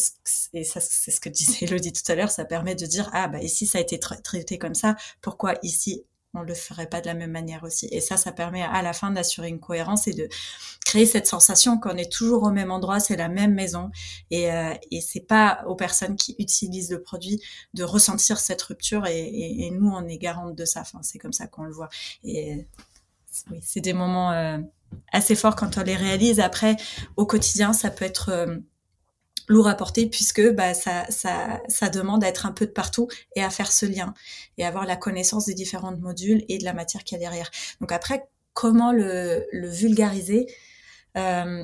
et 0.54 0.64
ça 0.64 0.80
c'est 0.80 1.12
ce 1.12 1.20
que 1.20 1.30
disait 1.30 1.58
Elodie 1.66 1.94
tout 1.94 2.10
à 2.12 2.16
l'heure, 2.16 2.32
ça 2.32 2.46
permet 2.46 2.76
de 2.76 2.86
dire 2.86 3.10
ah 3.14 3.28
bah 3.28 3.40
ici 3.40 3.66
ça 3.66 3.78
a 3.78 3.82
été 3.82 4.00
traité 4.00 4.58
comme 4.58 4.76
ça, 4.76 4.96
pourquoi 5.22 5.56
ici 5.64 6.04
on 6.34 6.42
le 6.42 6.54
ferait 6.54 6.88
pas 6.88 7.02
de 7.02 7.08
la 7.08 7.14
même 7.14 7.32
manière 7.32 7.64
aussi? 7.64 7.88
Et 7.92 8.00
ça, 8.00 8.18
ça 8.18 8.32
permet 8.32 8.62
à 8.64 8.82
la 8.82 8.94
fin 8.94 9.12
d'assurer 9.12 9.50
une 9.50 9.60
cohérence 9.60 10.08
et 10.08 10.14
de 10.14 10.30
créer 10.86 11.06
cette 11.06 11.28
sensation 11.28 11.78
qu'on 11.78 11.98
est 11.98 12.12
toujours 12.12 12.44
au 12.44 12.52
même 12.52 12.72
endroit, 12.72 13.00
c'est 13.00 13.18
la 13.18 13.28
même 13.28 13.54
maison. 13.54 13.92
Et, 14.30 14.52
euh, 14.52 14.74
et 14.92 15.02
c'est 15.02 15.28
pas 15.28 15.64
aux 15.68 15.76
personnes 15.76 16.16
qui 16.16 16.36
utilisent 16.40 16.92
le 16.92 17.02
produit 17.02 17.42
de 17.74 17.84
ressentir 17.84 18.40
cette 18.40 18.62
rupture. 18.62 19.06
Et, 19.08 19.66
et, 19.66 19.72
nous, 19.72 19.90
on 19.90 20.08
est 20.08 20.18
garante 20.18 20.56
de 20.56 20.66
ça. 20.66 20.82
Enfin, 20.82 21.00
c'est 21.02 21.20
comme 21.20 21.34
ça 21.34 21.48
qu'on 21.48 21.64
le 21.64 21.74
voit. 21.74 21.90
Et 22.24 22.66
oui, 23.50 23.60
c'est 23.62 23.82
des 23.82 23.94
moments 23.94 24.32
euh, 24.32 24.58
assez 25.12 25.36
forts 25.36 25.56
quand 25.56 25.78
on 25.78 25.84
les 25.84 25.96
réalise. 25.96 26.40
Après, 26.40 26.76
au 27.18 27.26
quotidien, 27.26 27.74
ça 27.74 27.90
peut 27.90 28.06
être 28.06 28.30
euh, 28.30 28.58
lourd 29.48 29.68
à 29.68 29.76
porter 29.76 30.08
puisque 30.08 30.54
bah, 30.54 30.74
ça, 30.74 31.06
ça, 31.10 31.62
ça 31.68 31.89
demande 31.89 32.24
à 32.24 32.28
être 32.28 32.46
un 32.46 32.52
peu 32.52 32.66
de 32.66 32.72
partout 32.72 33.08
et 33.36 33.44
à 33.44 33.50
faire 33.50 33.72
ce 33.72 33.86
lien 33.86 34.14
et 34.58 34.66
avoir 34.66 34.86
la 34.86 34.96
connaissance 34.96 35.46
des 35.46 35.54
différents 35.54 35.96
modules 35.96 36.44
et 36.50 36.58
de 36.58 36.64
la 36.64 36.74
matière 36.74 37.04
qu'il 37.04 37.18
y 37.18 37.22
a 37.22 37.24
derrière. 37.24 37.50
Donc 37.80 37.92
après, 37.92 38.28
comment 38.54 38.92
le, 38.92 39.46
le 39.52 39.70
vulgariser 39.70 40.48
euh, 41.18 41.64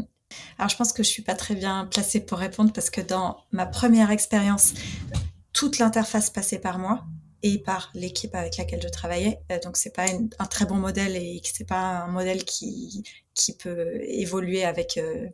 alors 0.57 0.69
je 0.69 0.75
pense 0.75 0.93
que 0.93 1.03
je 1.03 1.09
suis 1.09 1.21
pas 1.21 1.36
très 1.36 1.55
bien 1.55 1.86
placée 1.86 2.19
pour 2.19 2.38
répondre 2.38 2.73
parce 2.73 2.89
que 2.89 3.01
dans 3.01 3.38
ma 3.51 3.65
première 3.65 4.11
expérience, 4.11 4.73
toute 5.53 5.80
l'interface 5.80 6.30
passait 6.30 6.59
par 6.59 6.80
moi 6.80 7.05
et 7.43 7.59
par 7.59 7.91
l'équipe 7.93 8.34
avec 8.36 8.57
laquelle 8.57 8.82
je 8.82 8.89
travaillais. 8.89 9.39
Euh, 9.51 9.59
donc 9.63 9.78
c'est 9.78 9.95
pas 9.95 10.05
un 10.39 10.45
très 10.45 10.65
bon 10.65 10.75
modèle 10.75 11.15
et 11.15 11.41
c'est 11.43 11.67
pas 11.67 12.03
un 12.03 12.07
modèle 12.07 12.43
qui 12.43 13.03
qui 13.34 13.55
peut 13.55 14.01
évoluer 14.03 14.63
avec 14.63 14.97
euh, 14.97 15.28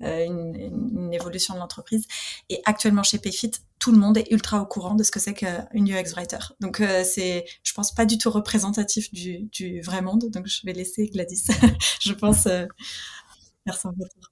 une, 0.00 0.54
une, 0.54 1.14
évolution 1.14 1.54
de 1.54 1.60
l'entreprise. 1.60 2.06
Et 2.48 2.60
actuellement 2.64 3.02
chez 3.02 3.18
Payfit, 3.18 3.52
tout 3.78 3.92
le 3.92 3.98
monde 3.98 4.18
est 4.18 4.30
ultra 4.30 4.60
au 4.60 4.66
courant 4.66 4.94
de 4.94 5.02
ce 5.02 5.10
que 5.10 5.20
c'est 5.20 5.34
qu'une 5.34 5.88
UX 5.88 6.12
writer. 6.14 6.38
Donc 6.60 6.82
c'est, 7.04 7.46
je 7.62 7.72
pense, 7.72 7.94
pas 7.94 8.04
du 8.04 8.18
tout 8.18 8.30
représentatif 8.30 9.12
du, 9.12 9.80
vrai 9.80 10.02
monde. 10.02 10.30
Donc 10.30 10.46
je 10.46 10.60
vais 10.64 10.72
laisser 10.72 11.06
Gladys, 11.06 11.46
je 12.00 12.12
pense, 12.12 12.42
faire 12.42 13.80
son 13.80 13.90
retour. 13.90 14.30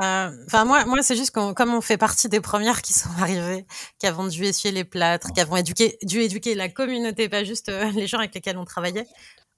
Euh, 0.00 0.30
enfin, 0.46 0.64
moi, 0.64 0.84
moi, 0.84 1.02
c'est 1.02 1.16
juste 1.16 1.32
comme 1.32 1.74
on 1.74 1.80
fait 1.80 1.96
partie 1.96 2.28
des 2.28 2.40
premières 2.40 2.82
qui 2.82 2.92
sont 2.92 3.10
arrivées, 3.18 3.66
qui 3.98 4.06
avons 4.06 4.28
dû 4.28 4.44
essuyer 4.44 4.72
les 4.72 4.84
plâtres, 4.84 5.32
qui 5.32 5.40
avons 5.40 5.60
dû 5.60 6.20
éduquer 6.20 6.54
la 6.54 6.68
communauté, 6.68 7.28
pas 7.28 7.42
juste 7.42 7.68
euh, 7.68 7.90
les 7.92 8.06
gens 8.06 8.18
avec 8.18 8.34
lesquels 8.34 8.58
on 8.58 8.64
travaillait. 8.64 9.06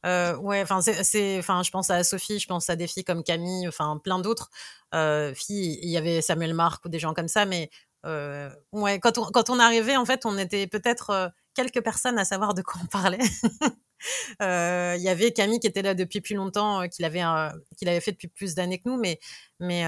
Euh, 0.06 0.36
ouais, 0.36 0.62
enfin, 0.62 0.80
c'est, 0.80 1.38
enfin, 1.38 1.62
je 1.62 1.70
pense 1.70 1.90
à 1.90 2.04
Sophie, 2.04 2.38
je 2.38 2.46
pense 2.46 2.70
à 2.70 2.76
des 2.76 2.86
filles 2.86 3.04
comme 3.04 3.22
Camille, 3.22 3.68
enfin, 3.68 3.98
plein 4.02 4.18
d'autres 4.18 4.50
euh, 4.94 5.34
filles. 5.34 5.78
Il 5.82 5.90
y 5.90 5.96
avait 5.96 6.22
Samuel 6.22 6.54
Marc 6.54 6.84
ou 6.84 6.88
des 6.88 6.98
gens 6.98 7.14
comme 7.14 7.28
ça, 7.28 7.44
mais 7.44 7.70
euh, 8.06 8.50
ouais, 8.72 8.98
quand 8.98 9.18
on, 9.18 9.24
quand 9.26 9.50
on 9.50 9.58
arrivait, 9.58 9.96
en 9.96 10.06
fait, 10.06 10.24
on 10.26 10.38
était 10.38 10.66
peut-être 10.66 11.32
quelques 11.54 11.82
personnes 11.82 12.18
à 12.18 12.24
savoir 12.24 12.54
de 12.54 12.62
quoi 12.62 12.80
on 12.82 12.86
parlait. 12.86 13.18
Euh, 14.42 14.94
il 14.96 15.02
y 15.02 15.08
avait 15.08 15.32
Camille 15.32 15.60
qui 15.60 15.66
était 15.66 15.82
là 15.82 15.94
depuis 15.94 16.20
plus 16.20 16.34
longtemps, 16.34 16.82
euh, 16.82 16.86
qu'il 16.86 17.04
avait, 17.04 17.22
euh, 17.22 17.50
qu'il 17.76 17.88
avait 17.88 18.00
fait 18.00 18.12
depuis 18.12 18.28
plus 18.28 18.54
d'années 18.54 18.78
que 18.78 18.88
nous, 18.88 18.96
mais, 18.96 19.18
mais 19.58 19.84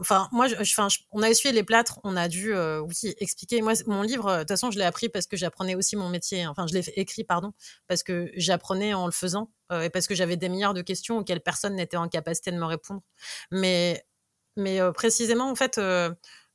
enfin 0.00 0.28
moi 0.32 0.48
je, 0.48 0.54
enfin 0.56 0.88
on 1.10 1.22
a 1.22 1.30
essuyé 1.30 1.54
les 1.54 1.62
plâtres 1.62 2.00
on 2.04 2.16
a 2.16 2.28
dû 2.28 2.54
oui 2.54 3.14
expliquer. 3.18 3.62
Moi 3.62 3.72
mon 3.86 4.02
livre 4.02 4.32
de 4.32 4.38
toute 4.40 4.48
façon 4.48 4.70
je 4.70 4.78
l'ai 4.78 4.84
appris 4.84 5.08
parce 5.08 5.26
que 5.26 5.36
j'apprenais 5.36 5.74
aussi 5.74 5.96
mon 5.96 6.08
métier. 6.08 6.46
Enfin 6.46 6.66
je 6.66 6.74
l'ai 6.74 6.84
écrit 6.96 7.24
pardon 7.24 7.52
parce 7.88 8.02
que 8.02 8.30
j'apprenais 8.36 8.94
en 8.94 9.06
le 9.06 9.12
faisant 9.12 9.50
et 9.72 9.90
parce 9.90 10.06
que 10.06 10.14
j'avais 10.14 10.36
des 10.36 10.48
milliards 10.48 10.74
de 10.74 10.82
questions 10.82 11.18
auxquelles 11.18 11.40
personne 11.40 11.76
n'était 11.76 11.96
en 11.96 12.08
capacité 12.08 12.50
de 12.50 12.56
me 12.58 12.64
répondre. 12.66 13.02
Mais 13.50 14.04
mais 14.56 14.80
précisément 14.92 15.50
en 15.50 15.54
fait 15.54 15.80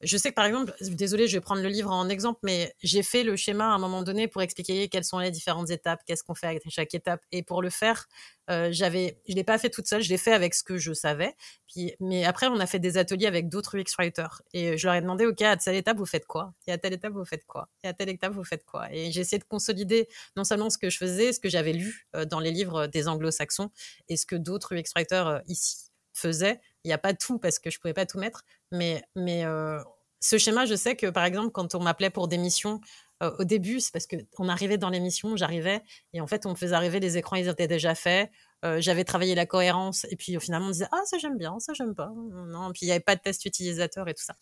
je 0.02 0.16
sais 0.18 0.30
que 0.30 0.36
par 0.36 0.46
exemple, 0.46 0.74
désolé, 0.82 1.28
je 1.28 1.38
vais 1.38 1.42
prendre 1.42 1.62
le 1.62 1.70
livre 1.70 1.92
en 1.92 2.08
exemple, 2.10 2.40
mais 2.44 2.74
j'ai 2.84 3.02
fait 3.04 3.24
le 3.24 3.36
schéma 3.36 3.66
à 3.66 3.74
un 3.76 3.80
moment 3.80 4.04
donné 4.04 4.28
pour 4.28 4.42
expliquer 4.44 4.88
quelles 4.90 5.04
sont 5.04 5.20
les 5.20 5.32
différentes 5.32 5.72
étapes, 5.72 6.02
qu'est-ce 6.06 6.24
qu'on 6.24 6.36
fait 6.36 6.48
avec 6.48 6.64
chaque 6.70 6.94
étape. 6.94 7.22
Et 7.32 7.42
pour 7.42 7.62
le 7.62 7.70
faire, 7.72 8.08
euh, 8.50 8.70
j'avais, 8.72 9.20
je 9.28 9.34
l'ai 9.34 9.44
pas 9.44 9.58
fait 9.58 9.70
toute 9.70 9.88
seule, 9.88 10.02
je 10.04 10.10
l'ai 10.10 10.18
fait 10.18 10.34
avec 10.34 10.54
ce 10.54 10.64
que 10.64 10.78
je 10.78 10.94
savais. 10.94 11.36
Puis, 11.68 11.94
mais 12.00 12.26
après, 12.26 12.48
on 12.48 12.60
a 12.60 12.68
fait 12.68 12.80
des 12.80 12.98
ateliers 12.98 13.26
avec 13.26 13.50
d'autres 13.50 13.78
UX 13.78 13.96
writers 13.98 14.42
et 14.54 14.78
je 14.78 14.88
leur 14.88 14.96
ai 14.96 15.02
demandé, 15.02 15.26
ok, 15.26 15.42
à 15.42 15.58
telle 15.58 15.76
étape 15.76 15.98
vous 15.98 16.06
faites 16.06 16.26
quoi? 16.26 16.54
Et 16.68 16.72
à 16.72 16.78
telle 16.78 16.94
étape 16.94 17.14
vous 17.14 17.26
faites 17.26 17.46
quoi? 17.46 17.68
Et 17.84 17.88
à 17.88 17.94
telle 17.94 18.10
étape 18.10 18.34
vous 18.34 18.44
faites 18.44 18.66
quoi? 18.66 18.88
Et 18.94 19.12
j'ai 19.12 19.22
essayé 19.22 19.40
de 19.40 19.46
consolider 19.46 20.08
non 20.36 20.44
seulement 20.44 20.70
ce 20.70 20.78
que 20.78 20.90
je 20.90 20.98
faisais, 20.98 21.34
ce 21.34 21.40
que 21.40 21.50
j'avais 21.50 21.74
lu 21.74 22.08
euh, 22.16 22.26
dans 22.26 22.40
les 22.40 22.52
livres 22.52 22.88
des 22.88 23.08
Anglo-Saxons 23.08 23.72
et 24.10 24.18
ce 24.18 24.26
que 24.26 24.36
d'autres 24.36 24.76
UX 24.76 24.92
writers 24.96 25.28
euh, 25.28 25.40
ici 25.48 25.88
faisaient 26.14 26.60
il 26.84 26.90
n'y 26.90 26.94
a 26.94 26.98
pas 26.98 27.14
tout 27.14 27.40
parce 27.40 27.60
que 27.60 27.70
je 27.70 27.80
pouvais 27.80 27.94
pas 27.94 28.06
tout 28.06 28.20
mettre, 28.20 28.44
mais, 28.72 29.04
mais 29.16 29.46
euh, 29.46 29.80
ce 30.20 30.38
schéma, 30.38 30.66
je 30.66 30.76
sais 30.76 30.96
que 30.96 31.08
par 31.08 31.26
exemple, 31.26 31.52
quand 31.52 31.76
on 31.76 31.82
m'appelait 31.82 32.10
pour 32.10 32.28
des 32.28 32.38
missions, 32.38 32.82
euh, 33.24 33.32
au 33.40 33.44
début, 33.44 33.80
c'est 33.80 33.92
parce 33.92 34.08
qu'on 34.08 34.48
arrivait 34.48 34.78
dans 34.78 34.90
l'émission, 34.90 35.36
j'arrivais, 35.36 35.82
et 36.14 36.22
en 36.22 36.28
fait, 36.28 36.46
on 36.46 36.52
me 36.52 36.56
faisait 36.56 36.76
arriver 36.76 37.00
les 37.00 37.18
écrans, 37.18 37.36
ils 37.36 37.48
étaient 37.48 37.68
déjà 37.68 37.96
faits. 37.96 38.30
Euh, 38.66 38.82
j'avais 38.82 39.04
travaillé 39.04 39.36
la 39.36 39.46
cohérence, 39.46 40.06
et 40.10 40.16
puis 40.16 40.40
finalement, 40.40 40.68
on 40.68 40.72
disait 40.72 40.88
Ah, 40.92 41.02
ça 41.06 41.18
j'aime 41.18 41.38
bien, 41.38 41.60
ça 41.60 41.74
j'aime 41.74 41.94
pas. 41.96 42.10
Non, 42.16 42.72
puis 42.72 42.82
il 42.84 42.86
n'y 42.86 42.92
avait 42.92 43.00
pas 43.00 43.16
de 43.16 43.22
test 43.22 43.46
utilisateur 43.46 44.08
et 44.08 44.14
tout 44.14 44.24
ça. 44.24 44.36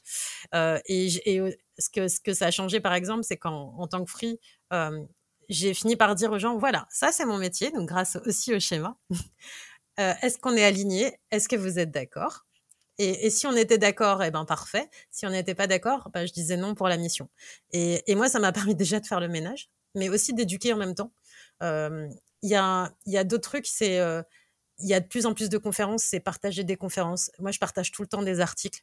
et, 0.88 1.07
et 1.36 1.57
ce, 1.77 1.89
que, 1.89 2.07
ce 2.07 2.19
que 2.19 2.33
ça 2.33 2.47
a 2.47 2.51
changé, 2.51 2.79
par 2.79 2.93
exemple, 2.93 3.23
c'est 3.23 3.38
qu'en 3.38 3.75
en 3.77 3.88
tant 3.88 4.03
que 4.03 4.11
free, 4.11 4.39
j'ai 5.49 5.73
fini 5.73 5.95
par 5.95 6.15
dire 6.15 6.31
aux 6.31 6.39
gens 6.39 6.57
Voilà, 6.57 6.88
ça 6.89 7.11
c'est 7.11 7.25
mon 7.25 7.38
métier, 7.38 7.71
donc 7.71 7.88
grâce 7.88 8.17
aussi 8.25 8.53
au 8.53 8.59
schéma. 8.59 8.97
Euh, 9.99 10.13
est-ce 10.21 10.37
qu'on 10.37 10.55
est 10.55 10.63
aligné? 10.63 11.17
Est-ce 11.31 11.47
que 11.47 11.55
vous 11.55 11.79
êtes 11.79 11.91
d'accord? 11.91 12.45
Et, 12.97 13.29
si 13.29 13.45
on 13.45 13.55
était 13.55 13.77
d'accord, 13.77 14.23
eh 14.23 14.31
ben 14.31 14.45
parfait. 14.45 14.89
Si 15.11 15.25
on 15.25 15.29
n'était 15.29 15.55
pas 15.55 15.67
d'accord, 15.67 16.09
ben, 16.13 16.25
je 16.25 16.31
disais 16.31 16.55
non 16.55 16.75
pour 16.75 16.87
la 16.87 16.97
mission. 16.97 17.29
Et, 17.71 18.15
moi, 18.15 18.29
ça 18.29 18.39
m'a 18.39 18.51
permis 18.53 18.75
déjà 18.75 18.99
de 18.99 19.05
faire 19.05 19.19
le 19.19 19.27
ménage, 19.27 19.69
mais 19.95 20.09
aussi 20.09 20.33
d'éduquer 20.33 20.73
en 20.73 20.77
même 20.77 20.95
temps. 20.95 21.11
Il 22.45 22.49
y 22.49 22.55
a, 22.55 22.93
y 23.07 23.17
a 23.17 23.23
d'autres 23.23 23.49
trucs, 23.49 23.65
c'est 23.65 23.99
euh, 23.99 24.21
il 24.79 24.87
y 24.87 24.93
a 24.93 24.99
de 24.99 25.07
plus 25.07 25.25
en 25.25 25.33
plus 25.33 25.49
de 25.49 25.57
conférences, 25.57 26.03
c'est 26.03 26.19
partager 26.19 26.63
des 26.63 26.77
conférences. 26.77 27.31
Moi, 27.39 27.51
je 27.51 27.59
partage 27.59 27.91
tout 27.91 28.01
le 28.03 28.07
temps 28.07 28.21
des 28.21 28.39
articles. 28.39 28.81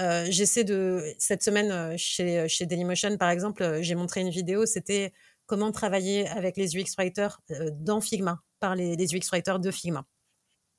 Euh, 0.00 0.26
J'essaie 0.28 0.64
de 0.64 1.14
cette 1.18 1.42
semaine 1.42 1.96
chez 1.96 2.48
chez 2.48 2.66
Dailymotion, 2.66 3.16
par 3.16 3.30
exemple, 3.30 3.78
j'ai 3.80 3.94
montré 3.94 4.20
une 4.22 4.30
vidéo. 4.30 4.66
C'était 4.66 5.12
comment 5.46 5.72
travailler 5.72 6.28
avec 6.28 6.56
les 6.56 6.76
UX 6.76 6.96
writers 6.98 7.40
dans 7.72 8.00
Figma 8.00 8.42
par 8.60 8.74
les, 8.74 8.96
les 8.96 9.14
UX 9.14 9.30
writers 9.30 9.60
de 9.60 9.70
Figma. 9.70 10.04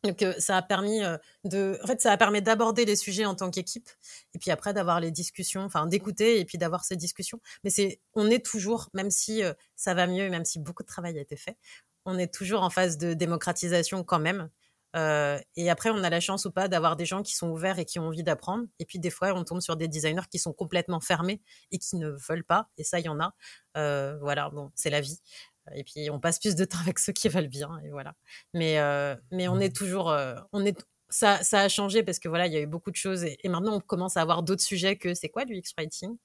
Donc 0.04 0.24
ça 0.38 0.58
a 0.58 0.62
permis 0.62 1.02
de, 1.44 1.80
en 1.84 1.88
fait, 1.88 2.00
ça 2.02 2.12
a 2.12 2.18
permis 2.18 2.42
d'aborder 2.42 2.86
les 2.86 2.96
sujets 2.96 3.26
en 3.26 3.36
tant 3.36 3.50
qu'équipe, 3.50 3.90
et 4.36 4.40
puis 4.40 4.52
après 4.52 4.74
d'avoir 4.74 5.00
les 5.00 5.12
discussions, 5.12 5.64
enfin 5.64 5.88
d'écouter 5.88 6.40
et 6.40 6.46
puis 6.46 6.58
d'avoir 6.58 6.86
ces 6.86 6.96
discussions. 6.96 7.42
Mais 7.64 7.70
c'est, 7.72 8.00
on 8.14 8.30
est 8.30 8.46
toujours, 8.46 8.90
même 8.94 9.10
si 9.10 9.42
ça 9.76 9.94
va 9.96 10.08
mieux, 10.08 10.30
même 10.30 10.46
si 10.46 10.60
beaucoup 10.60 10.84
de 10.84 10.88
travail 10.88 11.18
a 11.18 11.22
été 11.22 11.36
fait, 11.36 11.58
on 12.06 12.18
est 12.18 12.34
toujours 12.34 12.64
en 12.64 12.70
phase 12.70 12.98
de 12.98 13.14
démocratisation 13.14 14.04
quand 14.04 14.20
même. 14.20 14.50
Euh, 14.96 15.40
et 15.56 15.70
après, 15.70 15.90
on 15.90 16.04
a 16.04 16.10
la 16.10 16.22
chance 16.22 16.46
ou 16.46 16.52
pas 16.52 16.68
d'avoir 16.68 16.96
des 16.96 17.06
gens 17.06 17.22
qui 17.22 17.36
sont 17.36 17.50
ouverts 17.50 17.78
et 17.78 17.86
qui 17.86 18.00
ont 18.00 18.08
envie 18.08 18.24
d'apprendre. 18.24 18.66
Et 18.80 18.86
puis 18.86 18.98
des 18.98 19.10
fois, 19.10 19.34
on 19.34 19.44
tombe 19.44 19.60
sur 19.62 19.76
des 19.76 19.88
designers 19.88 20.28
qui 20.32 20.40
sont 20.40 20.54
complètement 20.54 21.02
fermés 21.02 21.42
et 21.72 21.78
qui 21.78 21.98
ne 21.98 22.10
veulent 22.10 22.46
pas. 22.46 22.70
Et 22.78 22.84
ça, 22.84 23.00
il 23.00 23.06
y 23.06 23.10
en 23.10 23.20
a. 23.20 23.36
Euh, 23.76 24.18
voilà, 24.22 24.50
bon, 24.50 24.72
c'est 24.74 24.90
la 24.90 25.02
vie. 25.02 25.20
Et 25.76 25.84
puis 25.84 26.10
on 26.10 26.20
passe 26.20 26.40
plus 26.40 26.56
de 26.56 26.66
temps 26.66 26.80
avec 26.82 27.00
ceux 27.00 27.14
qui 27.14 27.30
veulent 27.30 27.48
bien 27.48 27.80
et 27.86 27.90
voilà. 27.90 28.14
Mais 28.54 28.80
euh, 28.80 29.16
mais 29.32 29.48
on 29.48 29.60
est 29.60 29.70
mmh. 29.70 29.74
toujours 29.74 30.10
euh, 30.10 30.36
on 30.54 30.66
est 30.66 30.78
ça, 31.10 31.42
ça 31.44 31.62
a 31.62 31.70
changé 31.70 32.04
parce 32.04 32.20
que 32.20 32.28
voilà, 32.28 32.48
il 32.48 32.54
y 32.54 32.58
a 32.58 32.62
eu 32.62 32.68
beaucoup 32.68 32.92
de 32.92 32.96
choses 32.96 33.24
et, 33.24 33.38
maintenant 33.46 33.76
on 33.78 33.80
commence 33.80 34.18
à 34.18 34.22
avoir 34.22 34.44
d'autres 34.44 34.62
sujets 34.64 34.98
que 34.98 35.14
c'est 35.14 35.30
quoi 35.30 35.46
du 35.46 35.56
X-Writing? 35.56 36.18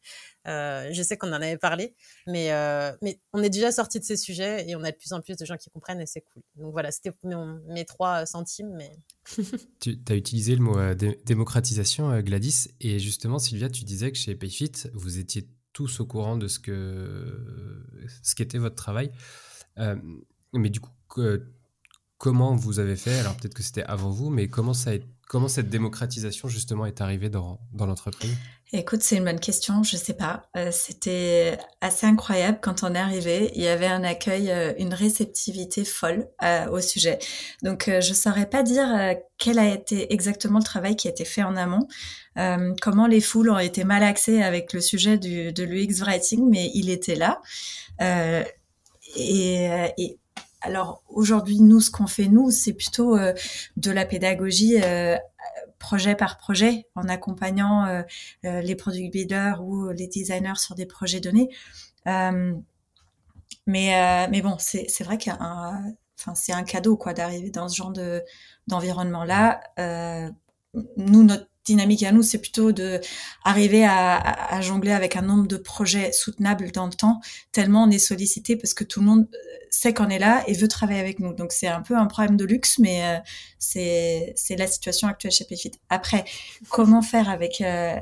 Euh, 0.48 0.88
je 0.92 1.02
sais 1.02 1.16
qu'on 1.16 1.28
en 1.28 1.34
avait 1.34 1.56
parlé, 1.56 1.94
mais, 2.26 2.52
euh, 2.52 2.92
mais 3.00 3.20
on 3.32 3.42
est 3.42 3.50
déjà 3.50 3.70
sorti 3.70 4.00
de 4.00 4.04
ces 4.04 4.16
sujets 4.16 4.68
et 4.68 4.74
on 4.74 4.82
a 4.82 4.90
de 4.90 4.96
plus 4.96 5.12
en 5.12 5.20
plus 5.20 5.36
de 5.36 5.44
gens 5.44 5.56
qui 5.56 5.70
comprennent 5.70 6.00
et 6.00 6.06
c'est 6.06 6.22
cool. 6.32 6.42
Donc 6.56 6.72
voilà, 6.72 6.90
c'était 6.90 7.12
mes, 7.22 7.84
trois 7.84 8.26
centimes. 8.26 8.74
Mais... 8.76 8.90
tu 9.80 9.98
as 10.08 10.14
utilisé 10.14 10.56
le 10.56 10.62
mot 10.62 10.76
euh, 10.76 10.94
démocratisation, 11.24 12.20
Gladys, 12.20 12.68
et 12.80 12.98
justement, 12.98 13.38
Sylvia, 13.38 13.70
tu 13.70 13.84
disais 13.84 14.10
que 14.10 14.18
chez 14.18 14.34
Payfit, 14.34 14.72
vous 14.94 15.18
étiez 15.18 15.46
tous 15.72 16.00
au 16.00 16.06
courant 16.06 16.36
de 16.36 16.48
ce 16.48 16.58
que 16.58 17.84
ce 18.22 18.34
qu'était 18.34 18.58
votre 18.58 18.76
travail. 18.76 19.10
Euh, 19.78 19.96
mais 20.52 20.70
du 20.70 20.80
coup, 20.80 20.90
comment 22.18 22.54
vous 22.54 22.78
avez 22.78 22.96
fait? 22.96 23.18
Alors 23.18 23.36
peut-être 23.36 23.54
que 23.54 23.62
c'était 23.62 23.84
avant 23.84 24.10
vous, 24.10 24.30
mais 24.30 24.48
comment 24.48 24.74
ça 24.74 24.92
comment 25.32 25.48
cette 25.48 25.70
démocratisation 25.70 26.48
justement 26.48 26.84
est 26.84 27.00
arrivée 27.00 27.30
dans, 27.30 27.58
dans 27.72 27.86
l'entreprise? 27.86 28.36
Écoute, 28.74 29.02
c'est 29.02 29.16
une 29.16 29.24
bonne 29.24 29.40
question. 29.40 29.82
Je 29.82 29.96
sais 29.96 30.12
pas. 30.14 30.44
Euh, 30.56 30.70
c'était 30.70 31.58
assez 31.80 32.06
incroyable 32.06 32.58
quand 32.60 32.82
on 32.82 32.94
est 32.94 32.98
arrivé. 32.98 33.50
Il 33.54 33.62
y 33.62 33.68
avait 33.68 33.86
un 33.86 34.04
accueil, 34.04 34.50
euh, 34.50 34.72
une 34.78 34.94
réceptivité 34.94 35.84
folle 35.84 36.28
au 36.70 36.80
sujet. 36.80 37.18
Donc, 37.62 37.88
je 37.88 38.14
saurais 38.14 38.46
pas 38.46 38.62
dire 38.62 38.86
quel 39.38 39.58
a 39.58 39.68
été 39.68 40.12
exactement 40.12 40.58
le 40.58 40.64
travail 40.64 40.96
qui 40.96 41.08
a 41.08 41.10
été 41.10 41.24
fait 41.24 41.42
en 41.42 41.56
amont. 41.56 41.88
Euh, 42.38 42.74
comment 42.80 43.06
les 43.06 43.20
foules 43.20 43.50
ont 43.50 43.58
été 43.58 43.84
mal 43.84 44.02
axées 44.02 44.42
avec 44.42 44.72
le 44.72 44.80
sujet 44.80 45.18
de 45.18 45.62
l'UX 45.62 46.02
writing, 46.02 46.48
mais 46.48 46.70
il 46.74 46.90
était 46.90 47.14
là. 47.14 47.40
Euh, 48.00 48.44
et, 49.16 49.68
et, 49.98 50.18
alors 50.62 51.02
aujourd'hui, 51.08 51.60
nous, 51.60 51.80
ce 51.80 51.90
qu'on 51.90 52.06
fait 52.06 52.28
nous, 52.28 52.50
c'est 52.50 52.72
plutôt 52.72 53.16
euh, 53.16 53.34
de 53.76 53.90
la 53.90 54.06
pédagogie 54.06 54.80
euh, 54.82 55.16
projet 55.78 56.14
par 56.14 56.38
projet, 56.38 56.86
en 56.94 57.08
accompagnant 57.08 57.86
euh, 57.86 58.02
les 58.60 58.76
product 58.76 59.12
builders 59.12 59.62
ou 59.62 59.90
les 59.90 60.06
designers 60.06 60.56
sur 60.56 60.74
des 60.74 60.86
projets 60.86 61.20
donnés. 61.20 61.48
mais 62.06 62.36
mais 63.66 64.42
bon, 64.42 64.56
c'est 64.58 65.02
vrai 65.02 65.18
qu'il 65.18 65.32
Enfin, 66.18 66.36
c'est 66.36 66.52
un 66.52 66.62
cadeau 66.62 66.96
quoi 66.96 67.14
d'arriver 67.14 67.50
dans 67.50 67.68
ce 67.68 67.76
genre 67.76 67.90
de 67.90 68.22
d'environnement 68.68 69.24
là. 69.24 69.60
nous, 70.96 71.24
notre 71.24 71.48
dynamique 71.64 72.02
à 72.02 72.12
nous, 72.12 72.22
c'est 72.22 72.38
plutôt 72.38 72.72
de 72.72 73.00
arriver 73.44 73.84
à, 73.84 74.16
à, 74.16 74.60
jongler 74.60 74.92
avec 74.92 75.16
un 75.16 75.22
nombre 75.22 75.46
de 75.46 75.56
projets 75.56 76.12
soutenables 76.12 76.72
dans 76.72 76.86
le 76.86 76.92
temps, 76.92 77.20
tellement 77.52 77.84
on 77.84 77.90
est 77.90 77.98
sollicité 77.98 78.56
parce 78.56 78.74
que 78.74 78.84
tout 78.84 79.00
le 79.00 79.06
monde 79.06 79.28
euh, 79.32 79.38
sait 79.70 79.94
qu'on 79.94 80.08
est 80.08 80.18
là 80.18 80.42
et 80.46 80.54
veut 80.54 80.68
travailler 80.68 81.00
avec 81.00 81.20
nous. 81.20 81.32
Donc 81.34 81.52
c'est 81.52 81.68
un 81.68 81.82
peu 81.82 81.96
un 81.96 82.06
problème 82.06 82.36
de 82.36 82.44
luxe, 82.44 82.78
mais 82.78 83.04
euh, 83.04 83.18
c'est 83.58 84.56
la 84.56 84.66
situation 84.66 85.08
actuelle 85.08 85.32
chez 85.32 85.44
Payfit. 85.44 85.72
Après, 85.88 86.24
comment 86.68 87.02
faire 87.02 87.30
avec 87.30 87.60
euh, 87.60 87.96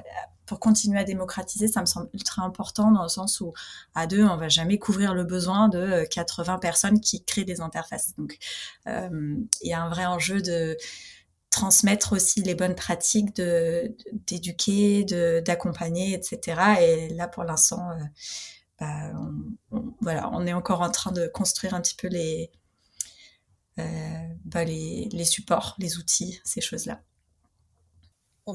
pour 0.47 0.59
continuer 0.59 0.99
à 0.99 1.05
démocratiser, 1.05 1.69
ça 1.69 1.81
me 1.81 1.87
semble 1.87 2.09
ultra 2.13 2.43
important 2.43 2.91
dans 2.91 3.05
le 3.05 3.09
sens 3.09 3.41
où 3.41 3.53
à 3.95 4.09
deux, 4.09 4.25
on 4.25 4.37
va 4.37 4.49
jamais 4.49 4.79
couvrir 4.79 5.15
le 5.15 5.23
besoin 5.23 5.69
de 5.69 6.05
80 6.11 6.59
personnes 6.59 7.01
qui 7.01 7.23
créent 7.25 7.45
des 7.45 7.61
interfaces. 7.61 8.15
Donc 8.19 8.37
il 8.87 9.47
y 9.63 9.73
a 9.73 9.81
un 9.81 9.89
vrai 9.89 10.07
enjeu 10.07 10.43
de 10.43 10.77
transmettre 11.51 12.13
aussi 12.13 12.43
les 12.43 12.55
bonnes 12.55 12.75
pratiques 12.75 13.35
de 13.37 13.97
d'éduquer, 14.27 15.05
de 15.05 15.43
d'accompagner, 15.45 16.15
etc. 16.15 16.61
Et 16.81 17.09
là, 17.11 17.29
pour 17.29 17.45
l'instant, 17.45 17.91
bah, 18.79 19.13
on, 19.71 19.95
voilà, 20.01 20.31
on 20.33 20.47
est 20.47 20.53
encore 20.53 20.81
en 20.83 20.91
train 20.91 21.13
de 21.13 21.27
construire 21.27 21.75
un 21.75 21.81
petit 21.81 21.97
peu 21.97 22.09
les 22.09 22.51
bah, 24.45 24.65
les, 24.65 25.09
les 25.11 25.25
supports, 25.25 25.75
les 25.79 25.97
outils, 25.97 26.41
ces 26.45 26.61
choses-là 26.61 27.03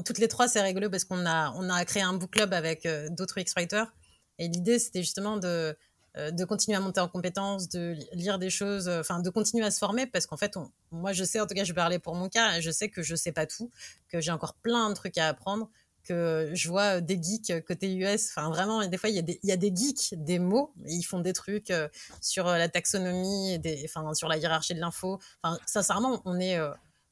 toutes 0.02 0.18
les 0.18 0.28
trois, 0.28 0.48
c'est 0.48 0.60
rigolo 0.60 0.90
parce 0.90 1.04
qu'on 1.04 1.26
a, 1.26 1.52
on 1.56 1.68
a 1.70 1.84
créé 1.84 2.02
un 2.02 2.14
book 2.14 2.30
club 2.32 2.52
avec 2.52 2.86
euh, 2.86 3.08
d'autres 3.10 3.38
X-Writers. 3.38 3.92
Et 4.38 4.48
l'idée, 4.48 4.78
c'était 4.78 5.02
justement 5.02 5.36
de, 5.36 5.46
euh, 5.46 5.72
de 6.16 6.44
continuer 6.44 6.76
à 6.76 6.80
monter 6.80 7.00
en 7.00 7.08
compétences, 7.08 7.68
de 7.68 7.96
lire 8.12 8.38
des 8.38 8.50
choses, 8.50 8.88
euh, 8.88 9.00
enfin, 9.00 9.20
de 9.20 9.30
continuer 9.30 9.64
à 9.64 9.70
se 9.70 9.78
former 9.78 10.06
parce 10.06 10.26
qu'en 10.26 10.36
fait, 10.36 10.54
moi, 10.90 11.12
je 11.12 11.24
sais, 11.24 11.40
en 11.40 11.46
tout 11.46 11.54
cas, 11.54 11.64
je 11.64 11.72
parler 11.72 11.98
pour 11.98 12.14
mon 12.14 12.28
cas, 12.28 12.60
je 12.60 12.70
sais 12.70 12.88
que 12.88 13.02
je 13.02 13.14
sais 13.14 13.32
pas 13.32 13.46
tout, 13.46 13.70
que 14.08 14.20
j'ai 14.20 14.30
encore 14.30 14.54
plein 14.54 14.88
de 14.88 14.94
trucs 14.94 15.18
à 15.18 15.28
apprendre, 15.28 15.70
que 16.04 16.50
je 16.54 16.68
vois 16.68 17.00
des 17.00 17.20
geeks 17.20 17.64
côté 17.66 17.94
US. 17.96 18.30
Enfin, 18.30 18.48
vraiment, 18.48 18.86
des 18.86 18.96
fois, 18.96 19.10
il 19.10 19.16
y, 19.16 19.18
a 19.18 19.22
des, 19.22 19.38
des 19.56 19.76
geeks, 19.76 20.14
des 20.16 20.38
mots, 20.38 20.72
ils 20.86 21.02
font 21.02 21.20
des 21.20 21.32
trucs 21.32 21.72
sur 22.20 22.46
la 22.46 22.68
taxonomie, 22.68 23.60
enfin, 23.84 24.14
sur 24.14 24.28
la 24.28 24.36
hiérarchie 24.36 24.74
de 24.74 24.80
l'info. 24.80 25.18
Enfin, 25.42 25.58
sincèrement, 25.66 26.22
on 26.24 26.38
est 26.38 26.58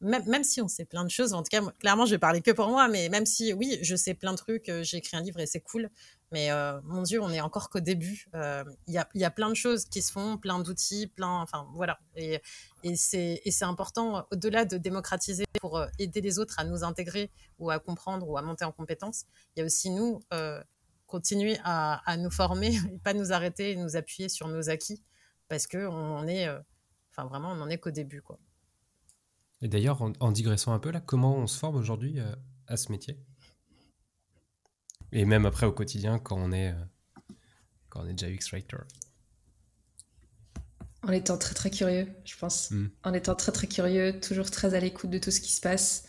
même, 0.04 0.44
si 0.44 0.60
on 0.60 0.68
sait 0.68 0.84
plein 0.84 1.04
de 1.04 1.10
choses, 1.10 1.32
en 1.32 1.42
tout 1.42 1.48
cas, 1.50 1.62
clairement, 1.80 2.04
je 2.04 2.12
vais 2.12 2.18
parler 2.18 2.42
que 2.42 2.50
pour 2.50 2.68
moi, 2.68 2.88
mais 2.88 3.08
même 3.08 3.24
si, 3.24 3.52
oui, 3.52 3.78
je 3.82 3.96
sais 3.96 4.14
plein 4.14 4.32
de 4.32 4.36
trucs, 4.36 4.68
euh, 4.68 4.82
j'ai 4.82 4.98
écrit 4.98 5.16
un 5.16 5.22
livre 5.22 5.40
et 5.40 5.46
c'est 5.46 5.60
cool, 5.60 5.88
mais 6.30 6.50
euh, 6.50 6.78
mon 6.84 7.02
Dieu, 7.02 7.22
on 7.22 7.30
est 7.30 7.40
encore 7.40 7.70
qu'au 7.70 7.80
début. 7.80 8.26
Euh, 8.34 8.64
il 8.86 8.92
y, 8.92 9.24
a, 9.24 9.30
plein 9.30 9.48
de 9.48 9.54
choses 9.54 9.86
qui 9.86 10.02
se 10.02 10.12
font, 10.12 10.36
plein 10.36 10.58
d'outils, 10.58 11.06
plein, 11.06 11.40
enfin, 11.40 11.66
voilà. 11.74 11.98
Et, 12.16 12.40
et 12.82 12.96
c'est 12.96 13.40
important, 13.62 14.26
au-delà 14.30 14.64
de 14.64 14.76
démocratiser 14.76 15.44
pour 15.60 15.82
aider 15.98 16.20
les 16.20 16.38
autres 16.38 16.58
à 16.58 16.64
nous 16.64 16.84
intégrer 16.84 17.30
ou 17.58 17.70
à 17.70 17.78
comprendre 17.78 18.28
ou 18.28 18.36
à 18.36 18.42
monter 18.42 18.64
en 18.64 18.72
compétences, 18.72 19.24
il 19.56 19.60
y 19.60 19.62
a 19.62 19.66
aussi 19.66 19.90
nous, 19.90 20.20
continuer 21.06 21.56
à, 21.64 22.16
nous 22.18 22.30
former 22.30 22.74
et 22.92 22.98
pas 22.98 23.14
nous 23.14 23.32
arrêter 23.32 23.70
et 23.70 23.76
nous 23.76 23.96
appuyer 23.96 24.28
sur 24.28 24.48
nos 24.48 24.68
acquis, 24.68 25.02
parce 25.48 25.66
qu'on 25.66 26.26
est, 26.26 26.48
enfin, 27.10 27.26
vraiment, 27.26 27.52
on 27.52 27.56
n'en 27.56 27.70
est 27.70 27.78
qu'au 27.78 27.90
début, 27.90 28.20
quoi. 28.20 28.38
Et 29.64 29.68
d'ailleurs, 29.68 30.02
en, 30.20 30.30
digressant 30.30 30.74
un 30.74 30.78
peu 30.78 30.90
là, 30.90 31.00
comment 31.00 31.38
on 31.38 31.46
se 31.46 31.58
forme 31.58 31.76
aujourd'hui 31.76 32.20
euh, 32.20 32.36
à 32.66 32.76
ce 32.76 32.92
métier? 32.92 33.18
Et 35.10 35.24
même 35.24 35.46
après 35.46 35.64
au 35.64 35.72
quotidien 35.72 36.18
quand 36.18 36.36
on 36.38 36.52
est, 36.52 36.72
euh, 36.72 37.34
quand 37.88 38.02
on 38.02 38.06
est 38.06 38.12
déjà 38.12 38.28
UX-Writer 38.28 38.76
En 41.02 41.12
étant 41.12 41.38
très 41.38 41.54
très 41.54 41.70
curieux, 41.70 42.06
je 42.26 42.36
pense. 42.36 42.72
Hmm. 42.72 42.88
En 43.04 43.14
étant 43.14 43.34
très 43.34 43.52
très 43.52 43.66
curieux, 43.66 44.20
toujours 44.20 44.50
très 44.50 44.74
à 44.74 44.80
l'écoute 44.80 45.08
de 45.08 45.18
tout 45.18 45.30
ce 45.30 45.40
qui 45.40 45.52
se 45.52 45.62
passe. 45.62 46.04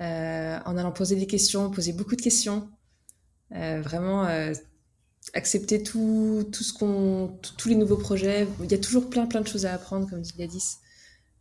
Euh, 0.00 0.58
en 0.64 0.76
allant 0.76 0.90
poser 0.90 1.14
des 1.14 1.28
questions, 1.28 1.70
poser 1.70 1.92
beaucoup 1.92 2.16
de 2.16 2.22
questions. 2.22 2.68
vraiment 3.52 4.26
accepter 5.32 5.80
tout, 5.84 6.48
tout 6.50 6.64
ce 6.64 6.72
qu'on, 6.72 7.38
tous 7.56 7.68
les 7.68 7.76
nouveaux 7.76 7.98
projets. 7.98 8.48
Il 8.64 8.72
y 8.72 8.74
a 8.74 8.78
toujours 8.78 9.08
plein 9.08 9.26
plein 9.26 9.42
de 9.42 9.46
choses 9.46 9.64
à 9.64 9.74
apprendre, 9.74 10.10
comme 10.10 10.22
dit 10.22 10.32
Gladys. 10.32 10.78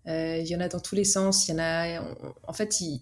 Euh, 0.07 0.37
il 0.37 0.47
y 0.47 0.55
en 0.55 0.59
a 0.59 0.67
dans 0.67 0.79
tous 0.79 0.95
les 0.95 1.03
sens. 1.03 1.47
Il 1.47 1.51
y 1.51 1.53
en 1.55 1.59
a. 1.59 2.01
En 2.47 2.53
fait, 2.53 2.81
il, 2.81 3.01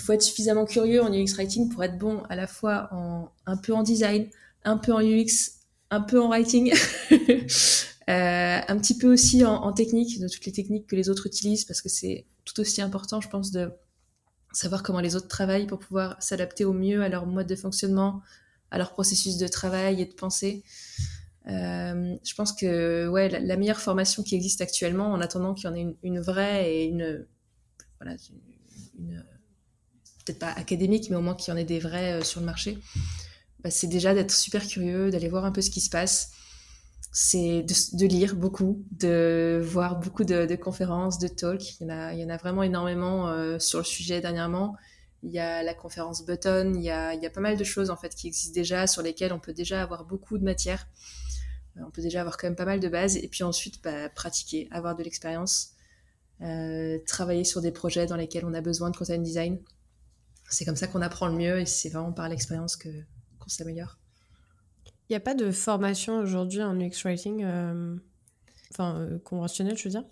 faut 0.00 0.12
être 0.12 0.22
suffisamment 0.22 0.64
curieux 0.64 1.02
en 1.02 1.12
UX 1.12 1.34
writing 1.36 1.68
pour 1.68 1.84
être 1.84 1.98
bon 1.98 2.22
à 2.28 2.36
la 2.36 2.46
fois 2.46 2.88
en 2.92 3.30
un 3.46 3.56
peu 3.56 3.74
en 3.74 3.82
design, 3.82 4.28
un 4.64 4.76
peu 4.76 4.92
en 4.92 5.00
UX, 5.00 5.60
un 5.90 6.00
peu 6.00 6.20
en 6.20 6.28
writing, 6.28 6.72
euh, 7.12 7.16
un 8.08 8.78
petit 8.78 8.96
peu 8.96 9.12
aussi 9.12 9.44
en, 9.44 9.72
technique, 9.72 10.20
de 10.20 10.28
toutes 10.28 10.46
les 10.46 10.52
techniques 10.52 10.86
que 10.86 10.96
les 10.96 11.08
autres 11.08 11.26
utilisent, 11.26 11.64
parce 11.64 11.82
que 11.82 11.88
c'est 11.88 12.26
tout 12.44 12.58
aussi 12.60 12.80
important, 12.80 13.20
je 13.20 13.28
pense, 13.28 13.50
de 13.50 13.70
savoir 14.52 14.82
comment 14.82 15.00
les 15.00 15.16
autres 15.16 15.28
travaillent 15.28 15.66
pour 15.66 15.78
pouvoir 15.78 16.16
s'adapter 16.22 16.64
au 16.64 16.72
mieux 16.72 17.02
à 17.02 17.08
leur 17.08 17.26
mode 17.26 17.46
de 17.46 17.56
fonctionnement, 17.56 18.22
à 18.70 18.78
leur 18.78 18.92
processus 18.92 19.36
de 19.36 19.48
travail 19.48 20.00
et 20.00 20.06
de 20.06 20.14
pensée. 20.14 20.64
Euh, 21.48 22.16
je 22.24 22.34
pense 22.34 22.52
que 22.52 23.08
ouais, 23.08 23.28
la, 23.28 23.56
meilleure 23.56 23.80
formation 23.80 24.22
qui 24.22 24.34
existe 24.34 24.60
actuellement, 24.60 25.12
en 25.12 25.20
attendant 25.20 25.54
qu'il 25.54 25.68
y 25.68 25.72
en 25.72 25.74
ait 25.74 25.96
une, 26.02 26.20
vraie 26.20 26.72
et 26.72 26.84
une, 26.84 27.26
voilà, 28.00 28.16
peut-être 30.24 30.38
pas 30.38 30.52
académique, 30.52 31.10
mais 31.10 31.16
au 31.16 31.20
moins 31.20 31.34
qu'il 31.34 31.52
y 31.52 31.54
en 31.54 31.58
ait 31.58 31.64
des 31.64 31.80
vrais 31.80 32.20
euh, 32.20 32.22
sur 32.22 32.40
le 32.40 32.46
marché, 32.46 32.78
bah, 33.60 33.70
c'est 33.70 33.88
déjà 33.88 34.14
d'être 34.14 34.30
super 34.30 34.66
curieux, 34.66 35.10
d'aller 35.10 35.28
voir 35.28 35.44
un 35.44 35.52
peu 35.52 35.60
ce 35.60 35.70
qui 35.70 35.80
se 35.80 35.90
passe. 35.90 36.30
C'est 37.14 37.62
de, 37.62 38.06
lire 38.06 38.36
beaucoup, 38.36 38.86
de 38.92 39.60
voir 39.62 39.98
beaucoup 40.00 40.24
de, 40.24 40.56
conférences, 40.56 41.18
de 41.18 41.28
talks. 41.28 41.78
Il 41.78 41.82
y 41.82 41.86
en 41.86 41.90
a, 41.90 42.14
il 42.14 42.20
y 42.20 42.24
en 42.24 42.30
a 42.30 42.38
vraiment 42.38 42.62
énormément 42.62 43.28
euh, 43.28 43.58
sur 43.58 43.78
le 43.80 43.84
sujet 43.84 44.22
dernièrement. 44.22 44.76
Il 45.22 45.30
y 45.30 45.38
a 45.38 45.62
la 45.62 45.74
conférence 45.74 46.24
Button, 46.24 46.72
il 46.74 46.82
y 46.82 46.90
a, 46.90 47.12
il 47.12 47.22
y 47.22 47.26
a 47.26 47.30
pas 47.30 47.42
mal 47.42 47.58
de 47.58 47.64
choses 47.64 47.90
en 47.90 47.96
fait 47.96 48.14
qui 48.14 48.28
existent 48.28 48.54
déjà, 48.54 48.86
sur 48.86 49.02
lesquelles 49.02 49.32
on 49.34 49.38
peut 49.38 49.52
déjà 49.52 49.82
avoir 49.82 50.04
beaucoup 50.04 50.38
de 50.38 50.42
matière 50.42 50.88
on 51.80 51.90
peut 51.90 52.02
déjà 52.02 52.20
avoir 52.20 52.36
quand 52.36 52.46
même 52.46 52.56
pas 52.56 52.64
mal 52.64 52.80
de 52.80 52.88
bases 52.88 53.16
et 53.16 53.28
puis 53.28 53.42
ensuite 53.42 53.82
bah, 53.82 54.08
pratiquer, 54.08 54.68
avoir 54.70 54.94
de 54.94 55.02
l'expérience, 55.02 55.72
euh, 56.40 56.98
travailler 57.06 57.44
sur 57.44 57.60
des 57.60 57.70
projets 57.72 58.06
dans 58.06 58.16
lesquels 58.16 58.44
on 58.44 58.54
a 58.54 58.60
besoin 58.60 58.90
de 58.90 58.96
content 58.96 59.18
design. 59.18 59.58
C'est 60.48 60.64
comme 60.64 60.76
ça 60.76 60.86
qu'on 60.86 61.00
apprend 61.00 61.28
le 61.28 61.34
mieux 61.34 61.60
et 61.60 61.66
c'est 61.66 61.88
vraiment 61.88 62.12
par 62.12 62.28
l'expérience 62.28 62.76
que 62.76 62.90
qu'on 63.38 63.48
s'améliore. 63.48 63.98
Il 65.08 65.12
n'y 65.12 65.16
a 65.16 65.20
pas 65.20 65.34
de 65.34 65.50
formation 65.50 66.18
aujourd'hui 66.18 66.62
en 66.62 66.78
UX 66.78 67.04
writing, 67.04 67.42
euh, 67.44 67.96
enfin 68.70 68.98
euh, 68.98 69.18
conventionnelle, 69.18 69.76
je 69.76 69.84
veux 69.84 69.90
dire? 69.90 70.04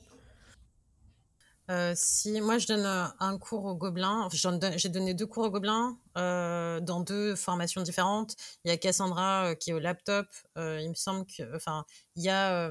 Euh, 1.70 1.92
si 1.94 2.40
moi 2.40 2.58
je 2.58 2.66
donne 2.66 2.84
euh, 2.84 3.04
un 3.20 3.38
cours 3.38 3.64
au 3.64 3.76
Gobelin, 3.76 4.28
j'ai 4.32 4.88
donné 4.88 5.14
deux 5.14 5.26
cours 5.26 5.44
au 5.44 5.50
Gobelin 5.50 5.96
euh, 6.18 6.80
dans 6.80 6.98
deux 7.00 7.36
formations 7.36 7.82
différentes. 7.82 8.34
Il 8.64 8.70
y 8.70 8.74
a 8.74 8.76
Cassandra 8.76 9.54
qui 9.54 9.70
est 9.70 9.72
au 9.72 9.78
laptop. 9.78 10.26
il 10.56 10.88
me 10.88 10.94
semble 10.94 11.26
que, 11.26 11.54
enfin, 11.54 11.84
il 12.16 12.24
y 12.24 12.28
a 12.28 12.70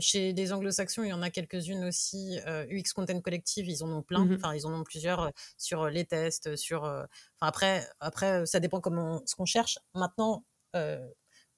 chez 0.00 0.32
les 0.32 0.52
Anglo-Saxons, 0.52 1.04
il 1.04 1.10
y 1.10 1.12
en 1.12 1.22
a 1.22 1.30
quelques-unes 1.30 1.84
aussi. 1.84 2.38
UX 2.70 2.92
Content 2.92 3.20
Collective, 3.20 3.68
ils 3.68 3.84
en 3.84 3.90
ont 3.92 4.02
plein. 4.02 4.26
Mm-hmm. 4.26 4.36
Enfin, 4.36 4.54
ils 4.54 4.66
en 4.66 4.74
ont 4.74 4.84
plusieurs 4.84 5.30
sur 5.56 5.88
les 5.88 6.04
tests, 6.04 6.56
sur. 6.56 6.82
Enfin 6.82 7.06
après, 7.46 7.88
après, 8.00 8.46
ça 8.46 8.58
dépend 8.58 8.80
comment 8.80 9.22
ce 9.26 9.36
qu'on 9.36 9.46
cherche. 9.46 9.78
Maintenant, 9.94 10.44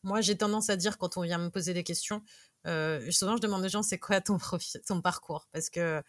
moi 0.02 0.20
j'ai 0.20 0.36
tendance 0.36 0.68
à 0.68 0.76
dire 0.76 0.98
quand 0.98 1.16
on 1.16 1.22
vient 1.22 1.38
me 1.38 1.48
poser 1.48 1.72
des 1.72 1.84
questions, 1.84 2.22
souvent 2.66 3.36
je 3.36 3.40
demande 3.40 3.64
aux 3.64 3.68
gens 3.68 3.82
c'est 3.82 3.98
quoi 3.98 4.20
ton 4.20 4.36
ton 4.86 5.00
parcours, 5.00 5.48
parce 5.52 5.70
que 5.70 6.02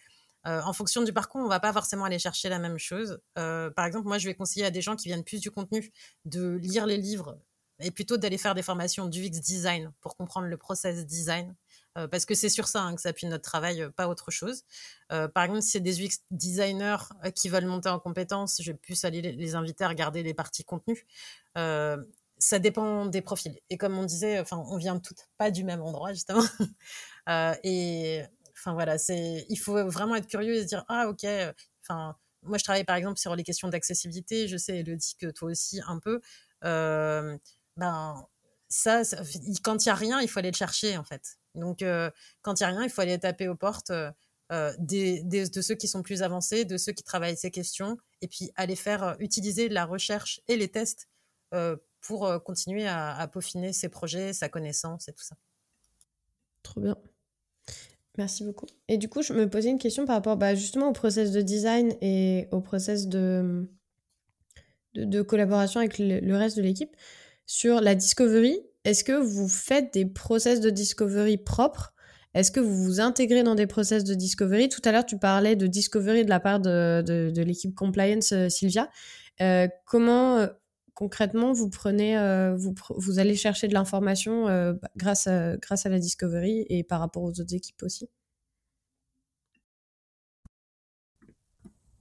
euh, 0.45 0.61
en 0.61 0.73
fonction 0.73 1.03
du 1.03 1.13
parcours, 1.13 1.41
on 1.41 1.47
va 1.47 1.59
pas 1.59 1.71
forcément 1.71 2.05
aller 2.05 2.19
chercher 2.19 2.49
la 2.49 2.59
même 2.59 2.77
chose. 2.77 3.19
Euh, 3.37 3.69
par 3.71 3.85
exemple, 3.85 4.07
moi, 4.07 4.17
je 4.17 4.27
vais 4.27 4.33
conseiller 4.33 4.65
à 4.65 4.71
des 4.71 4.81
gens 4.81 4.95
qui 4.95 5.07
viennent 5.07 5.23
plus 5.23 5.39
du 5.39 5.51
contenu 5.51 5.91
de 6.25 6.55
lire 6.55 6.85
les 6.85 6.97
livres 6.97 7.37
et 7.79 7.91
plutôt 7.91 8.17
d'aller 8.17 8.37
faire 8.37 8.53
des 8.53 8.61
formations 8.61 9.07
du 9.07 9.25
UX 9.25 9.39
design 9.39 9.91
pour 10.01 10.15
comprendre 10.17 10.47
le 10.47 10.57
process 10.57 11.05
design. 11.05 11.55
Euh, 11.97 12.07
parce 12.07 12.25
que 12.25 12.33
c'est 12.33 12.49
sur 12.49 12.67
ça 12.67 12.81
hein, 12.81 12.95
que 12.95 13.01
s'appuie 13.01 13.27
notre 13.27 13.43
travail, 13.43 13.87
pas 13.95 14.07
autre 14.07 14.31
chose. 14.31 14.63
par 15.09 15.43
exemple, 15.43 15.61
si 15.61 15.71
c'est 15.71 15.79
des 15.79 16.03
UX 16.03 16.23
designers 16.31 16.97
qui 17.35 17.49
veulent 17.49 17.65
monter 17.65 17.89
en 17.89 17.99
compétences, 17.99 18.61
je 18.61 18.71
vais 18.71 18.77
plus 18.77 19.05
aller 19.05 19.21
les 19.21 19.55
inviter 19.55 19.83
à 19.83 19.89
regarder 19.89 20.23
les 20.23 20.33
parties 20.33 20.63
contenu. 20.63 21.05
ça 21.55 22.59
dépend 22.59 23.05
des 23.05 23.21
profils. 23.21 23.59
Et 23.69 23.77
comme 23.77 23.97
on 23.97 24.03
disait, 24.03 24.39
enfin, 24.39 24.57
on 24.67 24.77
vient 24.77 24.99
toutes 24.99 25.29
pas 25.37 25.51
du 25.51 25.63
même 25.63 25.81
endroit 25.81 26.13
justement. 26.13 26.43
et 27.63 28.23
Enfin 28.63 28.73
voilà, 28.73 28.97
c'est 28.97 29.45
il 29.49 29.57
faut 29.57 29.85
vraiment 29.89 30.15
être 30.15 30.27
curieux 30.27 30.55
et 30.55 30.61
se 30.61 30.67
dire 30.67 30.85
ah 30.87 31.09
ok. 31.09 31.25
Euh, 31.25 31.51
enfin 31.81 32.15
moi 32.43 32.57
je 32.57 32.63
travaille 32.63 32.85
par 32.85 32.95
exemple 32.95 33.19
sur 33.19 33.35
les 33.35 33.43
questions 33.43 33.67
d'accessibilité. 33.67 34.47
Je 34.47 34.55
sais 34.55 34.77
Elodie 34.79 35.15
que 35.19 35.27
toi 35.27 35.51
aussi 35.51 35.81
un 35.85 35.99
peu. 35.99 36.21
Euh, 36.63 37.37
ben 37.75 38.25
ça, 38.69 39.01
quand 39.63 39.85
il 39.85 39.89
y 39.89 39.91
a 39.91 39.95
rien, 39.95 40.21
il 40.21 40.29
faut 40.29 40.39
aller 40.39 40.51
le 40.51 40.55
chercher 40.55 40.97
en 40.97 41.03
fait. 41.03 41.37
Donc 41.55 41.81
euh, 41.81 42.09
quand 42.41 42.59
il 42.59 42.63
y 42.63 42.65
a 42.65 42.69
rien, 42.69 42.83
il 42.83 42.89
faut 42.89 43.01
aller 43.01 43.19
taper 43.19 43.49
aux 43.49 43.55
portes. 43.55 43.91
des, 44.79 45.23
de 45.23 45.61
ceux 45.61 45.75
qui 45.75 45.87
sont 45.87 46.03
plus 46.03 46.21
avancés, 46.23 46.63
de 46.63 46.77
ceux 46.77 46.93
qui 46.93 47.03
travaillent 47.03 47.37
ces 47.37 47.51
questions, 47.51 47.97
et 48.21 48.27
puis 48.27 48.51
aller 48.55 48.75
faire 48.75 49.17
utiliser 49.19 49.67
la 49.67 49.85
recherche 49.85 50.41
et 50.47 50.55
les 50.55 50.69
tests 50.69 51.09
pour 52.01 52.43
continuer 52.43 52.87
à, 52.87 53.15
à, 53.15 53.27
peaufiner 53.27 53.73
ses 53.73 53.89
projets, 53.89 54.31
sa 54.33 54.49
connaissance 54.49 55.07
et 55.09 55.13
tout 55.13 55.23
ça. 55.23 55.35
Trop 56.63 56.81
bien. 56.81 56.95
Merci 58.17 58.43
beaucoup. 58.43 58.67
Et 58.87 58.97
du 58.97 59.09
coup, 59.09 59.23
je 59.23 59.33
me 59.33 59.49
posais 59.49 59.69
une 59.69 59.79
question 59.79 60.05
par 60.05 60.15
rapport 60.15 60.37
bah, 60.37 60.53
justement 60.53 60.89
au 60.89 60.93
process 60.93 61.31
de 61.31 61.41
design 61.41 61.93
et 62.01 62.47
au 62.51 62.61
process 62.61 63.07
de, 63.07 63.67
collaboration 65.27 65.79
avec 65.79 65.97
le, 65.97 66.35
reste 66.35 66.57
de 66.57 66.61
l'équipe. 66.61 66.95
Sur 67.47 67.81
la 67.81 67.95
discovery, 67.95 68.59
est-ce 68.85 69.03
que 69.03 69.13
vous 69.13 69.47
faites 69.47 69.93
des 69.93 70.05
process 70.05 70.61
de 70.61 70.69
discovery 70.69 71.37
propres? 71.37 71.93
Est-ce 72.35 72.51
que 72.51 72.59
vous 72.59 72.83
vous 72.83 72.99
intégrez 72.99 73.43
dans 73.43 73.55
des 73.55 73.67
process 73.67 74.03
de 74.03 74.13
discovery? 74.13 74.69
Tout 74.69 74.81
à 74.85 74.91
l'heure, 74.91 75.05
tu 75.05 75.17
parlais 75.17 75.55
de 75.55 75.67
discovery 75.67 76.23
de 76.23 76.29
la 76.29 76.39
part 76.39 76.59
de, 76.59 77.31
l'équipe 77.35 77.75
compliance, 77.75 78.31
euh, 78.31 78.49
Sylvia. 78.49 78.89
Euh, 79.41 79.67
comment 79.85 80.47
concrètement 80.93 81.53
vous 81.53 81.69
prenez, 81.69 82.15
vous, 82.55 82.73
vous 82.97 83.19
allez 83.19 83.35
chercher 83.35 83.67
de 83.67 83.73
l'information 83.73 84.45
bah, 84.45 84.89
grâce, 84.95 85.27
à, 85.27 85.57
la 85.85 85.99
discovery 85.99 86.65
et 86.69 86.83
par 86.83 86.99
rapport 86.99 87.23
aux 87.23 87.39
autres 87.39 87.53
équipes 87.53 87.83
aussi 87.83 88.09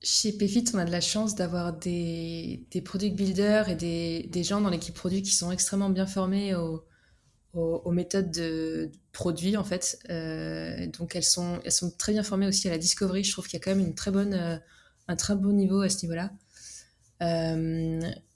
Chez 0.05 0.32
Payfit, 0.32 0.64
on 0.74 0.78
a 0.78 0.85
de 0.85 0.90
la 0.90 1.01
chance 1.01 1.36
d'avoir 1.36 1.73
des, 1.78 2.66
product 2.85 3.14
builders 3.14 3.69
et 3.69 3.77
des, 3.77 4.43
gens 4.43 4.60
dans 4.60 4.70
l'équipe 4.70 4.94
produit 4.94 5.23
qui 5.23 5.31
sont 5.31 5.52
extrêmement 5.52 5.90
bien 5.90 6.06
formés 6.06 6.56
aux, 6.56 7.93
méthodes 7.93 8.32
de, 8.32 8.90
produits 9.12 9.56
en 9.56 9.62
fait. 9.62 10.01
Euh, 10.10 10.89
donc 10.89 11.14
elles 11.14 11.23
sont, 11.23 11.60
très 11.98 12.12
bien 12.12 12.24
formées 12.24 12.48
aussi 12.48 12.66
à 12.66 12.73
la 12.73 12.78
discovery. 12.78 13.23
Je 13.23 13.31
trouve 13.31 13.47
qu'il 13.47 13.59
y 13.59 13.62
a 13.62 13.64
quand 13.64 13.77
même 13.77 14.32
euh, 14.32 14.59
un 15.06 15.16
très 15.16 15.36
bon 15.36 15.52
niveau 15.52 15.82
à 15.82 15.89
ce 15.89 16.05
niveau-là. 16.05 16.32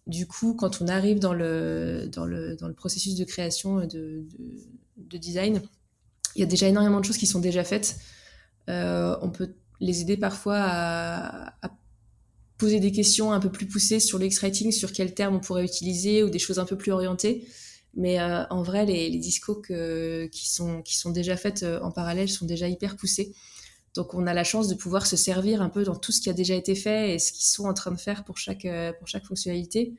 Euh, 0.07 0.11
du 0.11 0.27
coup, 0.27 0.55
quand 0.55 0.81
on 0.81 0.89
arrive 0.89 1.19
dans 1.19 1.35
le, 1.35 2.09
dans 2.12 2.24
le, 2.24 2.57
dans 2.57 2.69
le 2.69 2.74
processus 2.74 3.15
de 3.15 3.24
création 3.24 3.81
de, 3.81 3.87
de, 3.87 4.27
de, 4.97 5.16
design, 5.19 5.62
il 6.35 6.41
y 6.41 6.43
a 6.43 6.47
déjà 6.47 6.69
énormément 6.69 7.01
de 7.01 7.05
choses 7.05 7.19
qui 7.19 7.27
sont 7.27 7.41
déjà 7.41 7.65
faites. 7.65 7.97
on 8.69 9.31
peut 9.33 9.55
les 9.81 10.01
aider 10.01 10.16
parfois 10.16 10.59
à, 10.59 11.53
poser 12.59 12.81
des 12.81 12.93
questions 12.93 13.33
un 13.33 13.41
peu 13.41 13.51
plus 13.51 13.66
poussées 13.66 14.01
sur 14.01 14.19
l'ex-writing, 14.19 14.73
sur 14.73 14.93
quel 14.93 15.12
terme 15.12 15.37
on 15.37 15.41
pourrait 15.41 15.65
utiliser 15.65 16.23
ou 16.23 16.31
des 16.31 16.39
choses 16.39 16.59
un 16.59 16.65
peu 16.65 16.77
plus 16.77 16.91
orientées. 16.91 17.47
Mais 17.95 18.20
euh, 18.20 18.45
en 18.51 18.62
vrai, 18.62 18.85
les, 18.87 19.09
les 19.09 19.19
discos 19.19 19.61
qui, 19.62 20.51
sont, 20.51 20.83
qui 20.83 20.97
sont 20.97 21.11
déjà 21.11 21.37
faites 21.37 21.62
euh, 21.62 21.81
en 21.81 21.91
parallèle 21.91 22.28
sont 22.28 22.47
déjà 22.47 22.69
hyper 22.69 22.97
poussés. 22.97 23.35
Donc 23.97 24.14
on 24.14 24.27
a 24.27 24.35
la 24.35 24.44
chance 24.44 24.68
de 24.68 24.74
pouvoir 24.74 25.06
se 25.06 25.16
servir 25.16 25.62
un 25.62 25.68
peu 25.68 25.85
dans 25.85 25.97
tout 25.97 26.12
ce 26.12 26.20
qui 26.20 26.31
a 26.31 26.32
déjà 26.32 26.55
été 26.55 26.74
fait 26.74 27.14
et 27.14 27.18
ce 27.18 27.32
qu'ils 27.32 27.47
sont 27.47 27.64
en 27.64 27.74
train 27.74 27.90
de 27.90 27.98
faire 27.98 28.24
pour 28.24 28.36
chaque, 28.39 28.64
euh, 28.64 28.93
pour 28.93 29.09
chaque 29.09 29.24
fonctionnalité. 29.24 29.94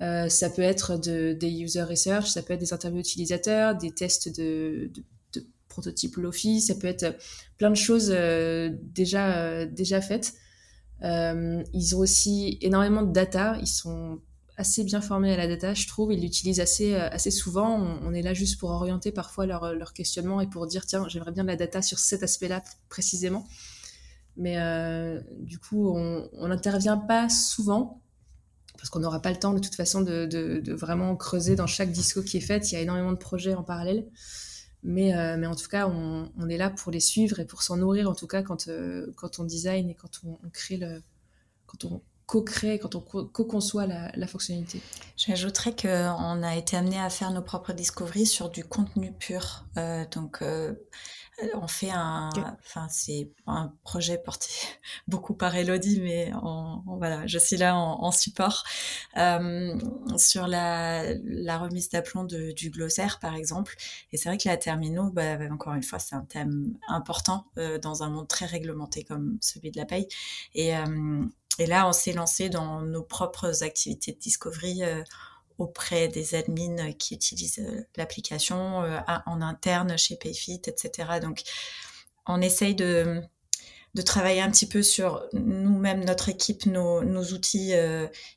ça 0.00 0.50
peut 0.50 0.62
être 0.62 0.96
de, 0.96 1.32
des 1.32 1.50
user 1.50 1.82
research, 1.82 2.26
ça 2.26 2.42
peut 2.42 2.54
être 2.54 2.60
des 2.60 2.72
interviews 2.72 3.00
utilisateurs, 3.00 3.76
des 3.76 3.92
tests 3.92 4.34
de, 4.34 4.90
de, 4.94 5.04
de 5.34 5.46
prototypes 5.68 6.16
Lofi, 6.16 6.60
ça 6.60 6.74
peut 6.74 6.86
être 6.86 7.16
plein 7.58 7.70
de 7.70 7.76
choses 7.76 8.10
déjà, 8.10 9.36
euh, 9.38 9.66
déjà 9.66 10.00
faites. 10.00 10.34
Euh, 11.02 11.62
ils 11.72 11.96
ont 11.96 12.00
aussi 12.00 12.58
énormément 12.60 13.02
de 13.02 13.12
data. 13.12 13.56
Ils 13.60 13.66
sont 13.66 14.20
assez 14.60 14.84
bien 14.84 15.00
formés 15.00 15.32
à 15.32 15.36
la 15.36 15.48
data, 15.48 15.74
je 15.74 15.86
trouve. 15.88 16.12
Ils 16.12 16.20
l'utilisent 16.20 16.60
assez, 16.60 16.94
euh, 16.94 17.08
assez 17.10 17.30
souvent. 17.30 17.98
On, 18.02 18.12
est 18.12 18.22
là 18.22 18.34
juste 18.34 18.60
pour 18.60 18.70
orienter 18.70 19.10
parfois 19.10 19.46
leur, 19.46 19.74
leur 19.74 19.92
questionnement 19.92 20.40
et 20.40 20.46
pour 20.46 20.66
dire 20.66 20.86
tiens, 20.86 21.08
j'aimerais 21.08 21.32
bien 21.32 21.42
de 21.42 21.48
la 21.48 21.56
data 21.56 21.82
sur 21.82 21.98
cet 21.98 22.22
aspect-là 22.22 22.62
précisément. 22.88 23.46
Mais 24.36 24.56
du 25.40 25.58
coup, 25.58 25.90
on 25.90 26.48
n'intervient 26.48 26.96
pas 26.96 27.28
souvent 27.28 28.00
parce 28.80 28.88
qu'on 28.88 29.00
n'aura 29.00 29.20
pas 29.20 29.30
le 29.30 29.38
temps 29.38 29.52
de 29.52 29.58
toute 29.58 29.74
façon 29.74 30.00
de, 30.00 30.24
de, 30.24 30.72
vraiment 30.72 31.14
creuser 31.14 31.54
dans 31.54 31.66
chaque 31.66 31.92
disco 31.92 32.22
qui 32.22 32.38
est 32.38 32.40
fait. 32.40 32.70
Il 32.70 32.74
y 32.74 32.76
a 32.78 32.80
énormément 32.80 33.12
de 33.12 33.18
projets 33.18 33.54
en 33.54 33.62
parallèle. 33.62 34.08
Mais, 34.82 35.14
euh, 35.14 35.36
mais 35.36 35.46
en 35.46 35.54
tout 35.54 35.68
cas, 35.68 35.86
on, 35.86 36.32
on, 36.38 36.48
est 36.48 36.56
là 36.56 36.70
pour 36.70 36.90
les 36.90 37.00
suivre 37.00 37.38
et 37.40 37.44
pour 37.44 37.62
s'en 37.62 37.76
nourrir, 37.76 38.08
en 38.08 38.14
tout 38.14 38.26
cas, 38.26 38.42
quand, 38.42 38.68
euh, 38.68 39.12
quand 39.16 39.38
on 39.38 39.44
design 39.44 39.90
et 39.90 39.94
quand 39.94 40.20
on, 40.24 40.38
on 40.42 40.48
crée 40.50 40.78
le. 40.78 41.02
Quand 41.66 41.84
on 41.84 42.00
co-crée, 42.30 42.78
quand 42.78 42.94
on 42.94 43.00
co-conçoit 43.00 43.88
la, 43.88 44.12
la, 44.14 44.26
fonctionnalité. 44.28 44.80
J'ajouterais 45.16 45.74
qu'on 45.74 46.42
a 46.44 46.54
été 46.54 46.76
amené 46.76 46.96
à 47.00 47.10
faire 47.10 47.32
nos 47.32 47.42
propres 47.42 47.72
discoveries 47.72 48.26
sur 48.26 48.50
du 48.50 48.62
contenu 48.64 49.12
pur. 49.12 49.64
Euh, 49.76 50.04
donc, 50.12 50.40
euh, 50.42 50.72
on 51.54 51.66
fait 51.66 51.90
un, 51.90 52.30
enfin 52.60 52.86
c'est 52.88 53.32
un 53.48 53.74
projet 53.82 54.16
porté 54.16 54.46
beaucoup 55.08 55.34
par 55.34 55.56
Elodie, 55.56 56.00
mais 56.00 56.30
voilà, 56.86 57.26
je 57.26 57.38
suis 57.38 57.56
là 57.56 57.74
en, 57.74 58.00
en 58.00 58.12
support 58.12 58.62
euh, 59.16 59.76
sur 60.16 60.46
la, 60.46 61.14
la 61.24 61.58
remise 61.58 61.88
d'aplomb 61.88 62.22
du 62.22 62.70
glossaire 62.70 63.18
par 63.18 63.34
exemple. 63.34 63.74
Et 64.12 64.16
c'est 64.16 64.28
vrai 64.28 64.38
que 64.38 64.48
la 64.48 64.56
termino, 64.56 65.10
bah, 65.10 65.36
encore 65.50 65.74
une 65.74 65.82
fois, 65.82 65.98
c'est 65.98 66.14
un 66.14 66.24
thème 66.26 66.78
important 66.86 67.46
dans 67.82 68.04
un 68.04 68.10
monde 68.10 68.28
très 68.28 68.46
réglementé 68.46 69.02
comme 69.02 69.36
celui 69.40 69.72
de 69.72 69.78
la 69.78 69.86
paye. 69.86 70.06
Et, 70.54 70.72
et 71.60 71.66
là, 71.66 71.86
on 71.86 71.92
s'est 71.92 72.14
lancé 72.14 72.48
dans 72.48 72.80
nos 72.80 73.02
propres 73.02 73.62
activités 73.62 74.12
de 74.12 74.18
discovery. 74.18 74.82
Euh, 74.82 75.02
auprès 75.58 76.08
des 76.08 76.34
admins 76.34 76.90
qui 76.92 77.14
utilisent 77.14 77.58
euh, 77.58 77.82
l'application 77.96 78.82
euh, 78.82 78.98
en 79.26 79.42
interne 79.42 79.98
chez 79.98 80.16
Payfit, 80.16 80.62
etc. 80.66 81.20
Donc, 81.20 81.42
on 82.24 82.40
essaye 82.40 82.74
de, 82.74 83.20
de 83.92 84.00
travailler 84.00 84.40
un 84.40 84.50
petit 84.50 84.64
peu 84.64 84.82
sur 84.82 85.22
nous-mêmes, 85.34 86.02
notre 86.06 86.30
équipe, 86.30 86.64
nos, 86.64 87.02
outils 87.34 87.74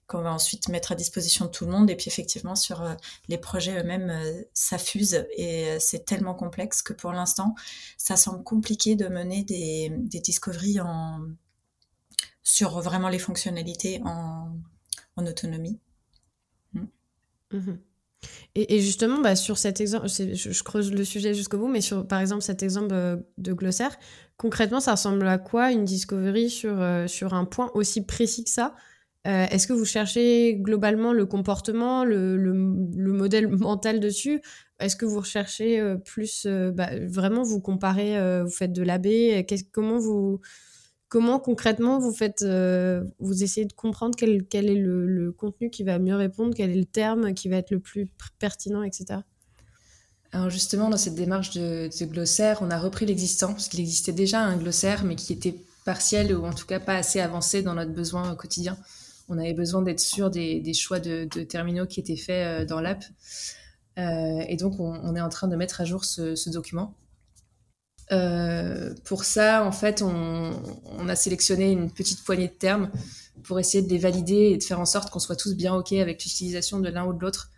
qu'on 0.08 0.22
va 0.22 0.34
ensuite 0.34 0.68
mettre 0.68 0.92
à 0.92 0.96
disposition 0.96 1.46
de 1.46 1.52
tout 1.52 1.66
le 1.66 1.72
monde. 1.72 1.90
Et 1.90 1.96
puis 1.96 2.10
effectivement, 2.10 2.56
sur 2.56 2.84
les 3.30 3.38
projets 3.38 3.80
eux-mêmes, 3.80 4.10
euh, 4.10 4.42
ça 4.54 4.78
fuse 4.78 5.26
et 5.38 5.78
c'est 5.80 6.04
tellement 6.04 6.34
complexe 6.34 6.82
que 6.82 6.92
pour 6.92 7.14
l'instant, 7.14 7.56
ça 7.98 8.18
semble 8.18 8.44
compliqué 8.44 8.96
de 8.96 9.08
mener 9.08 9.44
des, 9.44 9.92
des 9.92 10.20
discoveries 10.20 10.82
en, 10.82 11.22
sur 12.44 12.80
vraiment 12.82 13.10
les 13.10 13.20
fonctionnalités 13.20 14.02
en, 14.06 14.54
autonomie. 15.18 15.80
Mmh 17.52 17.74
et, 18.56 18.82
justement, 18.82 19.20
bah, 19.20 19.36
sur 19.36 19.58
cet 19.58 19.82
exemple, 19.82 20.08
je, 20.08 20.64
creuse 20.64 20.92
le 20.94 21.04
sujet 21.04 21.34
jusqu'au 21.34 21.58
bout, 21.58 21.68
mais 21.68 21.82
sur, 21.82 22.08
par 22.08 22.20
exemple, 22.20 22.42
cet 22.42 22.62
exemple 22.64 22.94
euh, 22.94 23.18
de 23.38 23.52
glossaire, 23.52 23.98
concrètement, 24.38 24.80
ça 24.80 24.92
ressemble 24.92 25.28
à 25.28 25.38
quoi 25.40 25.72
une 25.72 25.86
discovery 25.86 26.50
sur, 26.50 26.80
euh, 26.80 27.08
sur 27.08 27.34
un 27.34 27.46
point 27.46 27.72
aussi 27.74 28.06
précis 28.06 28.44
que 28.44 28.50
ça? 28.50 28.76
Euh, 29.26 29.46
Est-ce 29.50 29.68
que 29.68 29.74
vous 29.74 29.86
cherchez 29.86 30.56
globalement 30.56 31.14
le 31.14 31.26
comportement, 31.26 32.06
le, 32.06 32.38
le, 32.38 32.54
modèle 32.54 33.48
mental 33.58 34.00
dessus? 34.00 34.42
Est-ce 34.80 34.96
que 34.96 35.06
vous 35.06 35.20
recherchez 35.20 35.82
plus, 36.06 36.46
bah, 36.46 36.90
vraiment, 37.08 37.44
vous 37.44 37.60
comparez, 37.62 38.42
vous 38.44 38.52
faites 38.52 38.74
de 38.74 38.84
l'AB 38.84 39.08
Comment 39.72 39.98
vous 39.98 40.42
Comment 41.14 41.38
concrètement 41.38 42.00
vous 42.00 42.12
faites, 42.12 42.42
euh, 42.42 43.04
vous 43.20 43.44
essayez 43.44 43.68
de 43.68 43.74
comprendre 43.74 44.16
quel, 44.18 44.48
quel 44.48 44.68
est 44.68 44.74
le, 44.74 45.32
contenu 45.32 45.70
qui 45.70 45.84
va 45.84 46.00
mieux 46.00 46.16
répondre, 46.16 46.56
quel 46.58 46.72
est 46.72 46.76
le 46.76 46.86
terme 46.86 47.36
qui 47.36 47.50
va 47.50 47.58
être 47.58 47.70
le 47.70 47.80
plus 47.80 48.10
pertinent, 48.40 48.82
etc. 48.82 49.20
Alors 50.32 50.50
justement, 50.50 50.90
dans 50.90 50.98
cette 50.98 51.14
démarche 51.14 51.52
de, 51.52 51.88
glossaire, 52.06 52.64
on 52.64 52.72
a 52.72 52.80
repris 52.80 53.06
l'existant, 53.06 53.50
parce 53.50 53.68
qu'il 53.68 53.80
existait 53.80 54.12
déjà 54.12 54.42
un 54.42 54.58
glossaire, 54.58 55.04
mais 55.04 55.16
qui 55.16 55.34
était 55.34 55.54
partiel 55.86 56.36
ou 56.36 56.48
en 56.48 56.54
tout 56.54 56.66
cas 56.66 56.80
pas 56.80 56.96
assez 56.96 57.20
avancé 57.20 57.62
dans 57.62 57.76
notre 57.76 57.92
besoin 57.92 58.34
quotidien. 58.34 58.76
On 59.30 59.38
avait 59.38 59.54
besoin 59.54 59.84
d'être 59.84 60.00
sûr 60.00 60.32
des, 60.32 60.74
choix 60.74 61.00
de, 61.00 61.26
terminaux 61.44 61.86
qui 61.86 62.00
étaient 62.00 62.16
faits 62.16 62.64
euh, 62.64 62.66
dans 62.66 62.82
l'app. 62.82 63.04
Euh, 64.00 64.44
et 64.50 64.58
donc, 64.58 64.80
on, 64.80 65.16
est 65.16 65.22
en 65.22 65.30
train 65.30 65.48
de 65.48 65.56
mettre 65.56 65.80
à 65.80 65.86
jour 65.86 66.06
ce 66.06 66.50
document. 66.50 66.96
Euh, 68.14 68.94
pour 69.06 69.24
ça, 69.24 69.66
en 69.66 69.72
fait, 69.72 70.02
on, 70.02 71.10
a 71.10 71.16
sélectionné 71.16 71.72
une 71.72 71.92
petite 71.92 72.24
poignée 72.24 72.48
de 72.48 72.54
termes 72.54 72.92
pour 73.44 73.60
essayer 73.60 73.84
de 73.84 73.90
les 73.90 73.98
valider 73.98 74.52
et 74.52 74.58
de 74.58 74.64
faire 74.64 74.80
en 74.80 74.86
sorte 74.86 75.10
qu'on 75.10 75.20
soit 75.20 75.36
tous 75.36 75.56
bien 75.56 75.74
OK 75.76 75.92
avec 75.94 76.24
l'utilisation 76.24 76.80
de 76.80 76.90
l'un 76.90 77.06
ou 77.06 77.14
de 77.14 77.20
l'autre. 77.20 77.50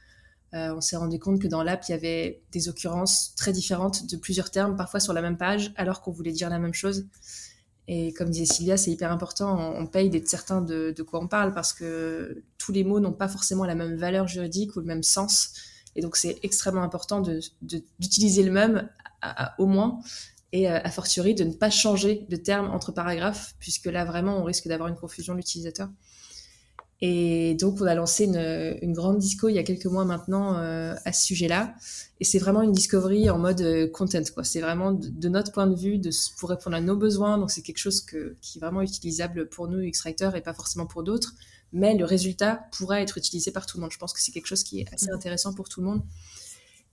Euh, 0.53 0.73
on 0.75 0.81
s'est 0.81 0.95
rendu 0.95 1.19
compte 1.19 1.41
que 1.41 1.47
dans 1.47 1.61
l'app, 1.61 1.83
il 1.87 1.91
y 1.91 1.95
avait 1.95 2.41
des 2.51 2.69
occurrences 2.69 3.35
très 3.35 3.51
différentes 3.51 4.09
de 4.09 4.15
plusieurs 4.15 4.49
termes, 4.49 4.75
parfois 4.75 4.99
sur 4.99 5.13
la 5.13 5.21
même 5.21 5.37
page, 5.37 5.73
alors 5.75 6.01
qu'on 6.01 6.11
voulait 6.11 6.31
dire 6.31 6.49
la 6.49 6.59
même 6.59 6.73
chose. 6.73 7.05
Et 7.87 8.13
comme 8.13 8.29
disait 8.29 8.45
Sylvia, 8.45 8.77
c'est 8.77 8.91
hyper 8.91 9.11
important, 9.11 9.75
on, 9.77 9.85
paye 9.85 10.09
d'être 10.09 10.27
certain 10.27 10.61
de, 10.61 10.95
quoi 11.05 11.21
on 11.21 11.27
parle 11.27 11.53
parce 11.53 11.71
que 11.71 12.43
tous 12.57 12.71
les 12.71 12.83
mots 12.83 12.99
n'ont 12.99 13.13
pas 13.13 13.27
forcément 13.27 13.63
la 13.63 13.75
même 13.75 13.95
valeur 13.95 14.27
juridique 14.27 14.75
ou 14.75 14.79
le 14.79 14.85
même 14.85 15.03
sens. 15.03 15.53
Et 15.95 16.01
donc, 16.01 16.15
c'est 16.15 16.39
extrêmement 16.41 16.81
important 16.81 17.21
d'utiliser 17.61 18.41
le 18.41 18.51
même, 18.51 18.89
au 19.59 19.67
moins, 19.67 19.99
et 20.55 20.69
euh, 20.69 20.79
a 20.81 20.89
fortiori 20.89 21.35
de 21.35 21.43
ne 21.43 21.51
pas 21.51 21.69
changer 21.69 22.25
de 22.29 22.37
terme 22.37 22.71
entre 22.71 22.93
paragraphes, 22.93 23.55
puisque 23.59 23.87
là 23.87 24.05
vraiment 24.05 24.37
on 24.37 24.43
risque 24.45 24.69
d'avoir 24.69 24.87
une 24.87 24.95
confusion 24.95 25.33
de 25.33 25.39
l'utilisateur. 25.39 25.89
Et 27.01 27.55
donc 27.55 27.81
on 27.81 27.85
a 27.85 27.93
lancé 27.93 28.23
une, 28.23 28.77
une, 28.81 28.93
grande 28.93 29.17
disco 29.17 29.49
il 29.49 29.55
y 29.55 29.59
a 29.59 29.63
quelques 29.63 29.85
mois 29.85 30.05
maintenant 30.05 30.55
euh, 30.57 30.95
à 31.03 31.11
ce 31.11 31.25
sujet-là, 31.25 31.75
et 32.21 32.23
c'est 32.23 32.39
vraiment 32.39 32.61
une 32.61 32.71
discovery 32.71 33.29
en 33.29 33.37
mode 33.37 33.59
euh, 33.59 33.89
content, 33.89 34.23
quoi. 34.33 34.45
C'est 34.45 34.61
vraiment 34.61 34.93
de, 34.93 35.27
notre 35.27 35.51
point 35.51 35.67
de 35.67 35.75
vue, 35.75 35.97
de, 35.97 36.09
pour 36.39 36.49
répondre 36.49 36.77
à 36.77 36.79
nos 36.79 36.95
besoins, 36.95 37.37
donc 37.37 37.51
c'est 37.51 37.61
quelque 37.61 37.79
chose 37.79 37.99
que, 37.99 38.37
qui 38.41 38.57
est 38.57 38.61
vraiment 38.61 38.81
utilisable 38.81 39.49
pour 39.49 39.67
nous 39.67 39.81
X-Writer 39.81 40.29
et 40.35 40.41
pas 40.41 40.53
forcément 40.53 40.85
pour 40.85 41.03
d'autres, 41.03 41.33
mais 41.73 41.97
le 41.97 42.05
résultat 42.05 42.61
pourra 42.71 43.01
être 43.01 43.17
utilisé 43.17 43.51
par 43.51 43.65
tout 43.65 43.75
le 43.75 43.81
monde. 43.81 43.91
Je 43.91 43.97
pense 43.97 44.13
que 44.13 44.21
c'est 44.21 44.31
quelque 44.31 44.47
chose 44.47 44.63
qui 44.63 44.79
est 44.79 44.93
assez 44.93 45.09
intéressant 45.09 45.53
pour 45.53 45.67
tout 45.67 45.81
le 45.81 45.87
monde. 45.87 46.01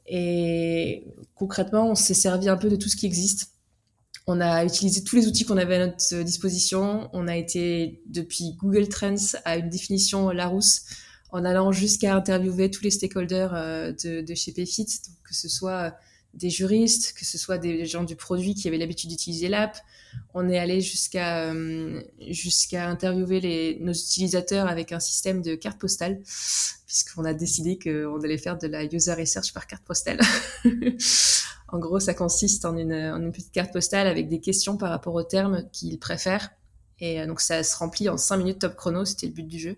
Et 0.06 1.06
concrètement, 1.34 1.90
on 1.90 1.94
s'est 1.94 2.14
servi 2.14 2.48
un 2.48 2.56
peu 2.56 2.68
de 2.68 2.76
tout 2.76 2.88
ce 2.88 2.96
qui 2.96 3.06
existe. 3.06 3.52
On 4.26 4.40
a 4.40 4.64
utilisé 4.64 5.02
tous 5.02 5.16
les 5.16 5.26
outils 5.26 5.44
qu'on 5.44 5.56
avait 5.56 5.76
à 5.76 5.86
notre 5.86 6.22
disposition. 6.22 7.08
On 7.12 7.26
a 7.26 7.36
été 7.36 8.02
depuis 8.06 8.54
Google 8.56 8.88
Trends 8.88 9.36
à 9.44 9.56
une 9.56 9.68
définition 9.68 10.30
Larousse, 10.30 10.84
en 11.30 11.44
allant 11.44 11.72
jusqu'à 11.72 12.14
interviewer 12.14 12.70
tous 12.70 12.84
les 12.84 12.90
stakeholders 12.90 13.54
euh, 13.54 13.92
de, 13.92 14.34
chez 14.34 14.52
Payfit, 14.52 14.86
que 15.24 15.34
ce 15.34 15.48
soit 15.48 15.96
des 16.34 16.50
juristes, 16.50 17.14
que 17.18 17.24
ce 17.24 17.36
soit 17.36 17.58
des 17.58 17.84
gens 17.84 18.04
du 18.04 18.16
produit 18.16 18.54
qui 18.54 18.68
avaient 18.68 18.78
l'habitude 18.78 19.10
d'utiliser 19.10 19.48
l'app. 19.48 19.76
On 20.34 20.48
est 20.48 20.58
allé 20.58 20.80
jusqu'à 20.80 21.50
euh, 21.50 22.00
jusqu'à 22.30 22.88
interviewer 22.88 23.78
nos 23.80 23.92
utilisateurs 23.92 24.68
avec 24.68 24.92
un 24.92 25.00
système 25.00 25.42
de 25.42 25.54
carte 25.54 25.80
postale, 25.80 26.22
puisqu'on 26.92 27.24
a 27.24 27.32
décidé 27.32 27.78
qu'on 27.78 28.20
allait 28.20 28.36
faire 28.36 28.58
de 28.58 28.66
la 28.66 28.84
user 28.84 29.14
research 29.14 29.54
par 29.54 29.66
carte 29.66 29.82
postale. 29.82 30.20
en 31.68 31.78
gros, 31.78 32.00
ça 32.00 32.12
consiste 32.12 32.66
en 32.66 32.76
une, 32.76 32.92
en 32.92 33.18
une 33.18 33.32
petite 33.32 33.50
carte 33.50 33.72
postale 33.72 34.06
avec 34.06 34.28
des 34.28 34.40
questions 34.40 34.76
par 34.76 34.90
rapport 34.90 35.14
aux 35.14 35.22
termes 35.22 35.64
qu'ils 35.72 35.98
préfèrent 35.98 36.50
Et 37.00 37.26
donc 37.26 37.40
ça 37.40 37.62
se 37.62 37.74
remplit 37.78 38.10
en 38.10 38.18
5 38.18 38.36
minutes 38.36 38.58
top 38.58 38.76
chrono, 38.76 39.06
c'était 39.06 39.26
le 39.26 39.32
but 39.32 39.48
du 39.48 39.58
jeu, 39.58 39.76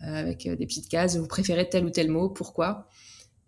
avec 0.00 0.48
des 0.48 0.66
petites 0.66 0.88
cases. 0.88 1.14
Vous 1.16 1.28
préférez 1.28 1.68
tel 1.68 1.84
ou 1.84 1.90
tel 1.90 2.10
mot, 2.10 2.28
pourquoi? 2.28 2.88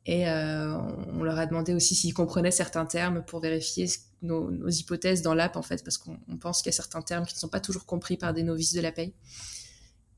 Et 0.06 0.28
on 0.28 1.24
leur 1.24 1.40
a 1.40 1.46
demandé 1.46 1.74
aussi 1.74 1.96
s'ils 1.96 2.14
comprenaient 2.14 2.52
certains 2.52 2.86
termes 2.86 3.24
pour 3.24 3.40
vérifier 3.40 3.90
nos, 4.22 4.52
nos 4.52 4.68
hypothèses 4.68 5.22
dans 5.22 5.34
l'app, 5.34 5.56
en 5.56 5.62
fait, 5.62 5.82
parce 5.82 5.98
qu'on 5.98 6.16
pense 6.40 6.62
qu'il 6.62 6.70
y 6.70 6.74
a 6.74 6.76
certains 6.76 7.02
termes 7.02 7.26
qui 7.26 7.34
ne 7.34 7.40
sont 7.40 7.48
pas 7.48 7.60
toujours 7.60 7.86
compris 7.86 8.16
par 8.16 8.32
des 8.32 8.44
novices 8.44 8.72
de 8.72 8.80
la 8.80 8.92
paye. 8.92 9.14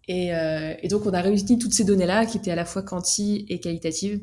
Et, 0.08 0.28
et 0.28 0.88
donc 0.88 1.04
on 1.04 1.12
a 1.12 1.20
réuni 1.20 1.58
toutes 1.58 1.74
ces 1.74 1.84
données-là, 1.84 2.26
qui 2.26 2.36
étaient 2.36 2.52
à 2.52 2.54
la 2.54 2.64
fois 2.64 2.82
quanti 2.82 3.44
et 3.48 3.58
qualitatives 3.58 4.20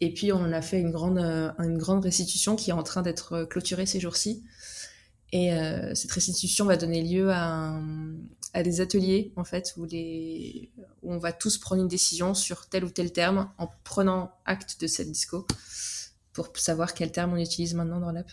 et 0.00 0.12
puis 0.12 0.32
on 0.32 0.52
a 0.52 0.62
fait 0.62 0.80
une 0.80 0.90
grande, 0.90 1.18
euh, 1.18 1.50
une 1.58 1.78
grande 1.78 2.04
restitution 2.04 2.56
qui 2.56 2.70
est 2.70 2.74
en 2.74 2.82
train 2.82 3.02
d'être 3.02 3.44
clôturée 3.44 3.86
ces 3.86 4.00
jours-ci. 4.00 4.44
Et 5.32 5.52
euh, 5.52 5.94
cette 5.94 6.12
restitution 6.12 6.66
va 6.66 6.76
donner 6.76 7.02
lieu 7.02 7.30
à, 7.32 7.80
à, 8.52 8.62
des 8.62 8.80
ateliers 8.80 9.32
en 9.36 9.44
fait 9.44 9.74
où, 9.76 9.84
les, 9.84 10.70
où 11.02 11.12
on 11.12 11.18
va 11.18 11.32
tous 11.32 11.58
prendre 11.58 11.82
une 11.82 11.88
décision 11.88 12.34
sur 12.34 12.68
tel 12.68 12.84
ou 12.84 12.90
tel 12.90 13.12
terme 13.12 13.50
en 13.58 13.68
prenant 13.84 14.30
acte 14.44 14.80
de 14.80 14.86
cette 14.86 15.10
disco 15.10 15.46
pour 16.32 16.56
savoir 16.56 16.94
quel 16.94 17.10
terme 17.10 17.32
on 17.32 17.38
utilise 17.38 17.74
maintenant 17.74 17.98
dans 17.98 18.12
l'app. 18.12 18.30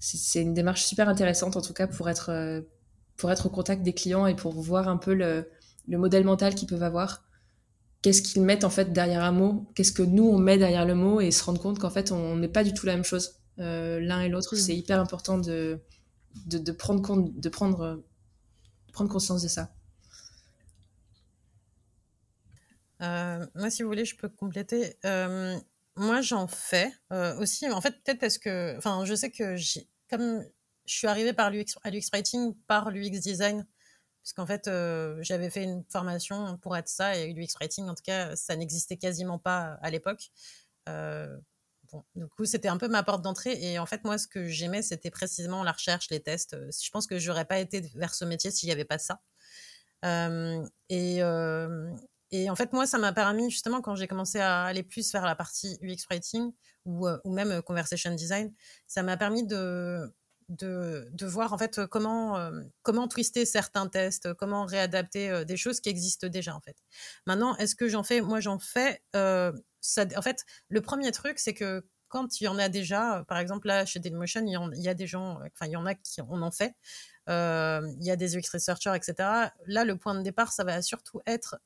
C'est 0.00 0.42
une 0.42 0.52
démarche 0.52 0.84
super 0.84 1.08
intéressante 1.08 1.56
en 1.56 1.62
tout 1.62 1.72
cas 1.72 1.86
pour 1.86 2.10
être, 2.10 2.30
euh, 2.30 2.60
pour 3.16 3.30
être 3.30 3.46
au 3.46 3.50
contact 3.50 3.82
des 3.82 3.92
clients 3.92 4.26
et 4.26 4.34
pour 4.34 4.52
voir 4.60 4.88
un 4.88 4.96
peu 4.96 5.14
le, 5.14 5.48
le 5.88 5.98
modèle 5.98 6.24
mental 6.24 6.54
qu'ils 6.54 6.68
peuvent 6.68 6.82
avoir 6.82 7.24
qu'est-ce 8.02 8.20
qu'ils 8.20 8.42
mettent 8.42 8.64
en 8.64 8.70
fait 8.70 8.92
derrière 8.92 9.22
un 9.22 9.32
mot, 9.32 9.70
qu'est-ce 9.74 9.92
que 9.92 10.02
nous 10.02 10.24
on 10.28 10.38
met 10.38 10.58
derrière 10.58 10.84
le 10.84 10.94
mot? 10.94 11.20
Et 11.20 11.30
se 11.30 11.42
rendre 11.44 11.60
compte 11.60 11.78
qu'en 11.78 11.90
fait 11.90 12.12
on 12.12 12.36
n'est 12.36 12.48
pas 12.48 12.64
du 12.64 12.74
tout 12.74 12.84
la 12.84 12.94
même 12.94 13.04
chose 13.04 13.40
euh, 13.58 14.00
l'un 14.00 14.20
et 14.20 14.28
l'autre. 14.28 14.56
C'est 14.56 14.76
hyper 14.76 15.00
important 15.00 15.38
de, 15.38 15.80
de, 16.46 16.72
prendre 16.72 17.00
compte, 17.00 17.38
de 17.38 17.48
prendre, 17.48 18.02
prendre 18.92 19.10
conscience 19.10 19.42
de 19.42 19.48
ça. 19.48 19.72
Euh, 23.00 23.46
moi, 23.54 23.70
si 23.70 23.82
vous 23.82 23.88
voulez, 23.88 24.04
je 24.04 24.16
peux 24.16 24.28
compléter. 24.28 24.96
Euh, 25.04 25.56
moi, 25.96 26.20
j'en 26.20 26.46
fais 26.46 26.92
aussi. 27.38 27.68
En 27.68 27.80
fait, 27.80 27.92
peut-être 28.02 28.20
parce 28.20 28.38
que, 28.38 28.76
enfin, 28.78 29.04
je 29.04 29.14
sais 29.14 29.30
que 29.30 29.56
comme 30.08 30.44
je 30.84 30.94
suis 30.94 31.06
arrivée 31.06 31.32
par 31.32 31.50
l'UX, 31.50 31.78
à 31.82 31.90
l'UX 31.90 32.08
Writing 32.12 32.54
par 32.66 32.90
l'UX 32.90 33.20
Design, 33.20 33.66
puisqu'en 34.22 34.46
fait, 34.46 34.68
euh, 34.68 35.18
j'avais 35.20 35.50
fait 35.50 35.64
une 35.64 35.84
formation 35.88 36.56
pour 36.58 36.76
être 36.76 36.88
ça, 36.88 37.16
et 37.16 37.32
l'UX 37.32 37.54
Writing, 37.60 37.88
en 37.88 37.94
tout 37.94 38.02
cas, 38.04 38.36
ça 38.36 38.56
n'existait 38.56 38.96
quasiment 38.96 39.38
pas 39.38 39.78
à 39.82 39.90
l'époque. 39.90 40.30
Euh, 40.88 41.36
du 42.14 42.26
coup, 42.26 42.44
c'était 42.44 42.68
un 42.68 42.78
peu 42.78 42.88
ma 42.88 43.02
porte 43.02 43.22
d'entrée, 43.22 43.58
et 43.60 43.78
en 43.78 43.86
fait, 43.86 44.04
moi, 44.04 44.18
ce 44.18 44.26
que 44.26 44.46
j'aimais, 44.46 44.82
c'était 44.82 45.10
précisément 45.10 45.62
la 45.62 45.72
recherche, 45.72 46.08
les 46.10 46.20
tests. 46.20 46.56
Je 46.56 46.90
pense 46.90 47.06
que 47.06 47.18
j'aurais 47.18 47.44
pas 47.44 47.58
été 47.58 47.80
vers 47.94 48.14
ce 48.14 48.24
métier 48.24 48.50
s'il 48.50 48.68
n'y 48.68 48.72
avait 48.72 48.84
pas 48.84 48.98
ça. 48.98 49.20
Euh, 50.04 50.64
et, 50.88 51.22
en 52.48 52.56
fait, 52.56 52.72
moi, 52.72 52.86
ça 52.86 52.96
m'a 52.98 53.12
permis, 53.12 53.50
justement, 53.50 53.82
quand 53.82 53.94
j'ai 53.94 54.06
commencé 54.06 54.38
à 54.40 54.62
aller 54.62 54.82
plus 54.82 55.12
vers 55.12 55.24
la 55.26 55.36
partie 55.36 55.78
UX 55.82 56.06
Writing, 56.08 56.52
ou 56.86 57.08
même 57.26 57.60
Conversation 57.62 58.14
Design, 58.14 58.52
ça 58.86 59.02
m'a 59.02 59.16
permis 59.16 59.46
de 59.46 60.12
de, 60.48 61.08
de, 61.12 61.26
voir 61.26 61.52
en 61.52 61.58
fait 61.58 61.86
comment, 61.86 62.36
euh, 62.38 62.62
comment 62.82 63.08
twister 63.08 63.44
certains 63.44 63.88
tests, 63.88 64.34
comment 64.34 64.64
réadapter 64.64 65.30
euh, 65.30 65.44
des 65.44 65.56
choses 65.56 65.80
qui 65.80 65.88
existent 65.88 66.28
déjà 66.28 66.54
en 66.54 66.60
fait. 66.60 66.76
Maintenant, 67.26 67.56
est-ce 67.56 67.74
que 67.74 67.88
j'en 67.88 68.02
fais? 68.02 68.20
Moi, 68.20 68.40
j'en 68.40 68.58
fais. 68.58 69.02
Euh, 69.16 69.52
ça, 69.80 70.04
en 70.16 70.22
fait, 70.22 70.44
le 70.68 70.80
premier 70.80 71.10
truc, 71.12 71.38
c'est 71.38 71.54
que 71.54 71.84
quand 72.08 72.40
il 72.40 72.44
y 72.44 72.48
en 72.48 72.58
a 72.58 72.68
déjà, 72.68 73.24
par 73.26 73.38
exemple 73.38 73.66
là 73.68 73.86
chez 73.86 73.98
Dailymotion, 73.98 74.44
il 74.46 74.50
y, 74.50 74.78
il 74.78 74.84
y 74.84 74.88
a 74.88 74.94
des 74.94 75.06
gens, 75.06 75.40
enfin 75.46 75.66
il 75.66 75.72
y 75.72 75.76
en 75.76 75.86
a 75.86 75.94
qui 75.94 76.20
on 76.20 76.42
en 76.42 76.50
fait. 76.50 76.74
il 77.28 78.04
y 78.04 78.10
a 78.10 78.16
des 78.16 78.36
UX 78.36 78.50
researchers, 78.52 78.94
etc. 78.94 79.14
Là, 79.66 79.84
le 79.84 79.96
point 79.96 80.14
de 80.14 80.22
départ, 80.22 80.52
ça 80.52 80.64
va 80.64 80.82
surtout 80.82 81.22
être 81.26 81.58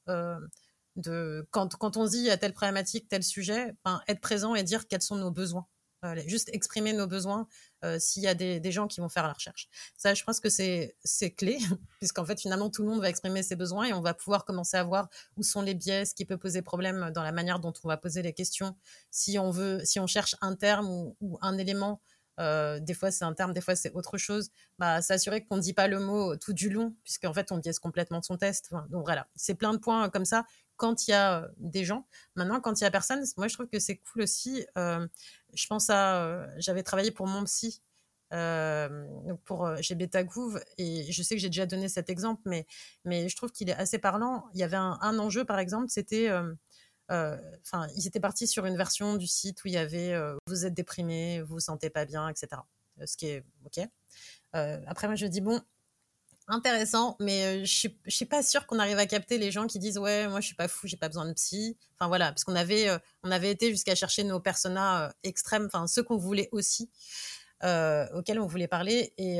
de 0.97 1.47
quand, 1.51 1.77
quand 1.77 1.97
on 1.97 2.05
dit 2.07 2.31
a 2.31 2.37
telle 2.37 2.53
problématique, 2.55 3.09
tel 3.09 3.23
sujet, 3.23 3.75
ben, 3.85 4.01
être 4.09 4.21
présent 4.21 4.55
et 4.55 4.63
dire 4.63 4.87
quels 4.87 5.03
sont 5.03 5.17
nos 5.17 5.31
besoins 5.31 5.67
juste 6.27 6.51
exprimer 6.53 6.93
nos 6.93 7.07
besoins 7.07 7.49
euh, 7.85 7.99
s'il 7.99 8.23
y 8.23 8.27
a 8.27 8.35
des, 8.35 8.73
gens 8.73 8.87
qui 8.87 9.01
vont 9.01 9.09
faire 9.09 9.27
la 9.27 9.33
recherche. 9.33 9.69
Ça, 9.97 10.15
je 10.15 10.25
pense 10.25 10.41
que 10.41 10.49
c'est 10.49 10.95
clé, 11.37 11.59
puisqu'en 11.99 12.25
fait, 12.25 12.41
finalement, 12.41 12.71
tout 12.71 12.83
le 12.83 12.89
monde 12.89 13.01
va 13.01 13.09
exprimer 13.09 13.43
ses 13.43 13.57
besoins 13.57 13.85
et 13.85 13.93
on 13.93 14.01
va 14.01 14.15
pouvoir 14.15 14.45
commencer 14.45 14.77
à 14.77 14.85
voir 14.85 15.09
où 15.37 15.43
sont 15.43 15.63
les 15.63 15.75
biais, 15.75 16.05
ce 16.05 16.15
qui 16.15 16.25
peut 16.25 16.39
poser 16.39 16.63
problème 16.63 17.11
dans 17.15 17.23
la 17.23 17.33
manière 17.33 17.61
dont 17.61 17.73
on 17.85 17.89
va 17.89 17.97
poser 17.97 18.23
les 18.23 18.33
questions. 18.33 18.77
Si 19.11 19.39
on 19.39 19.51
veut, 19.51 19.81
si 19.85 20.01
on 20.01 20.07
cherche 20.07 20.37
un 20.41 20.55
terme 20.55 20.89
ou, 21.21 21.39
un 21.43 21.59
élément, 21.59 22.01
euh, 22.39 22.81
des 22.81 22.93
fois 22.93 23.11
c'est 23.11 23.25
un 23.25 23.33
terme, 23.33 23.55
des 23.55 23.63
fois 23.63 23.77
c'est 23.77 23.93
autre 23.93 24.19
chose, 24.19 24.51
bah, 24.79 25.01
s'assurer 25.01 25.45
qu'on 25.45 25.57
ne 25.57 25.63
dit 25.63 25.73
pas 25.73 25.89
le 25.89 26.01
mot 26.01 26.37
tout 26.37 26.53
du 26.53 26.69
long, 26.69 26.95
puisqu'en 27.03 27.33
fait 27.33 27.51
on 27.51 27.59
biaise 27.59 27.79
complètement 27.79 28.21
son 28.23 28.37
test. 28.37 28.71
donc 28.91 29.05
voilà, 29.05 29.27
c'est 29.37 29.55
plein 29.55 29.73
de 29.73 29.79
points 29.79 30.11
comme 30.11 30.27
ça 30.27 30.45
quand 30.77 31.09
il 31.09 31.13
y 31.13 31.15
a 31.15 31.49
des 31.59 31.85
gens. 31.85 32.07
Maintenant, 32.35 32.61
quand 32.61 32.81
il 32.81 32.85
y 32.85 32.87
a 32.87 32.91
personne, 32.91 33.25
moi 33.37 33.49
je 33.49 33.55
trouve 33.55 33.69
que 33.69 33.79
c'est 33.79 33.97
cool 33.97 34.23
aussi. 34.23 34.65
je 34.77 35.67
pense 35.69 35.91
à, 35.91 36.47
j'avais 36.59 36.83
travaillé 36.83 37.11
pour 37.11 37.27
mon 37.27 37.45
psy. 37.45 37.83
pour 39.45 39.71
chez 39.81 39.97
et 40.79 41.13
je 41.13 41.23
sais 41.23 41.35
que 41.35 41.41
j'ai 41.41 41.49
déjà 41.49 41.67
donné 41.67 41.89
cet 41.89 42.11
exemple 42.11 42.43
mais 42.45 42.67
mais 43.05 43.29
je 43.29 43.37
trouve 43.37 43.53
qu'il 43.53 43.71
est 43.71 43.75
assez 43.75 43.99
parlant 43.99 44.47
il 44.53 44.61
y 44.61 44.65
avait 44.65 44.77
un, 44.77 45.19
enjeu 45.19 45.45
par 45.45 45.59
exemple 45.61 45.87
c'était 45.89 46.29
enfin 47.09 47.87
ils 47.97 48.07
étaient 48.07 48.21
partis 48.21 48.49
sur 48.49 48.67
une 48.67 48.77
version 48.77 49.15
du 49.17 49.29
site 49.29 49.65
où 49.65 49.69
il 49.69 49.75
y 49.75 49.79
avait 49.79 50.13
vous 50.49 50.67
êtes 50.67 50.75
déprimé 50.75 51.41
vous 51.43 51.55
vous 51.55 51.61
sentez 51.61 51.89
pas 51.89 52.05
bien 52.05 52.29
etc 52.29 52.61
ce 53.05 53.17
qui 53.17 53.29
est 53.29 53.45
ok 53.65 53.87
après 54.53 55.07
moi 55.07 55.15
je 55.15 55.27
dis 55.27 55.41
bon 55.41 55.63
intéressant, 56.49 57.17
mais 57.21 57.65
je 57.65 57.73
suis, 57.73 57.99
suis 58.09 58.25
pas 58.25 58.43
sûre 58.43 58.67
qu'on 58.67 58.79
arrive 58.79 58.99
à 58.99 59.07
capter 59.07 59.39
les 59.39 59.51
gens 59.51 59.67
qui 59.67 59.79
disent 59.79 59.99
ouais, 59.99 60.29
moi 60.29 60.41
je 60.41 60.47
suis 60.47 60.57
pas 60.57 60.69
fou, 60.69 60.87
j'ai 60.87 60.97
pas 60.97 61.09
besoin 61.09 61.27
de 61.27 61.33
psy. 61.33 61.77
Enfin 61.99 62.09
voilà, 62.09 62.29
parce 62.29 62.45
qu'on 62.45 62.57
avait, 62.57 62.89
on 63.23 63.31
avait 63.31 63.51
été 63.51 63.71
jusqu'à 63.71 63.95
chercher 63.95 64.25
nos 64.25 64.41
personas 64.41 65.13
extrêmes, 65.23 65.67
enfin 65.67 65.87
ceux 65.87 66.03
qu'on 66.03 66.17
voulait 66.17 66.49
aussi, 66.53 66.91
auxquels 67.63 68.39
on 68.39 68.47
voulait 68.47 68.69
parler, 68.69 69.13
et, 69.19 69.39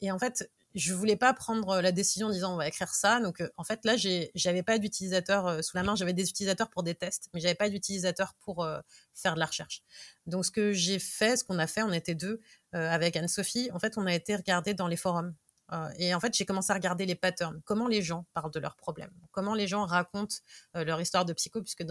et 0.00 0.10
en 0.10 0.18
fait, 0.18 0.50
je 0.74 0.92
voulais 0.92 1.16
pas 1.16 1.32
prendre 1.32 1.80
la 1.80 1.92
décision 1.92 2.28
en 2.28 2.30
disant 2.30 2.52
on 2.54 2.56
va 2.56 2.68
écrire 2.68 2.94
ça. 2.94 3.20
Donc 3.20 3.42
en 3.56 3.64
fait 3.64 3.84
là, 3.84 3.94
j'avais 4.34 4.62
pas 4.62 4.78
d'utilisateur 4.78 5.64
sous 5.64 5.76
la 5.76 5.82
main, 5.82 5.96
j'avais 5.96 6.12
des 6.12 6.28
utilisateurs 6.28 6.70
pour 6.70 6.82
des 6.82 6.94
tests, 6.94 7.30
mais 7.32 7.40
j'avais 7.40 7.54
pas 7.54 7.68
d'utilisateur 7.68 8.34
pour 8.40 8.68
faire 9.14 9.34
de 9.34 9.40
la 9.40 9.46
recherche. 9.46 9.82
Donc 10.26 10.44
ce 10.44 10.50
que 10.50 10.72
j'ai 10.72 10.98
fait, 10.98 11.36
ce 11.36 11.44
qu'on 11.44 11.58
a 11.58 11.66
fait, 11.66 11.82
on 11.82 11.92
était 11.92 12.14
deux 12.14 12.40
avec 12.72 13.16
Anne-Sophie. 13.16 13.70
En 13.72 13.78
fait, 13.78 13.96
on 13.96 14.06
a 14.06 14.14
été 14.14 14.36
regarder 14.36 14.74
dans 14.74 14.86
les 14.88 14.96
forums 14.96 15.34
euh, 15.72 15.88
et 15.98 16.14
en 16.14 16.20
fait, 16.20 16.34
j'ai 16.34 16.44
commencé 16.44 16.70
à 16.70 16.74
regarder 16.74 17.04
les 17.06 17.14
patterns, 17.14 17.60
comment 17.64 17.88
les 17.88 18.02
gens 18.02 18.26
parlent 18.32 18.50
de 18.50 18.60
leurs 18.60 18.76
problèmes, 18.76 19.12
comment 19.32 19.54
les 19.54 19.66
gens 19.66 19.84
racontent 19.84 20.36
euh, 20.76 20.84
leur 20.84 21.00
histoire 21.00 21.24
de 21.24 21.32
psycho, 21.32 21.60
puisque 21.62 21.84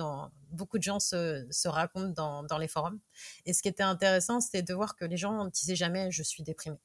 beaucoup 0.50 0.78
de 0.78 0.84
gens 0.84 1.00
se, 1.00 1.68
racontent 1.68 2.10
dans, 2.10 2.44
dans, 2.44 2.58
les 2.58 2.68
forums. 2.68 3.00
Et 3.46 3.54
ce 3.54 3.62
qui 3.62 3.70
était 3.70 3.84
intéressant, 3.84 4.42
c'était 4.42 4.64
de 4.64 4.74
voir 4.74 4.96
que 4.96 5.06
les 5.06 5.18
gens 5.18 5.44
ne 5.44 5.50
disaient 5.50 5.76
jamais 5.76 6.12
je 6.12 6.24
suis 6.24 6.44
déprimé. 6.44 6.78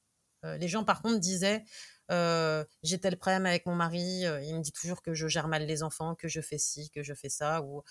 Euh, 0.44 0.56
les 0.58 0.68
gens, 0.68 0.84
par 0.84 1.02
contre, 1.02 1.18
disaient 1.18 1.64
j'ai 2.82 2.98
tel 3.00 3.16
problème 3.16 3.46
avec 3.46 3.64
mon 3.64 3.74
mari, 3.74 4.24
il 4.42 4.54
me 4.54 4.60
dit 4.60 4.72
toujours 4.72 5.00
que 5.00 5.14
je 5.14 5.28
gère 5.28 5.48
mal 5.48 5.64
les 5.64 5.82
enfants, 5.82 6.14
que 6.14 6.28
je 6.28 6.42
fais 6.42 6.58
ci, 6.58 6.90
que 6.90 7.02
je 7.02 7.14
fais 7.14 7.30
ça, 7.30 7.62
ou 7.62 7.82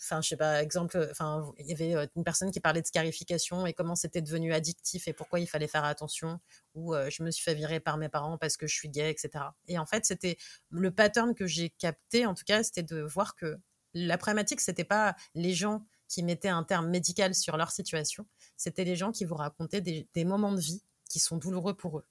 enfin, 0.00 0.20
je 0.20 0.28
sais 0.28 0.36
pas, 0.36 0.62
exemple, 0.62 1.08
enfin, 1.10 1.52
il 1.58 1.66
y 1.66 1.72
avait 1.72 2.08
une 2.16 2.24
personne 2.24 2.50
qui 2.50 2.60
parlait 2.60 2.82
de 2.82 2.86
scarification 2.86 3.66
et 3.66 3.72
comment 3.72 3.94
c'était 3.94 4.22
devenu 4.22 4.52
addictif 4.52 5.08
et 5.08 5.12
pourquoi 5.12 5.40
il 5.40 5.46
fallait 5.46 5.68
faire 5.68 5.84
attention, 5.84 6.40
ou 6.74 6.94
je 6.94 7.22
me 7.22 7.30
suis 7.30 7.42
fait 7.44 7.54
virer 7.54 7.80
par 7.80 7.96
mes 7.98 8.08
parents 8.08 8.38
parce 8.38 8.56
que 8.56 8.66
je 8.66 8.74
suis 8.74 8.88
gay, 8.88 9.10
etc. 9.10 9.44
Et 9.68 9.78
en 9.78 9.86
fait, 9.86 10.04
c'était 10.06 10.36
le 10.70 10.90
pattern 10.90 11.34
que 11.34 11.46
j'ai 11.46 11.70
capté, 11.70 12.26
en 12.26 12.34
tout 12.34 12.44
cas, 12.46 12.62
c'était 12.62 12.82
de 12.82 13.00
voir 13.02 13.36
que 13.36 13.58
la 13.94 14.18
problématique, 14.18 14.60
c'était 14.60 14.84
pas 14.84 15.16
les 15.34 15.52
gens 15.52 15.84
qui 16.08 16.22
mettaient 16.22 16.48
un 16.48 16.64
terme 16.64 16.88
médical 16.88 17.34
sur 17.34 17.56
leur 17.56 17.70
situation, 17.70 18.26
c'était 18.56 18.84
les 18.84 18.96
gens 18.96 19.12
qui 19.12 19.24
vous 19.24 19.36
racontaient 19.36 19.80
des 19.80 20.24
moments 20.24 20.52
de 20.52 20.60
vie 20.60 20.82
qui 21.10 21.18
sont 21.18 21.36
douloureux 21.36 21.74
pour 21.74 21.98
eux. 21.98 22.06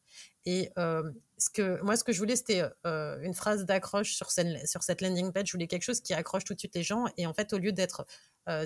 Et 0.46 0.72
ce 0.76 1.50
que, 1.52 1.82
moi, 1.82 1.96
ce 1.96 2.04
que 2.04 2.12
je 2.12 2.20
voulais, 2.20 2.36
c'était 2.36 2.64
une 2.86 3.34
phrase 3.34 3.66
d'accroche 3.66 4.14
sur, 4.14 4.30
cette 4.30 5.02
landing 5.02 5.32
page. 5.32 5.48
Je 5.48 5.54
voulais 5.54 5.68
quelque 5.68 5.84
chose 5.84 6.02
qui 6.02 6.14
accroche 6.14 6.44
tout 6.44 6.54
de 6.54 6.60
suite 6.60 6.76
les 6.76 6.84
gens. 6.84 7.06
Et 7.18 7.26
en 7.26 7.34
fait, 7.34 7.54
au 7.54 7.58
lieu 7.58 7.72
d'être 7.72 8.06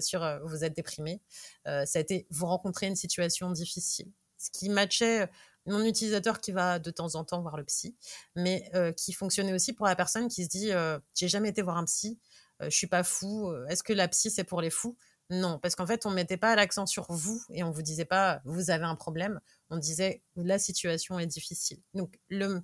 sur 0.01 0.27
vous 0.43 0.65
êtes 0.65 0.75
déprimé, 0.75 1.21
ça 1.65 1.85
a 1.95 1.99
été 1.99 2.27
vous 2.31 2.47
rencontrez 2.47 2.87
une 2.87 2.95
situation 2.95 3.51
difficile. 3.51 4.11
Ce 4.37 4.49
qui 4.49 4.69
matchait 4.69 5.29
mon 5.65 5.85
utilisateur 5.85 6.41
qui 6.41 6.51
va 6.51 6.79
de 6.79 6.91
temps 6.91 7.15
en 7.15 7.23
temps 7.23 7.41
voir 7.41 7.55
le 7.55 7.63
psy, 7.63 7.95
mais 8.35 8.69
qui 8.97 9.13
fonctionnait 9.13 9.53
aussi 9.53 9.71
pour 9.71 9.85
la 9.85 9.95
personne 9.95 10.27
qui 10.27 10.43
se 10.43 10.49
dit 10.49 10.71
j'ai 11.13 11.27
jamais 11.27 11.49
été 11.49 11.61
voir 11.61 11.77
un 11.77 11.85
psy, 11.85 12.19
je 12.59 12.69
suis 12.69 12.87
pas 12.87 13.03
fou, 13.03 13.53
est-ce 13.69 13.83
que 13.83 13.93
la 13.93 14.07
psy 14.07 14.31
c'est 14.31 14.43
pour 14.43 14.61
les 14.61 14.71
fous? 14.71 14.97
Non, 15.29 15.59
parce 15.59 15.75
qu'en 15.75 15.87
fait, 15.87 16.05
on 16.05 16.09
ne 16.09 16.15
mettait 16.15 16.37
pas 16.37 16.55
l'accent 16.55 16.85
sur 16.85 17.05
vous 17.09 17.41
et 17.51 17.63
on 17.63 17.69
ne 17.69 17.73
vous 17.73 17.81
disait 17.81 18.05
pas 18.05 18.41
vous 18.45 18.69
avez 18.69 18.85
un 18.85 18.95
problème. 18.95 19.39
On 19.69 19.77
disait 19.77 20.21
la 20.35 20.59
situation 20.59 21.17
est 21.19 21.25
difficile. 21.27 21.79
Donc, 21.93 22.19
le, 22.29 22.61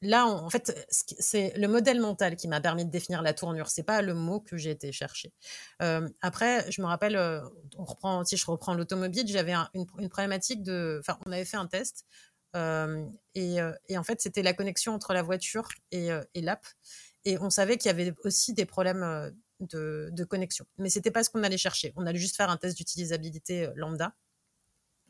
là, 0.00 0.26
en 0.26 0.48
fait, 0.50 0.86
c'est 0.88 1.52
le 1.56 1.68
modèle 1.68 2.00
mental 2.00 2.36
qui 2.36 2.48
m'a 2.48 2.60
permis 2.60 2.84
de 2.84 2.90
définir 2.90 3.22
la 3.22 3.34
tournure. 3.34 3.68
C'est 3.68 3.82
pas 3.82 4.02
le 4.02 4.14
mot 4.14 4.40
que 4.40 4.56
j'ai 4.56 4.70
été 4.70 4.92
chercher. 4.92 5.32
Euh, 5.82 6.08
après, 6.22 6.70
je 6.70 6.80
me 6.80 6.86
rappelle, 6.86 7.16
on 7.76 7.84
reprend, 7.84 8.24
si 8.24 8.36
je 8.36 8.46
reprends 8.46 8.74
l'automobile, 8.74 9.26
j'avais 9.26 9.54
une, 9.74 9.86
problématique 10.08 10.62
de. 10.62 10.98
Enfin, 11.00 11.18
on 11.26 11.32
avait 11.32 11.44
fait 11.44 11.56
un 11.56 11.66
test. 11.66 12.06
et, 12.54 13.56
et, 13.88 13.98
en 13.98 14.04
fait, 14.04 14.20
c'était 14.20 14.42
la 14.42 14.54
connexion 14.54 14.94
entre 14.94 15.12
la 15.12 15.22
voiture 15.22 15.68
et, 15.90 16.08
et 16.34 16.40
l'app. 16.40 16.64
Et 17.24 17.38
on 17.38 17.50
savait 17.50 17.78
qu'il 17.78 17.88
y 17.88 17.90
avait 17.90 18.14
aussi 18.24 18.52
des 18.54 18.66
problèmes 18.66 19.34
de, 19.60 20.24
connexion. 20.24 20.66
Mais 20.78 20.90
c'était 20.90 21.10
pas 21.10 21.24
ce 21.24 21.30
qu'on 21.30 21.42
allait 21.42 21.58
chercher. 21.58 21.92
On 21.96 22.06
allait 22.06 22.18
juste 22.18 22.36
faire 22.36 22.50
un 22.50 22.56
test 22.56 22.76
d'utilisabilité 22.76 23.70
lambda. 23.76 24.14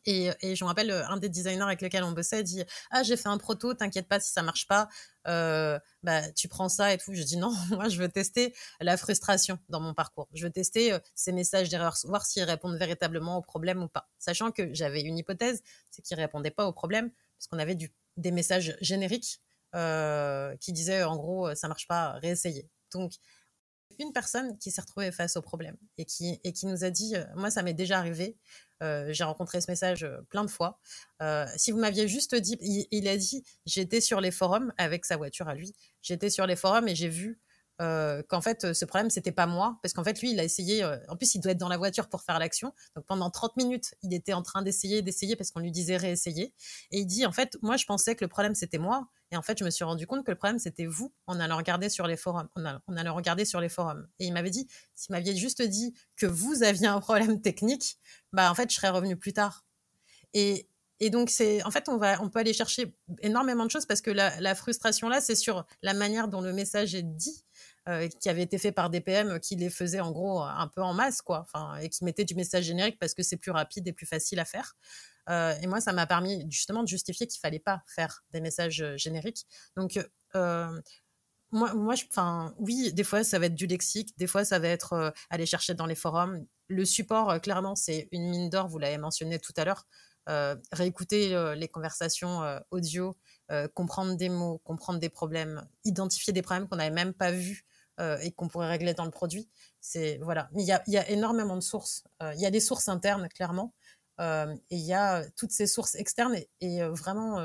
Et, 0.07 0.31
et, 0.43 0.55
je 0.55 0.65
me 0.65 0.69
rappelle, 0.69 0.91
un 0.91 1.17
des 1.17 1.29
designers 1.29 1.63
avec 1.63 1.81
lesquels 1.81 2.05
on 2.05 2.13
bossait 2.13 2.43
dit 2.43 2.63
Ah, 2.91 3.03
j'ai 3.03 3.17
fait 3.17 3.29
un 3.29 3.39
proto, 3.39 3.73
t'inquiète 3.75 4.07
pas 4.07 4.21
si 4.21 4.33
ça 4.33 4.43
marche 4.43 4.67
pas, 4.67 4.89
euh, 5.27 5.79
bah, 6.03 6.31
tu 6.33 6.49
prends 6.49 6.69
ça 6.69 6.93
et 6.93 6.99
tout. 6.99 7.15
Je 7.15 7.23
dis 7.23 7.37
Non, 7.37 7.53
moi, 7.71 7.89
je 7.89 7.99
veux 7.99 8.09
tester 8.09 8.55
la 8.81 8.97
frustration 8.97 9.59
dans 9.69 9.81
mon 9.81 9.95
parcours. 9.95 10.29
Je 10.35 10.45
veux 10.45 10.53
tester 10.53 10.93
euh, 10.93 10.99
ces 11.15 11.33
messages 11.33 11.69
d'erreur, 11.71 11.97
voir 12.05 12.27
s'ils 12.27 12.43
répondent 12.45 12.77
véritablement 12.77 13.39
au 13.39 13.43
problème 13.43 13.83
ou 13.83 13.89
pas. 13.89 14.09
Sachant 14.19 14.51
que 14.51 14.75
j'avais 14.75 15.03
une 15.03 15.17
hypothèse, 15.17 15.63
c'est 15.91 16.03
qu'ils 16.03 16.19
répondaient 16.19 16.51
pas 16.51 16.67
au 16.67 16.73
problème, 16.73 17.11
parce 17.39 17.47
qu'on 17.49 17.59
avait 17.59 17.77
des 18.17 18.31
messages 18.31 18.77
génériques 18.81 19.41
euh, 19.75 20.55
qui 20.59 20.73
disaient 20.73 21.03
en 21.03 21.17
gros, 21.17 21.55
ça 21.55 21.69
marche 21.69 21.89
pas, 21.89 22.13
réessayer. 22.19 22.69
Donc, 22.93 23.15
une 23.99 24.13
personne 24.13 24.59
qui 24.59 24.71
s'est 24.71 24.81
retrouvée 24.81 25.13
face 25.13 25.37
au 25.37 25.43
problème 25.43 25.77
et 25.99 26.05
qui, 26.05 26.41
et 26.45 26.53
qui 26.53 26.67
nous 26.67 26.85
a 26.85 26.91
dit, 26.91 27.17
euh, 27.17 27.25
moi 27.37 27.51
ça 27.51 27.63
m'est 27.63 27.75
déjà 27.75 27.99
arrivé, 27.99 28.37
euh, 28.83 29.13
j'ai 29.13 29.25
rencontré 29.25 29.61
ce 29.61 29.71
message 29.71 30.05
euh, 30.05 30.21
plein 30.31 30.45
de 30.45 30.51
fois, 30.51 30.79
si 31.57 31.71
vous 31.73 31.79
m'aviez 31.79 32.07
juste 32.07 32.35
dit, 32.35 32.59
il 32.91 33.09
a 33.09 33.17
dit, 33.17 33.45
j'étais 33.67 34.01
sur 34.01 34.21
les 34.21 34.31
forums 34.31 34.73
avec 34.77 35.05
sa 35.05 35.17
voiture 35.17 35.49
à 35.49 35.55
lui, 35.55 35.75
j'étais 36.03 36.31
sur 36.31 36.47
les 36.47 36.57
forums 36.57 36.89
et 36.89 36.95
j'ai 36.95 37.09
vu 37.09 37.41
qu'en 37.79 38.41
fait 38.41 38.73
ce 38.73 38.85
problème 38.85 39.11
c'était 39.11 39.33
pas 39.33 39.47
moi 39.47 39.81
parce 39.83 39.93
qu'en 39.93 40.05
fait 40.05 40.21
lui 40.21 40.31
il 40.31 40.39
a 40.39 40.45
essayé 40.45 40.85
en 40.85 41.17
plus 41.17 41.35
il 41.35 41.41
doit 41.41 41.51
être 41.51 41.59
dans 41.59 41.69
la 41.69 41.77
voiture 41.77 42.09
pour 42.09 42.23
faire 42.23 42.39
l'action. 42.39 42.73
Donc 42.95 43.05
pendant 43.07 43.31
30 43.31 43.57
minutes 43.57 43.97
il 44.03 44.15
était 44.15 44.33
en 44.33 44.43
train 44.43 44.63
d'essayer 44.63 45.03
d'essayer 45.03 45.35
parce 45.35 45.51
qu'on 45.51 45.59
lui 45.59 45.73
disait 45.73 45.97
réessayer. 45.97 46.55
Et 46.93 47.01
il 47.01 47.07
dit 47.07 47.27
en 47.27 47.33
fait 47.33 47.57
moi 47.63 47.77
je 47.77 47.85
pensais 47.85 48.15
que 48.15 48.25
le 48.25 48.29
problème 48.29 48.55
c'était 48.55 48.79
moi 48.79 49.09
et 49.35 49.37
en 49.37 49.43
fait 49.43 49.59
je 49.59 49.65
me 49.65 49.71
suis 49.71 49.85
rendu 49.85 50.07
compte 50.07 50.25
que 50.25 50.31
le 50.31 50.37
problème 50.37 50.59
c'était 50.59 50.87
vous 50.87 51.13
en 51.27 51.41
allant 51.41 51.57
regarder 51.57 51.89
sur 51.89 52.07
les 52.07 52.17
forums 52.17 52.49
en 52.57 52.97
allant, 52.97 53.15
regarder 53.15 53.45
sur 53.45 53.61
les 53.61 53.69
forums 53.69 54.07
et 54.19 54.27
il 54.27 54.33
m'avait 54.33 54.51
dit 54.51 54.67
s'il 54.95 55.13
m'aviez 55.13 55.37
juste 55.37 55.61
dit 55.61 55.93
que 56.17 56.27
vous 56.27 56.63
aviez 56.63 56.87
un 56.87 57.01
problème 57.01 57.41
technique 57.43 57.99
bah 58.33 58.51
en 58.51 58.55
fait 58.55 58.71
je 58.71 58.77
serais 58.77 58.91
revenu 58.91 59.17
plus 59.17 59.33
tard 59.33 59.65
et 61.01 61.11
donc, 61.11 61.29
c'est, 61.29 61.63
en 61.65 61.71
fait, 61.71 61.89
on, 61.89 61.97
va, 61.97 62.17
peut 62.17 62.39
aller 62.39 62.53
chercher 62.53 62.97
énormément 63.21 63.67
de 63.67 63.71
choses 63.71 63.85
parce 63.87 64.01
que 64.01 64.11
la, 64.11 64.55
frustration 64.55 65.09
là, 65.09 65.21
c'est 65.21 65.35
sur 65.35 65.67
la 65.83 65.93
manière 65.93 66.29
dont 66.29 66.41
le 66.41 66.53
message 66.53 66.95
est 66.95 67.03
dit 67.03 67.45
euh, 67.89 68.09
qui 68.09 68.29
avait 68.29 68.43
été 68.43 68.59
fait 68.59 68.73
par 68.73 68.91
des 68.91 69.01
PM 69.01 69.39
qui 69.41 69.57
les 69.57 69.71
faisaient 69.71 70.01
en 70.01 70.13
gros 70.13 70.41
un 70.41 70.69
peu 70.69 70.83
en 70.83 70.95
masse, 70.95 71.21
quoi, 71.21 71.47
et 71.83 71.89
qui 71.89 72.05
mettaient 72.05 72.25
du 72.25 72.35
message 72.35 72.65
générique 72.65 72.99
parce 72.99 73.15
que 73.15 73.23
c'est 73.23 73.37
plus 73.37 73.51
rapide 73.51 73.87
et 73.89 73.93
plus 73.93 74.07
facile 74.07 74.39
à 74.39 74.45
faire. 74.45 74.77
Euh, 75.29 75.55
et 75.61 75.67
moi, 75.67 75.81
ça 75.81 75.93
m'a 75.93 76.07
permis 76.07 76.47
justement 76.51 76.83
de 76.83 76.89
justifier 76.89 77.27
qu'il 77.27 77.41
fallait 77.41 77.59
pas 77.59 77.83
faire 77.87 78.25
des 78.31 78.41
messages 78.41 78.83
euh, 78.83 78.97
génériques. 78.97 79.47
Donc, 79.77 79.99
euh, 80.35 80.81
moi, 81.51 81.73
moi 81.75 81.95
enfin, 82.11 82.55
oui, 82.59 82.93
des 82.93 83.05
fois, 83.05 83.25
ça 83.25 83.39
va 83.39 83.47
être 83.47 83.55
du 83.55 83.67
lexique, 83.67 84.17
des 84.19 84.27
fois, 84.27 84.45
ça 84.45 84.59
va 84.59 84.69
être 84.69 85.15
aller 85.31 85.47
chercher 85.47 85.75
dans 85.75 85.87
les 85.87 85.95
forums. 85.95 86.45
Le 86.69 86.85
support, 86.85 87.41
clairement, 87.41 87.77
c'est 87.77 88.09
une 88.11 88.29
mine 88.29 88.51
d'or, 88.51 88.69
vous 88.69 88.79
l'avez 88.79 88.99
mentionné 88.99 89.39
tout 89.39 89.53
à 89.57 89.65
l'heure. 89.65 89.87
réécouter 90.73 91.55
les 91.55 91.69
conversations 91.69 92.43
audio, 92.73 93.17
comprendre 93.75 94.17
des 94.17 94.31
mots, 94.31 94.59
comprendre 94.65 94.99
des 94.99 95.11
problèmes, 95.11 95.65
identifier 95.85 96.33
des 96.33 96.43
problèmes 96.43 96.67
qu'on 96.69 96.77
n'avait 96.77 96.91
même 96.91 97.15
pas 97.15 97.31
vus 97.31 97.65
et 98.01 98.33
qu'on 98.33 98.49
pourrait 98.49 98.71
régler 98.71 98.95
dans 98.95 99.05
le 99.05 99.13
produit. 99.13 99.49
C'est 99.81 100.19
voilà. 100.23 100.49
il 100.57 100.65
y 100.65 100.73
a, 100.73 101.09
énormément 101.09 101.55
de 101.55 101.63
sources. 101.63 102.03
Il 102.21 102.41
y 102.41 102.47
a 102.47 102.51
des 102.51 102.59
sources 102.59 102.89
internes 102.89 103.29
clairement, 103.29 103.75
et 104.19 104.77
il 104.77 104.85
y 104.85 104.93
a 104.93 105.25
toutes 105.37 105.51
ces 105.51 105.67
sources 105.67 105.95
externes 105.95 106.37
et, 106.61 106.83
vraiment 106.83 107.41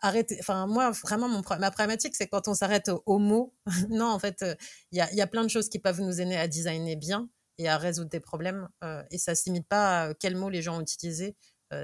arrêter. 0.00 0.36
Enfin 0.40 0.66
moi 0.66 0.90
vraiment 0.90 1.28
mon, 1.28 1.42
ma 1.58 1.70
problématique 1.70 2.14
c'est 2.14 2.28
quand 2.28 2.48
on 2.48 2.54
s'arrête 2.54 2.90
au, 3.06 3.18
mot. 3.18 3.54
non 3.90 4.06
en 4.06 4.18
fait 4.18 4.44
il 4.92 4.98
y 4.98 5.20
a, 5.20 5.26
plein 5.26 5.42
de 5.42 5.50
choses 5.50 5.68
qui 5.68 5.78
peuvent 5.78 6.00
nous 6.00 6.20
aider 6.20 6.36
à 6.36 6.48
designer 6.48 6.96
bien 6.96 7.28
et 7.58 7.68
à 7.68 7.76
résoudre 7.76 8.10
des 8.10 8.20
problèmes 8.20 8.68
et 9.10 9.18
ça 9.18 9.34
se 9.34 9.44
limite 9.46 9.68
pas 9.68 10.02
à 10.02 10.14
quel 10.14 10.36
mot 10.36 10.48
les 10.48 10.62
gens 10.62 10.78
ont 10.78 10.82
utilisé. 10.82 11.36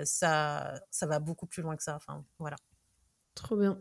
ça 0.04 0.72
ça 0.90 1.06
va 1.06 1.18
beaucoup 1.18 1.46
plus 1.46 1.62
loin 1.62 1.76
que 1.76 1.82
ça. 1.82 1.96
Enfin 1.96 2.24
voilà. 2.38 2.56
Trop 3.34 3.56
bien. 3.56 3.78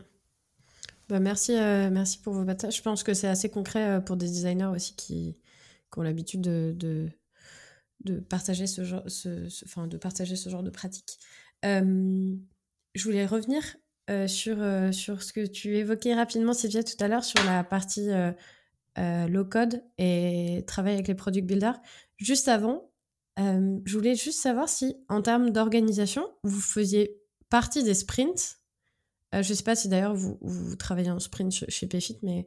Bah, 1.12 1.20
merci, 1.20 1.58
euh, 1.58 1.90
merci 1.92 2.20
pour 2.20 2.34
vos 2.34 2.46
batailles. 2.46 2.72
Je 2.72 2.82
pense 2.82 3.04
que 3.04 3.14
c'est 3.14 3.28
assez 3.28 3.50
concret 3.50 3.98
euh, 3.98 4.00
pour 4.00 4.16
des 4.16 4.28
designers 4.28 4.72
aussi 4.74 4.96
qui, 4.96 5.38
ont 5.98 6.04
l'habitude 6.04 6.40
de, 6.40 6.74
de, 6.74 7.10
de, 8.06 8.20
partager 8.20 8.68
ce 8.68 8.84
genre, 8.84 9.04
enfin, 9.66 9.88
de 9.88 9.98
partager 9.98 10.36
ce 10.36 10.50
genre 10.50 10.64
de 10.64 10.70
pratique. 10.70 11.20
Euh, 11.66 12.34
je 12.96 13.04
voulais 13.04 13.26
revenir 13.26 13.64
sur, 14.28 14.58
sur 14.94 15.24
ce 15.24 15.32
que 15.32 15.46
tu 15.46 15.78
évoquais 15.78 16.14
rapidement, 16.14 16.52
Sylvia, 16.52 16.84
tout 16.84 17.02
à 17.02 17.08
l'heure, 17.08 17.24
sur 17.24 17.42
la 17.46 17.64
partie 17.64 18.10
low 18.98 19.46
code 19.46 19.82
et 19.98 20.66
travail 20.68 20.96
avec 20.96 21.08
les 21.08 21.16
product 21.16 21.48
builders. 21.48 21.80
Juste 22.18 22.50
avant, 22.50 22.92
je 23.38 23.98
voulais 23.98 24.16
juste 24.16 24.42
savoir 24.42 24.68
si, 24.68 24.98
en 25.08 25.22
termes 25.22 25.52
d'organisation, 25.52 26.28
vous 26.44 26.60
faisiez 26.60 27.22
partie 27.50 27.84
des 27.84 27.94
sprints 27.94 28.62
euh, 29.34 29.44
je 29.44 29.50
ne 29.52 29.56
sais 29.56 29.64
pas 29.64 29.76
si 29.76 29.88
d'ailleurs 29.88 30.14
vous, 30.14 30.76
travaillez 30.76 31.10
en 31.10 31.20
sprint 31.20 31.52
chez 31.52 31.88
PayFit, 31.88 32.18
mais 32.22 32.46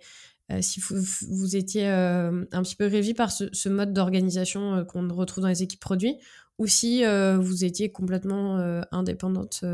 euh, 0.51 0.61
si 0.61 0.81
vous, 0.81 0.97
vous 1.29 1.57
étiez 1.57 1.89
euh, 1.89 2.45
un 2.53 2.62
petit 2.62 2.77
peu 2.77 2.87
révi 2.87 3.15
par 3.15 3.31
ce, 3.31 3.69
mode 3.69 3.93
d'organisation 3.93 4.85
qu'on 4.85 5.09
retrouve 5.12 5.43
dans 5.43 5.49
les 5.49 5.62
équipes 5.62 5.81
produits, 5.81 6.16
ou 6.59 6.69
si 6.69 7.03
vous 7.05 7.65
étiez 7.65 7.91
complètement 7.91 8.59
indépendante 8.93 9.65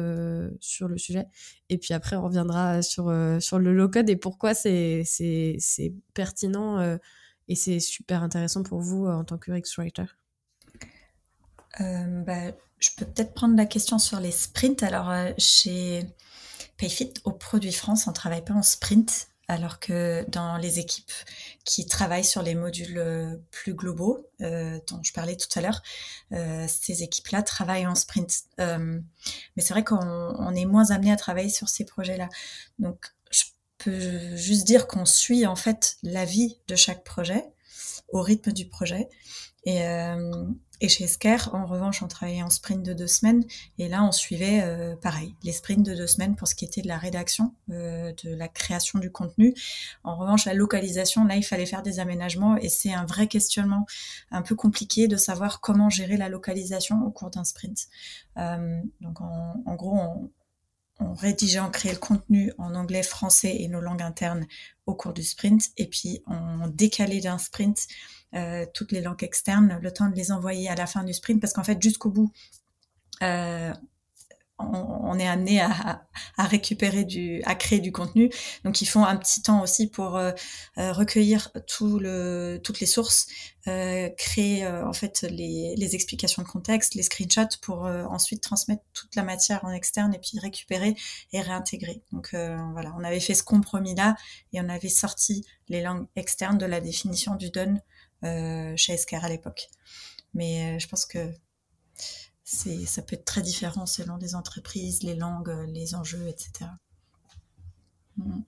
sur 0.61 0.89
le 0.89 0.97
sujet. 0.97 1.27
Et 1.69 1.77
puis 1.77 1.93
après, 1.93 2.17
on 2.17 2.23
reviendra 2.23 2.81
sur, 2.81 3.15
sur 3.39 3.59
le 3.59 3.75
low-code 3.75 4.09
et 4.09 4.17
pourquoi 4.17 4.55
c'est 4.55 5.05
pertinent 6.15 6.99
et 7.49 7.55
c'est 7.55 7.81
super 7.81 8.23
intéressant 8.23 8.63
pour 8.63 8.81
vous 8.81 9.05
en 9.05 9.25
tant 9.25 9.37
que 9.37 9.53
UX 9.53 9.77
writer. 9.77 10.07
Bah, 11.79 12.53
je 12.79 12.89
peux 12.97 13.05
peut-être 13.05 13.35
prendre 13.35 13.57
la 13.57 13.67
question 13.67 13.99
sur 13.99 14.19
les 14.19 14.33
sprints. 14.33 14.83
Alors, 14.83 15.13
chez 15.37 16.07
Payfit, 16.81 17.13
au 17.25 17.33
Produit 17.33 17.73
France, 17.73 18.07
on 18.07 18.11
ne 18.11 18.15
travaille 18.15 18.43
pas 18.43 18.55
en 18.55 18.63
sprint, 18.63 19.29
alors 19.51 19.81
que 19.81 20.25
dans 20.29 20.59
les 20.59 20.79
équipes 20.79 21.11
qui 21.65 21.85
travaillent 21.85 22.25
sur 22.25 22.41
les 22.41 22.55
modules 22.55 22.99
euh, 22.99 23.37
plus 23.51 23.75
globaux, 23.75 24.31
euh, 24.43 24.79
dont 24.89 25.01
je 25.03 25.13
parlais 25.13 25.37
tout 25.37 25.49
à 25.57 25.61
l'heure, 25.61 25.83
euh, 26.33 26.67
ces 26.69 27.03
équipes-là 27.03 27.43
travaillent 27.43 27.89
en 27.89 27.97
sprint. 27.97 28.45
mais 28.59 29.03
c'est 29.63 29.75
vrai 29.75 29.83
qu'on 29.83 30.55
est 30.55 30.67
moins 30.67 30.93
amené 30.93 31.11
à 31.11 31.17
travailler 31.17 31.49
sur 31.49 31.69
ces 31.69 31.85
projets-là. 31.85 32.29
Donc, 32.79 33.07
je 33.33 33.43
peux 33.79 34.37
juste 34.37 34.69
dire 34.69 34.87
qu'on 34.87 35.05
suit 35.05 35.45
en 35.47 35.57
fait 35.57 35.97
la 36.05 36.25
vie 36.25 36.59
de 36.69 36.77
chaque 36.77 37.03
projet 37.03 37.45
au 38.11 38.23
rythme 38.23 38.53
du 38.53 38.69
projet. 38.69 39.09
Et, 39.65 39.83
et 40.83 40.89
chez 40.89 41.05
Esker, 41.05 41.37
en 41.53 41.67
revanche, 41.67 42.03
on 42.03 42.09
travaillait 42.09 42.43
en 42.43 42.49
sprint 42.49 42.83
de 42.83 42.95
deux 42.95 43.07
semaines. 43.07 43.45
Et 43.79 43.87
là, 43.89 44.03
on 44.03 44.13
suivait, 44.13 44.63
euh, 44.63 44.97
pareil, 44.97 45.35
les 45.43 45.53
sprints 45.53 45.85
de 45.85 45.95
deux 45.95 46.07
semaines 46.07 46.37
pour 46.37 46.49
ce 46.49 46.55
qui 46.55 46.65
était 46.65 46.81
de 46.81 46.89
la 46.89 46.97
rédaction, 46.97 47.55
euh, 47.71 48.13
de 48.25 48.35
la 48.35 48.49
création 48.49 48.99
du 48.99 49.11
contenu. 49.11 49.55
En 50.05 50.17
revanche, 50.17 50.47
la 50.47 50.55
localisation, 50.55 51.27
là, 51.27 51.37
il 51.37 51.43
fallait 51.43 51.67
faire 51.67 51.83
des 51.83 52.01
aménagements. 52.01 52.57
Et 52.57 52.71
c'est 52.71 52.95
un 52.95 53.05
vrai 53.05 53.27
questionnement 53.27 53.85
un 54.31 54.41
peu 54.41 54.55
compliqué 54.55 55.07
de 55.07 55.17
savoir 55.17 55.61
comment 55.61 55.91
gérer 55.91 56.17
la 56.17 56.31
localisation 56.31 57.05
au 57.05 57.11
cours 57.11 57.31
d'un 57.31 57.45
sprint. 57.45 57.89
Euh, 58.39 58.81
donc, 59.03 59.21
en, 59.21 59.63
en 59.67 59.75
gros, 59.75 59.99
on, 59.99 60.31
on 61.01 61.15
rédigeait, 61.15 61.61
on 61.61 61.71
créait 61.71 61.93
le 61.93 61.99
contenu 61.99 62.53
en 62.59 62.75
anglais, 62.75 63.03
français 63.03 63.57
et 63.59 63.69
nos 63.69 63.81
langues 63.81 64.03
internes 64.03 64.47
au 64.87 64.95
cours 64.95 65.13
du 65.13 65.23
sprint. 65.23 65.63
Et 65.77 65.87
puis, 65.89 66.23
on 66.27 66.69
décalait 66.69 67.21
d'un 67.21 67.39
sprint 67.39 67.87
euh, 68.35 68.67
toutes 68.75 68.93
les 68.93 69.01
langues 69.01 69.25
externes, 69.25 69.79
le 69.83 69.93
temps 69.93 70.09
de 70.09 70.15
les 70.15 70.31
envoyer 70.31 70.69
à 70.69 70.75
la 70.75 70.87
fin 70.87 71.03
du 71.03 71.13
sprint, 71.13 71.41
parce 71.41 71.53
qu'en 71.53 71.65
fait, 71.65 71.83
jusqu'au 71.83 72.11
bout, 72.11 72.33
euh, 73.23 73.73
on, 74.73 75.19
est 75.19 75.27
amené 75.27 75.61
à, 75.61 76.03
récupérer 76.39 77.05
du, 77.05 77.43
à 77.45 77.55
créer 77.55 77.81
du 77.81 77.93
contenu. 77.93 78.31
Donc, 78.65 78.81
ils 78.81 78.87
font 78.87 79.05
un 79.05 79.17
petit 79.17 79.43
temps 79.43 79.63
aussi 79.63 79.89
pour 79.89 80.17
euh, 80.17 80.33
recueillir 80.77 81.51
tout 81.67 81.99
le, 81.99 82.61
toutes 82.63 82.81
les 82.81 82.87
sources, 82.87 83.27
créer 83.65 84.67
en 84.67 84.93
fait 84.93 85.23
les, 85.23 85.95
explications 85.95 86.43
de 86.43 86.49
contexte, 86.49 86.95
les 86.95 87.03
screenshots 87.03 87.59
pour 87.63 87.83
ensuite 87.83 88.43
transmettre 88.43 88.83
toute 88.93 89.15
la 89.17 89.23
matière 89.23 89.65
en 89.65 89.71
externe 89.71 90.15
et 90.15 90.19
puis 90.19 90.39
récupérer 90.39 90.97
et 91.33 91.41
réintégrer. 91.41 92.03
Donc 92.13 92.31
voilà, 92.33 92.95
on 92.99 93.05
avait 93.05 93.21
fait 93.21 93.35
ce 93.35 93.43
compromis-là 93.43 94.17
et 94.53 94.61
on 94.61 94.69
avait 94.69 94.89
sorti 94.89 95.45
les 95.69 95.83
langues 95.83 96.07
externes 96.17 96.59
de 96.59 96.67
la 96.67 96.81
définition 96.81 97.37
du 97.37 97.51
euh, 98.25 98.77
chez 98.77 98.93
Esker 98.93 99.19
à 99.23 99.29
l'époque. 99.29 99.69
Mais 100.35 100.75
euh, 100.75 100.79
je 100.79 100.87
pense 100.89 101.07
que 101.07 101.33
c'est, 102.53 102.85
ça 102.85 103.01
peut 103.01 103.15
être 103.15 103.25
très 103.25 103.43
différent 103.43 103.87
selon 103.87 104.17
les 104.17 104.35
entreprises, 104.35 105.05
les 105.05 105.15
langues, 105.15 105.55
les 105.69 105.95
enjeux, 105.95 106.27
etc. 106.27 106.69
Mm. 108.17 108.41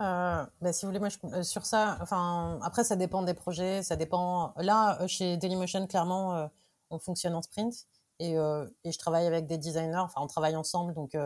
Euh, 0.00 0.46
bah, 0.60 0.72
si 0.72 0.84
vous 0.84 0.90
voulez, 0.90 1.00
moi, 1.00 1.08
je, 1.08 1.42
sur 1.42 1.66
ça, 1.66 1.98
enfin, 2.00 2.60
après, 2.62 2.84
ça 2.84 2.94
dépend 2.94 3.22
des 3.22 3.34
projets, 3.34 3.82
ça 3.82 3.96
dépend. 3.96 4.54
Là, 4.56 5.04
chez 5.08 5.36
Dailymotion, 5.36 5.86
clairement, 5.88 6.48
on 6.90 6.98
fonctionne 7.00 7.34
en 7.34 7.42
sprint. 7.42 7.74
et, 8.20 8.34
et, 8.34 8.92
je 8.92 8.98
travaille 8.98 9.26
avec 9.26 9.46
des 9.46 9.58
designers. 9.58 9.96
Enfin, 9.98 10.20
on 10.20 10.28
travaille 10.28 10.54
ensemble, 10.54 10.94
donc 10.94 11.16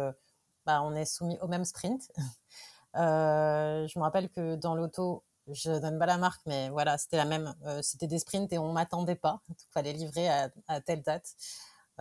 bah, 0.65 0.83
on 0.83 0.95
est 0.95 1.05
soumis 1.05 1.39
au 1.43 1.47
même 1.47 1.67
sprint. 1.67 2.11
je 2.95 3.99
me 3.99 4.03
rappelle 4.03 4.31
que 4.31 4.57
dans 4.57 4.75
l'auto, 4.75 5.25
je 5.53 5.79
donne 5.79 5.99
pas 5.99 6.07
la 6.07 6.19
marque, 6.19 6.43
mais 6.47 6.69
voilà, 6.71 6.99
c'était 6.99 7.17
la 7.17 7.25
même. 7.25 7.55
c'était 7.83 8.07
des 8.07 8.19
sprints 8.19 8.53
et 8.53 8.59
on 8.59 8.73
m'attendait 8.73 9.15
pas. 9.17 9.41
Il 9.49 9.73
fallait 9.73 9.93
livrer 9.93 10.29
à, 10.29 10.81
telle 10.81 11.03
date. 11.03 11.35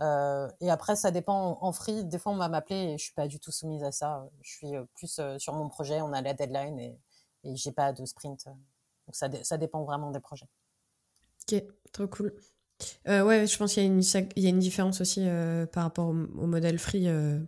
Euh, 0.00 0.48
et 0.60 0.70
après, 0.70 0.96
ça 0.96 1.10
dépend 1.10 1.58
en 1.60 1.72
free. 1.72 2.04
Des 2.04 2.18
fois, 2.18 2.32
on 2.32 2.36
va 2.36 2.48
m'appeler 2.48 2.92
et 2.92 2.98
je 2.98 3.04
suis 3.04 3.14
pas 3.14 3.28
du 3.28 3.40
tout 3.40 3.52
soumise 3.52 3.82
à 3.84 3.92
ça. 3.92 4.28
Je 4.42 4.50
suis 4.50 4.72
plus 4.94 5.20
sur 5.38 5.52
mon 5.54 5.68
projet. 5.68 6.00
On 6.02 6.12
a 6.12 6.22
la 6.22 6.34
deadline 6.34 6.78
et, 6.78 6.98
j'ai 7.44 7.72
pas 7.72 7.92
de 7.92 8.04
sprint. 8.04 8.46
Donc 8.46 9.14
ça, 9.14 9.56
dépend 9.56 9.84
vraiment 9.84 10.10
des 10.10 10.20
projets. 10.20 10.48
Ok, 11.48 11.62
trop 11.92 12.08
cool. 12.08 12.34
Euh, 13.08 13.24
ouais, 13.24 13.46
je 13.46 13.56
pense 13.56 13.74
qu'il 13.74 13.82
y, 13.82 13.86
a 13.86 14.48
une, 14.48 14.58
différence 14.58 15.00
aussi 15.00 15.20
euh, 15.22 15.66
par 15.66 15.84
rapport 15.84 16.08
au, 16.08 16.12
modèle 16.12 16.78
free. 16.78 17.08
Euh, 17.08 17.38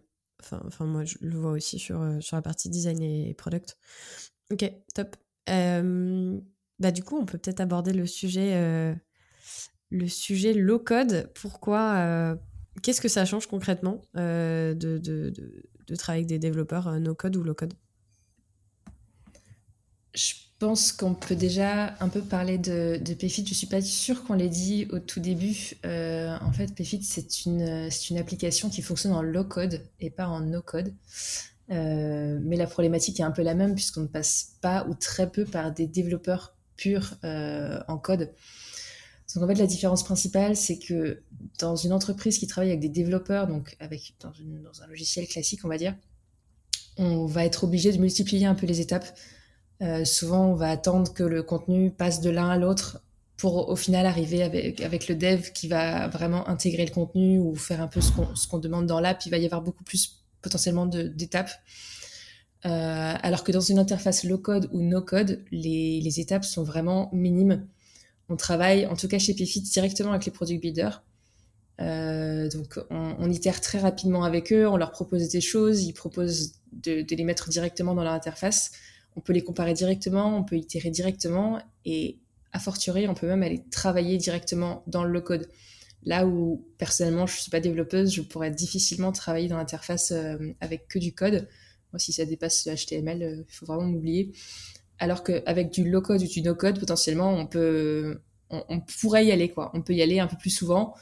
enfin, 0.40 0.62
enfin, 0.66 0.86
moi, 0.86 1.04
je 1.04 1.16
le 1.20 1.36
vois 1.36 1.50
aussi 1.50 1.78
sur, 1.78 2.00
sur 2.20 2.36
la 2.36 2.42
partie 2.42 2.68
design 2.68 3.02
et 3.02 3.34
product. 3.34 3.76
Ok, 4.50 4.70
top. 4.94 5.16
Bah, 5.46 6.90
du 6.92 7.02
coup, 7.02 7.18
on 7.18 7.24
peut 7.24 7.38
peut-être 7.38 7.60
aborder 7.60 7.92
le 7.92 8.06
sujet, 8.06 8.94
le 9.90 10.08
sujet 10.08 10.52
low 10.52 10.78
code. 10.78 11.30
Pourquoi 11.34 12.36
Qu'est-ce 12.82 13.00
que 13.00 13.08
ça 13.08 13.24
change 13.24 13.46
concrètement 13.46 14.02
de, 14.14 14.74
de, 14.74 14.98
de, 14.98 15.94
travailler 15.96 16.20
avec 16.20 16.28
des 16.28 16.38
développeurs 16.38 17.00
no 17.00 17.14
code 17.14 17.36
ou 17.36 17.42
low 17.42 17.54
code? 17.54 17.74
Je 20.14 20.34
pense 20.58 20.90
qu'on 20.90 21.14
peut 21.14 21.36
déjà 21.36 21.94
un 22.00 22.08
peu 22.08 22.20
parler 22.20 22.58
de, 22.58 22.98
PFIT. 23.14 23.44
Je 23.46 23.50
ne 23.50 23.54
suis 23.54 23.66
pas 23.66 23.80
sûre 23.80 24.24
qu'on 24.24 24.34
l'ait 24.34 24.48
dit 24.48 24.88
au 24.90 24.98
tout 24.98 25.20
début. 25.20 25.74
Euh, 25.84 26.36
en 26.40 26.52
fait, 26.52 26.74
PFIT, 26.74 27.02
c'est 27.02 27.46
une, 27.46 27.88
une 28.10 28.18
application 28.18 28.68
qui 28.68 28.82
fonctionne 28.82 29.12
en 29.12 29.22
low 29.22 29.44
code 29.44 29.80
et 30.00 30.10
pas 30.10 30.26
en 30.26 30.40
no 30.40 30.60
code. 30.60 30.92
Euh, 31.70 32.38
mais 32.42 32.56
la 32.56 32.66
problématique 32.66 33.20
est 33.20 33.24
un 33.24 33.30
peu 33.30 33.42
la 33.42 33.54
même 33.54 33.74
puisqu'on 33.74 34.02
ne 34.02 34.06
passe 34.06 34.56
pas 34.62 34.86
ou 34.88 34.94
très 34.94 35.30
peu 35.30 35.44
par 35.44 35.72
des 35.72 35.86
développeurs 35.86 36.56
purs 36.76 37.14
euh, 37.24 37.80
en 37.88 37.98
code. 37.98 38.32
Donc 39.34 39.44
en 39.44 39.46
fait, 39.46 39.54
la 39.54 39.66
différence 39.66 40.02
principale, 40.02 40.56
c'est 40.56 40.78
que 40.78 41.22
dans 41.58 41.76
une 41.76 41.92
entreprise 41.92 42.38
qui 42.38 42.46
travaille 42.46 42.70
avec 42.70 42.80
des 42.80 42.88
développeurs, 42.88 43.46
donc 43.46 43.76
avec 43.80 44.14
dans, 44.20 44.30
un 44.82 44.86
logiciel 44.86 45.26
classique, 45.26 45.60
on 45.64 45.68
va 45.68 45.76
dire, 45.76 45.94
on 46.96 47.26
va 47.26 47.44
être 47.44 47.64
obligé 47.64 47.92
de 47.92 47.98
multiplier 47.98 48.46
un 48.46 48.54
peu 48.54 48.66
les 48.66 48.80
étapes 48.80 49.14
euh, 49.80 50.04
souvent, 50.04 50.46
on 50.46 50.54
va 50.54 50.70
attendre 50.70 51.12
que 51.12 51.22
le 51.22 51.42
contenu 51.42 51.90
passe 51.90 52.20
de 52.20 52.30
l'un 52.30 52.48
à 52.48 52.56
l'autre 52.56 53.00
pour 53.36 53.68
au 53.68 53.76
final 53.76 54.06
arriver 54.06 54.42
avec, 54.42 54.80
avec 54.80 55.06
le 55.06 55.14
dev 55.14 55.52
qui 55.52 55.68
va 55.68 56.08
vraiment 56.08 56.48
intégrer 56.48 56.84
le 56.84 56.90
contenu 56.90 57.38
ou 57.38 57.54
faire 57.54 57.80
un 57.80 57.86
peu 57.86 58.00
ce 58.00 58.48
qu'on 58.48 58.58
demande 58.58 58.86
dans 58.86 58.98
l'app. 58.98 59.24
Il 59.26 59.30
va 59.30 59.38
y 59.38 59.44
avoir 59.44 59.62
beaucoup 59.62 59.84
plus 59.84 60.24
potentiellement 60.42 60.86
d'étapes. 60.86 61.50
Euh, 62.66 63.14
alors 63.22 63.44
que 63.44 63.52
dans 63.52 63.60
une 63.60 63.78
interface 63.78 64.24
low-code 64.24 64.68
ou 64.72 64.82
no-code, 64.82 65.44
les, 65.52 66.00
les, 66.00 66.20
étapes 66.20 66.44
sont 66.44 66.64
vraiment 66.64 67.08
minimes. 67.12 67.66
On 68.28 68.36
travaille, 68.36 68.86
en 68.86 68.96
tout 68.96 69.08
cas 69.08 69.18
chez 69.18 69.34
PFIT, 69.34 69.62
directement 69.62 70.10
avec 70.10 70.24
les 70.26 70.32
product 70.32 70.60
builders. 70.60 71.04
Euh, 71.80 72.48
donc 72.48 72.80
on, 72.90 73.30
itère 73.30 73.60
très 73.60 73.78
rapidement 73.78 74.24
avec 74.24 74.52
eux, 74.52 74.66
on 74.66 74.76
leur 74.76 74.90
propose 74.90 75.28
des 75.28 75.40
choses, 75.40 75.84
ils 75.84 75.92
proposent 75.92 76.54
de, 76.72 77.06
les 77.08 77.24
mettre 77.24 77.48
directement 77.48 77.94
dans 77.94 78.02
leur 78.02 78.12
interface 78.12 78.72
on 79.18 79.20
peut 79.20 79.32
les 79.32 79.42
comparer 79.42 79.74
directement, 79.74 80.36
on 80.36 80.44
peut 80.44 80.56
itérer 80.56 80.90
directement 80.90 81.60
et 81.84 82.18
a 82.52 82.60
fortiori, 82.60 83.08
on 83.08 83.14
peut 83.14 83.26
même 83.26 83.42
aller 83.42 83.64
travailler 83.68 84.16
directement 84.16 84.84
dans 84.86 85.02
le 85.02 85.20
code. 85.20 85.48
Là 86.04 86.26
où 86.26 86.64
personnellement, 86.78 87.26
je 87.26 87.36
ne 87.36 87.40
suis 87.40 87.50
pas 87.50 87.60
développeuse, 87.60 88.14
je 88.14 88.22
pourrais 88.22 88.50
difficilement 88.50 89.12
travailler 89.12 89.48
dans 89.48 89.56
l'interface 89.56 90.12
euh, 90.12 90.36
avec 90.60 90.88
que 90.88 90.98
du 90.98 91.12
code. 91.12 91.48
Moi, 91.92 91.98
si 91.98 92.12
ça 92.12 92.24
dépasse 92.24 92.66
le 92.66 92.74
HTML, 92.74 93.22
euh, 93.22 93.44
il 93.48 93.52
faut 93.52 93.66
vraiment 93.66 93.86
m'oublier. 93.86 94.32
Alors 94.98 95.22
qu'avec 95.22 95.70
du 95.70 95.88
low 95.88 96.00
code 96.00 96.22
ou 96.22 96.26
du 96.26 96.42
no 96.42 96.54
code, 96.54 96.78
potentiellement, 96.78 97.32
on 97.34 97.46
peut, 97.46 98.20
on, 98.50 98.80
pourrait 98.80 99.26
y 99.26 99.32
aller 99.32 99.50
quoi. 99.50 99.70
On 99.74 99.82
peut 99.82 99.94
y 99.94 100.02
aller 100.02 100.18
un 100.18 100.26
peu 100.26 100.36
plus 100.36 100.50
souvent. 100.50 100.94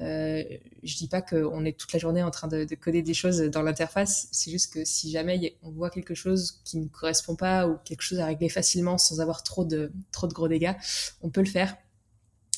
Euh, 0.00 0.42
je 0.82 0.96
dis 0.96 1.08
pas 1.08 1.22
qu'on 1.22 1.64
est 1.64 1.78
toute 1.78 1.92
la 1.92 1.98
journée 1.98 2.22
en 2.22 2.30
train 2.30 2.48
de, 2.48 2.66
coder 2.74 3.02
des 3.02 3.14
choses 3.14 3.38
dans 3.42 3.62
l'interface, 3.62 4.28
c'est 4.32 4.50
juste 4.50 4.72
que 4.72 4.84
si 4.84 5.10
jamais 5.10 5.56
on 5.62 5.70
voit 5.70 5.88
quelque 5.88 6.14
chose 6.14 6.60
qui 6.64 6.78
ne 6.78 6.88
correspond 6.88 7.36
pas 7.36 7.68
ou 7.68 7.76
quelque 7.84 8.02
chose 8.02 8.18
à 8.18 8.26
régler 8.26 8.48
facilement 8.48 8.98
sans 8.98 9.20
avoir 9.20 9.44
trop 9.44 9.64
de, 9.64 9.92
trop 10.10 10.26
de 10.26 10.32
gros 10.32 10.48
dégâts, 10.48 10.74
on 11.22 11.30
peut 11.30 11.42
le 11.42 11.48
faire. 11.48 11.76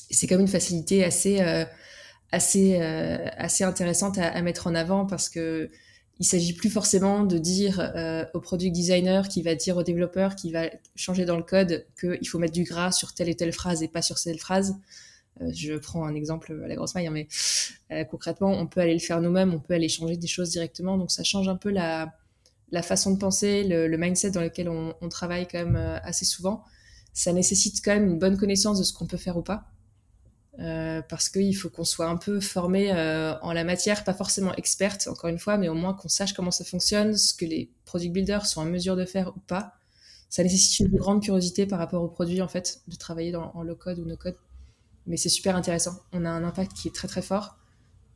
C'est 0.09 0.27
comme 0.27 0.41
une 0.41 0.47
facilité 0.47 1.03
assez, 1.03 1.41
euh, 1.41 1.65
assez, 2.31 2.77
euh, 2.81 3.27
assez 3.37 3.63
intéressante 3.63 4.17
à, 4.17 4.41
mettre 4.41 4.67
en 4.67 4.75
avant 4.75 5.05
parce 5.05 5.29
que 5.29 5.69
il 6.19 6.25
s'agit 6.25 6.53
plus 6.53 6.71
forcément 6.71 7.23
de 7.23 7.37
dire 7.37 7.79
euh, 7.79 8.25
au 8.33 8.39
product 8.39 8.73
designer 8.73 9.27
qui 9.27 9.43
va 9.43 9.53
dire 9.53 9.77
au 9.77 9.83
développeur 9.83 10.35
qui 10.35 10.51
va 10.51 10.63
changer 10.95 11.25
dans 11.25 11.37
le 11.37 11.43
code 11.43 11.85
qu'il 11.99 12.27
faut 12.27 12.39
mettre 12.39 12.53
du 12.53 12.63
gras 12.63 12.91
sur 12.91 13.13
telle 13.13 13.29
et 13.29 13.35
telle 13.35 13.53
phrase 13.53 13.83
et 13.83 13.87
pas 13.87 14.01
sur 14.01 14.19
telle 14.19 14.39
phrase. 14.39 14.75
Euh, 15.41 15.51
je 15.53 15.73
prends 15.73 16.05
un 16.05 16.15
exemple 16.15 16.59
à 16.63 16.67
la 16.67 16.75
grosse 16.75 16.95
maille, 16.95 17.07
hein, 17.07 17.11
mais 17.11 17.27
euh, 17.91 18.03
concrètement, 18.05 18.51
on 18.51 18.67
peut 18.67 18.81
aller 18.81 18.93
le 18.93 18.99
faire 18.99 19.21
nous-mêmes, 19.21 19.53
on 19.53 19.59
peut 19.59 19.73
aller 19.73 19.89
changer 19.89 20.17
des 20.17 20.27
choses 20.27 20.49
directement. 20.49 20.97
Donc 20.97 21.11
ça 21.11 21.23
change 21.23 21.47
un 21.47 21.55
peu 21.55 21.69
la, 21.69 22.13
la 22.71 22.81
façon 22.81 23.11
de 23.11 23.17
penser, 23.17 23.63
le, 23.63 23.95
mindset 23.97 24.31
dans 24.31 24.41
lequel 24.41 24.69
on, 24.69 24.93
travaille 25.09 25.47
quand 25.47 25.59
même 25.59 25.75
euh, 25.75 25.99
assez 26.03 26.25
souvent. 26.25 26.63
Ça 27.13 27.33
nécessite 27.33 27.83
quand 27.83 27.93
même 27.93 28.05
une 28.05 28.19
bonne 28.19 28.37
connaissance 28.37 28.79
de 28.79 28.83
ce 28.83 28.93
qu'on 28.93 29.07
peut 29.07 29.17
faire 29.17 29.37
ou 29.37 29.41
pas. 29.41 29.65
Parce 30.57 31.29
qu'il 31.29 31.55
faut 31.55 31.69
qu'on 31.69 31.83
soit 31.83 32.07
un 32.07 32.17
peu 32.17 32.39
formé 32.39 32.91
en 32.91 33.53
la 33.53 33.63
matière, 33.63 34.03
pas 34.03 34.13
forcément 34.13 34.53
experte, 34.55 35.07
encore 35.07 35.29
une 35.29 35.39
fois, 35.39 35.57
mais 35.57 35.69
au 35.69 35.75
moins 35.75 35.93
qu'on 35.93 36.09
sache 36.09 36.33
comment 36.33 36.51
ça 36.51 36.65
fonctionne, 36.65 37.15
ce 37.15 37.33
que 37.33 37.45
les 37.45 37.69
product 37.85 38.11
builders 38.13 38.45
sont 38.45 38.61
en 38.61 38.65
mesure 38.65 38.95
de 38.95 39.05
faire 39.05 39.29
ou 39.35 39.39
pas. 39.41 39.73
Ça 40.29 40.43
nécessite 40.43 40.79
une 40.79 40.97
grande 40.97 41.23
curiosité 41.23 41.65
par 41.65 41.79
rapport 41.79 42.01
aux 42.01 42.07
produits, 42.07 42.41
en 42.41 42.47
fait, 42.47 42.81
de 42.87 42.95
travailler 42.95 43.31
dans, 43.31 43.51
en 43.53 43.63
low 43.63 43.75
code 43.75 43.99
ou 43.99 44.05
no 44.05 44.17
code 44.17 44.35
mais 45.07 45.17
c'est 45.17 45.29
super 45.29 45.55
intéressant. 45.55 45.99
On 46.11 46.25
a 46.25 46.29
un 46.29 46.43
impact 46.43 46.73
qui 46.73 46.89
est 46.89 46.91
très 46.91 47.07
très 47.07 47.21
fort 47.21 47.57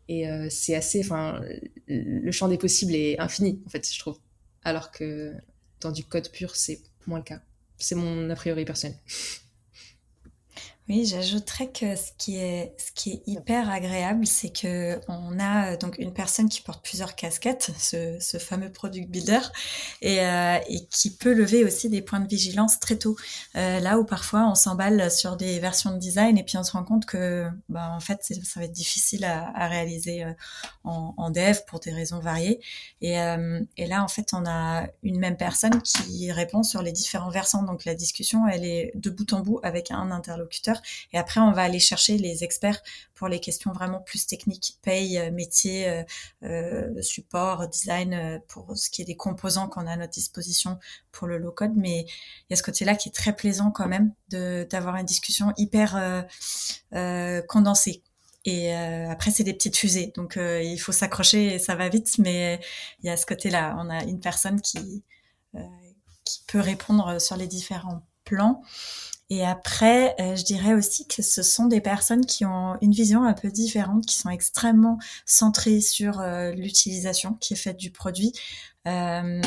et 0.08 0.30
euh, 0.30 0.48
c'est 0.50 0.76
assez, 0.76 1.00
enfin, 1.00 1.42
le 1.88 2.32
champ 2.32 2.50
des 2.50 2.58
possibles 2.58 2.94
est 2.94 3.20
infini 3.20 3.62
en 3.66 3.70
fait, 3.70 3.90
je 3.92 3.98
trouve. 3.98 4.20
Alors 4.64 4.92
que 4.92 5.34
dans 5.80 5.92
du 5.92 6.04
code 6.04 6.30
pur, 6.32 6.56
c'est 6.56 6.82
moins 7.08 7.20
le 7.20 7.24
cas. 7.24 7.42
C'est 7.78 7.96
mon 7.96 8.30
a 8.30 8.36
priori 8.36 8.66
personnel. 8.66 8.98
Oui, 10.92 11.06
j'ajouterais 11.06 11.72
que 11.72 11.96
ce 11.96 12.12
qui 12.18 12.36
est, 12.36 12.76
ce 12.78 12.92
qui 12.92 13.12
est 13.12 13.24
hyper 13.26 13.70
agréable, 13.70 14.28
c'est 14.28 14.50
que 14.50 15.00
on 15.08 15.40
a 15.40 15.72
euh, 15.72 15.78
donc 15.78 15.98
une 16.00 16.14
personne 16.14 16.50
qui 16.50 16.62
porte 16.62 16.84
plusieurs 16.84 17.16
casquettes, 17.16 17.72
ce, 17.80 18.18
ce 18.20 18.38
fameux 18.38 18.70
product 18.70 19.10
builder, 19.10 19.40
et, 20.02 20.20
euh, 20.20 20.58
et, 20.68 20.86
qui 20.88 21.16
peut 21.16 21.34
lever 21.34 21.64
aussi 21.64 21.88
des 21.88 22.02
points 22.02 22.20
de 22.20 22.28
vigilance 22.28 22.78
très 22.82 22.98
tôt. 22.98 23.16
Euh, 23.56 23.80
là 23.80 24.00
où 24.00 24.04
parfois 24.04 24.46
on 24.50 24.56
s'emballe 24.56 25.10
sur 25.10 25.38
des 25.38 25.60
versions 25.60 25.94
de 25.94 25.98
design 25.98 26.38
et 26.38 26.44
puis 26.44 26.58
on 26.58 26.64
se 26.64 26.74
rend 26.74 26.84
compte 26.84 27.06
que, 27.06 27.48
bah, 27.70 27.94
en 27.96 28.02
fait, 28.02 28.20
ça 28.44 28.60
va 28.60 28.66
être 28.66 28.74
difficile 28.74 29.24
à, 29.24 29.70
réaliser 29.70 30.26
en, 30.84 31.30
dev 31.30 31.60
pour 31.68 31.80
des 31.80 31.92
raisons 31.94 32.20
variées. 32.20 32.60
Et, 33.00 33.14
et 33.78 33.88
là, 33.88 34.04
en 34.04 34.08
fait, 34.10 34.34
on 34.34 34.46
a 34.46 34.88
une 35.04 35.20
même 35.20 35.38
personne 35.38 35.82
qui 35.82 36.32
répond 36.34 36.64
sur 36.64 36.82
les 36.82 36.92
différents 36.92 37.30
versants. 37.30 37.64
Donc 37.64 37.86
la 37.86 37.96
discussion, 37.96 38.46
elle 38.48 38.66
est 38.66 38.92
de 38.96 39.10
bout 39.10 39.32
en 39.32 39.40
bout 39.40 39.60
avec 39.64 39.92
un 39.92 40.12
interlocuteur 40.12 40.81
et 41.14 41.18
après, 41.18 41.40
on 41.40 41.52
va 41.52 41.64
aller 41.64 41.80
chercher 41.80 42.18
les 42.18 42.44
experts 42.44 42.82
pour 43.16 43.28
les 43.28 43.40
questions 43.40 43.72
vraiment 43.72 44.00
plus 44.00 44.26
techniques, 44.26 44.80
paye, 44.82 45.20
euh, 45.20 45.32
métier, 45.32 45.88
euh, 45.88 46.04
euh, 46.44 47.02
support, 47.02 47.68
design, 47.68 48.42
pour 48.48 48.76
ce 48.76 48.90
qui 48.90 49.04
est 49.04 49.06
des 49.06 49.16
composants 49.16 49.68
qu'on 49.68 49.86
a 49.86 49.92
à 49.92 49.96
notre 49.96 50.14
disposition 50.14 50.80
pour 51.12 51.28
le 51.28 51.38
low 51.38 51.52
code. 51.52 51.74
Mais 51.76 52.02
il 52.02 52.48
y 52.50 52.54
a 52.54 52.56
ce 52.56 52.64
côté-là 52.64 52.96
qui 52.96 53.10
est 53.10 53.12
très 53.12 53.36
plaisant 53.36 53.70
quand 53.70 53.88
même 53.88 54.14
d'avoir 54.30 54.96
une 54.96 55.06
discussion 55.06 55.54
hyper 55.58 56.26
condensée. 57.48 58.02
Et 58.44 58.74
après, 58.74 59.30
c'est 59.30 59.44
des 59.44 59.54
petites 59.54 59.78
fusées, 59.78 60.12
donc 60.16 60.38
il 60.38 60.78
faut 60.80 60.92
s'accrocher 60.92 61.54
et 61.54 61.60
ça 61.60 61.76
va 61.76 61.90
vite. 61.90 62.18
Mais 62.18 62.60
il 63.04 63.06
y 63.06 63.10
a 63.10 63.18
ce 63.18 63.28
côté-là, 63.28 63.76
on 63.78 63.90
a 63.90 64.04
une 64.04 64.20
personne 64.20 64.62
qui 64.62 65.04
qui 66.24 66.44
peut 66.48 66.60
répondre 66.60 67.20
sur 67.20 67.36
les 67.36 67.48
différents 67.48 68.04
plans. 68.24 68.64
Et 69.32 69.46
après, 69.46 70.14
euh, 70.20 70.36
je 70.36 70.44
dirais 70.44 70.74
aussi 70.74 71.08
que 71.08 71.22
ce 71.22 71.42
sont 71.42 71.68
des 71.68 71.80
personnes 71.80 72.26
qui 72.26 72.44
ont 72.44 72.78
une 72.82 72.92
vision 72.92 73.24
un 73.24 73.34
peu 73.34 73.50
différente, 73.50 74.06
qui 74.06 74.16
sont 74.18 74.30
extrêmement 74.30 75.00
centrées 75.26 75.80
sur 75.80 76.20
euh, 76.20 76.52
l'utilisation 76.52 77.36
qui 77.36 77.54
est 77.54 77.58
faite 77.58 77.78
du 77.78 77.92
produit. 77.92 78.34
Euh, 78.90 79.42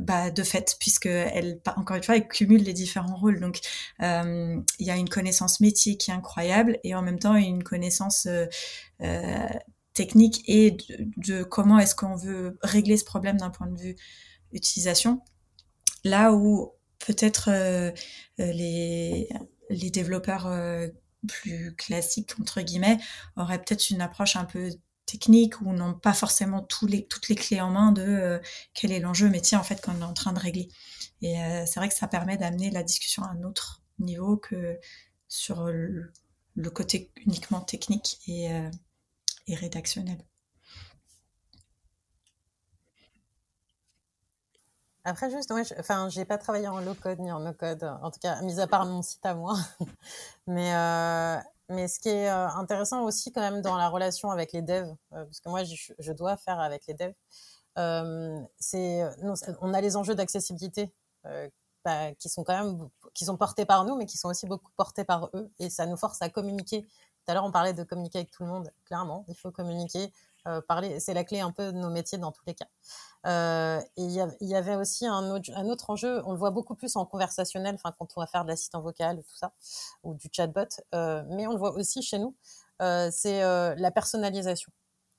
bah, 0.00 0.30
de 0.32 0.42
fait, 0.42 0.76
puisque 0.80 1.06
elle, 1.06 1.60
encore 1.76 1.96
une 1.96 2.02
fois, 2.02 2.16
elle 2.16 2.26
cumule 2.26 2.64
les 2.64 2.72
différents 2.72 3.14
rôles. 3.16 3.38
Donc, 3.40 3.60
il 4.00 4.64
y 4.80 4.90
a 4.90 4.96
une 4.96 5.08
connaissance 5.08 5.60
métier 5.60 5.96
qui 5.96 6.10
est 6.10 6.14
incroyable 6.14 6.78
et 6.82 6.94
en 6.94 7.02
même 7.02 7.18
temps 7.18 7.36
une 7.36 7.62
connaissance 7.62 8.28
technique 9.94 10.42
et 10.48 10.72
de, 10.72 11.08
de 11.16 11.42
comment 11.44 11.78
est-ce 11.78 11.94
qu'on 11.94 12.16
veut 12.16 12.58
régler 12.60 12.96
ce 12.98 13.04
problème 13.04 13.38
d'un 13.38 13.50
point 13.50 13.68
de 13.68 13.78
vue 13.80 13.96
utilisation. 14.52 15.22
Là 16.04 16.32
où 16.34 16.75
peut-être 17.06 17.48
euh, 17.50 17.90
euh, 18.40 18.52
les, 18.52 19.28
les 19.70 19.90
développeurs 19.90 20.46
euh, 20.46 20.88
plus 21.28 21.74
classiques, 21.76 22.34
entre 22.40 22.60
guillemets, 22.60 22.98
auraient 23.36 23.58
peut-être 23.58 23.90
une 23.90 24.00
approche 24.00 24.36
un 24.36 24.44
peu 24.44 24.70
techniques 25.06 25.60
ou 25.60 25.72
n'ont 25.72 25.94
pas 25.94 26.12
forcément 26.12 26.62
tous 26.62 26.86
les, 26.86 27.06
toutes 27.06 27.28
les 27.28 27.36
clés 27.36 27.60
en 27.60 27.70
main 27.70 27.92
de 27.92 28.40
quel 28.74 28.90
est 28.90 28.98
l'enjeu 28.98 29.28
métier 29.28 29.56
en 29.56 29.62
fait 29.62 29.80
qu'on 29.80 30.00
est 30.00 30.04
en 30.04 30.14
train 30.14 30.32
de 30.32 30.40
régler. 30.40 30.68
Et 31.22 31.36
c'est 31.64 31.78
vrai 31.78 31.88
que 31.88 31.94
ça 31.94 32.08
permet 32.08 32.36
d'amener 32.36 32.70
la 32.70 32.82
discussion 32.82 33.22
à 33.22 33.28
un 33.28 33.44
autre 33.44 33.82
niveau 34.00 34.36
que 34.36 34.78
sur 35.28 35.64
le, 35.66 36.12
le 36.56 36.70
côté 36.70 37.12
uniquement 37.24 37.60
technique 37.60 38.18
et, 38.26 38.48
et 39.46 39.54
rédactionnel. 39.54 40.18
Après, 45.06 45.30
juste, 45.30 45.52
moi, 45.52 45.62
je, 45.62 45.72
enfin, 45.78 46.08
j'ai 46.08 46.24
pas 46.24 46.36
travaillé 46.36 46.66
en 46.66 46.80
low 46.80 46.94
code 46.94 47.20
ni 47.20 47.30
en 47.30 47.38
no 47.38 47.52
code, 47.52 47.84
en 48.02 48.10
tout 48.10 48.18
cas, 48.18 48.42
mis 48.42 48.58
à 48.58 48.66
part 48.66 48.86
mon 48.86 49.02
site 49.02 49.24
à 49.24 49.34
moi. 49.36 49.54
mais, 50.48 50.74
euh, 50.74 51.36
mais 51.68 51.86
ce 51.86 52.00
qui 52.00 52.08
est 52.08 52.28
euh, 52.28 52.48
intéressant 52.48 53.04
aussi, 53.04 53.30
quand 53.30 53.40
même, 53.40 53.62
dans 53.62 53.76
la 53.76 53.88
relation 53.88 54.32
avec 54.32 54.52
les 54.52 54.62
devs, 54.62 54.92
euh, 55.12 55.24
parce 55.24 55.38
que 55.38 55.48
moi, 55.48 55.62
je, 55.62 56.12
dois 56.12 56.36
faire 56.36 56.58
avec 56.58 56.88
les 56.88 56.94
devs, 56.94 57.14
c'est, 58.58 59.04
on 59.60 59.74
a 59.74 59.80
les 59.80 59.96
enjeux 59.96 60.16
d'accessibilité 60.16 60.92
bah, 61.84 62.12
qui 62.18 62.28
sont 62.28 62.42
quand 62.42 62.64
même, 62.64 62.88
qui 63.14 63.24
sont 63.24 63.36
portés 63.36 63.64
par 63.64 63.84
nous, 63.84 63.94
mais 63.94 64.06
qui 64.06 64.18
sont 64.18 64.28
aussi 64.28 64.46
beaucoup 64.46 64.72
portés 64.76 65.04
par 65.04 65.30
eux, 65.34 65.52
et 65.60 65.70
ça 65.70 65.86
nous 65.86 65.96
force 65.96 66.20
à 66.20 66.30
communiquer. 66.30 66.82
Tout 66.82 67.30
à 67.30 67.34
l'heure, 67.34 67.44
on 67.44 67.52
parlait 67.52 67.74
de 67.74 67.84
communiquer 67.84 68.18
avec 68.18 68.32
tout 68.32 68.42
le 68.42 68.48
monde. 68.48 68.72
Clairement, 68.86 69.24
il 69.28 69.36
faut 69.36 69.52
communiquer, 69.52 70.12
parler. 70.68 71.00
C'est 71.00 71.14
la 71.14 71.24
clé 71.24 71.40
un 71.40 71.52
peu 71.52 71.72
de 71.72 71.78
nos 71.78 71.90
métiers 71.90 72.18
dans 72.18 72.32
tous 72.32 72.44
les 72.46 72.54
cas. 72.54 72.66
Euh, 73.26 73.80
et 73.96 74.02
il 74.02 74.12
y, 74.12 74.54
avait 74.54 74.76
aussi 74.76 75.04
un 75.04 75.30
autre, 75.30 75.90
enjeu, 75.90 76.22
on 76.26 76.32
le 76.32 76.38
voit 76.38 76.52
beaucoup 76.52 76.76
plus 76.76 76.94
en 76.94 77.04
conversationnel, 77.04 77.74
enfin 77.74 77.92
quand 77.98 78.06
on 78.16 78.20
va 78.20 78.26
faire 78.28 78.44
de 78.44 78.50
l'assistant 78.50 78.80
vocal, 78.80 79.16
tout 79.16 79.36
ça, 79.36 79.52
ou 80.04 80.14
du 80.14 80.28
chatbot, 80.32 80.68
euh, 80.94 81.24
mais 81.30 81.46
on 81.48 81.52
le 81.52 81.58
voit 81.58 81.72
aussi 81.72 82.02
chez 82.02 82.18
nous, 82.18 82.36
euh, 82.82 83.10
c'est 83.12 83.42
euh, 83.42 83.74
la 83.78 83.90
personnalisation. 83.90 84.70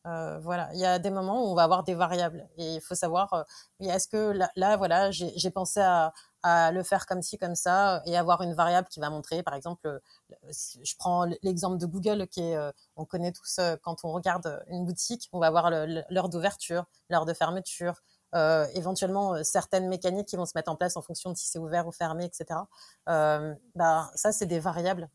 Euh, 0.05 0.39
voilà, 0.39 0.69
il 0.73 0.79
y 0.79 0.85
a 0.85 0.99
des 0.99 1.09
moments 1.09 1.43
où 1.43 1.51
on 1.51 1.55
va 1.55 1.63
avoir 1.63 1.83
des 1.83 1.95
variables 1.95 2.47
et 2.57 2.75
il 2.75 2.81
faut 2.81 2.95
savoir, 2.95 3.33
euh, 3.33 3.43
est-ce 3.81 4.07
que 4.07 4.31
là, 4.31 4.49
là 4.55 4.77
voilà, 4.77 5.11
j'ai 5.11 5.51
pensé 5.51 5.81
à, 5.81 6.13
à 6.47 6.71
le 6.71 6.83
faire 6.83 7.05
comme 7.05 7.21
ci, 7.21 7.37
comme 7.37 7.55
ça, 7.55 8.01
et 8.05 8.17
avoir 8.17 8.41
une 8.41 8.53
variable 8.53 8.87
qui 8.87 8.99
va 8.99 9.09
montrer, 9.09 9.43
par 9.43 9.53
exemple, 9.53 10.01
je 10.49 10.95
prends 10.97 11.25
l'exemple 11.43 11.77
de 11.77 11.85
Google 11.85 12.27
qui 12.27 12.41
est, 12.41 12.55
euh, 12.55 12.71
on 12.95 13.05
connaît 13.05 13.31
tous 13.31 13.57
euh, 13.59 13.75
quand 13.81 14.03
on 14.03 14.11
regarde 14.11 14.63
une 14.67 14.85
boutique, 14.85 15.29
on 15.31 15.39
va 15.39 15.49
voir 15.49 15.69
l'heure 15.71 16.29
d'ouverture, 16.29 16.85
l'heure 17.09 17.25
de 17.25 17.33
fermeture, 17.33 18.01
euh, 18.35 18.67
éventuellement 18.73 19.35
euh, 19.35 19.43
certaines 19.43 19.87
mécaniques 19.87 20.27
qui 20.27 20.35
vont 20.35 20.45
se 20.45 20.51
mettre 20.53 20.69
en 20.69 20.75
place 20.75 20.97
en 20.97 21.01
fonction 21.01 21.31
de 21.31 21.37
si 21.37 21.47
c'est 21.47 21.59
ouvert 21.59 21.87
ou 21.87 21.93
fermé, 21.93 22.25
etc. 22.25 22.59
Euh, 23.07 23.55
bah, 23.73 24.11
ça, 24.15 24.33
c'est 24.33 24.45
des 24.45 24.59
variables. 24.59 25.09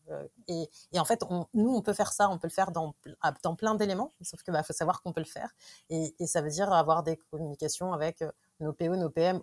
Et, 0.47 0.67
et, 0.91 0.99
en 0.99 1.05
fait, 1.05 1.23
nous, 1.53 1.75
on 1.75 1.81
peut 1.81 1.93
faire 1.93 2.11
ça, 2.11 2.29
on 2.29 2.39
peut 2.39 2.47
le 2.47 2.53
faire 2.53 2.71
dans, 2.71 2.95
dans 3.43 3.55
plein 3.55 3.75
d'éléments, 3.75 4.13
sauf 4.21 4.41
que 4.41 4.51
bah, 4.51 4.63
faut 4.63 4.73
savoir 4.73 5.03
qu'on 5.03 5.13
peut 5.13 5.21
le 5.21 5.27
faire. 5.27 5.51
Et, 5.89 6.15
ça 6.25 6.41
veut 6.41 6.49
dire 6.49 6.73
avoir 6.73 7.03
des 7.03 7.17
communications 7.29 7.93
avec 7.93 8.23
nos 8.59 8.73
PO, 8.73 8.95
nos 8.95 9.09
PM 9.09 9.41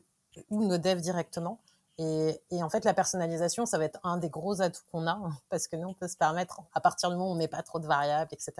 ou 0.48 0.64
nos 0.64 0.78
devs 0.78 1.00
directement. 1.00 1.60
Et, 2.02 2.62
en 2.62 2.70
fait, 2.70 2.86
la 2.86 2.94
personnalisation, 2.94 3.66
ça 3.66 3.76
va 3.76 3.84
être 3.84 4.00
un 4.04 4.16
des 4.16 4.30
gros 4.30 4.62
atouts 4.62 4.80
qu'on 4.90 5.06
a, 5.06 5.20
parce 5.50 5.68
que 5.68 5.76
nous, 5.76 5.88
on 5.88 5.94
peut 5.94 6.08
se 6.08 6.16
permettre, 6.16 6.62
à 6.72 6.80
partir 6.80 7.10
du 7.10 7.16
moment 7.16 7.30
où 7.30 7.34
on 7.34 7.36
met 7.36 7.48
pas 7.48 7.62
trop 7.62 7.78
de 7.78 7.86
variables, 7.86 8.30
etc., 8.32 8.52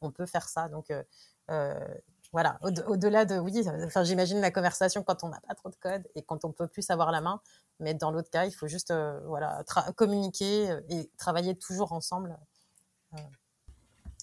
on 0.00 0.10
peut 0.10 0.26
faire 0.26 0.48
ça. 0.48 0.68
Donc, 0.68 0.92
euh, 1.50 1.74
voilà, 2.32 2.58
au-delà 2.62 3.24
de, 3.24 3.38
oui, 3.38 3.64
enfin, 3.84 4.04
j'imagine 4.04 4.40
la 4.40 4.52
conversation 4.52 5.02
quand 5.02 5.24
on 5.24 5.28
n'a 5.28 5.40
pas 5.40 5.54
trop 5.54 5.68
de 5.68 5.74
code 5.74 6.02
et 6.14 6.22
quand 6.22 6.44
on 6.44 6.52
peut 6.52 6.68
plus 6.68 6.88
avoir 6.90 7.10
la 7.10 7.20
main. 7.20 7.40
Mais 7.80 7.94
dans 7.94 8.10
l'autre 8.10 8.30
cas, 8.30 8.44
il 8.44 8.52
faut 8.52 8.68
juste, 8.68 8.92
euh, 8.92 9.20
voilà, 9.26 9.64
communiquer 9.96 10.70
euh, 10.70 10.80
et 10.90 11.10
travailler 11.16 11.56
toujours 11.56 11.92
ensemble. 11.92 12.36
Euh. 13.14 13.18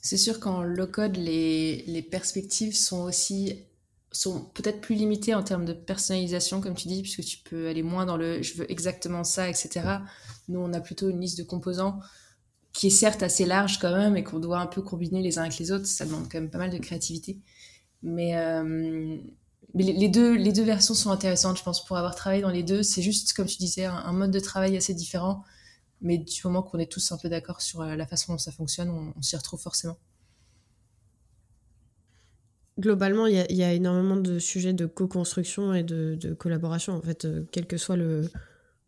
C'est 0.01 0.17
sûr 0.17 0.39
qu'en 0.39 0.61
low 0.61 0.87
code, 0.87 1.17
les, 1.17 1.83
les 1.87 2.01
perspectives 2.01 2.75
sont 2.75 3.01
aussi 3.01 3.66
sont 4.11 4.45
peut-être 4.53 4.81
plus 4.81 4.95
limitées 4.95 5.35
en 5.35 5.43
termes 5.43 5.65
de 5.65 5.73
personnalisation, 5.73 6.61
comme 6.61 6.75
tu 6.75 6.87
dis, 6.87 7.01
puisque 7.01 7.23
tu 7.23 7.39
peux 7.39 7.67
aller 7.67 7.83
moins 7.83 8.05
dans 8.05 8.17
le 8.17 8.41
je 8.41 8.55
veux 8.55 8.71
exactement 8.71 9.23
ça, 9.23 9.49
etc. 9.49 9.81
Nous, 10.47 10.59
on 10.59 10.73
a 10.73 10.79
plutôt 10.79 11.09
une 11.09 11.19
liste 11.19 11.37
de 11.37 11.43
composants 11.43 11.99
qui 12.73 12.87
est 12.87 12.91
certes 12.91 13.23
assez 13.23 13.45
large 13.45 13.79
quand 13.79 13.91
même 13.91 14.15
et 14.17 14.23
qu'on 14.23 14.39
doit 14.39 14.59
un 14.59 14.67
peu 14.67 14.81
combiner 14.81 15.21
les 15.21 15.39
uns 15.39 15.43
avec 15.43 15.57
les 15.57 15.71
autres. 15.71 15.87
Ça 15.87 16.05
demande 16.05 16.29
quand 16.31 16.39
même 16.39 16.49
pas 16.49 16.59
mal 16.59 16.69
de 16.69 16.77
créativité. 16.77 17.39
Mais, 18.03 18.37
euh, 18.37 19.17
les, 19.73 20.09
deux, 20.09 20.35
les 20.35 20.53
deux 20.53 20.63
versions 20.63 20.93
sont 20.93 21.11
intéressantes, 21.11 21.57
je 21.57 21.63
pense, 21.63 21.83
pour 21.83 21.97
avoir 21.97 22.15
travaillé 22.15 22.41
dans 22.41 22.49
les 22.49 22.63
deux. 22.63 22.83
C'est 22.83 23.01
juste, 23.01 23.33
comme 23.33 23.47
tu 23.47 23.57
disais, 23.57 23.85
un, 23.85 24.13
mode 24.13 24.31
de 24.31 24.39
travail 24.39 24.77
assez 24.77 24.93
différent. 24.93 25.43
Mais 26.01 26.17
du 26.19 26.41
moment 26.45 26.61
qu'on 26.61 26.77
est 26.79 26.91
tous 26.91 27.11
un 27.11 27.17
peu 27.17 27.29
d'accord 27.29 27.61
sur 27.61 27.81
euh, 27.81 27.95
la 27.95 28.05
façon 28.05 28.33
dont 28.33 28.37
ça 28.37 28.51
fonctionne, 28.51 28.89
on, 28.89 29.13
on 29.17 29.21
s'y 29.21 29.35
retrouve 29.35 29.59
forcément. 29.59 29.97
Globalement, 32.79 33.25
il 33.25 33.33
y, 33.33 33.63
a 33.63 33.73
énormément 33.73 34.17
de 34.17 34.37
sujets 34.37 34.73
de 34.73 34.85
co-construction 34.85 35.73
et 35.73 35.81
de, 35.81 36.33
collaboration, 36.37 36.93
en 36.93 37.01
fait, 37.01 37.25
euh, 37.25 37.43
quel 37.51 37.65
que 37.65 37.77
soit 37.77 37.97
le, 37.97 38.29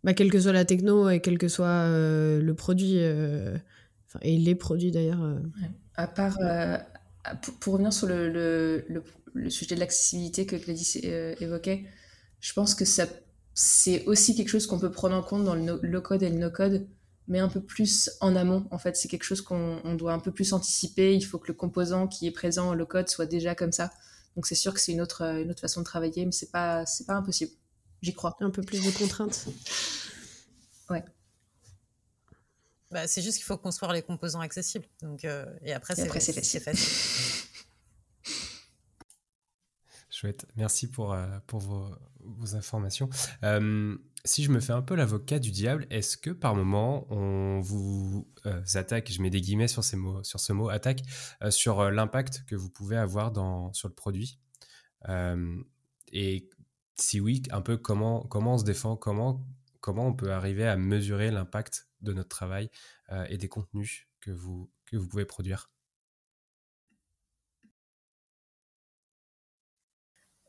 bah, 0.03 0.13
quelle 0.13 0.31
que 0.31 0.39
soit 0.39 0.53
la 0.53 0.63
techno 0.63 1.09
et 1.09 1.21
quel 1.21 1.39
que 1.39 1.47
soit 1.47 1.65
euh, 1.65 2.39
le 2.39 2.53
produit, 2.53 2.97
euh, 2.97 3.57
et 4.21 4.37
les 4.37 4.53
produits 4.53 4.91
d'ailleurs. 4.91 5.39
À 5.95 6.07
part, 6.07 6.37
pour, 7.59 7.73
revenir 7.73 7.91
sur 7.91 8.07
le, 8.07 8.85
sujet 9.49 9.73
de 9.73 9.79
l'accessibilité 9.79 10.45
que 10.45 10.55
Gladys 10.55 11.01
évoquait, 11.39 11.85
je 12.39 12.53
pense 12.53 12.75
que 12.75 12.85
c'est 12.85 14.05
aussi 14.05 14.35
quelque 14.35 14.49
chose 14.49 14.67
qu'on 14.67 14.79
peut 14.79 14.91
prendre 14.91 15.15
en 15.15 15.23
compte 15.23 15.45
dans 15.45 15.55
le 15.55 15.79
low-code 15.81 16.21
et 16.21 16.29
le 16.29 16.37
no-code, 16.37 16.85
mais 17.29 17.39
un 17.39 17.47
peu 17.47 17.61
plus 17.61 18.09
en 18.19 18.35
amont. 18.35 18.67
En 18.71 18.79
fait, 18.79 18.97
c'est 18.97 19.07
quelque 19.07 19.23
chose 19.23 19.41
qu'on 19.41 19.95
doit 19.95 20.13
un 20.13 20.19
peu 20.19 20.31
plus 20.31 20.51
anticiper. 20.51 21.15
Il 21.15 21.21
faut 21.21 21.37
que 21.37 21.47
le 21.47 21.53
composant 21.53 22.07
qui 22.07 22.27
est 22.27 22.31
présent 22.31 22.69
en 22.69 22.73
low-code 22.73 23.07
soit 23.07 23.27
déjà 23.27 23.55
comme 23.55 23.71
ça. 23.71 23.91
Donc 24.35 24.47
c'est 24.47 24.55
sûr 24.55 24.73
que 24.73 24.79
c'est 24.79 24.91
une 24.91 25.01
autre, 25.01 25.21
une 25.21 25.51
autre 25.51 25.61
façon 25.61 25.81
de 25.81 25.85
travailler, 25.85 26.25
mais 26.25 26.31
c'est 26.31 26.51
pas, 26.51 26.85
c'est 26.85 27.05
pas 27.05 27.13
impossible. 27.13 27.51
J'y 28.01 28.13
crois. 28.13 28.35
Un 28.41 28.49
peu 28.49 28.63
plus 28.63 28.83
de 28.83 28.91
contraintes. 28.91 29.47
Ouais. 30.89 31.05
Bah, 32.89 33.05
c'est 33.05 33.21
juste 33.21 33.37
qu'il 33.37 33.45
faut 33.45 33.57
construire 33.57 33.93
les 33.93 34.01
composants 34.01 34.39
accessibles. 34.39 34.87
Donc, 35.03 35.23
euh, 35.23 35.45
et 35.63 35.71
après, 35.71 35.93
c'est 35.93 36.07
facile. 36.07 36.59
facile. 36.59 37.45
Chouette. 40.19 40.45
Merci 40.57 40.91
pour, 40.91 41.13
euh, 41.13 41.39
pour 41.47 41.61
vos, 41.61 41.95
informations. 42.53 43.09
Euh, 43.43 43.97
si 44.25 44.43
je 44.43 44.51
me 44.51 44.59
fais 44.59 44.73
un 44.73 44.81
peu 44.81 44.95
l'avocat 44.95 45.39
du 45.39 45.49
diable, 45.49 45.87
est-ce 45.89 46.17
que 46.17 46.29
par 46.31 46.55
moment 46.55 47.07
on 47.09 47.61
vous 47.61 48.27
euh, 48.45 48.61
attaque, 48.73 49.09
je 49.09 49.21
mets 49.21 49.29
des 49.29 49.39
guillemets 49.39 49.69
sur, 49.69 49.81
ces 49.81 49.95
mots, 49.95 50.21
sur 50.23 50.41
ce 50.41 50.51
mot 50.51 50.67
attaque, 50.67 51.03
sur 51.49 51.89
l'impact 51.89 52.43
que 52.47 52.55
vous 52.55 52.69
pouvez 52.69 52.97
avoir 52.97 53.31
dans, 53.31 53.71
sur 53.71 53.87
le 53.87 53.93
produit? 53.93 54.39
Et 56.11 56.49
si 56.97 57.21
oui, 57.21 57.41
un 57.51 57.61
peu 57.61 57.77
comment, 57.77 58.23
comment 58.23 58.55
on 58.55 58.57
se 58.57 58.65
défend, 58.65 58.97
comment, 58.97 59.47
comment 59.79 60.07
on 60.07 60.13
peut 60.13 60.33
arriver 60.33 60.67
à 60.67 60.75
mesurer 60.75 61.31
l'impact 61.31 61.87
de 62.01 62.11
notre 62.11 62.29
travail 62.29 62.69
et 63.29 63.37
des 63.37 63.47
contenus 63.47 64.07
que 64.19 64.31
vous, 64.31 64.69
que 64.85 64.97
vous 64.97 65.07
pouvez 65.07 65.25
produire? 65.25 65.71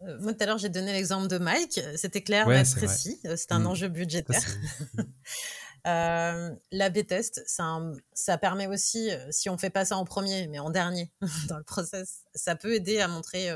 Moi, 0.00 0.32
tout 0.32 0.42
à 0.42 0.46
l'heure, 0.46 0.58
j'ai 0.58 0.68
donné 0.68 0.92
l'exemple 0.92 1.28
de 1.28 1.38
Mike. 1.38 1.80
C'était 1.96 2.22
clair, 2.22 2.46
ouais, 2.46 2.62
mais 2.62 2.70
précis. 2.76 3.20
Euh, 3.26 3.34
c'est 3.36 3.52
un 3.52 3.60
mmh. 3.60 3.66
enjeu 3.66 3.88
budgétaire. 3.88 4.42
euh, 5.86 6.50
la 6.70 6.90
B-test, 6.90 7.42
ça, 7.46 7.80
ça 8.12 8.38
permet 8.38 8.66
aussi, 8.66 9.10
si 9.30 9.50
on 9.50 9.58
fait 9.58 9.70
pas 9.70 9.84
ça 9.84 9.96
en 9.96 10.04
premier, 10.04 10.46
mais 10.48 10.58
en 10.58 10.70
dernier 10.70 11.12
dans 11.48 11.58
le 11.58 11.64
process, 11.64 12.24
ça 12.34 12.56
peut 12.56 12.74
aider 12.74 13.00
à 13.00 13.08
montrer 13.08 13.50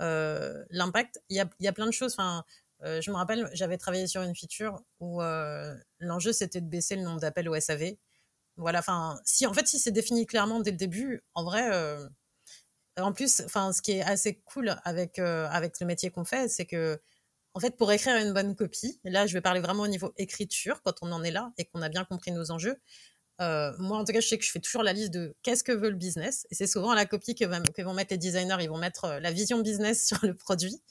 euh, 0.00 0.64
l'impact. 0.70 1.20
Il 1.28 1.36
y 1.36 1.40
a, 1.40 1.48
y 1.60 1.68
a 1.68 1.72
plein 1.72 1.86
de 1.86 1.92
choses. 1.92 2.12
Enfin, 2.12 2.44
euh, 2.84 3.00
je 3.00 3.10
me 3.10 3.16
rappelle, 3.16 3.48
j'avais 3.54 3.76
travaillé 3.78 4.06
sur 4.06 4.22
une 4.22 4.34
feature 4.34 4.80
où 5.00 5.20
euh, 5.20 5.74
l'enjeu 5.98 6.32
c'était 6.32 6.60
de 6.60 6.68
baisser 6.68 6.96
le 6.96 7.02
nombre 7.02 7.20
d'appels 7.20 7.48
au 7.48 7.58
SAV. 7.58 7.96
Voilà, 8.56 8.80
enfin, 8.80 9.20
si 9.24 9.46
en 9.46 9.54
fait 9.54 9.66
si 9.66 9.78
c'est 9.78 9.90
défini 9.90 10.26
clairement 10.26 10.60
dès 10.60 10.72
le 10.72 10.76
début, 10.76 11.22
en 11.34 11.44
vrai, 11.44 11.70
euh, 11.72 12.08
en 12.98 13.12
plus, 13.12 13.42
enfin, 13.44 13.72
ce 13.72 13.82
qui 13.82 13.92
est 13.92 14.02
assez 14.02 14.34
cool 14.44 14.76
avec 14.84 15.18
euh, 15.18 15.48
avec 15.50 15.80
le 15.80 15.86
métier 15.86 16.10
qu'on 16.10 16.24
fait, 16.24 16.48
c'est 16.48 16.66
que 16.66 17.00
en 17.54 17.60
fait, 17.60 17.76
pour 17.76 17.90
écrire 17.92 18.16
une 18.16 18.32
bonne 18.32 18.54
copie, 18.54 19.00
là, 19.04 19.26
je 19.26 19.34
vais 19.34 19.40
parler 19.40 19.60
vraiment 19.60 19.82
au 19.84 19.88
niveau 19.88 20.12
écriture, 20.16 20.82
quand 20.82 20.94
on 21.02 21.10
en 21.12 21.24
est 21.24 21.30
là 21.30 21.52
et 21.58 21.64
qu'on 21.64 21.82
a 21.82 21.88
bien 21.88 22.04
compris 22.04 22.30
nos 22.30 22.50
enjeux, 22.50 22.76
euh, 23.40 23.72
moi, 23.78 23.98
en 23.98 24.04
tout 24.04 24.12
cas, 24.12 24.20
je 24.20 24.28
sais 24.28 24.38
que 24.38 24.44
je 24.44 24.50
fais 24.50 24.60
toujours 24.60 24.82
la 24.82 24.92
liste 24.92 25.12
de 25.12 25.34
qu'est-ce 25.42 25.64
que 25.64 25.72
veut 25.72 25.90
le 25.90 25.96
business. 25.96 26.46
Et 26.50 26.54
c'est 26.54 26.66
souvent 26.66 26.92
la 26.94 27.06
copie 27.06 27.34
que, 27.34 27.44
vont 27.82 27.94
mettre 27.94 28.12
les 28.12 28.18
designers. 28.18 28.56
Ils 28.60 28.68
vont 28.68 28.78
mettre 28.78 29.04
euh, 29.04 29.20
la 29.20 29.30
vision 29.30 29.60
business 29.60 30.06
sur 30.08 30.18
le 30.22 30.34
produit. 30.34 30.82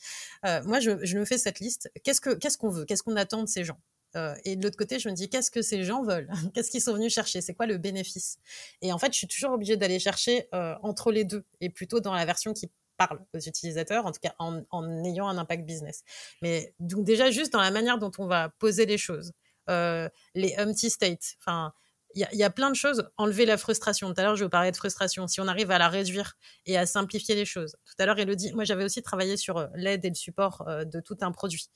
Moi, 0.43 0.79
je, 0.79 1.17
me 1.17 1.25
fais 1.25 1.38
cette 1.38 1.59
liste. 1.59 1.91
Qu'est-ce 2.03 2.21
qu'on 2.21 2.35
qu 2.35 2.47
qu'on 2.57 2.69
veut? 2.69 2.85
Qu'est-ce 2.85 3.03
qu'on 3.03 3.15
attend 3.17 3.43
de 3.43 3.49
ces 3.49 3.63
gens? 3.63 3.79
Euh, 4.15 4.35
Et 4.45 4.55
de 4.55 4.63
l'autre 4.63 4.77
côté, 4.77 4.99
je 4.99 5.09
me 5.09 5.13
dis 5.13 5.29
qu'est-ce 5.29 5.51
que 5.51 5.61
ces 5.61 5.84
gens 5.84 6.03
veulent? 6.03 6.29
Qu'est-ce 6.53 6.71
qu'ils 6.71 6.81
sont 6.81 6.93
venus 6.93 7.13
chercher? 7.13 7.41
C'est 7.41 7.53
quoi 7.53 7.65
le 7.65 7.77
bénéfice? 7.77 8.39
Et 8.81 8.91
en 8.91 8.97
fait, 8.97 9.11
je 9.13 9.17
suis 9.17 9.27
toujours 9.27 9.51
obligée 9.51 9.77
d'aller 9.77 9.99
chercher 9.99 10.47
euh, 10.53 10.75
entre 10.81 11.11
les 11.11 11.23
deux 11.25 11.45
et 11.61 11.69
plutôt 11.69 11.99
dans 11.99 12.13
la 12.13 12.25
version 12.25 12.53
qui 12.53 12.69
parle 12.97 13.19
aux 13.35 13.39
utilisateurs, 13.39 14.05
en 14.05 14.11
tout 14.11 14.19
cas 14.21 14.34
en, 14.39 14.63
en 14.71 15.03
ayant 15.03 15.27
un 15.27 15.38
impact 15.38 15.65
business. 15.65 16.03
Mais 16.41 16.73
donc 16.79 17.03
déjà, 17.03 17.29
juste 17.29 17.53
dans 17.53 17.61
la 17.61 17.69
manière 17.71 17.99
dont 17.99 18.11
on 18.17 18.25
va 18.25 18.49
poser 18.57 18.85
les 18.85 18.97
choses, 18.97 19.34
les 19.67 20.55
empty 20.57 20.89
states, 20.89 21.35
enfin 21.39 21.73
il 22.18 22.38
y, 22.38 22.44
a 22.44 22.49
plein 22.49 22.69
de 22.69 22.76
choses. 22.76 23.10
Enlever 23.18 23.45
la 23.45 23.57
frustration. 23.57 24.14
Tout 24.14 24.19
à 24.19 24.23
l'heure, 24.23 24.35
je 24.35 24.44
vous 24.44 24.49
parlais 24.49 24.72
de 24.72 24.77
frustration. 24.77 25.27
Si 25.27 25.39
on 25.41 25.48
arrive 25.48 25.72
à 25.72 25.77
la 25.77 25.89
réduire 25.89 26.34
et 26.65 26.77
à 26.77 26.85
simplifier 26.85 27.35
les 27.35 27.45
choses. 27.45 27.76
Tout 27.85 27.95
à 27.99 28.06
l'heure, 28.06 28.19
Elodie, 28.19 28.53
moi, 28.53 28.64
j'avais 28.64 28.84
aussi 28.84 29.02
travaillé 29.02 29.38
sur 29.38 29.68
l'aide 29.76 30.03
et 30.03 30.10
le 30.10 30.15
support 30.15 30.65
de 30.68 30.99
tout 30.99 31.18
un 31.22 31.31
produit. 31.31 31.69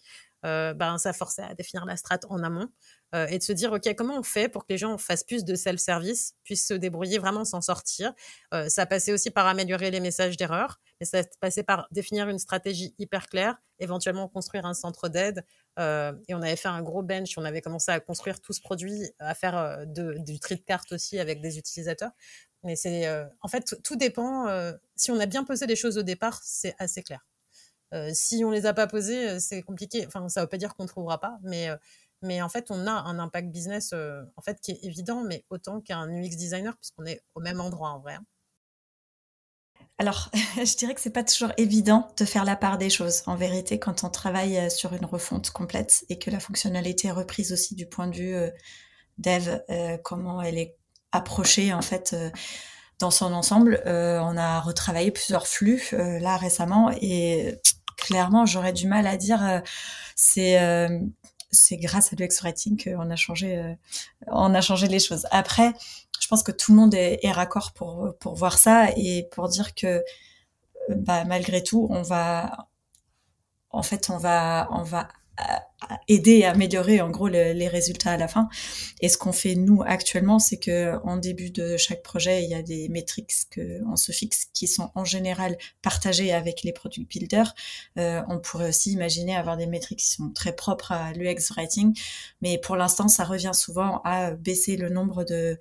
ben, 0.44 0.98
ça 0.98 1.14
forçait 1.14 1.44
à 1.44 1.54
définir 1.54 1.86
la 1.86 1.96
strate 1.96 2.26
en 2.30 2.44
amont. 2.44 2.70
Euh, 3.14 3.28
et 3.28 3.38
de 3.38 3.44
se 3.44 3.52
dire, 3.52 3.74
OK, 3.74 3.94
comment 3.96 4.18
on 4.18 4.24
fait 4.24 4.48
pour 4.48 4.66
que 4.66 4.72
les 4.72 4.78
gens 4.78 4.98
fassent 4.98 5.24
plus 5.24 5.44
de 5.44 5.56
self-service, 5.56 6.36
puissent 6.44 6.68
se 6.68 6.74
débrouiller, 6.74 7.18
vraiment 7.18 7.44
s'en 7.44 7.62
sortir? 7.62 8.14
Euh, 8.54 8.70
ça 8.70 8.86
passait 8.86 9.12
aussi 9.12 9.32
par 9.32 9.48
améliorer 9.48 9.92
les 9.92 10.00
messages 10.00 10.38
d'erreur, 10.38 10.80
mais 11.02 11.06
ça 11.06 11.22
passait 11.42 11.64
par 11.64 11.90
définir 11.92 12.30
une 12.30 12.40
stratégie 12.40 12.96
hyper 12.98 13.28
claire, 13.28 13.62
éventuellement 13.80 14.30
construire 14.30 14.66
un 14.66 14.74
centre 14.74 15.10
d'aide. 15.10 15.44
Euh, 15.78 16.14
et 16.30 16.36
on 16.36 16.42
avait 16.42 16.56
fait 16.56 16.70
un 16.70 16.82
gros 16.82 17.02
bench, 17.04 17.38
on 17.38 17.44
avait 17.44 17.62
commencé 17.62 17.92
à 17.92 18.00
construire 18.00 18.40
tout 18.40 18.54
ce 18.54 18.62
produit, 18.62 19.12
à 19.20 19.34
faire 19.34 19.86
de, 19.86 20.16
du 20.20 20.40
tri 20.40 20.56
de 20.56 20.62
cartes 20.62 20.94
aussi 20.94 21.20
avec 21.20 21.42
des 21.42 21.58
utilisateurs. 21.58 22.12
Mais 22.64 22.78
c'est, 22.78 23.10
en 23.42 23.48
fait, 23.50 23.76
tout 23.84 23.96
dépend. 23.96 24.46
si 24.96 25.12
on 25.12 25.20
a 25.20 25.26
bien 25.26 25.44
posé 25.44 25.66
les 25.66 25.76
choses 25.76 25.98
au 25.98 26.04
départ, 26.04 26.40
c'est 26.44 26.76
assez 26.78 27.02
clair. 27.02 27.26
si 28.14 28.46
on 28.46 28.52
les 28.52 28.66
a 28.68 28.74
pas 28.74 28.88
posées, 28.88 29.40
c'est 29.40 29.64
compliqué. 29.64 30.06
Enfin, 30.06 30.30
ça 30.30 30.42
veut 30.42 30.48
pas 30.48 30.58
dire 30.58 30.76
qu'on 30.76 30.86
trouvera 30.86 31.20
pas, 31.20 31.40
mais 31.42 31.70
mais 32.22 32.42
en 32.42 32.50
fait, 32.50 32.68
on 32.70 32.86
a 32.88 32.92
un 32.92 33.20
impact 33.20 33.50
business 33.52 33.92
euh, 33.94 34.24
en 34.36 34.42
fait 34.42 34.60
qui 34.62 34.72
est 34.72 34.84
évident, 34.84 35.24
mais 35.24 35.46
autant 35.50 35.82
qu'un 35.82 36.08
UX 36.08 36.36
designer, 36.36 36.78
puisqu'on 36.78 37.06
est 37.06 37.22
au 37.36 37.40
même 37.40 37.60
endroit 37.60 37.90
en 37.90 38.00
vrai. 38.00 38.14
Hein. 38.16 38.26
Alors, 39.98 40.30
je 40.58 40.76
dirais 40.78 40.94
que 40.94 41.02
c'est 41.02 41.12
pas 41.12 41.24
toujours 41.24 41.52
évident 41.58 42.08
de 42.18 42.26
faire 42.26 42.46
la 42.46 42.56
part 42.56 42.78
des 42.78 42.90
choses. 42.90 43.24
En 43.28 43.36
vérité, 43.36 43.80
quand 43.80 44.04
on 44.04 44.10
travaille 44.10 44.58
euh, 44.58 44.70
sur 44.70 44.94
une 44.94 45.06
refonte 45.06 45.52
complète 45.52 46.06
et 46.10 46.18
que 46.18 46.30
la 46.30 46.40
fonctionnalité 46.40 47.10
est 47.10 47.12
reprise 47.12 47.52
aussi 47.54 47.76
du 47.76 47.86
point 47.86 48.08
de 48.08 48.16
vue 48.16 48.36
euh, 48.36 48.50
dev, 49.18 49.60
comment 50.04 50.42
elle 50.42 50.58
est 50.58 50.76
approchée 51.12 51.74
en 51.74 51.82
fait 51.84 52.16
dans 52.98 53.12
son 53.12 53.34
ensemble. 53.34 53.80
on 53.86 54.38
a 54.38 54.60
retravaillé 54.62 55.12
plusieurs 55.12 55.46
flux 55.46 55.90
là 55.92 56.38
récemment 56.38 56.90
et 57.02 57.60
clairement, 57.98 58.48
j'aurais 58.48 58.74
du 58.74 58.88
mal 58.88 59.06
à 59.06 59.18
dire 59.18 59.62
c'est 60.16 60.58
c'est 61.52 61.78
grâce 61.78 62.14
à 62.14 62.16
l'UX 62.16 62.42
Writing 62.42 62.82
qu'on 62.82 63.10
a 63.10 63.16
changé, 63.16 63.58
euh, 63.58 63.74
on 64.28 64.54
a 64.56 64.62
changé 64.62 64.88
les 64.88 65.00
choses. 65.00 65.28
Après, 65.32 65.74
pense 66.32 66.44
que 66.44 66.54
tout 66.54 66.72
le 66.72 66.78
monde 66.78 66.94
est, 66.94 67.32
raccord 67.32 67.74
pour, 67.74 68.16
pour 68.20 68.36
voir 68.36 68.58
ça 68.58 68.90
et 68.96 69.28
pour 69.32 69.50
dire 69.50 69.76
que, 69.76 69.88
euh, 69.88 70.04
bah, 70.96 71.26
malgré 71.26 71.62
tout, 71.62 71.88
on 71.90 72.02
va, 72.04 72.70
en 73.70 73.84
fait, 73.84 74.10
on 74.10 74.18
va, 74.18 74.70
on 74.72 74.84
va 74.84 75.10
aider 76.08 76.44
à 76.44 76.52
améliorer 76.52 77.02
en 77.02 77.10
gros 77.10 77.28
les 77.28 77.68
résultats 77.68 78.12
à 78.12 78.18
la 78.18 78.28
fin. 78.28 78.50
Et 79.02 79.10
ce 79.10 79.18
qu'on 79.18 79.32
fait 79.32 79.56
nous 79.56 79.82
actuellement, 79.86 80.40
c'est 80.40 80.58
que 80.58 80.98
en 81.04 81.18
début 81.18 81.50
de 81.52 81.78
chaque 81.78 82.04
projet, 82.04 82.44
il 82.44 82.50
y 82.50 82.54
a 82.54 82.62
des 82.62 82.90
métriques 82.90 83.34
que 83.50 83.82
on 83.92 83.96
se 83.96 84.12
fixe 84.12 84.48
qui 84.54 84.68
sont 84.68 84.92
en 84.96 85.06
général 85.06 85.58
partagées 85.82 86.32
avec 86.34 86.64
les 86.64 86.74
product 86.74 87.10
builders. 87.10 87.54
Euh, 87.98 88.22
on 88.28 88.40
pourrait 88.40 88.70
aussi 88.70 88.92
imaginer 88.92 89.36
avoir 89.36 89.58
des 89.58 89.68
métriques 89.68 90.00
qui 90.00 90.10
sont 90.10 90.30
très 90.30 90.56
propres 90.56 90.92
à 90.92 91.14
l'UX 91.14 91.52
writing, 91.56 91.98
mais 92.42 92.58
pour 92.58 92.76
l'instant, 92.76 93.08
ça 93.08 93.24
revient 93.24 93.54
souvent 93.54 94.02
à 94.04 94.32
baisser 94.32 94.78
le 94.78 94.90
nombre 94.90 95.24
de 95.24 95.34
euh, 95.34 95.56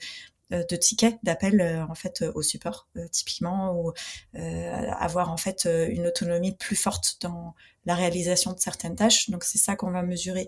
de 0.50 0.76
tickets 0.76 1.18
d'appel 1.22 1.60
euh, 1.60 1.84
en 1.86 1.94
fait 1.94 2.24
au 2.34 2.42
support 2.42 2.88
euh, 2.96 3.06
typiquement 3.08 3.74
ou 3.74 3.92
avoir 4.34 5.30
en 5.30 5.36
fait 5.36 5.66
une 5.66 6.06
autonomie 6.06 6.52
plus 6.52 6.76
forte 6.76 7.18
dans 7.20 7.54
la 7.86 7.94
réalisation 7.94 8.52
de 8.52 8.58
certaines 8.58 8.96
tâches 8.96 9.30
donc 9.30 9.44
c'est 9.44 9.58
ça 9.58 9.76
qu'on 9.76 9.90
va 9.90 10.02
mesurer 10.02 10.46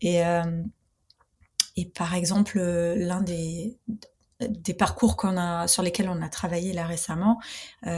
et 0.00 0.20
et 1.76 1.86
par 1.86 2.14
exemple 2.14 2.60
l'un 2.60 3.20
des 3.22 3.78
des 4.40 4.74
parcours 4.74 5.16
qu'on 5.16 5.36
a 5.36 5.68
sur 5.68 5.82
lesquels 5.82 6.08
on 6.08 6.20
a 6.20 6.28
travaillé 6.28 6.72
là 6.72 6.84
récemment, 6.84 7.40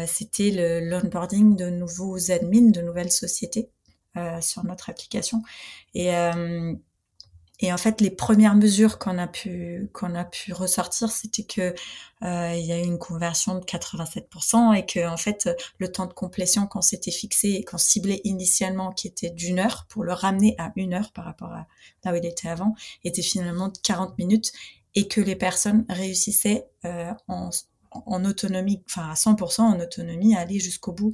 c'était 0.06 0.50
le 0.50 0.80
l'onboarding 0.88 1.56
de 1.56 1.70
nouveaux 1.70 2.30
admins, 2.30 2.70
de 2.70 2.82
nouvelles 2.82 3.10
sociétés 3.12 3.70
sur 4.40 4.64
notre 4.64 4.90
application. 4.90 5.42
Et 7.60 7.72
en 7.72 7.76
fait, 7.76 8.00
les 8.00 8.10
premières 8.10 8.56
mesures 8.56 8.98
qu'on 8.98 9.16
a 9.16 9.28
pu 9.28 9.88
qu'on 9.92 10.14
a 10.16 10.24
pu 10.24 10.52
ressortir, 10.52 11.10
c'était 11.10 11.44
que 11.44 11.72
euh, 12.22 12.54
il 12.54 12.66
y 12.66 12.72
a 12.72 12.78
eu 12.78 12.84
une 12.84 12.98
conversion 12.98 13.58
de 13.58 13.64
87% 13.64 14.74
et 14.76 14.84
que 14.84 15.06
en 15.06 15.16
fait, 15.16 15.48
le 15.78 15.90
temps 15.90 16.06
de 16.06 16.12
complétion 16.12 16.66
qu'on 16.66 16.82
s'était 16.82 17.12
fixé 17.12 17.62
qu'on 17.64 17.78
ciblait 17.78 18.20
initialement, 18.24 18.92
qui 18.92 19.06
était 19.06 19.30
d'une 19.30 19.60
heure, 19.60 19.86
pour 19.88 20.02
le 20.02 20.12
ramener 20.12 20.56
à 20.58 20.72
une 20.74 20.94
heure 20.94 21.12
par 21.12 21.24
rapport 21.26 21.52
à 21.52 21.66
là 22.04 22.12
où 22.12 22.16
il 22.16 22.26
était 22.26 22.48
avant, 22.48 22.74
était 23.04 23.22
finalement 23.22 23.68
de 23.68 23.78
40 23.78 24.18
minutes 24.18 24.52
et 24.96 25.06
que 25.06 25.20
les 25.20 25.36
personnes 25.36 25.84
réussissaient 25.88 26.66
euh, 26.84 27.12
en, 27.28 27.50
en 27.92 28.24
autonomie, 28.24 28.82
enfin 28.90 29.10
à 29.10 29.14
100% 29.14 29.60
en 29.62 29.80
autonomie, 29.80 30.34
à 30.34 30.40
aller 30.40 30.58
jusqu'au 30.58 30.92
bout 30.92 31.12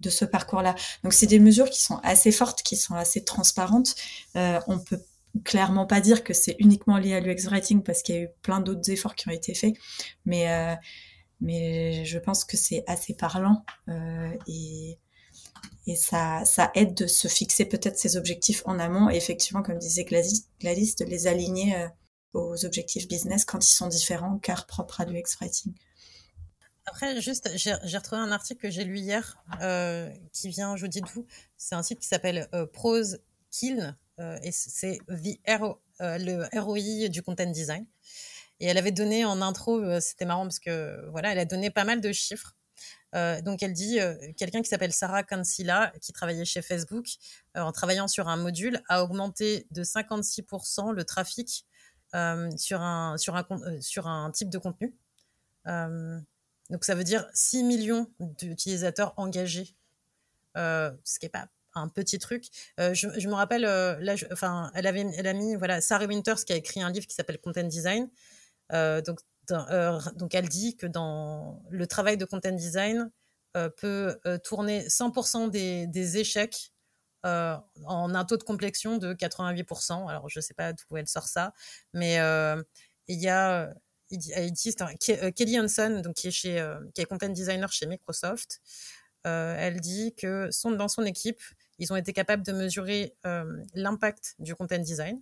de 0.00 0.10
ce 0.10 0.24
parcours-là. 0.24 0.74
Donc 1.02 1.12
c'est 1.12 1.26
des 1.26 1.38
mesures 1.38 1.68
qui 1.70 1.82
sont 1.82 2.00
assez 2.02 2.32
fortes, 2.32 2.62
qui 2.62 2.76
sont 2.76 2.94
assez 2.94 3.24
transparentes. 3.24 3.94
Euh, 4.36 4.60
on 4.66 4.78
peut 4.78 5.00
clairement 5.42 5.86
pas 5.86 6.00
dire 6.00 6.22
que 6.22 6.32
c'est 6.32 6.56
uniquement 6.58 6.98
lié 6.98 7.14
à 7.14 7.20
l'UX 7.20 7.48
Writing 7.48 7.82
parce 7.82 8.02
qu'il 8.02 8.14
y 8.14 8.18
a 8.18 8.22
eu 8.22 8.28
plein 8.42 8.60
d'autres 8.60 8.88
efforts 8.90 9.14
qui 9.14 9.28
ont 9.28 9.32
été 9.32 9.54
faits, 9.54 9.74
mais 10.24 10.50
euh, 10.50 10.74
mais 11.40 12.04
je 12.04 12.18
pense 12.18 12.44
que 12.44 12.56
c'est 12.56 12.84
assez 12.86 13.14
parlant 13.14 13.64
euh, 13.88 14.30
et 14.46 14.98
et 15.86 15.96
ça 15.96 16.44
ça 16.44 16.70
aide 16.74 16.94
de 16.94 17.06
se 17.06 17.26
fixer 17.28 17.64
peut-être 17.64 17.98
ses 17.98 18.16
objectifs 18.16 18.62
en 18.66 18.78
amont 18.78 19.10
et 19.10 19.16
effectivement 19.16 19.62
comme 19.62 19.78
disait 19.78 20.04
Gladys, 20.04 20.46
de 20.60 21.04
les 21.04 21.26
aligner 21.26 21.76
euh, 21.76 21.88
aux 22.32 22.64
objectifs 22.64 23.08
business 23.08 23.44
quand 23.44 23.64
ils 23.64 23.74
sont 23.74 23.88
différents 23.88 24.38
car 24.38 24.66
propres 24.66 25.00
à 25.00 25.04
l'UX 25.04 25.36
Writing. 25.40 25.74
Après, 26.86 27.18
juste, 27.22 27.48
j'ai 27.54 27.96
retrouvé 27.96 28.20
un 28.20 28.30
article 28.30 28.60
que 28.60 28.70
j'ai 28.70 28.84
lu 28.84 28.98
hier 28.98 29.42
qui 30.32 30.50
vient, 30.50 30.76
je 30.76 30.82
vous 30.82 30.88
dis 30.88 31.00
d'où. 31.00 31.24
C'est 31.56 31.74
un 31.74 31.82
site 31.82 31.98
qui 31.98 32.06
s'appelle 32.06 32.46
Prose 32.74 33.22
euh, 33.62 33.92
et 34.18 34.52
c'est 34.52 34.98
euh, 36.00 36.18
le 36.18 36.60
ROI 36.60 37.08
du 37.08 37.22
content 37.22 37.50
design. 37.50 37.86
Et 38.60 38.66
elle 38.66 38.78
avait 38.78 38.92
donné 38.92 39.24
en 39.24 39.42
intro, 39.42 39.80
euh, 39.80 40.00
c'était 40.00 40.24
marrant 40.24 40.44
parce 40.44 40.58
que 40.58 41.08
voilà, 41.10 41.32
elle 41.32 41.38
a 41.38 41.44
donné 41.44 41.70
pas 41.70 41.84
mal 41.84 42.00
de 42.00 42.12
chiffres. 42.12 42.54
donc 43.44 43.62
elle 43.62 43.72
dit 43.72 43.98
quelqu'un 44.36 44.60
qui 44.60 44.68
s'appelle 44.68 44.92
Sarah 44.92 45.22
Kansila, 45.22 45.92
qui 46.00 46.12
travaillait 46.12 46.44
chez 46.44 46.62
Facebook, 46.62 47.06
en 47.54 47.70
travaillant 47.70 48.08
sur 48.08 48.28
un 48.28 48.36
module, 48.36 48.82
a 48.88 49.04
augmenté 49.04 49.68
de 49.70 49.84
56% 49.84 50.92
le 50.92 51.04
trafic 51.04 51.64
sur 52.56 52.80
un 52.80 53.16
sur 53.16 53.36
un 53.36 53.46
sur 53.80 54.08
un 54.08 54.30
type 54.32 54.50
de 54.50 54.58
contenu. 54.58 54.96
donc 55.64 56.84
ça 56.84 56.96
veut 56.96 57.04
dire 57.04 57.24
6 57.34 57.62
millions 57.62 58.10
d'utilisateurs 58.18 59.14
engagés, 59.16 59.76
ce 60.56 61.18
qui 61.20 61.26
est 61.26 61.32
pas 61.32 61.48
un 61.74 61.88
petit 61.88 62.18
truc. 62.18 62.46
Euh, 62.80 62.94
je, 62.94 63.28
me 63.28 63.34
rappelle, 63.34 63.64
euh, 63.64 63.96
là, 64.00 64.14
enfin, 64.32 64.70
elle 64.74 64.86
avait, 64.86 65.06
elle 65.16 65.26
a 65.26 65.32
mis, 65.32 65.54
voilà, 65.56 65.80
Sarah 65.80 66.06
Winters 66.06 66.44
qui 66.44 66.52
a 66.52 66.56
écrit 66.56 66.80
un 66.82 66.90
livre 66.90 67.06
qui 67.06 67.14
s'appelle 67.14 67.38
Content 67.38 67.64
Design. 67.64 68.08
Euh, 68.72 69.00
donc, 69.02 69.20
donc, 70.16 70.34
elle 70.34 70.48
dit 70.48 70.74
que 70.74 70.86
dans 70.86 71.62
le 71.68 71.86
travail 71.86 72.16
de 72.16 72.24
content 72.24 72.52
design 72.52 73.10
peut 73.76 74.18
tourner 74.42 74.88
100% 74.88 75.50
des, 75.50 76.16
échecs 76.16 76.72
en 77.22 78.14
un 78.14 78.24
taux 78.24 78.38
de 78.38 78.42
complexion 78.42 78.96
de 78.96 79.12
88%. 79.12 80.08
Alors, 80.08 80.30
je 80.30 80.40
sais 80.40 80.54
pas 80.54 80.72
d'où 80.72 80.96
elle 80.96 81.06
sort 81.06 81.28
ça, 81.28 81.52
mais 81.92 82.14
il 83.06 83.20
y 83.20 83.28
a 83.28 83.74
il 84.10 84.18
dit, 84.18 84.74
Kelly 85.36 85.60
Hanson, 85.60 86.00
donc 86.02 86.14
qui 86.14 86.28
est 86.28 86.30
chez, 86.30 86.66
qui 86.94 87.02
est 87.02 87.04
content 87.04 87.28
designer 87.28 87.70
chez 87.70 87.84
Microsoft. 87.84 88.62
elle 89.24 89.78
dit 89.80 90.14
que 90.16 90.50
son, 90.50 90.70
dans 90.70 90.88
son 90.88 91.04
équipe, 91.04 91.42
ils 91.78 91.92
ont 91.92 91.96
été 91.96 92.12
capables 92.12 92.44
de 92.44 92.52
mesurer 92.52 93.16
euh, 93.26 93.62
l'impact 93.74 94.34
du 94.38 94.54
content 94.54 94.78
design. 94.78 95.20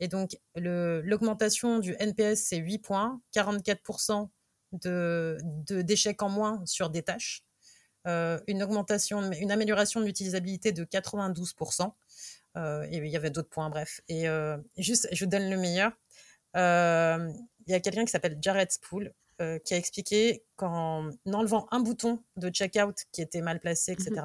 Et 0.00 0.08
donc, 0.08 0.38
l'augmentation 0.54 1.78
du 1.78 1.94
NPS, 1.98 2.36
c'est 2.36 2.56
8 2.56 2.78
points, 2.78 3.20
44% 3.34 4.28
de, 4.72 5.36
d'échecs 5.82 6.22
en 6.22 6.30
moins 6.30 6.62
sur 6.64 6.88
des 6.88 7.02
tâches, 7.02 7.44
euh, 8.06 8.40
une 8.46 8.62
augmentation, 8.62 9.30
une 9.32 9.50
amélioration 9.50 10.00
de 10.00 10.06
l'utilisabilité 10.06 10.72
de 10.72 10.84
92%. 10.84 11.92
Euh, 12.56 12.86
et 12.90 12.96
il 12.96 13.08
y 13.08 13.16
avait 13.16 13.30
d'autres 13.30 13.50
points, 13.50 13.68
bref. 13.68 14.00
Et 14.08 14.24
juste, 14.78 15.06
je 15.12 15.24
vous 15.24 15.30
donne 15.30 15.50
le 15.50 15.58
meilleur. 15.58 15.92
Il 16.54 17.72
y 17.72 17.74
a 17.74 17.80
quelqu'un 17.80 18.06
qui 18.06 18.10
s'appelle 18.10 18.38
Jared 18.40 18.70
Spool 18.72 19.12
qui 19.64 19.74
a 19.74 19.76
expliqué 19.76 20.44
qu'en 20.56 21.10
enlevant 21.26 21.66
un 21.70 21.80
bouton 21.80 22.22
de 22.36 22.48
checkout 22.50 23.06
qui 23.12 23.22
était 23.22 23.40
mal 23.40 23.60
placé, 23.60 23.92
etc., 23.92 24.22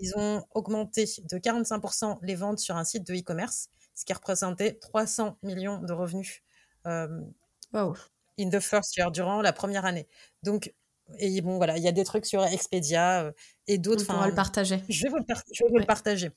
ils 0.00 0.16
ont 0.16 0.44
augmenté 0.54 1.04
de 1.04 1.38
45% 1.38 2.18
les 2.22 2.34
ventes 2.34 2.58
sur 2.58 2.76
un 2.76 2.84
site 2.84 3.06
de 3.06 3.14
e-commerce, 3.14 3.68
ce 3.94 4.04
qui 4.04 4.12
représentait 4.12 4.74
300 4.74 5.38
millions 5.42 5.80
de 5.82 5.92
revenus 5.92 6.42
euh, 6.86 7.20
in 7.74 8.50
the 8.50 8.60
first 8.60 8.96
year, 8.96 9.10
durant 9.10 9.42
la 9.42 9.52
première 9.52 9.84
année. 9.84 10.08
Donc, 10.42 10.72
et 11.18 11.40
bon, 11.42 11.56
voilà, 11.56 11.76
il 11.76 11.84
y 11.84 11.88
a 11.88 11.92
des 11.92 12.04
trucs 12.04 12.26
sur 12.26 12.44
Expedia 12.44 13.24
euh, 13.24 13.32
et 13.66 13.78
d'autres. 13.78 14.06
On 14.08 14.18
va 14.18 14.28
le 14.28 14.34
partager. 14.34 14.82
Je 14.88 15.02
vais 15.02 15.10
vous 15.10 15.18
le, 15.18 15.24
je 15.52 15.64
vais 15.64 15.70
vous 15.70 15.78
le 15.78 15.84
partager. 15.84 16.30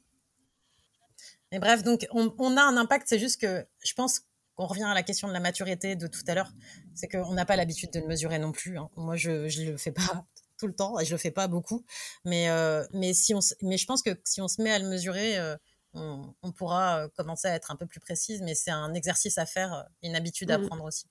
Mais 1.52 1.60
bref, 1.60 1.84
donc 1.84 2.08
on, 2.12 2.34
on, 2.40 2.58
a 2.58 2.62
un 2.62 2.76
impact, 2.76 3.08
c'est 3.08 3.20
juste 3.20 3.40
que 3.40 3.66
je 3.84 3.94
pense 3.94 4.22
qu'on 4.56 4.66
revient 4.66 4.84
à 4.84 4.94
la 4.94 5.04
question 5.04 5.28
de 5.28 5.34
la 5.34 5.40
maturité 5.40 5.96
de 5.96 6.08
tout 6.08 6.24
à 6.28 6.34
l'heure, 6.34 6.52
c'est 6.94 7.08
qu'on 7.08 7.34
n'a 7.34 7.46
pas 7.46 7.56
l'habitude 7.56 7.92
de 7.92 8.00
le 8.00 8.08
mesurer 8.08 8.40
non 8.40 8.52
plus. 8.52 8.78
Hein. 8.78 8.90
Moi, 8.96 9.16
je 9.16 9.30
ne 9.32 9.72
le 9.72 9.78
fais 9.78 9.92
pas 9.92 10.26
tout 10.58 10.68
le 10.68 10.76
temps 10.76 11.00
et 11.00 11.06
je 11.06 11.12
le 11.12 11.18
fais 11.18 11.32
pas 11.32 11.48
beaucoup. 11.48 11.86
Mais, 12.24 12.50
euh, 12.50 12.86
mais, 12.94 13.14
si 13.14 13.34
on, 13.34 13.40
mais 13.62 13.78
je 13.78 13.86
pense 13.86 14.02
que 14.02 14.12
si 14.24 14.42
on 14.42 14.48
se 14.48 14.62
met 14.62 14.72
à 14.72 14.80
le 14.80 14.88
mesurer, 14.88 15.38
euh, 15.38 15.56
on, 15.94 16.52
pourra 16.52 17.08
commencer 17.16 17.48
à 17.48 17.56
être 17.56 17.72
un 17.72 17.76
peu 17.76 17.86
plus 17.86 18.00
précise. 18.00 18.42
Mais 18.42 18.56
c'est 18.56 18.72
un 18.72 18.94
exercice 18.94 19.38
à 19.38 19.46
faire, 19.46 19.86
une 20.04 20.16
habitude 20.16 20.52
à 20.52 20.58
mmh. 20.58 20.68
prendre 20.68 20.84
aussi. 20.84 21.06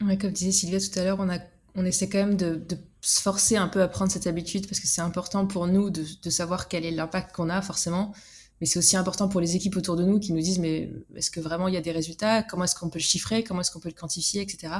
Ouais, 0.00 0.16
comme 0.16 0.30
disait 0.30 0.52
Sylvia 0.52 0.80
tout 0.80 0.98
à 0.98 1.04
l'heure, 1.04 1.18
on, 1.20 1.28
a, 1.28 1.38
on 1.74 1.84
essaie 1.84 2.08
quand 2.08 2.18
même 2.18 2.36
de, 2.36 2.54
de, 2.54 2.78
se 3.00 3.20
forcer 3.20 3.56
un 3.56 3.66
peu 3.66 3.82
à 3.82 3.88
prendre 3.88 4.12
cette 4.12 4.28
habitude 4.28 4.68
parce 4.68 4.78
que 4.78 4.86
c'est 4.86 5.00
important 5.00 5.46
pour 5.46 5.66
nous 5.66 5.90
de, 5.90 6.04
de 6.22 6.30
savoir 6.30 6.68
quel 6.68 6.84
est 6.84 6.92
l'impact 6.92 7.34
qu'on 7.34 7.50
a 7.50 7.60
forcément 7.60 8.14
mais 8.62 8.66
c'est 8.66 8.78
aussi 8.78 8.96
important 8.96 9.28
pour 9.28 9.40
les 9.40 9.56
équipes 9.56 9.76
autour 9.76 9.96
de 9.96 10.04
nous 10.04 10.20
qui 10.20 10.32
nous 10.32 10.40
disent 10.40 10.60
mais 10.60 10.88
est-ce 11.16 11.32
que 11.32 11.40
vraiment 11.40 11.66
il 11.66 11.74
y 11.74 11.76
a 11.76 11.80
des 11.80 11.90
résultats? 11.90 12.44
Comment 12.44 12.62
est-ce 12.62 12.76
qu'on 12.76 12.90
peut 12.90 13.00
le 13.00 13.02
chiffrer? 13.02 13.42
Comment 13.42 13.60
est-ce 13.60 13.72
qu'on 13.72 13.80
peut 13.80 13.88
le 13.88 13.94
quantifier, 13.94 14.40
etc. 14.40 14.72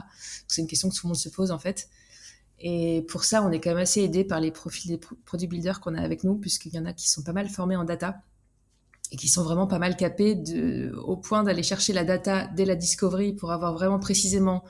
C'est 0.46 0.62
une 0.62 0.68
question 0.68 0.88
que 0.88 0.94
tout 0.94 1.04
le 1.04 1.08
monde 1.08 1.18
se 1.18 1.28
pose 1.28 1.50
en 1.50 1.58
fait. 1.58 1.88
Et 2.64 3.04
pour 3.08 3.24
ça, 3.24 3.42
on 3.42 3.50
est 3.50 3.60
quand 3.60 3.70
même 3.70 3.78
assez 3.78 4.02
aidé 4.02 4.24
par 4.24 4.40
les 4.40 4.52
profils 4.52 4.90
des 4.90 4.98
product 4.98 5.50
builders 5.50 5.80
qu'on 5.80 5.96
a 5.96 6.00
avec 6.00 6.22
nous, 6.22 6.36
puisqu'il 6.36 6.72
y 6.72 6.78
en 6.78 6.86
a 6.86 6.92
qui 6.92 7.10
sont 7.10 7.22
pas 7.22 7.32
mal 7.32 7.48
formés 7.48 7.76
en 7.76 7.84
data 7.84 8.22
et 9.10 9.16
qui 9.16 9.28
sont 9.28 9.42
vraiment 9.42 9.66
pas 9.66 9.80
mal 9.80 9.96
capés 9.96 10.40
au 11.04 11.16
point 11.16 11.42
d'aller 11.42 11.64
chercher 11.64 11.92
la 11.92 12.04
data 12.04 12.46
dès 12.54 12.64
la 12.64 12.76
discovery 12.76 13.32
pour 13.32 13.50
avoir 13.52 13.74
vraiment 13.74 13.98
précisément 13.98 14.64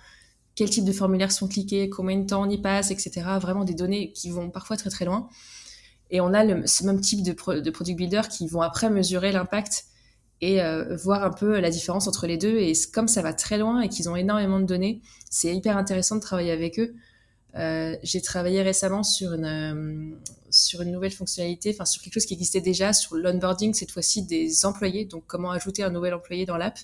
quel 0.54 0.70
type 0.70 0.84
de 0.84 0.92
formulaires 0.92 1.32
sont 1.32 1.48
cliqués, 1.48 1.88
combien 1.90 2.18
de 2.18 2.26
temps 2.26 2.42
on 2.42 2.48
y 2.48 2.60
passe, 2.60 2.90
etc. 2.90 3.22
Vraiment 3.40 3.64
des 3.64 3.74
données 3.74 4.12
qui 4.12 4.30
vont 4.30 4.50
parfois 4.50 4.76
très 4.76 4.90
très 4.90 5.04
loin. 5.04 5.28
Et 6.10 6.20
on 6.20 6.32
a 6.34 6.44
le, 6.44 6.66
ce 6.66 6.84
même 6.84 7.00
type 7.00 7.22
de, 7.22 7.60
de 7.60 7.70
product 7.70 7.96
builder 7.96 8.22
qui 8.30 8.46
vont 8.46 8.62
après 8.62 8.90
mesurer 8.90 9.32
l'impact 9.32 9.84
et 10.40 10.60
euh, 10.60 10.96
voir 10.96 11.22
un 11.22 11.30
peu 11.30 11.60
la 11.60 11.70
différence 11.70 12.08
entre 12.08 12.26
les 12.26 12.36
deux. 12.36 12.58
Et 12.58 12.72
comme 12.92 13.08
ça 13.08 13.22
va 13.22 13.32
très 13.32 13.58
loin 13.58 13.80
et 13.80 13.88
qu'ils 13.88 14.08
ont 14.10 14.16
énormément 14.16 14.60
de 14.60 14.66
données, 14.66 15.00
c'est 15.30 15.54
hyper 15.54 15.76
intéressant 15.76 16.16
de 16.16 16.20
travailler 16.20 16.52
avec 16.52 16.78
eux. 16.78 16.94
Euh, 17.56 17.96
j'ai 18.02 18.22
travaillé 18.22 18.62
récemment 18.62 19.02
sur 19.02 19.34
une, 19.34 19.44
euh, 19.44 20.16
sur 20.50 20.80
une 20.82 20.90
nouvelle 20.90 21.12
fonctionnalité, 21.12 21.70
enfin 21.74 21.84
sur 21.84 22.02
quelque 22.02 22.14
chose 22.14 22.24
qui 22.24 22.34
existait 22.34 22.60
déjà, 22.60 22.92
sur 22.92 23.16
l'onboarding, 23.16 23.74
cette 23.74 23.90
fois-ci 23.90 24.22
des 24.22 24.64
employés, 24.64 25.04
donc 25.04 25.24
comment 25.26 25.50
ajouter 25.50 25.82
un 25.82 25.90
nouvel 25.90 26.14
employé 26.14 26.46
dans 26.46 26.56
l'app. 26.56 26.78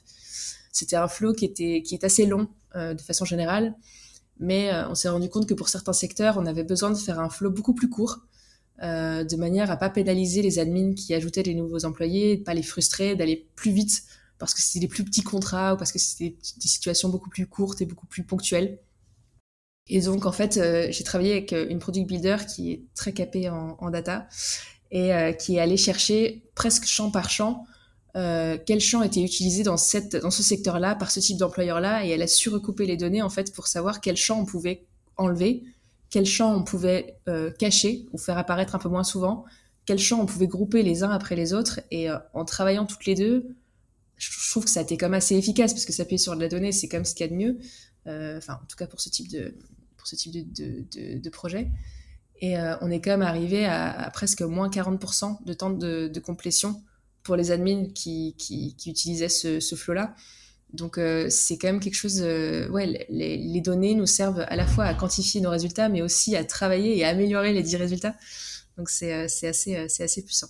C'était 0.72 0.96
un 0.96 1.08
flow 1.08 1.32
qui, 1.32 1.46
était, 1.46 1.82
qui 1.82 1.94
est 1.94 2.04
assez 2.04 2.26
long 2.26 2.48
de 2.74 3.00
façon 3.00 3.24
générale, 3.24 3.74
mais 4.38 4.70
on 4.88 4.94
s'est 4.94 5.08
rendu 5.08 5.28
compte 5.28 5.48
que 5.48 5.54
pour 5.54 5.68
certains 5.68 5.94
secteurs, 5.94 6.36
on 6.36 6.46
avait 6.46 6.62
besoin 6.62 6.90
de 6.90 6.96
faire 6.96 7.18
un 7.18 7.30
flow 7.30 7.50
beaucoup 7.50 7.74
plus 7.74 7.88
court 7.88 8.20
euh, 8.80 9.24
de 9.24 9.34
manière 9.34 9.72
à 9.72 9.76
pas 9.76 9.90
pénaliser 9.90 10.40
les 10.40 10.60
admins 10.60 10.94
qui 10.94 11.12
ajoutaient 11.12 11.42
les 11.42 11.54
nouveaux 11.54 11.84
employés, 11.84 12.36
de 12.36 12.44
pas 12.44 12.54
les 12.54 12.62
frustrer, 12.62 13.16
d'aller 13.16 13.48
plus 13.56 13.72
vite 13.72 14.04
parce 14.38 14.54
que 14.54 14.60
c'était 14.62 14.78
des 14.78 14.88
plus 14.88 15.02
petits 15.02 15.24
contrats 15.24 15.74
ou 15.74 15.76
parce 15.76 15.90
que 15.90 15.98
c'était 15.98 16.36
des 16.60 16.68
situations 16.68 17.08
beaucoup 17.08 17.28
plus 17.28 17.48
courtes 17.48 17.80
et 17.80 17.86
beaucoup 17.86 18.06
plus 18.06 18.22
ponctuelles. 18.22 18.78
Et 19.88 20.00
donc 20.00 20.26
en 20.26 20.32
fait, 20.32 20.56
euh, 20.56 20.88
j'ai 20.90 21.04
travaillé 21.04 21.32
avec 21.32 21.52
euh, 21.52 21.66
une 21.68 21.78
product 21.78 22.06
builder 22.06 22.36
qui 22.54 22.72
est 22.72 22.82
très 22.94 23.12
capée 23.12 23.48
en, 23.48 23.90
data 23.90 24.28
et 24.90 25.10
qui 25.38 25.56
est 25.56 25.60
allée 25.60 25.76
chercher 25.76 26.42
presque 26.54 26.86
champ 26.86 27.10
par 27.10 27.28
champ 27.28 27.66
quel 28.14 28.80
champ 28.80 29.02
était 29.02 29.20
utilisé 29.20 29.62
dans, 29.62 29.76
cette, 29.76 30.16
dans 30.16 30.30
ce 30.30 30.42
secteur-là 30.42 30.96
par 30.96 31.10
ce 31.10 31.20
type 31.20 31.36
d'employeur-là 31.36 32.04
et 32.04 32.08
elle 32.08 32.22
a 32.22 32.26
su 32.26 32.48
recouper 32.48 32.84
les 32.86 32.96
données 32.96 33.22
en 33.22 33.28
fait 33.28 33.54
pour 33.54 33.68
savoir 33.68 34.00
quel 34.00 34.16
champ 34.16 34.40
on 34.40 34.44
pouvait 34.44 34.86
enlever 35.16 35.62
quels 36.10 36.26
champs 36.26 36.54
on 36.54 36.62
pouvait 36.62 37.18
euh, 37.28 37.50
cacher 37.50 38.06
ou 38.12 38.18
faire 38.18 38.38
apparaître 38.38 38.74
un 38.74 38.78
peu 38.78 38.88
moins 38.88 39.04
souvent, 39.04 39.44
quels 39.84 39.98
champs 39.98 40.20
on 40.20 40.26
pouvait 40.26 40.46
grouper 40.46 40.82
les 40.82 41.02
uns 41.02 41.10
après 41.10 41.36
les 41.36 41.52
autres. 41.52 41.80
Et 41.90 42.10
euh, 42.10 42.18
en 42.34 42.44
travaillant 42.44 42.86
toutes 42.86 43.04
les 43.06 43.14
deux, 43.14 43.54
je, 44.16 44.50
trouve 44.50 44.64
que 44.64 44.70
ça 44.70 44.80
a 44.80 44.82
été 44.82 44.96
même 45.00 45.14
assez 45.14 45.36
efficace 45.36 45.72
parce 45.72 45.84
que 45.84 45.92
s'appuyer 45.92 46.18
sur 46.18 46.34
de 46.34 46.40
la 46.40 46.48
donnée, 46.48 46.72
c'est 46.72 46.92
même 46.92 47.04
ce 47.04 47.14
qu'il 47.14 47.26
y 47.26 47.28
a 47.28 47.32
de 47.32 47.36
mieux. 47.36 47.58
Euh, 48.08 48.38
enfin, 48.38 48.54
en 48.62 48.66
tout 48.66 48.76
cas 48.76 48.86
pour 48.86 49.00
ce 49.00 49.08
type 49.08 49.28
de, 49.28 49.54
pour 49.96 50.06
ce 50.06 50.16
type 50.16 50.32
de, 50.32 51.18
de, 51.18 51.30
projet. 51.30 51.70
Et 52.40 52.56
on 52.80 52.90
est 52.90 53.00
quand 53.00 53.10
même 53.10 53.22
arrivé 53.22 53.66
à, 53.66 54.10
presque 54.14 54.42
moins 54.42 54.68
40% 54.68 55.44
de 55.44 55.52
temps 55.52 55.70
de, 55.70 56.20
complétion 56.20 56.82
pour 57.24 57.36
les 57.36 57.50
admins 57.50 57.86
qui, 57.94 58.36
qui, 58.38 58.74
utilisaient 58.86 59.28
ce, 59.28 59.60
ce 59.60 59.74
flow-là. 59.74 60.14
Donc 60.72 60.98
euh, 60.98 61.28
c'est 61.30 61.56
quand 61.56 61.68
même 61.68 61.80
quelque 61.80 61.94
chose. 61.94 62.20
Euh, 62.22 62.68
ouais, 62.68 63.06
les, 63.08 63.60
données 63.60 63.94
nous 63.94 64.06
servent 64.06 64.44
à 64.48 64.56
la 64.56 64.66
fois 64.66 64.84
à 64.84 64.94
quantifier 64.94 65.40
nos 65.40 65.50
résultats, 65.50 65.88
mais 65.88 66.02
aussi 66.02 66.36
à 66.36 66.44
travailler 66.44 66.98
et 66.98 67.04
à 67.04 67.08
améliorer 67.08 67.52
les 67.52 67.62
dix 67.62 67.76
résultats. 67.76 68.14
Donc 68.76 68.90
c'est 68.90 69.12
euh, 69.14 69.24
assez, 69.24 69.88
c'est 69.88 70.02
assez 70.02 70.24
puissant. 70.24 70.48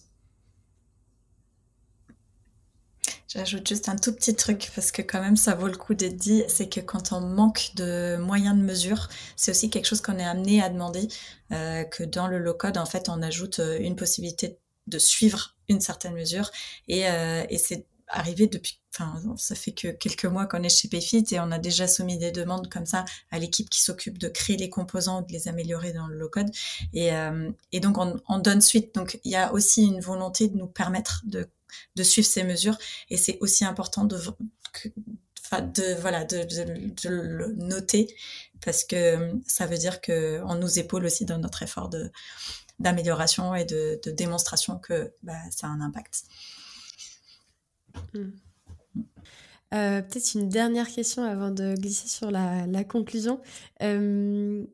J'ajoute 3.29 3.69
juste 3.69 3.91
un 3.91 3.97
tout 3.97 4.15
petit 4.15 4.35
truc 4.35 4.71
parce 4.75 4.91
que 4.91 5.03
quand 5.03 5.21
même 5.21 5.37
ça 5.37 5.55
vaut 5.55 5.67
le 5.69 5.77
coup 5.77 5.95
d'être 5.95 6.17
dit, 6.17 6.45
c'est 6.49 6.69
que 6.69 6.81
quand 6.81 7.13
on 7.13 7.21
manque 7.21 7.73
de 7.77 8.17
moyens 8.17 8.57
de 8.57 8.63
mesure, 8.63 9.09
c'est 9.37 9.51
aussi 9.51 9.69
quelque 9.69 9.85
chose 9.85 10.01
qu'on 10.01 10.19
est 10.19 10.25
amené 10.25 10.63
à 10.63 10.71
demander, 10.71 11.09
que 11.51 12.05
dans 12.05 12.27
le 12.27 12.39
low-code, 12.39 12.79
en 12.79 12.87
fait, 12.87 13.09
on 13.11 13.21
ajoute 13.23 13.61
une 13.81 13.97
possibilité 13.97 14.59
de 14.87 14.99
suivre 14.99 15.57
une 15.69 15.81
certaine 15.81 16.15
mesure 16.15 16.51
et, 16.89 17.01
et 17.01 17.59
c'est 17.59 17.87
arrivé 18.09 18.47
depuis, 18.47 18.81
enfin, 18.95 19.21
ça 19.37 19.55
fait 19.55 19.73
que 19.73 19.89
quelques 19.89 20.25
mois 20.25 20.47
qu'on 20.47 20.63
est 20.63 20.69
chez 20.69 20.89
Payfit 20.89 21.25
et 21.31 21.41
on 21.41 21.51
a 21.51 21.59
déjà 21.59 21.87
soumis 21.87 22.19
des 22.19 22.33
demandes 22.33 22.69
comme 22.69 22.87
ça 22.87 23.05
à 23.31 23.39
l'équipe 23.39 23.69
qui 23.69 23.83
s'occupe 23.83 24.19
de 24.19 24.29
créer 24.29 24.57
les 24.57 24.71
composants, 24.71 25.23
de 25.23 25.33
les 25.33 25.49
améliorer 25.49 25.93
dans 25.93 26.07
le 26.07 26.17
low 26.17 26.29
code. 26.29 26.51
Et, 26.93 27.13
euh, 27.13 27.51
et 27.73 27.81
donc, 27.81 27.99
on, 27.99 28.19
on, 28.29 28.39
donne 28.39 28.61
suite. 28.61 28.95
Donc, 28.95 29.21
il 29.25 29.33
y 29.33 29.37
a 29.37 29.53
aussi 29.53 29.85
une 29.85 30.01
volonté 30.01 30.49
de 30.49 30.57
nous 30.57 30.67
permettre 30.67 31.23
de, 31.27 31.49
de 31.97 32.03
suivre 32.03 32.27
ces 32.27 32.45
mesures. 32.45 32.79
Et 33.11 33.17
c'est 33.17 33.39
aussi 33.41 33.65
important 33.65 34.05
de, 34.05 34.17
de, 34.17 36.01
voilà, 36.01 36.25
de, 36.25 36.45
de, 36.45 37.09
le 37.09 37.53
noter 37.53 38.15
parce 38.65 38.85
que 38.85 39.33
ça 39.47 39.67
veut 39.67 39.79
dire 39.79 40.01
qu'on 40.01 40.55
nous 40.57 40.79
épaule 40.79 41.05
aussi 41.05 41.25
dans 41.25 41.39
notre 41.39 41.63
effort 41.63 41.89
de, 41.89 42.11
d'amélioration 42.79 43.55
et 43.55 43.65
de, 43.65 44.01
de 44.05 44.11
démonstration 44.11 44.79
que 44.79 45.13
bah, 45.23 45.39
ça 45.51 45.67
a 45.67 45.71
un 45.71 45.81
impact. 45.81 46.25
Hmm. 48.15 48.31
Euh, 49.75 50.01
peut-être 50.01 50.35
une 50.35 50.49
dernière 50.49 50.89
question 50.89 51.23
avant 51.25 51.51
de 51.51 51.75
glisser 51.75 52.09
sur 52.09 52.31
la, 52.31 52.85
conclusion. 52.85 53.41
Euh, 53.83 54.65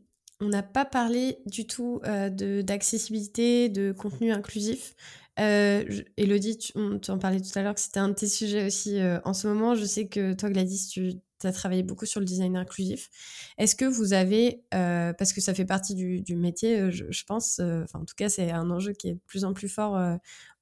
on 0.40 0.48
n'a 0.48 0.62
pas 0.62 0.84
parlé 0.84 1.38
du 1.46 1.66
tout 1.66 2.00
euh, 2.04 2.62
d'accessibilité, 2.62 3.68
de, 3.68 3.92
contenu 3.92 4.32
inclusif. 4.32 4.94
Elodie, 5.36 6.58
tu, 6.58 6.72
en 6.76 7.18
parlais 7.18 7.40
tout 7.40 7.58
à 7.58 7.62
l'heure 7.62 7.74
que 7.74 7.80
c'était 7.80 8.00
un 8.00 8.08
de 8.08 8.14
tes 8.14 8.28
sujets 8.28 8.66
aussi 8.66 8.98
en 9.24 9.34
ce 9.34 9.48
moment. 9.48 9.74
Je 9.74 9.84
sais 9.84 10.06
que 10.06 10.32
toi, 10.32 10.50
Gladys, 10.50 10.88
tu 10.88 11.12
as 11.46 11.52
travaillé 11.52 11.82
beaucoup 11.82 12.06
sur 12.06 12.20
le 12.20 12.26
design 12.26 12.56
inclusif. 12.56 13.10
Est-ce 13.58 13.74
que 13.74 13.84
vous 13.84 14.12
avez, 14.12 14.62
parce 14.70 15.32
que 15.32 15.40
ça 15.40 15.54
fait 15.54 15.64
partie 15.64 15.94
du, 15.94 16.36
métier, 16.36 16.90
je, 16.90 17.04
je 17.10 17.24
pense, 17.24 17.60
enfin 17.60 18.00
en 18.00 18.04
tout 18.04 18.14
cas 18.16 18.28
c'est 18.28 18.50
un 18.50 18.70
enjeu 18.70 18.92
qui 18.92 19.08
est 19.08 19.14
de 19.14 19.20
plus 19.26 19.44
en 19.44 19.52
plus 19.52 19.68
fort 19.68 20.00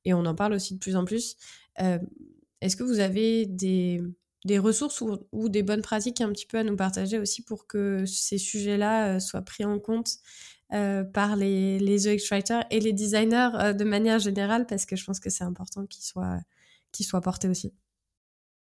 et 0.05 0.15
on 0.15 0.25
en 0.25 0.35
parle 0.35 0.55
aussi 0.55 0.75
de 0.75 0.79
plus 0.79 0.97
en 0.97 1.05
plus. 1.05 1.37
Est-ce 2.63 2.77
que 2.77 2.85
vous 2.85 3.01
avez 3.01 3.45
des, 3.45 4.01
ressources 4.59 5.03
ou, 5.33 5.49
des 5.49 5.65
bonnes 5.65 5.83
pratiques 5.83 6.21
un 6.21 6.31
petit 6.31 6.47
peu 6.47 6.59
à 6.59 6.65
nous 6.65 6.77
partager 6.77 7.19
aussi 7.19 7.43
pour 7.43 7.67
que 7.67 8.07
ces 8.07 8.39
sujets-là 8.39 9.17
euh, 9.17 9.21
soient 9.21 9.43
pris 9.43 9.65
en 9.65 9.81
compte 9.81 10.19
euh, 10.73 11.05
par 11.05 11.37
les, 11.37 11.79
les 11.79 12.09
UX 12.09 12.29
writers 12.31 12.65
et 12.71 12.81
les 12.81 12.93
designers 12.93 13.51
euh, 13.55 13.73
de 13.73 13.85
manière 13.85 14.19
générale 14.19 14.67
parce 14.67 14.87
que 14.87 14.97
je 14.97 15.05
pense 15.05 15.21
que 15.21 15.31
c'est 15.31 15.45
important 15.45 15.87
qu'ils 15.87 16.05
soient, 16.05 16.39
qu'ils 16.93 17.07
soient 17.07 17.21
portés 17.21 17.49
aussi. 17.49 17.73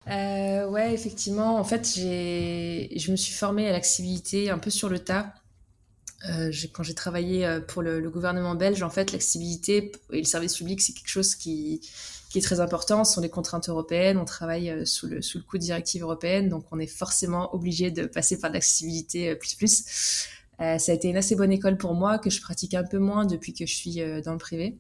ouais, 0.07 0.93
effectivement. 0.93 1.59
En 1.59 1.65
fait, 1.65 1.87
je 1.95 3.11
me 3.11 3.17
suis 3.17 3.35
formée 3.35 3.69
à 3.69 3.73
l'accessibilité 3.73 4.51
un 4.51 4.59
peu 4.59 4.71
sur 4.71 4.89
le 4.89 4.99
tas. 4.99 5.35
quand 6.73 6.83
j'ai 6.83 6.95
travaillé 6.95 7.61
pour 7.69 7.83
le, 7.83 8.01
le, 8.01 8.11
gouvernement 8.11 8.55
belge, 8.55 8.83
en 8.83 8.91
fait, 8.91 9.13
l'accessibilité 9.13 9.93
et 10.13 10.19
le 10.19 10.25
service 10.25 10.57
public, 10.57 10.81
c'est 10.81 10.93
quelque 10.93 11.09
chose 11.09 11.35
qui, 11.35 11.81
qui 12.29 12.39
est 12.39 12.43
très 12.43 12.61
important, 12.61 13.05
ce 13.05 13.15
sont 13.15 13.21
les 13.21 13.31
contraintes 13.31 13.69
européennes. 13.69 14.19
On 14.19 14.25
travaille 14.25 14.71
euh, 14.71 14.85
sous 14.85 15.07
le, 15.07 15.23
sous 15.23 15.39
le 15.39 15.45
coup 15.45 15.59
de 15.59 15.63
directive 15.63 16.03
européenne, 16.03 16.49
donc 16.49 16.67
on 16.73 16.79
est 16.79 16.87
forcément 16.87 17.55
obligé 17.55 17.91
de 17.91 18.05
passer 18.07 18.39
par 18.39 18.51
l'accessibilité 18.51 19.31
euh, 19.31 19.35
plus 19.35 19.55
plus. 19.55 20.29
Euh, 20.61 20.79
ça 20.79 20.93
a 20.93 20.95
été 20.95 21.09
une 21.09 21.17
assez 21.17 21.37
bonne 21.37 21.53
école 21.53 21.77
pour 21.77 21.95
moi, 21.95 22.19
que 22.19 22.31
je 22.31 22.41
pratique 22.41 22.75
un 22.75 22.85
peu 22.85 22.99
moins 22.99 23.25
depuis 23.25 23.53
que 23.53 23.67
je 23.67 23.75
suis 23.75 24.01
euh, 24.03 24.21
dans 24.21 24.33
le 24.33 24.39
privé, 24.39 24.77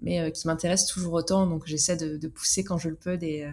mais 0.00 0.32
qui 0.32 0.46
m'intéresse 0.46 0.86
toujours 0.86 1.14
autant. 1.14 1.46
Donc 1.46 1.66
j'essaie 1.66 1.96
de, 1.96 2.28
pousser 2.28 2.64
quand 2.64 2.78
je 2.78 2.88
le 2.88 2.94
peux 2.94 3.16
des, 3.16 3.52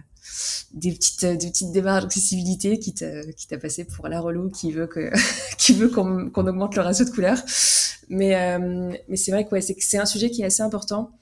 petites, 0.74 1.24
des 1.24 1.50
petites 1.50 1.72
démarches 1.72 2.04
d'accessibilité, 2.04 2.78
qui 2.78 2.94
t'a 2.94 3.58
passé 3.58 3.84
pour 3.84 4.08
la 4.08 4.20
relou 4.20 4.50
qui 4.50 4.72
veut 4.72 4.86
que 4.86 5.10
qui 5.58 5.74
veut 5.74 5.88
qu'on 5.88 6.28
augmente 6.34 6.76
le 6.76 6.82
ratio 6.82 7.04
de 7.04 7.10
couleurs. 7.10 7.42
Mais, 8.08 8.58
mais 9.08 9.16
c'est 9.16 9.30
vrai 9.30 9.44
que 9.44 9.50
ouais, 9.50 9.60
c'est 9.60 9.98
un 9.98 10.06
sujet 10.06 10.30
qui 10.30 10.42
est 10.42 10.46
assez 10.46 10.62
important, 10.62 11.12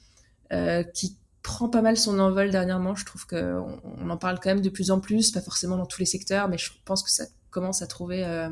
qui 0.95 1.17
prend 1.49 1.71
pas 1.71 1.81
mal 1.81 1.97
son 1.97 2.19
envol 2.19 2.51
dernièrement. 2.51 2.95
Je 2.95 3.07
trouve 3.07 3.27
qu'on 3.27 3.81
on 3.83 4.11
en 4.11 4.17
parle 4.19 4.39
quand 4.39 4.51
même 4.51 4.61
de 4.61 4.69
plus 4.69 4.91
en 4.91 5.01
plus, 5.01 5.31
pas 5.31 5.41
forcément 5.41 5.79
dans 5.79 5.87
tous 5.87 6.01
les 6.01 6.07
secteurs, 6.07 6.47
mais 6.49 6.59
je 6.59 6.71
pense 6.85 7.03
que 7.03 7.11
ça 7.11 7.25
commence 7.51 7.81
à 7.81 7.87
trouver 7.87 8.23
euh, 8.23 8.51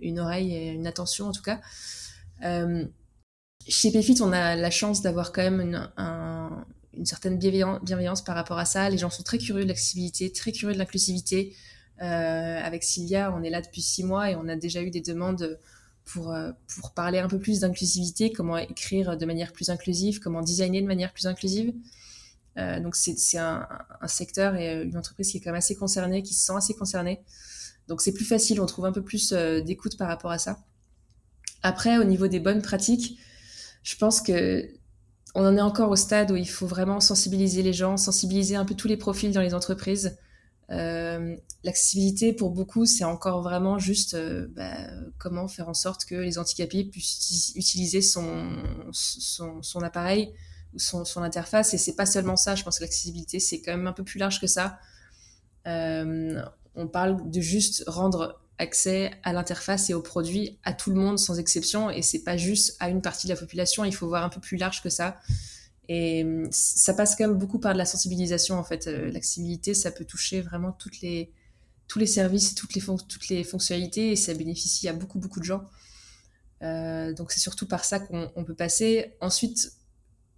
une 0.00 0.18
oreille 0.18 0.54
et 0.54 0.70
une 0.70 0.86
attention 0.86 1.26
en 1.26 1.32
tout 1.32 1.42
cas. 1.42 1.60
Euh, 2.44 2.84
chez 3.68 3.90
Payfit, 3.90 4.18
on 4.20 4.32
a 4.32 4.54
la 4.54 4.70
chance 4.70 5.02
d'avoir 5.02 5.32
quand 5.32 5.42
même 5.42 5.60
une, 5.60 7.04
certaine 7.04 7.38
bienveillance 7.38 8.22
par 8.22 8.36
rapport 8.36 8.58
à 8.58 8.64
ça. 8.64 8.88
Les 8.88 8.98
gens 8.98 9.10
sont 9.10 9.22
très 9.22 9.38
curieux 9.38 9.64
de 9.64 9.68
l'accessibilité, 9.68 10.30
très 10.32 10.52
curieux 10.52 10.74
de 10.74 10.78
l'inclusivité. 10.78 11.54
avec 11.98 12.84
Sylvia, 12.84 13.34
on 13.36 13.42
est 13.42 13.50
là 13.50 13.60
depuis 13.60 13.82
six 13.82 14.04
mois 14.04 14.30
et 14.30 14.36
on 14.36 14.48
a 14.48 14.54
déjà 14.56 14.82
eu 14.82 14.90
des 14.90 15.00
demandes 15.00 15.58
pour, 16.04 16.32
pour 16.68 16.92
parler 16.92 17.18
un 17.18 17.28
peu 17.28 17.40
plus 17.40 17.60
d'inclusivité, 17.60 18.32
comment 18.32 18.56
écrire 18.56 19.16
de 19.16 19.26
manière 19.26 19.52
plus 19.52 19.68
inclusive, 19.70 20.20
comment 20.20 20.42
designer 20.42 20.82
de 20.82 20.86
manière 20.86 21.12
plus 21.12 21.26
inclusive. 21.26 21.74
Euh, 22.58 22.80
donc 22.80 22.96
c'est 22.96 23.38
un, 23.38 23.68
un, 24.00 24.08
secteur 24.08 24.54
et 24.56 24.82
une 24.82 24.96
entreprise 24.96 25.30
qui 25.30 25.36
est 25.36 25.40
quand 25.40 25.50
même 25.50 25.58
assez 25.58 25.76
concernée, 25.76 26.22
qui 26.22 26.32
se 26.32 26.46
sent 26.46 26.54
assez 26.56 26.74
concernée. 26.74 27.20
Donc 27.88 28.00
c'est 28.00 28.12
plus 28.12 28.24
facile, 28.24 28.60
on 28.60 28.66
trouve 28.66 28.86
un 28.86 28.92
peu 28.92 29.02
plus 29.02 29.32
euh, 29.32 29.60
d'écoute 29.60 29.96
par 29.96 30.08
rapport 30.08 30.30
à 30.30 30.38
ça. 30.38 30.58
Après, 31.62 31.98
au 31.98 32.04
niveau 32.04 32.26
des 32.26 32.40
bonnes 32.40 32.62
pratiques, 32.62 33.18
je 33.82 33.96
pense 33.96 34.20
que 34.20 34.68
on 35.34 35.44
en 35.46 35.56
est 35.56 35.60
encore 35.60 35.90
au 35.90 35.96
stade 35.96 36.30
où 36.30 36.36
il 36.36 36.48
faut 36.48 36.66
vraiment 36.66 37.00
sensibiliser 37.00 37.62
les 37.62 37.72
gens, 37.72 37.96
sensibiliser 37.96 38.56
un 38.56 38.64
peu 38.64 38.74
tous 38.74 38.88
les 38.88 38.96
profils 38.96 39.32
dans 39.32 39.42
les 39.42 39.52
entreprises. 39.52 40.16
Euh, 40.70 41.36
L'accessibilité, 41.66 42.32
pour 42.32 42.50
beaucoup, 42.50 42.86
c'est 42.86 43.02
encore 43.02 43.42
vraiment 43.42 43.80
juste 43.80 44.14
euh, 44.14 44.46
bah, 44.54 44.72
comment 45.18 45.48
faire 45.48 45.68
en 45.68 45.74
sorte 45.74 46.04
que 46.04 46.14
les 46.14 46.38
handicapés 46.38 46.84
puissent 46.84 47.52
utiliser 47.56 48.02
son, 48.02 48.62
appareil 49.82 50.32
son, 50.76 51.04
interface. 51.16 51.74
Et 51.74 51.78
c'est 51.78 51.96
pas 51.96 52.06
seulement 52.06 52.36
ça, 52.36 52.54
je 52.54 52.62
pense 52.62 52.78
que 52.78 52.84
l'accessibilité, 52.84 53.40
c'est 53.40 53.60
quand 53.62 53.72
même 53.72 53.88
un 53.88 53.92
peu 53.92 54.04
plus 54.04 54.20
large 54.20 54.40
que 54.40 54.46
ça. 54.46 54.78
On 56.76 56.86
parle 56.86 57.30
de 57.30 57.40
juste 57.40 57.84
rendre 57.86 58.40
accès 58.58 59.10
à 59.22 59.32
l'interface 59.32 59.90
et 59.90 59.94
aux 59.94 60.02
produits 60.02 60.58
à 60.64 60.72
tout 60.72 60.90
le 60.90 60.96
monde 60.96 61.18
sans 61.18 61.38
exception. 61.38 61.90
Et 61.90 62.02
c'est 62.02 62.22
pas 62.22 62.36
juste 62.36 62.76
à 62.80 62.88
une 62.88 63.02
partie 63.02 63.26
de 63.26 63.32
la 63.32 63.38
population, 63.38 63.84
il 63.84 63.94
faut 63.94 64.08
voir 64.08 64.24
un 64.24 64.28
peu 64.28 64.40
plus 64.40 64.56
large 64.56 64.82
que 64.82 64.90
ça. 64.90 65.18
Et 65.88 66.24
euh, 66.24 66.48
ça 66.50 66.94
passe 66.94 67.14
quand 67.14 67.28
même 67.28 67.38
beaucoup 67.38 67.58
par 67.58 67.72
de 67.72 67.78
la 67.78 67.84
sensibilisation, 67.84 68.58
en 68.58 68.64
fait. 68.64 68.86
Euh, 68.86 69.10
l'accessibilité, 69.10 69.74
ça 69.74 69.90
peut 69.90 70.04
toucher 70.04 70.40
vraiment 70.40 70.72
toutes 70.72 71.00
les, 71.00 71.30
tous 71.86 71.98
les 71.98 72.06
services, 72.06 72.54
toutes 72.54 72.74
les, 72.74 72.82
toutes 72.82 73.28
les 73.28 73.44
fonctionnalités, 73.44 74.12
et 74.12 74.16
ça 74.16 74.34
bénéficie 74.34 74.88
à 74.88 74.92
beaucoup, 74.92 75.18
beaucoup 75.18 75.38
de 75.38 75.44
gens. 75.44 75.64
Euh, 76.62 77.12
donc 77.12 77.32
c'est 77.32 77.40
surtout 77.40 77.66
par 77.66 77.84
ça 77.84 78.00
qu'on 78.00 78.44
peut 78.44 78.54
passer. 78.54 79.14
Ensuite, 79.20 79.72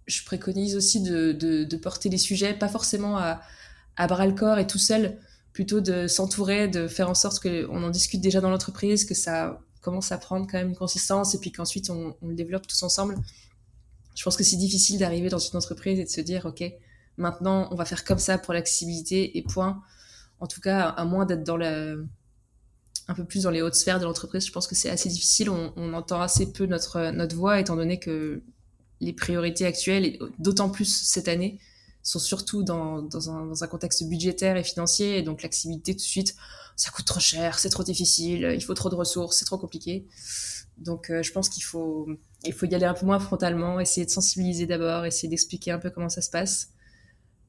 je 0.05 0.23
préconise 0.23 0.75
aussi 0.75 1.01
de, 1.01 1.75
porter 1.81 2.09
les 2.09 2.17
sujets, 2.17 2.53
pas 2.53 2.67
forcément 2.67 3.17
à 3.17 4.07
bras 4.07 4.27
le 4.27 4.33
corps 4.33 4.59
et 4.59 4.67
tout 4.67 4.77
seul, 4.77 5.17
plutôt 5.53 5.81
de 5.81 6.07
s'entourer, 6.07 6.67
de 6.67 6.87
faire 6.87 7.09
en 7.09 7.15
sorte 7.15 7.39
qu'on 7.41 7.83
en 7.83 7.89
discute 7.89 8.21
déjà 8.21 8.41
dans 8.41 8.49
l'entreprise, 8.49 9.05
que 9.05 9.13
ça 9.13 9.59
commence 9.81 10.11
à 10.11 10.17
prendre 10.17 10.45
quand 10.49 10.57
même 10.57 10.69
une 10.69 10.75
consistance 10.75 11.35
et 11.35 11.39
puis 11.39 11.51
qu'ensuite 11.51 11.89
on, 11.89 12.15
le 12.21 12.35
développe 12.35 12.67
tous 12.67 12.83
ensemble. 12.83 13.15
Je 14.15 14.23
pense 14.23 14.35
que 14.35 14.43
c'est 14.43 14.57
difficile 14.57 14.99
d'arriver 14.99 15.29
dans 15.29 15.39
une 15.39 15.57
entreprise 15.57 15.99
et 15.99 16.03
de 16.03 16.09
se 16.09 16.21
dire, 16.21 16.45
OK, 16.45 16.63
maintenant 17.17 17.67
on 17.71 17.75
va 17.75 17.85
faire 17.85 18.03
comme 18.03 18.19
ça 18.19 18.37
pour 18.37 18.53
l'accessibilité 18.53 19.37
et 19.37 19.41
point. 19.41 19.81
En 20.39 20.47
tout 20.47 20.61
cas, 20.61 20.87
à 20.89 21.05
moins 21.05 21.25
d'être 21.25 21.43
dans 21.43 21.57
la, 21.57 21.95
un 23.07 23.13
peu 23.13 23.25
plus 23.25 23.43
dans 23.43 23.51
les 23.51 23.61
hautes 23.61 23.75
sphères 23.75 23.99
de 23.99 24.05
l'entreprise, 24.05 24.45
je 24.45 24.51
pense 24.51 24.67
que 24.67 24.75
c'est 24.75 24.89
assez 24.89 25.09
difficile. 25.09 25.49
On, 25.49 25.73
on, 25.75 25.93
entend 25.93 26.21
assez 26.21 26.51
peu 26.51 26.65
notre, 26.65 27.11
notre 27.11 27.35
voix 27.35 27.59
étant 27.59 27.75
donné 27.75 27.99
que 27.99 28.41
les 29.01 29.13
priorités 29.13 29.65
actuelles, 29.65 30.19
d'autant 30.37 30.69
plus 30.69 30.85
cette 30.85 31.27
année, 31.27 31.59
sont 32.03 32.19
surtout 32.19 32.63
dans, 32.63 33.01
dans, 33.01 33.29
un, 33.31 33.67
contexte 33.67 34.03
budgétaire 34.07 34.57
et 34.57 34.63
financier. 34.63 35.17
Et 35.17 35.21
donc 35.21 35.43
l'activité 35.43 35.93
tout 35.93 35.99
de 35.99 36.01
suite, 36.01 36.35
ça 36.75 36.91
coûte 36.91 37.05
trop 37.05 37.19
cher, 37.19 37.59
c'est 37.59 37.69
trop 37.69 37.83
difficile, 37.83 38.53
il 38.55 38.63
faut 38.63 38.73
trop 38.73 38.89
de 38.89 38.95
ressources, 38.95 39.37
c'est 39.37 39.45
trop 39.45 39.57
compliqué. 39.57 40.07
Donc 40.77 41.09
euh, 41.09 41.23
je 41.23 41.31
pense 41.31 41.49
qu'il 41.49 41.63
faut, 41.63 42.07
il 42.45 42.53
faut 42.53 42.65
y 42.65 42.75
aller 42.75 42.85
un 42.85 42.93
peu 42.93 43.05
moins 43.05 43.19
frontalement, 43.19 43.79
essayer 43.79 44.05
de 44.05 44.11
sensibiliser 44.11 44.65
d'abord, 44.65 45.05
essayer 45.05 45.27
d'expliquer 45.27 45.71
un 45.71 45.79
peu 45.79 45.89
comment 45.89 46.09
ça 46.09 46.21
se 46.21 46.29
passe. 46.29 46.69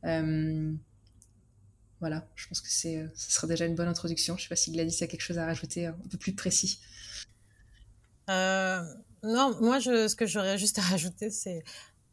Euh, 0.05 0.73
voilà, 2.01 2.27
je 2.35 2.49
pense 2.49 2.61
que 2.61 2.69
c'est, 2.71 3.07
ce 3.15 3.31
sera 3.33 3.47
déjà 3.47 3.67
une 3.67 3.75
bonne 3.75 3.89
introduction. 3.89 4.37
Je 4.37 4.45
sais 4.45 4.49
pas 4.49 4.57
si 4.57 4.73
Gladys 4.73 5.03
a 5.03 5.07
quelque 5.07 5.21
chose 5.21 5.39
à 5.39 5.45
rajouter 5.45 5.87
un 5.87 5.97
peu 6.11 6.17
plus 6.17 6.35
précis. 6.35 6.81
Euh, 8.31 8.83
non, 9.23 9.57
moi, 9.61 9.81
ce 9.81 10.15
que 10.15 10.27
j'aurais 10.27 10.57
juste 10.57 10.79
à 10.79 10.83
rajouter, 10.83 11.31
c'est. 11.31 11.63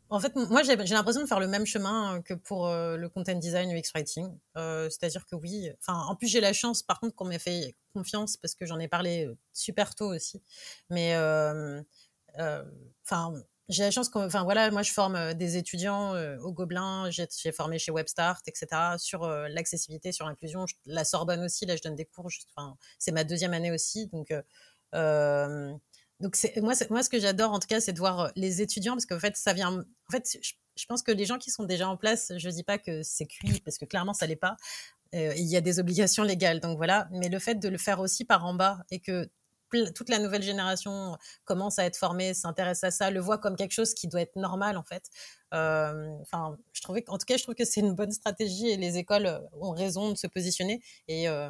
En 0.10 0.20
fait, 0.22 0.34
moi, 0.36 0.64
j'ai 0.64 0.76
l'impression 0.76 1.22
de 1.22 1.28
faire 1.28 1.40
le 1.40 1.48
même 1.48 1.66
chemin 1.66 2.22
que 2.22 2.34
pour 2.34 2.68
euh, 2.68 2.96
le 2.96 3.10
content 3.10 3.36
design 3.36 3.72
UX 3.72 3.92
writing. 3.94 4.30
Euh, 4.56 4.90
C'est-à-dire 4.90 5.26
que 5.26 5.36
oui, 5.36 5.70
enfin, 5.82 6.00
en 6.08 6.16
plus, 6.16 6.28
j'ai 6.28 6.40
la 6.40 6.54
chance, 6.54 6.82
par 6.82 7.00
contre, 7.00 7.16
qu'on 7.16 7.26
m'ait 7.26 7.40
fait 7.40 7.76
confiance 7.94 8.38
parce 8.38 8.56
que 8.56 8.66
j'en 8.66 8.80
ai 8.80 8.88
parlé 8.88 9.26
euh, 9.26 9.38
super 9.54 9.96
tôt 9.96 10.14
aussi. 10.14 10.42
Mais, 10.90 11.16
euh, 11.16 11.82
euh, 12.40 12.64
enfin, 13.04 13.34
j'ai 13.68 13.84
la 13.84 13.92
chance, 13.92 14.10
voilà, 14.14 14.72
moi, 14.72 14.82
je 14.82 14.94
forme 14.94 15.34
des 15.34 15.58
étudiants 15.58 16.14
au 16.40 16.54
Gobelin, 16.54 17.10
j'ai 17.12 17.52
formé 17.52 17.78
chez 17.80 17.92
Webstart, 17.92 18.42
etc., 18.48 18.96
sur 18.98 19.28
l'accessibilité, 19.28 20.14
sur 20.14 20.26
l'inclusion. 20.26 20.66
La 20.86 21.04
Sorbonne 21.04 21.44
aussi, 21.44 21.66
là, 21.66 21.76
je 21.76 21.82
donne 21.82 21.96
des 21.96 22.06
cours, 22.06 22.30
c'est 22.98 23.12
ma 23.12 23.26
deuxième 23.26 23.54
année 23.54 23.72
aussi, 23.74 24.08
donc. 24.08 24.34
Euh, 26.22 26.24
donc 26.24 26.38
moi, 26.58 26.74
moi, 26.90 27.04
ce 27.04 27.10
que 27.10 27.20
j'adore 27.20 27.52
en 27.52 27.60
tout 27.60 27.68
cas, 27.68 27.80
c'est 27.80 27.94
de 27.94 28.00
voir 28.00 28.32
les 28.36 28.62
étudiants 28.62 28.94
parce 28.94 29.06
qu'en 29.06 29.20
fait, 29.20 29.36
ça 29.38 29.54
vient. 29.54 29.72
En 29.80 30.12
fait, 30.12 30.38
je, 30.42 30.86
pense 30.86 31.04
que 31.04 31.12
les 31.12 31.26
gens 31.26 31.38
qui 31.38 31.52
sont 31.52 31.64
déjà 31.64 31.88
en 31.90 31.98
place, 31.98 32.32
je 32.38 32.50
dis 32.50 32.64
pas 32.64 32.78
que 32.78 33.04
c'est 33.04 33.26
cuit 33.26 33.62
parce 33.62 33.78
que 33.78 33.86
clairement, 33.86 34.14
ça 34.14 34.28
l'est 34.28 34.36
pas. 34.36 34.58
Euh, 35.16 35.34
il 35.38 35.46
y 35.48 35.56
a 35.58 35.62
des 35.62 35.80
obligations 35.80 36.24
légales, 36.24 36.60
donc 36.60 36.78
voilà. 36.78 37.08
Mais 37.12 37.30
le 37.30 37.40
fait 37.40 37.56
de 37.56 37.70
le 37.70 37.78
faire 37.78 38.00
aussi 38.00 38.26
par 38.26 38.46
en 38.46 38.54
bas 38.54 38.80
et 38.92 39.00
que 39.00 39.30
toute 39.70 40.10
la 40.10 40.20
nouvelle 40.20 40.44
génération 40.44 41.18
commence 41.46 41.80
à 41.80 41.86
être 41.86 41.98
formée, 41.98 42.34
s'intéresse 42.34 42.84
à 42.84 42.92
ça, 42.92 43.12
le 43.12 43.20
voit 43.20 43.38
comme 43.38 43.56
quelque 43.56 43.74
chose 43.74 43.94
qui 43.94 44.08
doit 44.08 44.22
être 44.22 44.38
normal 44.38 44.78
en 44.78 44.84
fait. 44.84 45.10
Euh, 45.54 46.10
je 46.74 46.82
trouvais, 46.82 47.04
en 47.10 47.18
tout 47.18 47.26
cas, 47.26 47.38
je 47.38 47.44
trouve 47.44 47.56
que 47.56 47.66
c'est 47.66 47.82
une 47.82 47.94
bonne 47.94 48.12
stratégie 48.12 48.70
et 48.70 48.78
les 48.78 48.98
écoles 48.98 49.42
ont 49.54 49.72
raison 49.72 50.12
de 50.12 50.16
se 50.16 50.28
positionner. 50.28 50.82
Et 51.08 51.28
euh, 51.28 51.50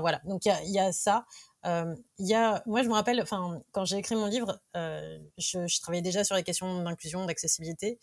voilà, 0.00 0.20
donc 0.24 0.44
il 0.46 0.70
y, 0.70 0.78
a, 0.78 0.92
ça. 0.92 1.26
Euh, 1.64 1.94
y 2.18 2.34
a, 2.34 2.62
moi, 2.66 2.82
je 2.82 2.88
me 2.88 2.94
rappelle, 2.94 3.24
quand 3.72 3.84
j'ai 3.84 3.98
écrit 3.98 4.14
mon 4.14 4.26
livre, 4.26 4.60
euh, 4.76 5.18
je, 5.38 5.66
je, 5.66 5.80
travaillais 5.80 6.02
déjà 6.02 6.24
sur 6.24 6.36
les 6.36 6.42
questions 6.42 6.82
d'inclusion, 6.82 7.24
d'accessibilité, 7.24 7.98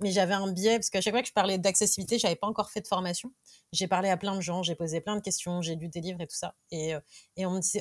mais 0.00 0.10
j'avais 0.10 0.34
un 0.34 0.50
biais 0.52 0.76
parce 0.76 0.90
qu'à 0.90 1.00
chaque 1.00 1.14
fois 1.14 1.22
que 1.22 1.28
je 1.28 1.32
parlais 1.32 1.58
d'accessibilité, 1.58 2.18
j'avais 2.18 2.36
pas 2.36 2.46
encore 2.46 2.70
fait 2.70 2.80
de 2.80 2.86
formation. 2.86 3.32
J'ai 3.72 3.88
parlé 3.88 4.10
à 4.10 4.16
plein 4.16 4.36
de 4.36 4.40
gens, 4.40 4.62
j'ai 4.62 4.74
posé 4.74 5.00
plein 5.00 5.16
de 5.16 5.22
questions, 5.22 5.62
j'ai 5.62 5.76
lu 5.76 5.88
des 5.88 6.00
livres 6.00 6.20
et 6.20 6.26
tout 6.26 6.36
ça, 6.36 6.54
et, 6.70 6.94
euh, 6.94 7.00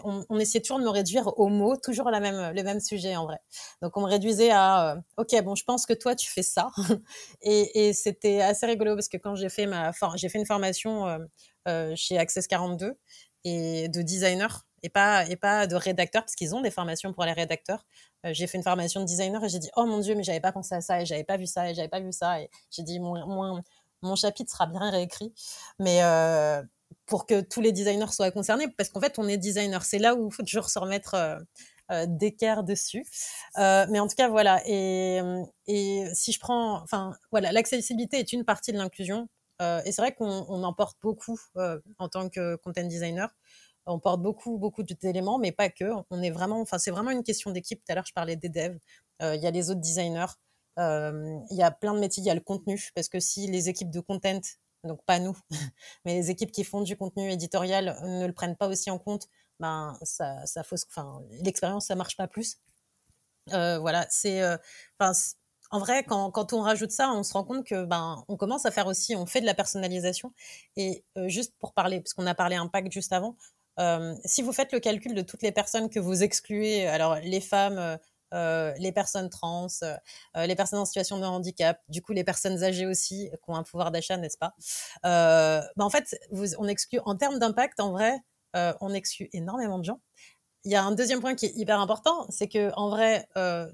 on, 0.03 0.39
essayait 0.39 0.61
toujours 0.61 0.79
de 0.79 0.83
me 0.83 0.89
réduire 0.89 1.37
aux 1.37 1.49
mots, 1.49 1.75
toujours 1.77 2.09
le 2.09 2.63
même 2.63 2.79
sujet 2.79 3.15
en 3.15 3.25
vrai. 3.25 3.39
Donc 3.81 3.97
on 3.97 4.01
me 4.01 4.07
réduisait 4.07 4.51
à, 4.51 4.93
euh, 4.93 5.01
ok, 5.17 5.43
bon, 5.43 5.55
je 5.55 5.63
pense 5.63 5.85
que 5.85 5.93
toi 5.93 6.15
tu 6.15 6.29
fais 6.29 6.43
ça, 6.43 6.69
et, 7.41 7.93
c'était 7.93 8.41
assez 8.41 8.65
rigolo 8.65 8.95
parce 8.95 9.09
que 9.09 9.17
quand 9.17 9.35
j'ai 9.35 9.49
fait 9.49 9.67
fait 10.31 10.39
une 10.39 10.45
formation 10.45 11.27
euh, 11.67 11.93
chez 11.95 12.17
Access 12.17 12.47
42 12.47 12.97
et 13.43 13.89
de 13.89 14.01
designer 14.01 14.65
et 14.83 14.89
pas 14.89 15.27
et 15.29 15.35
pas 15.35 15.67
de 15.67 15.75
rédacteur 15.75 16.23
parce 16.23 16.35
qu'ils 16.35 16.55
ont 16.55 16.61
des 16.61 16.71
formations 16.71 17.13
pour 17.13 17.25
les 17.25 17.33
rédacteurs. 17.33 17.85
Euh, 18.25 18.33
j'ai 18.33 18.47
fait 18.47 18.57
une 18.57 18.63
formation 18.63 18.99
de 19.01 19.05
designer 19.05 19.43
et 19.43 19.49
j'ai 19.49 19.59
dit 19.59 19.69
oh 19.75 19.85
mon 19.85 19.99
dieu 19.99 20.15
mais 20.15 20.23
j'avais 20.23 20.39
pas 20.39 20.51
pensé 20.51 20.75
à 20.75 20.81
ça 20.81 21.01
et 21.01 21.05
j'avais 21.05 21.23
pas 21.23 21.37
vu 21.37 21.47
ça 21.47 21.69
et 21.69 21.73
j'avais 21.73 21.87
pas 21.87 21.99
vu 21.99 22.11
ça 22.11 22.41
et 22.41 22.49
j'ai 22.69 22.83
dit 22.83 22.99
mon, 22.99 23.25
mon, 23.27 23.61
mon 24.01 24.15
chapitre 24.15 24.51
sera 24.51 24.67
bien 24.67 24.89
réécrit. 24.89 25.33
Mais 25.79 26.03
euh, 26.03 26.61
pour 27.05 27.25
que 27.25 27.41
tous 27.41 27.61
les 27.61 27.71
designers 27.71 28.11
soient 28.11 28.31
concernés 28.31 28.67
parce 28.77 28.89
qu'en 28.89 29.01
fait 29.01 29.17
on 29.17 29.27
est 29.27 29.37
designer 29.37 29.83
c'est 29.83 29.99
là 29.99 30.15
où 30.15 30.27
il 30.29 30.33
faut 30.33 30.43
toujours 30.43 30.69
se 30.69 30.79
remettre 30.79 31.15
euh, 31.15 31.39
euh 31.91 32.05
d'équerre 32.07 32.63
dessus. 32.63 33.05
Euh, 33.57 33.85
mais 33.89 33.99
en 33.99 34.07
tout 34.07 34.15
cas 34.15 34.29
voilà. 34.29 34.61
Et, 34.65 35.21
et 35.67 36.05
si 36.13 36.31
je 36.31 36.39
prends 36.39 36.81
enfin 36.81 37.13
voilà 37.31 37.51
l'accessibilité 37.51 38.19
est 38.19 38.33
une 38.33 38.45
partie 38.45 38.71
de 38.71 38.77
l'inclusion. 38.77 39.27
Et 39.85 39.91
c'est 39.91 40.01
vrai 40.01 40.15
qu'on 40.15 40.47
on 40.49 40.63
en 40.63 40.73
porte 40.73 40.97
beaucoup 41.03 41.39
en 41.99 42.09
tant 42.09 42.29
que 42.29 42.55
content 42.55 42.83
designer 42.83 43.29
on 43.85 43.99
porte 43.99 44.21
beaucoup, 44.21 44.57
beaucoup 44.57 44.83
d'éléments, 44.83 45.39
mais 45.39 45.51
pas 45.51 45.69
que. 45.69 45.85
On 46.09 46.21
est 46.21 46.29
vraiment, 46.29 46.61
enfin, 46.61 46.77
c'est 46.77 46.91
vraiment 46.91 47.11
une 47.11 47.23
question 47.23 47.51
d'équipe. 47.51 47.83
Tout 47.83 47.91
à 47.91 47.95
l'heure, 47.95 48.05
je 48.05 48.13
parlais 48.13 48.35
des 48.35 48.49
devs. 48.49 48.77
Euh, 49.21 49.35
il 49.35 49.41
y 49.41 49.47
a 49.47 49.51
les 49.51 49.69
autres 49.69 49.81
designers. 49.81 50.33
Euh, 50.79 51.37
il 51.49 51.57
y 51.57 51.63
a 51.63 51.71
plein 51.71 51.93
de 51.93 51.99
métiers. 51.99 52.23
Il 52.23 52.27
y 52.27 52.29
a 52.29 52.35
le 52.35 52.41
contenu, 52.41 52.91
parce 52.95 53.09
que 53.09 53.19
si 53.19 53.47
les 53.47 53.69
équipes 53.69 53.91
de 53.91 53.99
content, 53.99 54.41
donc 54.83 55.03
pas 55.05 55.19
nous, 55.19 55.37
mais 56.05 56.15
les 56.15 56.29
équipes 56.31 56.51
qui 56.51 56.63
font 56.63 56.81
du 56.81 56.97
contenu 56.97 57.31
éditorial 57.31 57.97
ne 58.03 58.25
le 58.25 58.33
prennent 58.33 58.55
pas 58.55 58.67
aussi 58.67 58.89
en 58.91 58.99
compte, 58.99 59.27
ben 59.59 59.97
ça, 60.03 60.45
ça 60.45 60.63
fausse. 60.63 60.85
Enfin, 60.89 61.21
l'expérience, 61.43 61.87
ça 61.87 61.95
marche 61.95 62.17
pas 62.17 62.27
plus. 62.27 62.57
Euh, 63.53 63.79
voilà, 63.79 64.05
c'est, 64.09 64.41
en 65.71 65.79
vrai, 65.79 66.03
quand, 66.03 66.31
quand, 66.31 66.53
on 66.53 66.61
rajoute 66.61 66.91
ça, 66.91 67.11
on 67.11 67.23
se 67.23 67.33
rend 67.33 67.43
compte 67.43 67.65
que 67.65 67.85
ben 67.85 68.23
on 68.27 68.37
commence 68.37 68.65
à 68.65 68.71
faire 68.71 68.87
aussi, 68.87 69.15
on 69.15 69.25
fait 69.25 69.41
de 69.41 69.45
la 69.45 69.53
personnalisation. 69.53 70.33
Et 70.77 71.03
juste 71.27 71.53
pour 71.59 71.73
parler, 71.73 72.01
parce 72.01 72.13
qu'on 72.13 72.27
a 72.27 72.35
parlé 72.35 72.55
impact 72.55 72.91
juste 72.91 73.13
avant, 73.13 73.37
euh, 73.79 74.15
si 74.25 74.41
vous 74.41 74.53
faites 74.53 74.71
le 74.73 74.79
calcul 74.79 75.13
de 75.13 75.21
toutes 75.21 75.41
les 75.41 75.51
personnes 75.51 75.89
que 75.89 75.99
vous 75.99 76.23
excluez, 76.23 76.87
alors 76.87 77.15
les 77.15 77.41
femmes, 77.41 77.77
euh, 77.77 77.97
euh 78.33 78.73
les 78.77 78.91
personnes 78.91 79.29
trans, 79.29 79.67
les 80.35 80.55
personnes 80.55 80.79
en 80.79 80.85
situation 80.85 81.19
de 81.19 81.25
handicap, 81.25 81.81
du 81.89 82.01
coup 82.01 82.13
les 82.13 82.23
personnes 82.23 82.63
âgées 82.63 82.85
aussi 82.85 83.29
qui 83.31 83.49
ont 83.49 83.55
un 83.55 83.63
pouvoir 83.63 83.91
d'achat, 83.91 84.17
n'est-ce 84.17 84.37
pas? 84.37 84.53
Ben 85.03 85.85
En 85.85 85.89
fait, 85.89 86.15
on 86.57 86.67
exclut 86.67 86.99
en 87.05 87.15
termes 87.15 87.39
d'impact, 87.39 87.79
en 87.79 87.91
vrai, 87.91 88.17
on 88.53 88.93
exclut 88.93 89.29
énormément 89.33 89.79
de 89.79 89.85
gens. 89.85 90.01
Il 90.63 90.71
y 90.71 90.75
a 90.75 90.83
un 90.83 90.91
deuxième 90.91 91.21
point 91.21 91.33
qui 91.35 91.47
est 91.47 91.55
hyper 91.55 91.79
important, 91.79 92.25
c'est 92.29 92.47
que 92.47 92.71
en 92.75 92.89
vrai, 92.89 93.27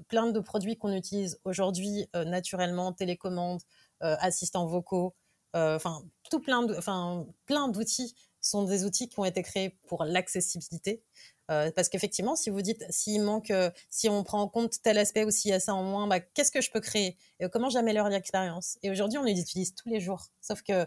plein 0.08 0.26
de 0.26 0.40
produits 0.40 0.76
qu'on 0.76 0.92
utilise 0.92 1.38
aujourd'hui 1.44 2.08
naturellement, 2.14 2.92
télécommande, 2.92 3.60
assistants 4.00 4.66
vocaux, 4.66 5.14
enfin 5.54 6.02
tout 6.30 6.40
plein 6.40 6.66
enfin 6.76 7.26
plein 7.46 7.68
d'outils 7.68 8.14
sont 8.40 8.64
des 8.64 8.84
outils 8.84 9.08
qui 9.08 9.18
ont 9.18 9.24
été 9.24 9.42
créés 9.42 9.78
pour 9.86 10.04
l'accessibilité. 10.04 11.02
parce 11.48 11.88
qu'effectivement, 11.88 12.36
si 12.36 12.50
vous 12.50 12.62
dites 12.62 12.84
s'il 12.90 13.22
manque, 13.22 13.52
si 13.90 14.08
on 14.08 14.22
prend 14.22 14.42
en 14.42 14.48
compte 14.48 14.82
tel 14.82 14.98
aspect 14.98 15.24
ou 15.24 15.30
s'il 15.30 15.50
y 15.50 15.54
a 15.54 15.60
ça 15.60 15.74
en 15.74 15.82
moins, 15.82 16.06
bah, 16.06 16.20
qu'est-ce 16.20 16.50
que 16.50 16.60
je 16.60 16.70
peux 16.70 16.80
créer? 16.80 17.16
Et 17.40 17.48
comment 17.48 17.70
j'améliore 17.70 18.08
l'expérience? 18.08 18.78
Et 18.82 18.90
aujourd'hui, 18.90 19.18
on 19.18 19.22
les 19.22 19.40
utilise 19.40 19.74
tous 19.74 19.88
les 19.88 20.00
jours. 20.00 20.26
Sauf 20.40 20.62
que 20.62 20.86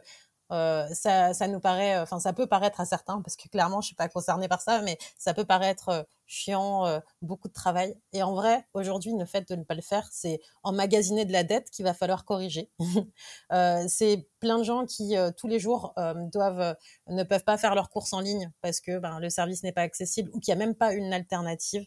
euh, 0.52 0.88
ça, 0.94 1.48
nous 1.48 1.60
paraît, 1.60 1.98
enfin, 2.00 2.20
ça 2.20 2.34
peut 2.34 2.48
paraître 2.48 2.82
à 2.82 2.86
certains, 2.86 3.22
parce 3.22 3.36
que 3.36 3.48
clairement, 3.48 3.82
je 3.82 3.88
suis 3.88 3.96
pas 3.96 4.10
concernée 4.10 4.48
par 4.48 4.62
ça, 4.62 4.82
mais 4.82 4.98
ça 5.18 5.34
peut 5.34 5.46
paraître 5.46 5.90
euh, 5.90 6.04
chiant, 6.28 6.86
euh, 6.86 7.00
beaucoup 7.22 7.48
de 7.48 7.54
travail. 7.54 7.96
Et 8.14 8.22
en 8.24 8.34
vrai, 8.34 8.66
aujourd'hui, 8.74 9.14
le 9.18 9.26
fait 9.26 9.48
de 9.50 9.56
ne 9.56 9.64
pas 9.64 9.76
le 9.76 9.82
faire, 9.82 10.08
c'est 10.12 10.42
emmagasiner 10.64 11.26
de 11.26 11.32
la 11.32 11.44
dette 11.44 11.70
qu'il 11.70 11.86
va 11.86 11.94
falloir 11.94 12.26
corriger. 12.26 12.70
c'est 13.88 14.28
plein 14.40 14.58
de 14.58 14.64
gens 14.64 14.86
qui 14.86 15.16
tous 15.38 15.48
les 15.48 15.60
jours 15.60 15.94
doivent, 16.32 16.76
ne 17.08 17.24
peuvent 17.24 17.44
pas 17.44 17.58
faire 17.58 17.76
leurs 17.76 17.90
courses 17.90 18.14
en 18.14 18.20
ligne 18.22 18.52
parce 18.62 18.80
que 18.80 18.98
ben, 19.00 19.20
le 19.20 19.30
service 19.30 19.64
n'est 19.64 19.72
pas 19.72 19.82
accessible 19.82 20.32
ou 20.34 20.40
qu'il 20.40 20.56
n'y 20.56 20.62
a 20.62 20.66
même 20.66 20.76
pas 20.76 20.94
une 20.94 21.14
alternative. 21.14 21.86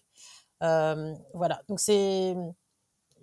voilà, 0.60 1.62
donc 1.68 1.80
c'est 1.80 2.36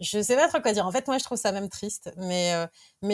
je 0.02 0.22
sais 0.22 0.36
pas 0.36 0.48
trop 0.48 0.60
quoi 0.62 0.74
dire. 0.74 0.86
En 0.86 0.92
fait, 0.92 1.08
moi, 1.08 1.18
je 1.18 1.24
trouve 1.24 1.38
ça 1.38 1.52
même 1.52 1.70
triste, 1.70 2.12
mais, 2.18 2.54
euh, 2.54 2.68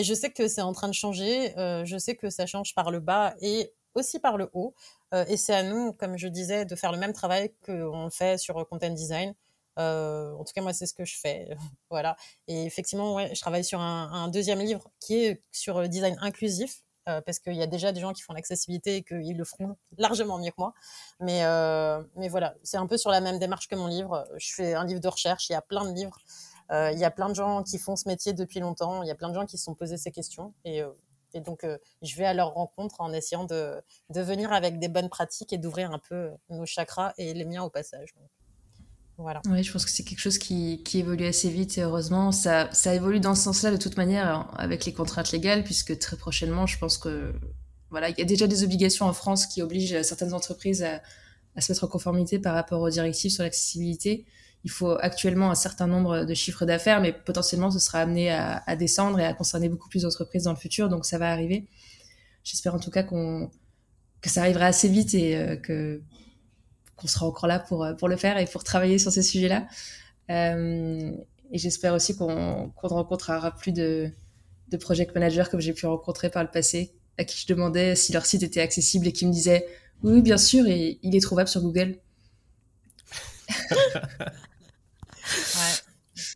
je 0.04 0.14
sais 0.14 0.32
que 0.32 0.48
c'est 0.48 0.62
en 0.62 0.74
train 0.74 0.88
de 0.88 0.94
changer. 0.94 1.58
Euh, 1.58 1.84
je 1.86 1.98
sais 1.98 2.16
que 2.16 2.30
ça 2.30 2.46
change 2.46 2.74
par 2.76 2.92
le 2.92 3.00
bas 3.00 3.36
et 3.42 3.74
aussi 3.94 4.20
par 4.20 4.38
le 4.38 4.50
haut. 4.54 4.74
Euh, 5.14 5.26
et 5.28 5.38
c'est 5.38 5.54
à 5.54 5.64
nous, 5.64 5.94
comme 5.94 6.18
je 6.18 6.28
disais, 6.28 6.66
de 6.66 6.76
faire 6.76 6.92
le 6.92 6.98
même 6.98 7.14
travail 7.14 7.54
qu'on 7.66 8.10
fait 8.10 8.38
sur 8.38 8.68
content 8.68 8.90
design. 8.90 9.34
en 9.78 10.44
tout 10.46 10.54
cas, 10.54 10.62
moi, 10.62 10.74
c'est 10.74 10.86
ce 10.86 10.94
que 10.94 11.06
je 11.06 11.18
fais. 11.18 11.50
voilà. 11.90 12.16
Et 12.48 12.66
effectivement, 12.66 13.16
ouais, 13.16 13.34
je 13.36 13.42
travaille 13.42 13.64
sur 13.64 13.82
un, 13.82 14.28
deuxième 14.30 14.60
livre 14.60 14.90
qui 15.00 15.26
est 15.26 15.44
sur 15.52 15.82
le 15.82 15.88
design 15.90 16.18
inclusif. 16.22 16.84
parce 17.06 17.40
qu'il 17.40 17.56
y 17.56 17.64
a 17.64 17.68
déjà 17.68 17.92
des 17.94 18.02
gens 18.02 18.14
qui 18.14 18.22
font 18.22 18.34
l'accessibilité 18.34 18.98
et 18.98 19.04
qu'ils 19.04 19.38
le 19.38 19.46
feront 19.46 19.78
largement 19.98 20.40
mieux 20.40 20.52
que 20.52 20.56
moi. 20.60 20.74
Mais 21.20 22.30
voilà, 22.30 22.56
c'est 22.64 22.78
un 22.78 22.88
peu 22.88 22.98
sur 22.98 23.12
la 23.12 23.22
même 23.22 23.40
démarche 23.40 23.68
que 23.68 23.76
mon 23.76 23.88
livre. 23.88 24.28
Je 24.38 24.54
fais 24.54 24.74
un 24.74 24.86
livre 24.86 25.02
de 25.02 25.08
recherche, 25.08 25.50
il 25.50 25.54
y 25.54 25.56
a 25.56 25.62
plein 25.62 25.86
de 25.86 25.94
livres. 25.94 26.18
Euh, 26.72 26.92
il 26.92 27.00
y 27.00 27.06
a 27.06 27.12
plein 27.12 27.30
de 27.30 27.36
gens 27.36 27.64
qui 27.64 27.78
font 27.78 27.96
ce 27.96 28.08
métier 28.08 28.34
depuis 28.34 28.60
longtemps. 28.60 29.04
Il 29.04 29.08
y 29.08 29.12
a 29.12 29.16
plein 29.16 29.30
de 29.30 29.34
gens 29.34 29.46
qui 29.46 29.58
se 29.58 29.64
sont 29.64 29.76
posés 29.76 29.98
ces 29.98 30.12
questions. 30.12 30.54
Et, 30.66 30.82
euh, 30.82 30.90
donc, 31.46 31.64
euh, 31.64 31.78
je 32.02 32.16
vais 32.16 32.26
à 32.26 32.34
leur 32.34 32.54
rencontre 32.54 33.00
en 33.00 33.14
essayant 33.14 33.44
de, 33.44 33.82
venir 34.10 34.52
avec 34.54 34.80
des 34.80 34.88
bonnes 34.88 35.10
pratiques 35.10 35.54
et 35.54 35.58
d'ouvrir 35.58 35.92
un 35.92 36.00
peu 36.00 36.32
nos 36.50 36.66
chakras 36.66 37.14
et 37.18 37.34
les 37.34 37.46
miens 37.46 37.64
au 37.64 37.70
passage. 37.70 38.16
voilà. 39.18 39.42
Oui, 39.46 39.64
je 39.64 39.72
pense 39.72 39.86
que 39.86 39.92
c'est 39.92 40.04
quelque 40.04 40.20
chose 40.20 40.40
qui, 40.40 40.82
évolue 40.96 41.28
assez 41.28 41.50
vite 41.50 41.78
et 41.78 41.82
heureusement, 41.82 42.32
ça, 42.32 42.70
ça 42.74 42.96
évolue 42.96 43.20
dans 43.20 43.36
ce 43.36 43.44
sens-là 43.44 43.72
de 43.72 43.78
toute 43.78 43.98
manière 43.98 44.28
hein, 44.28 44.52
avec 44.58 44.86
les 44.86 44.94
contraintes 44.94 45.32
légales, 45.32 45.64
puisque 45.64 45.98
très 46.00 46.18
prochainement, 46.18 46.66
je 46.66 46.80
pense 46.80 46.98
que 46.98 47.34
voilà, 47.92 48.10
il 48.10 48.18
y 48.18 48.22
a 48.22 48.26
déjà 48.26 48.48
des 48.48 48.64
obligations 48.64 49.06
en 49.06 49.14
France 49.14 49.46
qui 49.46 49.62
obligent 49.62 50.02
certaines 50.02 50.34
entreprises 50.34 50.82
à, 50.82 51.02
à 51.56 51.62
se 51.62 51.72
mettre 51.72 51.84
en 51.84 51.88
conformité 51.88 52.40
par 52.40 52.56
rapport 52.56 52.82
aux 52.82 52.90
directives 52.90 53.32
sur 53.32 53.44
l'accessibilité 53.44 54.26
il 54.64 54.72
faut 54.72 54.98
actuellement 55.00 55.52
un 55.52 55.56
certain 55.56 55.88
nombre 55.88 56.26
de 56.26 56.34
chiffres 56.34 56.66
d'affaires, 56.66 57.02
mais 57.02 57.14
potentiellement 57.14 57.72
ce 57.72 57.80
sera 57.80 58.00
amené 58.00 58.32
à, 58.32 58.76
descendre 58.76 59.20
et 59.20 59.26
à 59.26 59.34
concerner 59.34 59.70
beaucoup 59.70 59.90
plus 59.90 60.04
d'entreprises 60.04 60.44
dans 60.44 60.52
le 60.52 60.58
futur, 60.58 60.90
donc 60.90 61.06
ça 61.06 61.18
va 61.18 61.32
arriver. 61.32 61.68
J'espère 62.44 62.76
en 62.76 62.80
tout 62.80 62.92
cas 62.92 63.04
que 63.04 64.30
ça 64.30 64.42
arrivera 64.42 64.66
assez 64.66 64.90
vite 64.90 65.14
et 65.14 65.38
euh, 65.38 65.56
que 65.56 66.02
qu'on 66.96 67.08
sera 67.08 67.28
encore 67.28 67.48
là 67.48 67.60
pour 67.60 67.88
pour 68.00 68.08
le 68.08 68.18
faire 68.18 68.38
et 68.40 68.46
pour 68.46 68.64
travailler 68.64 68.98
sur 68.98 69.12
ces 69.12 69.22
sujets-là. 69.22 69.68
Euh, 70.32 71.12
et 71.52 71.58
j'espère 71.58 71.94
aussi 71.94 72.18
qu'on 72.18 72.72
qu'on 72.76 72.88
rencontrera 72.88 73.52
plus 73.52 73.72
de 73.72 74.12
de 74.70 74.78
project 74.78 75.14
managers 75.14 75.46
comme 75.50 75.62
j'ai 75.62 75.74
pu 75.74 75.86
rencontrer 75.86 76.30
par 76.30 76.44
le 76.44 76.50
passé, 76.50 76.94
à 77.18 77.24
qui 77.24 77.40
je 77.40 77.48
demandais 77.48 77.96
si 77.96 78.12
leur 78.12 78.26
site 78.26 78.44
était 78.44 78.62
accessible 78.62 79.08
et 79.08 79.14
qui 79.14 79.26
me 79.26 79.32
disaient 79.32 79.66
oui, 80.04 80.22
bien 80.22 80.38
sûr, 80.38 80.68
et 80.68 81.00
il 81.02 81.16
est 81.16 81.20
trouvable 81.20 81.50
sur 81.50 81.62
Google. 81.62 81.98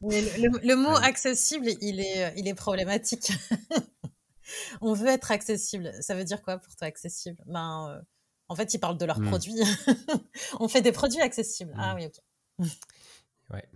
Le, 0.01 0.75
mot 0.75 0.95
accessible, 0.95 1.67
il 1.81 1.99
est, 1.99 2.33
il 2.37 2.47
est 2.47 2.53
problématique. 2.53 3.31
On 4.81 4.93
veut 4.93 5.07
être 5.07 5.31
accessible. 5.31 5.91
Ça 6.01 6.15
veut 6.15 6.23
dire 6.23 6.41
quoi 6.41 6.57
pour 6.57 6.75
toi 6.75 6.87
accessible? 6.87 7.37
Ben, 7.45 7.89
euh, 7.89 8.01
en 8.49 8.55
fait, 8.55 8.73
ils 8.73 8.79
parlent 8.79 8.97
de 8.97 9.05
leurs 9.05 9.19
hmm. 9.19 9.27
produits. 9.27 9.61
On 10.59 10.67
fait 10.67 10.81
des 10.81 10.91
produits 10.91 11.21
accessibles. 11.21 11.73
Ah 11.77 11.93
hmm. 11.93 11.97
oui, 11.97 12.05
ok. 12.05 12.67
ouais. 13.51 13.69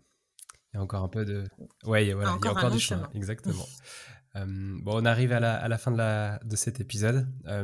Il 0.74 0.78
y 0.78 0.80
a 0.80 0.82
encore 0.82 1.03
un 1.03 1.07
peu 1.07 1.24
de. 1.24 1.45
Ouais, 1.86 2.12
voilà, 2.14 2.38
il 2.41 2.45
y 2.45 2.48
a 2.48 2.52
encore 2.52 2.72
du 2.72 2.80
chemin. 2.80 3.10
Exactement. 3.14 3.66
Euh, 4.36 4.45
bon, 4.45 5.02
on 5.02 5.06
arrive 5.06 5.32
à 5.32 5.40
la, 5.40 5.56
à 5.56 5.70
la 5.70 5.78
fin 5.78 5.91
de, 5.91 5.98
la, 5.98 6.40
de 6.44 6.56
cet 6.57 6.82
épisode. 6.82 7.32
Euh, 7.48 7.64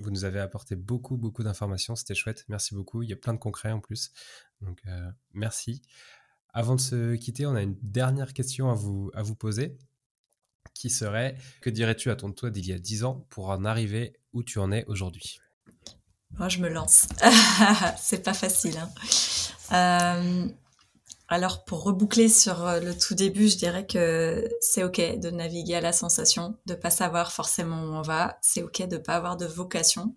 vous 0.00 0.10
nous 0.10 0.24
avez 0.24 0.38
apporté 0.38 0.76
beaucoup, 0.76 1.16
beaucoup 1.16 1.42
d'informations. 1.42 1.96
C'était 1.96 2.14
chouette. 2.14 2.44
Merci 2.48 2.76
beaucoup. 2.76 3.02
Il 3.02 3.10
y 3.10 3.12
a 3.12 3.16
plein 3.16 3.32
de 3.32 3.38
concrets 3.38 3.72
en 3.72 3.80
plus. 3.80 4.12
Donc, 4.60 4.82
merci. 5.32 5.82
Avant 6.52 6.74
de 6.74 6.80
se 6.80 7.14
quitter, 7.16 7.46
on 7.46 7.54
a 7.54 7.62
une 7.62 7.76
dernière 7.82 8.32
question 8.32 8.70
à 8.70 8.74
vous, 8.74 9.10
à 9.14 9.22
vous 9.22 9.34
poser, 9.34 9.76
qui 10.74 10.90
serait, 10.90 11.36
que 11.60 11.70
dirais-tu 11.70 12.10
à 12.10 12.16
ton 12.16 12.32
toi 12.32 12.50
d'il 12.50 12.66
y 12.66 12.72
a 12.72 12.78
10 12.78 13.04
ans 13.04 13.26
pour 13.28 13.50
en 13.50 13.64
arriver 13.64 14.14
où 14.32 14.42
tu 14.42 14.58
en 14.58 14.72
es 14.72 14.84
aujourd'hui? 14.86 15.38
Moi, 16.32 16.48
je 16.48 16.58
me 16.58 16.68
lance. 16.68 17.08
C'est 17.98 18.22
pas 18.22 18.34
facile. 18.34 18.78
Hein. 18.78 18.90
Euh, 19.72 20.48
alors, 21.28 21.64
pour 21.64 21.82
reboucler 21.82 22.28
sur 22.28 22.64
euh, 22.66 22.78
le 22.78 22.96
tout 22.96 23.16
début, 23.16 23.48
je 23.48 23.56
dirais 23.56 23.84
que 23.84 24.48
c'est 24.60 24.84
OK 24.84 25.00
de 25.00 25.30
naviguer 25.30 25.74
à 25.74 25.80
la 25.80 25.92
sensation, 25.92 26.56
de 26.66 26.74
pas 26.74 26.90
savoir 26.90 27.32
forcément 27.32 27.82
où 27.82 27.94
on 27.94 28.02
va. 28.02 28.38
C'est 28.42 28.62
OK 28.62 28.86
de 28.86 28.96
pas 28.96 29.16
avoir 29.16 29.36
de 29.36 29.44
vocation 29.44 30.14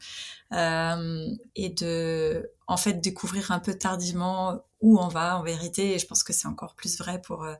euh, 0.53 1.27
et 1.55 1.69
de, 1.69 2.51
en 2.67 2.77
fait, 2.77 3.01
découvrir 3.01 3.49
un 3.51 3.59
peu 3.59 3.73
tardivement 3.73 4.63
où 4.81 4.99
on 4.99 5.07
va 5.07 5.39
en 5.39 5.43
vérité. 5.43 5.95
Et 5.95 5.99
je 5.99 6.05
pense 6.05 6.21
que 6.23 6.31
c'est 6.31 6.47
encore 6.47 6.75
plus 6.75 6.99
vrai 6.99 7.19
pour 7.19 7.43
euh, 7.43 7.55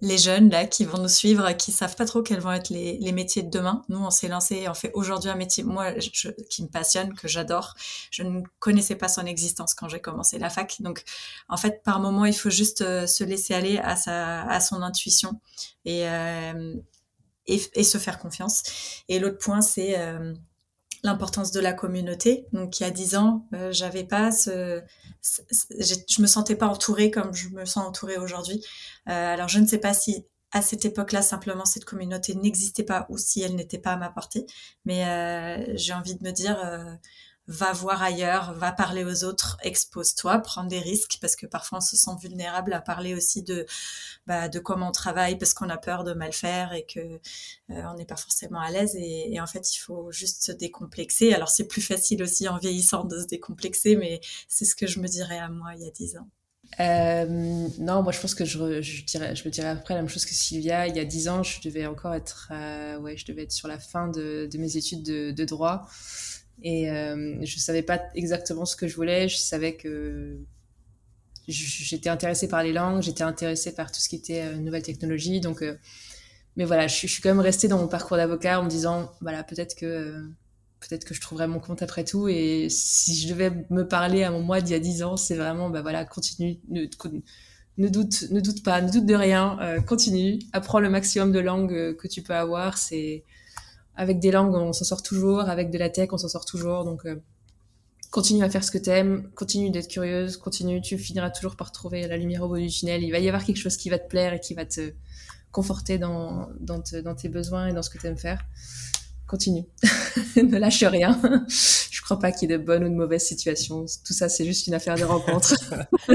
les 0.00 0.18
jeunes 0.18 0.50
là 0.50 0.66
qui 0.66 0.84
vont 0.84 0.98
nous 0.98 1.08
suivre, 1.08 1.52
qui 1.52 1.72
savent 1.72 1.96
pas 1.96 2.04
trop 2.04 2.22
quels 2.22 2.40
vont 2.40 2.52
être 2.52 2.70
les, 2.70 3.12
métiers 3.12 3.42
de 3.42 3.50
demain. 3.50 3.82
Nous, 3.88 3.98
on 3.98 4.10
s'est 4.10 4.28
lancé, 4.28 4.68
on 4.68 4.74
fait 4.74 4.90
aujourd'hui 4.94 5.30
un 5.30 5.34
métier 5.34 5.64
moi 5.64 5.92
qui 5.92 6.62
me 6.62 6.68
passionne, 6.68 7.14
que 7.14 7.28
j'adore. 7.28 7.74
Je 8.10 8.22
ne 8.22 8.42
connaissais 8.58 8.96
pas 8.96 9.08
son 9.08 9.26
existence 9.26 9.74
quand 9.74 9.88
j'ai 9.88 10.00
commencé 10.00 10.38
la 10.38 10.50
fac, 10.50 10.80
donc 10.80 11.04
en 11.48 11.56
fait 11.56 11.82
par 11.82 12.00
moment 12.00 12.24
il 12.24 12.34
faut 12.34 12.50
juste 12.50 12.82
euh, 12.82 13.06
se 13.06 13.24
laisser 13.24 13.54
aller 13.54 13.78
à 13.78 13.96
sa 13.96 14.42
à 14.42 14.60
son 14.60 14.82
intuition 14.82 15.40
et 15.84 16.08
euh, 16.08 16.74
et, 17.46 17.84
se 17.84 17.98
faire 17.98 18.18
confiance. 18.18 18.62
Et 19.08 19.18
l'autre 19.18 19.38
point 19.38 19.60
c'est 19.60 19.98
euh, 19.98 20.34
l'importance 21.02 21.50
de 21.52 21.60
la 21.60 21.72
communauté. 21.72 22.46
Donc 22.52 22.80
il 22.80 22.84
y 22.84 22.86
a 22.86 22.90
dix 22.90 23.16
ans, 23.16 23.46
euh, 23.54 23.72
j'avais 23.72 24.04
pas 24.04 24.30
ce, 24.30 24.82
je 25.22 26.22
me 26.22 26.26
sentais 26.26 26.56
pas 26.56 26.66
entourée 26.66 27.10
comme 27.10 27.34
je 27.34 27.48
me 27.50 27.64
sens 27.64 27.86
entourée 27.86 28.18
aujourd'hui. 28.18 28.64
Euh, 29.08 29.34
alors 29.34 29.48
je 29.48 29.58
ne 29.58 29.66
sais 29.66 29.78
pas 29.78 29.94
si 29.94 30.24
à 30.52 30.62
cette 30.62 30.84
époque-là 30.84 31.22
simplement 31.22 31.64
cette 31.64 31.84
communauté 31.84 32.34
n'existait 32.34 32.84
pas 32.84 33.06
ou 33.08 33.18
si 33.18 33.42
elle 33.42 33.56
n'était 33.56 33.78
pas 33.78 33.92
à 33.92 33.96
ma 33.96 34.10
portée, 34.10 34.46
mais 34.84 35.06
euh, 35.06 35.72
j'ai 35.76 35.94
envie 35.94 36.14
de 36.14 36.24
me 36.24 36.30
dire 36.30 36.58
euh, 36.64 36.94
va 37.52 37.72
voir 37.72 38.02
ailleurs, 38.02 38.54
va 38.54 38.72
parler 38.72 39.04
aux 39.04 39.24
autres, 39.24 39.58
expose-toi, 39.62 40.38
prends 40.38 40.64
des 40.64 40.78
risques 40.78 41.18
parce 41.20 41.36
que 41.36 41.46
parfois 41.46 41.78
on 41.78 41.80
se 41.82 41.96
sent 41.96 42.10
vulnérable 42.20 42.72
à 42.72 42.80
parler 42.80 43.14
aussi 43.14 43.42
de 43.42 43.66
bah, 44.26 44.48
de 44.48 44.58
comment 44.58 44.88
on 44.88 44.92
travaille 44.92 45.36
parce 45.36 45.52
qu'on 45.52 45.68
a 45.68 45.76
peur 45.76 46.02
de 46.02 46.14
mal 46.14 46.32
faire 46.32 46.72
et 46.72 46.86
que 46.86 46.98
euh, 47.00 47.18
on 47.68 47.94
n'est 47.94 48.06
pas 48.06 48.16
forcément 48.16 48.60
à 48.60 48.70
l'aise 48.70 48.96
et, 48.96 49.38
en 49.40 49.46
fait 49.46 49.74
il 49.74 49.78
faut 49.78 50.10
juste 50.10 50.44
se 50.44 50.52
décomplexer. 50.52 51.34
Alors 51.34 51.50
c'est 51.50 51.68
plus 51.68 51.82
facile 51.82 52.22
aussi 52.22 52.48
en 52.48 52.56
vieillissant 52.58 53.04
de 53.04 53.20
se 53.20 53.26
décomplexer, 53.26 53.96
mais 53.96 54.20
c'est 54.48 54.64
ce 54.64 54.74
que 54.74 54.86
je 54.86 55.00
me 55.00 55.08
dirais 55.08 55.38
à 55.38 55.48
moi 55.48 55.72
il 55.76 55.82
y 55.82 55.86
a 55.86 55.90
dix 55.90 56.16
ans. 56.16 56.28
Euh, 56.80 57.26
non, 57.78 58.02
moi 58.02 58.12
je 58.12 58.20
pense 58.20 58.34
que 58.34 58.46
je, 58.46 58.80
je, 58.80 59.04
dirais, 59.04 59.36
je 59.36 59.44
me 59.44 59.50
dirais 59.50 59.68
après 59.68 59.92
la 59.94 60.00
même 60.00 60.08
chose 60.08 60.24
que 60.24 60.32
Sylvia. 60.32 60.86
Il 60.86 60.96
y 60.96 61.00
a 61.00 61.04
dix 61.04 61.28
ans, 61.28 61.42
je 61.42 61.60
devais 61.60 61.86
encore 61.86 62.14
être, 62.14 62.48
euh, 62.50 62.98
ouais, 62.98 63.16
je 63.18 63.26
devais 63.26 63.42
être 63.42 63.52
sur 63.52 63.68
la 63.68 63.78
fin 63.78 64.08
de, 64.08 64.48
mes 64.54 64.76
études 64.78 65.02
de, 65.02 65.32
de 65.32 65.44
droit. 65.44 65.86
Et 66.62 66.90
euh, 66.90 67.36
je 67.44 67.58
savais 67.58 67.82
pas 67.82 68.00
exactement 68.14 68.64
ce 68.64 68.76
que 68.76 68.86
je 68.86 68.94
voulais. 68.94 69.28
Je 69.28 69.36
savais 69.36 69.74
que 69.74 70.38
j'étais 71.48 72.08
intéressée 72.08 72.48
par 72.48 72.62
les 72.62 72.72
langues, 72.72 73.02
j'étais 73.02 73.24
intéressée 73.24 73.74
par 73.74 73.90
tout 73.90 74.00
ce 74.00 74.08
qui 74.08 74.16
était 74.16 74.42
euh, 74.42 74.56
nouvelle 74.56 74.82
technologie. 74.82 75.40
Donc, 75.40 75.62
euh, 75.62 75.76
mais 76.56 76.64
voilà, 76.64 76.86
je, 76.86 77.06
suis 77.06 77.22
quand 77.22 77.30
même 77.30 77.40
restée 77.40 77.68
dans 77.68 77.78
mon 77.78 77.88
parcours 77.88 78.16
d'avocat 78.16 78.60
en 78.60 78.64
me 78.64 78.68
disant, 78.68 79.10
voilà, 79.20 79.42
peut-être 79.42 79.74
que 79.74 79.86
euh, 79.86 80.20
peut-être 80.80 81.04
que 81.04 81.14
je 81.14 81.20
trouverai 81.20 81.46
mon 81.46 81.60
compte 81.60 81.82
après 81.82 82.04
tout. 82.04 82.28
Et 82.28 82.68
si 82.68 83.16
je 83.16 83.28
devais 83.28 83.52
me 83.70 83.86
parler 83.86 84.22
à 84.24 84.30
mon 84.30 84.40
moi 84.40 84.60
d'il 84.60 84.72
y 84.72 84.76
a 84.76 84.80
10 84.80 85.02
ans, 85.02 85.16
c'est 85.16 85.36
vraiment, 85.36 85.70
bah 85.70 85.82
voilà, 85.82 86.04
continue, 86.04 86.60
ne, 86.68 86.86
ne 87.78 87.88
doute, 87.88 88.30
ne 88.30 88.40
doute 88.40 88.62
pas, 88.62 88.82
ne 88.82 88.90
doute 88.90 89.06
de 89.06 89.14
rien, 89.14 89.58
euh, 89.60 89.80
continue, 89.80 90.40
apprends 90.52 90.80
le 90.80 90.90
maximum 90.90 91.32
de 91.32 91.40
langues 91.40 91.96
que 91.96 92.08
tu 92.08 92.22
peux 92.22 92.34
avoir. 92.34 92.78
C'est 92.78 93.24
avec 93.96 94.20
des 94.20 94.30
langues, 94.30 94.54
on 94.54 94.72
s'en 94.72 94.84
sort 94.84 95.02
toujours. 95.02 95.40
Avec 95.40 95.70
de 95.70 95.78
la 95.78 95.90
tech, 95.90 96.08
on 96.12 96.18
s'en 96.18 96.28
sort 96.28 96.44
toujours. 96.44 96.84
Donc, 96.84 97.04
euh, 97.06 97.16
continue 98.10 98.44
à 98.44 98.50
faire 98.50 98.64
ce 98.64 98.70
que 98.70 98.78
t'aimes. 98.78 99.30
Continue 99.34 99.70
d'être 99.70 99.88
curieuse. 99.88 100.36
Continue. 100.36 100.80
Tu 100.80 100.98
finiras 100.98 101.30
toujours 101.30 101.56
par 101.56 101.72
trouver 101.72 102.06
la 102.06 102.16
lumière 102.16 102.42
au 102.42 102.48
bout 102.48 102.58
du 102.58 102.68
tunnel. 102.68 103.02
Il 103.02 103.10
va 103.10 103.18
y 103.18 103.28
avoir 103.28 103.44
quelque 103.44 103.58
chose 103.58 103.76
qui 103.76 103.90
va 103.90 103.98
te 103.98 104.08
plaire 104.08 104.32
et 104.32 104.40
qui 104.40 104.54
va 104.54 104.64
te 104.64 104.92
conforté 105.52 105.98
dans, 105.98 106.48
dans, 106.60 106.80
tes 106.80 107.28
besoins 107.28 107.68
et 107.68 107.72
dans 107.72 107.82
ce 107.82 107.90
que 107.90 107.98
tu 107.98 108.06
aimes 108.06 108.16
faire, 108.16 108.42
continue. 109.26 109.66
ne 110.36 110.58
lâche 110.58 110.82
rien. 110.82 111.20
Je 111.48 112.00
crois 112.00 112.18
pas 112.18 112.32
qu'il 112.32 112.50
y 112.50 112.54
ait 112.54 112.58
de 112.58 112.64
bonnes 112.64 112.84
ou 112.84 112.88
de 112.88 112.94
mauvaises 112.94 113.26
situations. 113.26 113.84
Tout 114.04 114.14
ça, 114.14 114.28
c'est 114.28 114.46
juste 114.46 114.66
une 114.66 114.74
affaire 114.74 114.96
de 114.96 115.04
rencontre. 115.04 115.54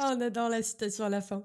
on 0.00 0.20
adore 0.20 0.48
la 0.48 0.62
citation 0.62 1.04
à 1.04 1.08
la 1.08 1.20
fin. 1.20 1.42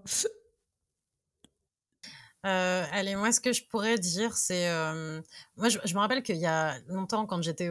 Euh, 2.46 2.84
allez, 2.92 3.16
moi, 3.16 3.32
ce 3.32 3.40
que 3.40 3.54
je 3.54 3.64
pourrais 3.64 3.98
dire, 3.98 4.36
c'est, 4.38 4.68
euh, 4.70 5.22
moi, 5.56 5.70
je, 5.70 5.78
me 5.94 6.00
rappelle 6.00 6.24
qu'il 6.24 6.36
y 6.38 6.46
a 6.46 6.78
longtemps, 6.88 7.26
quand 7.26 7.42
j'étais, 7.42 7.70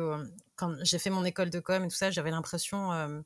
quand 0.56 0.74
j'ai 0.82 0.98
fait 0.98 1.10
mon 1.10 1.24
école 1.24 1.50
de 1.50 1.60
com 1.60 1.84
et 1.84 1.88
tout 1.88 1.96
ça, 1.96 2.10
j'avais 2.10 2.30
l'impression, 2.30 2.92
euh, 2.92 3.20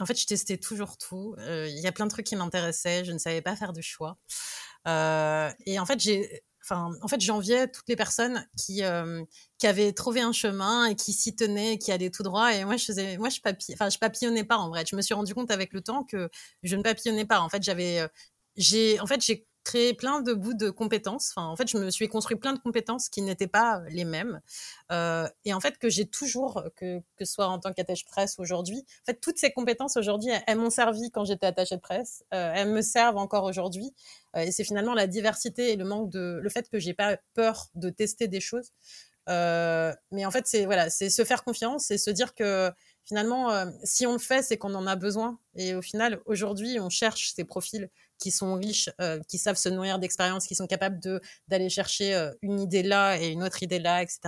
en 0.00 0.06
fait, 0.06 0.20
je 0.20 0.26
testais 0.26 0.58
toujours 0.58 0.98
tout. 0.98 1.36
Il 1.38 1.78
y 1.78 1.86
a 1.86 1.92
plein 1.92 2.06
de 2.06 2.10
trucs 2.10 2.26
qui 2.26 2.36
m'intéressaient, 2.36 3.04
je 3.04 3.12
ne 3.12 3.18
savais 3.18 3.42
pas 3.42 3.56
faire 3.56 3.72
du 3.72 3.82
choix. 3.82 4.18
et 4.86 5.78
en 5.78 5.86
fait, 5.86 6.00
j'ai, 6.00 6.42
enfin, 6.62 6.90
en 7.02 7.08
fait, 7.08 7.20
j'enviais 7.20 7.68
toutes 7.68 7.88
les 7.88 7.96
personnes 7.96 8.46
qui, 8.56 8.82
qui 9.58 9.66
avaient 9.66 9.92
trouvé 9.92 10.20
un 10.20 10.32
chemin 10.32 10.86
et 10.86 10.96
qui 10.96 11.12
s'y 11.14 11.34
tenaient, 11.34 11.78
qui 11.78 11.92
allaient 11.92 12.10
tout 12.10 12.22
droit. 12.22 12.52
Et 12.54 12.64
moi, 12.64 12.76
je 12.76 12.84
faisais, 12.84 13.16
moi, 13.18 13.30
je 13.30 13.40
enfin, 13.72 13.88
je 13.90 13.98
papillonnais 13.98 14.44
pas 14.44 14.58
en 14.58 14.68
vrai. 14.68 14.84
Je 14.86 14.96
me 14.96 15.02
suis 15.02 15.14
rendu 15.14 15.34
compte 15.34 15.50
avec 15.50 15.72
le 15.72 15.80
temps 15.80 16.04
que 16.04 16.28
je 16.62 16.76
ne 16.76 16.82
papillonnais 16.82 17.26
pas. 17.26 17.40
En 17.40 17.48
fait, 17.48 17.62
j'avais, 17.62 18.06
j'ai, 18.56 19.00
en 19.00 19.06
fait, 19.06 19.22
j'ai 19.22 19.47
créé 19.64 19.92
plein 19.94 20.20
de 20.20 20.32
bouts 20.32 20.54
de 20.54 20.70
compétences. 20.70 21.32
En 21.36 21.54
fait, 21.56 21.68
je 21.68 21.76
me 21.76 21.90
suis 21.90 22.08
construit 22.08 22.36
plein 22.36 22.52
de 22.52 22.58
compétences 22.58 23.08
qui 23.08 23.22
n'étaient 23.22 23.48
pas 23.48 23.82
les 23.90 24.04
mêmes. 24.04 24.40
Euh, 24.92 25.28
et 25.44 25.52
en 25.52 25.60
fait, 25.60 25.78
que 25.78 25.88
j'ai 25.88 26.06
toujours, 26.06 26.64
que, 26.76 27.00
ce 27.18 27.24
soit 27.24 27.48
en 27.48 27.58
tant 27.58 27.72
qu'attaché 27.72 28.04
presse 28.06 28.38
aujourd'hui, 28.38 28.78
en 28.78 29.04
fait, 29.12 29.20
toutes 29.20 29.38
ces 29.38 29.50
compétences 29.52 29.96
aujourd'hui, 29.96 30.30
elles, 30.46 30.58
m'ont 30.58 30.70
servi 30.70 31.10
quand 31.10 31.24
j'étais 31.24 31.46
attachée 31.46 31.76
de 31.76 31.80
presse. 31.80 32.24
Euh, 32.32 32.52
elles 32.54 32.70
me 32.70 32.82
servent 32.82 33.18
encore 33.18 33.44
aujourd'hui. 33.44 33.94
Euh, 34.36 34.40
et 34.40 34.52
c'est 34.52 34.64
finalement 34.64 34.94
la 34.94 35.06
diversité 35.06 35.72
et 35.72 35.76
le 35.76 35.84
manque 35.84 36.10
de, 36.10 36.38
le 36.42 36.48
fait 36.48 36.68
que 36.70 36.78
j'ai 36.78 36.94
pas 36.94 37.18
peur 37.34 37.66
de 37.74 37.90
tester 37.90 38.28
des 38.28 38.40
choses. 38.40 38.72
mais 39.26 40.24
en 40.24 40.30
fait, 40.30 40.46
c'est 40.46 40.64
voilà, 40.64 40.88
c'est 40.88 41.10
se 41.10 41.24
faire 41.24 41.44
confiance 41.44 41.90
et 41.90 41.98
se 41.98 42.10
dire 42.10 42.34
que 42.34 42.70
finalement, 43.08 43.50
si 43.82 44.06
on 44.06 44.12
le 44.12 44.18
fait, 44.18 44.42
c'est 44.42 44.58
qu'on 44.58 44.74
en 44.74 44.86
a 44.86 44.94
besoin. 44.94 45.38
Et 45.56 45.74
au 45.74 45.82
final, 45.82 46.20
aujourd'hui, 46.26 46.78
on 46.78 46.90
cherche 46.90 47.32
ces 47.34 47.44
profils 47.44 47.90
qui 48.18 48.30
sont 48.30 48.54
riches, 48.54 48.90
euh, 49.00 49.20
qui 49.28 49.38
savent 49.38 49.56
se 49.56 49.68
nourrir 49.68 49.98
d'expériences, 49.98 50.46
qui 50.46 50.54
sont 50.54 50.66
capables 50.66 51.00
d'aller 51.46 51.70
chercher 51.70 52.14
euh, 52.14 52.32
une 52.42 52.60
idée 52.60 52.82
là 52.82 53.18
et 53.20 53.28
une 53.28 53.42
autre 53.42 53.62
idée 53.62 53.78
là, 53.78 54.02
etc. 54.02 54.20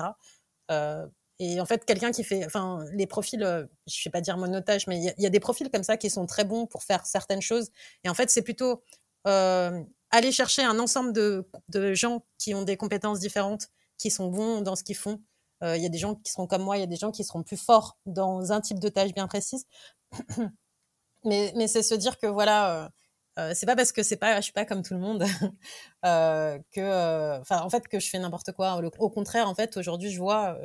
Euh, 0.70 1.06
et 1.38 1.60
en 1.60 1.66
fait, 1.66 1.84
quelqu'un 1.84 2.12
qui 2.12 2.22
fait, 2.22 2.44
enfin, 2.44 2.84
les 2.92 3.06
profils, 3.06 3.68
je 3.86 4.02
vais 4.04 4.10
pas 4.10 4.20
dire 4.20 4.36
monotage, 4.36 4.86
mais 4.86 4.98
il 4.98 5.14
y, 5.22 5.26
a 5.26 5.30
des 5.30 5.40
profils 5.40 5.70
comme 5.70 5.82
ça 5.82 5.96
qui 5.96 6.10
sont 6.10 6.26
très 6.26 6.44
bons 6.44 6.66
pour 6.66 6.82
faire 6.82 7.06
certaines 7.06 7.40
choses. 7.40 7.70
Et 8.04 8.10
en 8.10 8.14
fait, 8.14 8.28
c'est 8.30 8.42
plutôt 8.42 8.82
aller 9.24 10.32
chercher 10.32 10.62
un 10.62 10.78
ensemble 10.78 11.14
de 11.14 11.94
gens 11.94 12.26
qui 12.36 12.54
ont 12.54 12.62
des 12.62 12.76
compétences 12.76 13.20
différentes, 13.20 13.68
qui 13.96 14.10
sont 14.10 14.28
bons 14.28 14.60
dans 14.60 14.76
ce 14.76 14.84
qu'ils 14.84 14.96
font. 14.96 15.22
Il 15.62 15.82
y 15.82 15.86
a 15.86 15.90
des 15.90 15.98
gens 15.98 16.14
qui 16.14 16.32
seront 16.32 16.46
comme 16.46 16.62
moi, 16.62 16.78
il 16.78 16.80
y 16.80 16.84
a 16.84 16.86
des 16.86 16.96
gens 16.96 17.10
qui 17.10 17.22
seront 17.22 17.42
plus 17.42 17.58
forts 17.58 17.98
dans 18.06 18.52
un 18.52 18.60
type 18.60 18.78
de 18.78 18.88
tâche 18.88 19.12
bien 19.12 19.28
précise. 19.28 19.66
mais 21.24 21.68
c'est 21.68 21.82
se 21.82 21.94
dire 21.94 22.18
que 22.18 22.26
voilà 22.26 22.90
euh, 23.40 23.52
c'est 23.54 23.66
pas 23.66 23.76
parce 23.76 23.92
que 23.92 24.02
c'est 24.02 24.16
pas, 24.16 24.36
je 24.36 24.42
suis 24.42 24.52
pas 24.52 24.64
comme 24.64 24.82
tout 24.82 24.94
le 24.94 25.00
monde 25.00 25.24
euh, 26.04 26.58
que, 26.72 26.80
euh, 26.80 27.40
enfin, 27.40 27.60
en 27.60 27.70
fait, 27.70 27.86
que 27.88 28.00
je 28.00 28.08
fais 28.08 28.18
n'importe 28.18 28.52
quoi. 28.52 28.80
Au 28.98 29.10
contraire, 29.10 29.48
en 29.48 29.54
fait, 29.54 29.76
aujourd'hui, 29.76 30.10
je 30.10 30.18
vois 30.18 30.58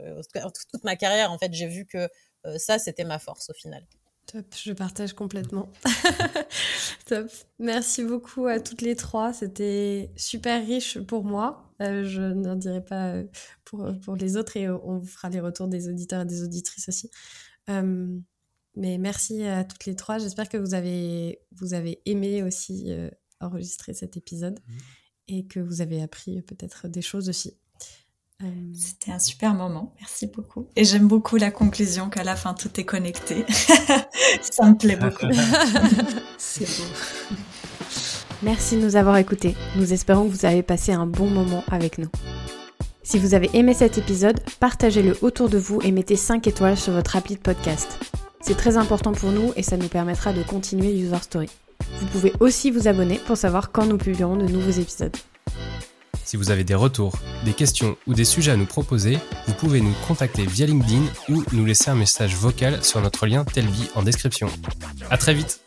toute 0.71 0.83
ma 0.83 0.95
carrière, 0.95 1.31
en 1.31 1.37
fait, 1.37 1.53
j'ai 1.53 1.67
vu 1.67 1.85
que 1.85 2.09
ça, 2.57 2.77
c'était 2.77 3.05
ma 3.05 3.19
force 3.19 3.49
au 3.49 3.53
final. 3.53 3.85
Top, 4.27 4.45
je 4.55 4.73
partage 4.73 5.13
complètement. 5.13 5.69
Top. 7.05 7.27
Merci 7.59 8.03
beaucoup 8.03 8.47
à 8.47 8.59
toutes 8.59 8.81
les 8.81 8.95
trois. 8.95 9.33
C'était 9.33 10.09
super 10.15 10.65
riche 10.65 10.99
pour 10.99 11.23
moi. 11.23 11.64
Je 11.79 12.33
n'en 12.33 12.55
dirai 12.55 12.83
pas 12.83 13.15
pour, 13.63 13.87
pour 14.03 14.15
les 14.15 14.37
autres 14.37 14.57
et 14.57 14.69
on 14.69 14.97
vous 14.97 15.07
fera 15.07 15.29
les 15.29 15.39
retours 15.39 15.67
des 15.67 15.89
auditeurs 15.89 16.21
et 16.21 16.25
des 16.25 16.43
auditrices 16.43 16.89
aussi. 16.89 17.09
Mais 18.75 18.97
merci 18.97 19.45
à 19.45 19.63
toutes 19.63 19.85
les 19.85 19.95
trois. 19.95 20.17
J'espère 20.17 20.49
que 20.49 20.57
vous 20.57 20.73
avez, 20.73 21.39
vous 21.53 21.73
avez 21.73 22.01
aimé 22.05 22.43
aussi 22.43 22.85
euh, 22.91 23.09
enregistrer 23.39 23.93
cet 23.93 24.17
épisode 24.17 24.59
mmh. 24.59 24.73
et 25.29 25.47
que 25.47 25.59
vous 25.59 25.81
avez 25.81 26.01
appris 26.01 26.41
peut-être 26.41 26.87
des 26.87 27.01
choses 27.01 27.29
aussi. 27.29 27.57
Euh, 28.43 28.47
C'était 28.73 29.11
un 29.11 29.19
super 29.19 29.53
moment, 29.53 29.95
merci 29.97 30.27
beaucoup. 30.27 30.67
Et 30.75 30.83
j'aime 30.83 31.07
beaucoup 31.07 31.37
la 31.37 31.51
conclusion 31.51 32.09
qu'à 32.09 32.25
la 32.25 32.35
fin 32.35 32.53
tout 32.53 32.77
est 32.77 32.83
connecté. 32.83 33.45
Ça 34.41 34.69
me 34.69 34.77
plaît 34.77 34.97
beaucoup. 34.97 35.27
C'est 36.37 36.65
beau. 36.65 37.95
Merci 38.45 38.77
de 38.77 38.81
nous 38.81 38.95
avoir 38.95 39.17
écoutés. 39.17 39.55
Nous 39.75 39.91
espérons 39.91 40.29
que 40.29 40.31
vous 40.31 40.45
avez 40.45 40.61
passé 40.61 40.91
un 40.91 41.07
bon 41.07 41.25
moment 41.25 41.63
avec 41.67 41.97
nous. 41.97 42.09
Si 43.01 43.17
vous 43.17 43.33
avez 43.33 43.49
aimé 43.55 43.73
cet 43.73 43.97
épisode, 43.97 44.39
partagez-le 44.59 45.17
autour 45.23 45.49
de 45.49 45.57
vous 45.57 45.81
et 45.81 45.91
mettez 45.91 46.15
5 46.15 46.45
étoiles 46.45 46.77
sur 46.77 46.93
votre 46.93 47.15
appli 47.15 47.33
de 47.33 47.39
podcast. 47.39 47.97
C'est 48.41 48.55
très 48.55 48.77
important 48.77 49.13
pour 49.13 49.31
nous 49.31 49.51
et 49.55 49.63
ça 49.63 49.77
nous 49.77 49.87
permettra 49.87 50.31
de 50.31 50.43
continuer 50.43 50.95
User 50.95 51.17
Story. 51.23 51.49
Vous 51.99 52.05
pouvez 52.05 52.33
aussi 52.39 52.69
vous 52.69 52.87
abonner 52.87 53.19
pour 53.25 53.35
savoir 53.35 53.71
quand 53.71 53.87
nous 53.87 53.97
publierons 53.97 54.35
de 54.35 54.45
nouveaux 54.45 54.79
épisodes. 54.79 55.17
Si 56.23 56.37
vous 56.37 56.51
avez 56.51 56.63
des 56.63 56.75
retours, 56.75 57.17
des 57.45 57.53
questions 57.53 57.97
ou 58.05 58.13
des 58.13 58.25
sujets 58.25 58.51
à 58.51 58.57
nous 58.57 58.67
proposer, 58.67 59.17
vous 59.47 59.53
pouvez 59.55 59.81
nous 59.81 59.93
contacter 60.07 60.45
via 60.45 60.67
LinkedIn 60.67 61.01
ou 61.29 61.43
nous 61.51 61.65
laisser 61.65 61.89
un 61.89 61.95
message 61.95 62.35
vocal 62.35 62.83
sur 62.83 63.01
notre 63.01 63.25
lien 63.25 63.43
Telvi 63.43 63.89
en 63.95 64.03
description. 64.03 64.49
À 65.09 65.17
très 65.17 65.33
vite 65.33 65.61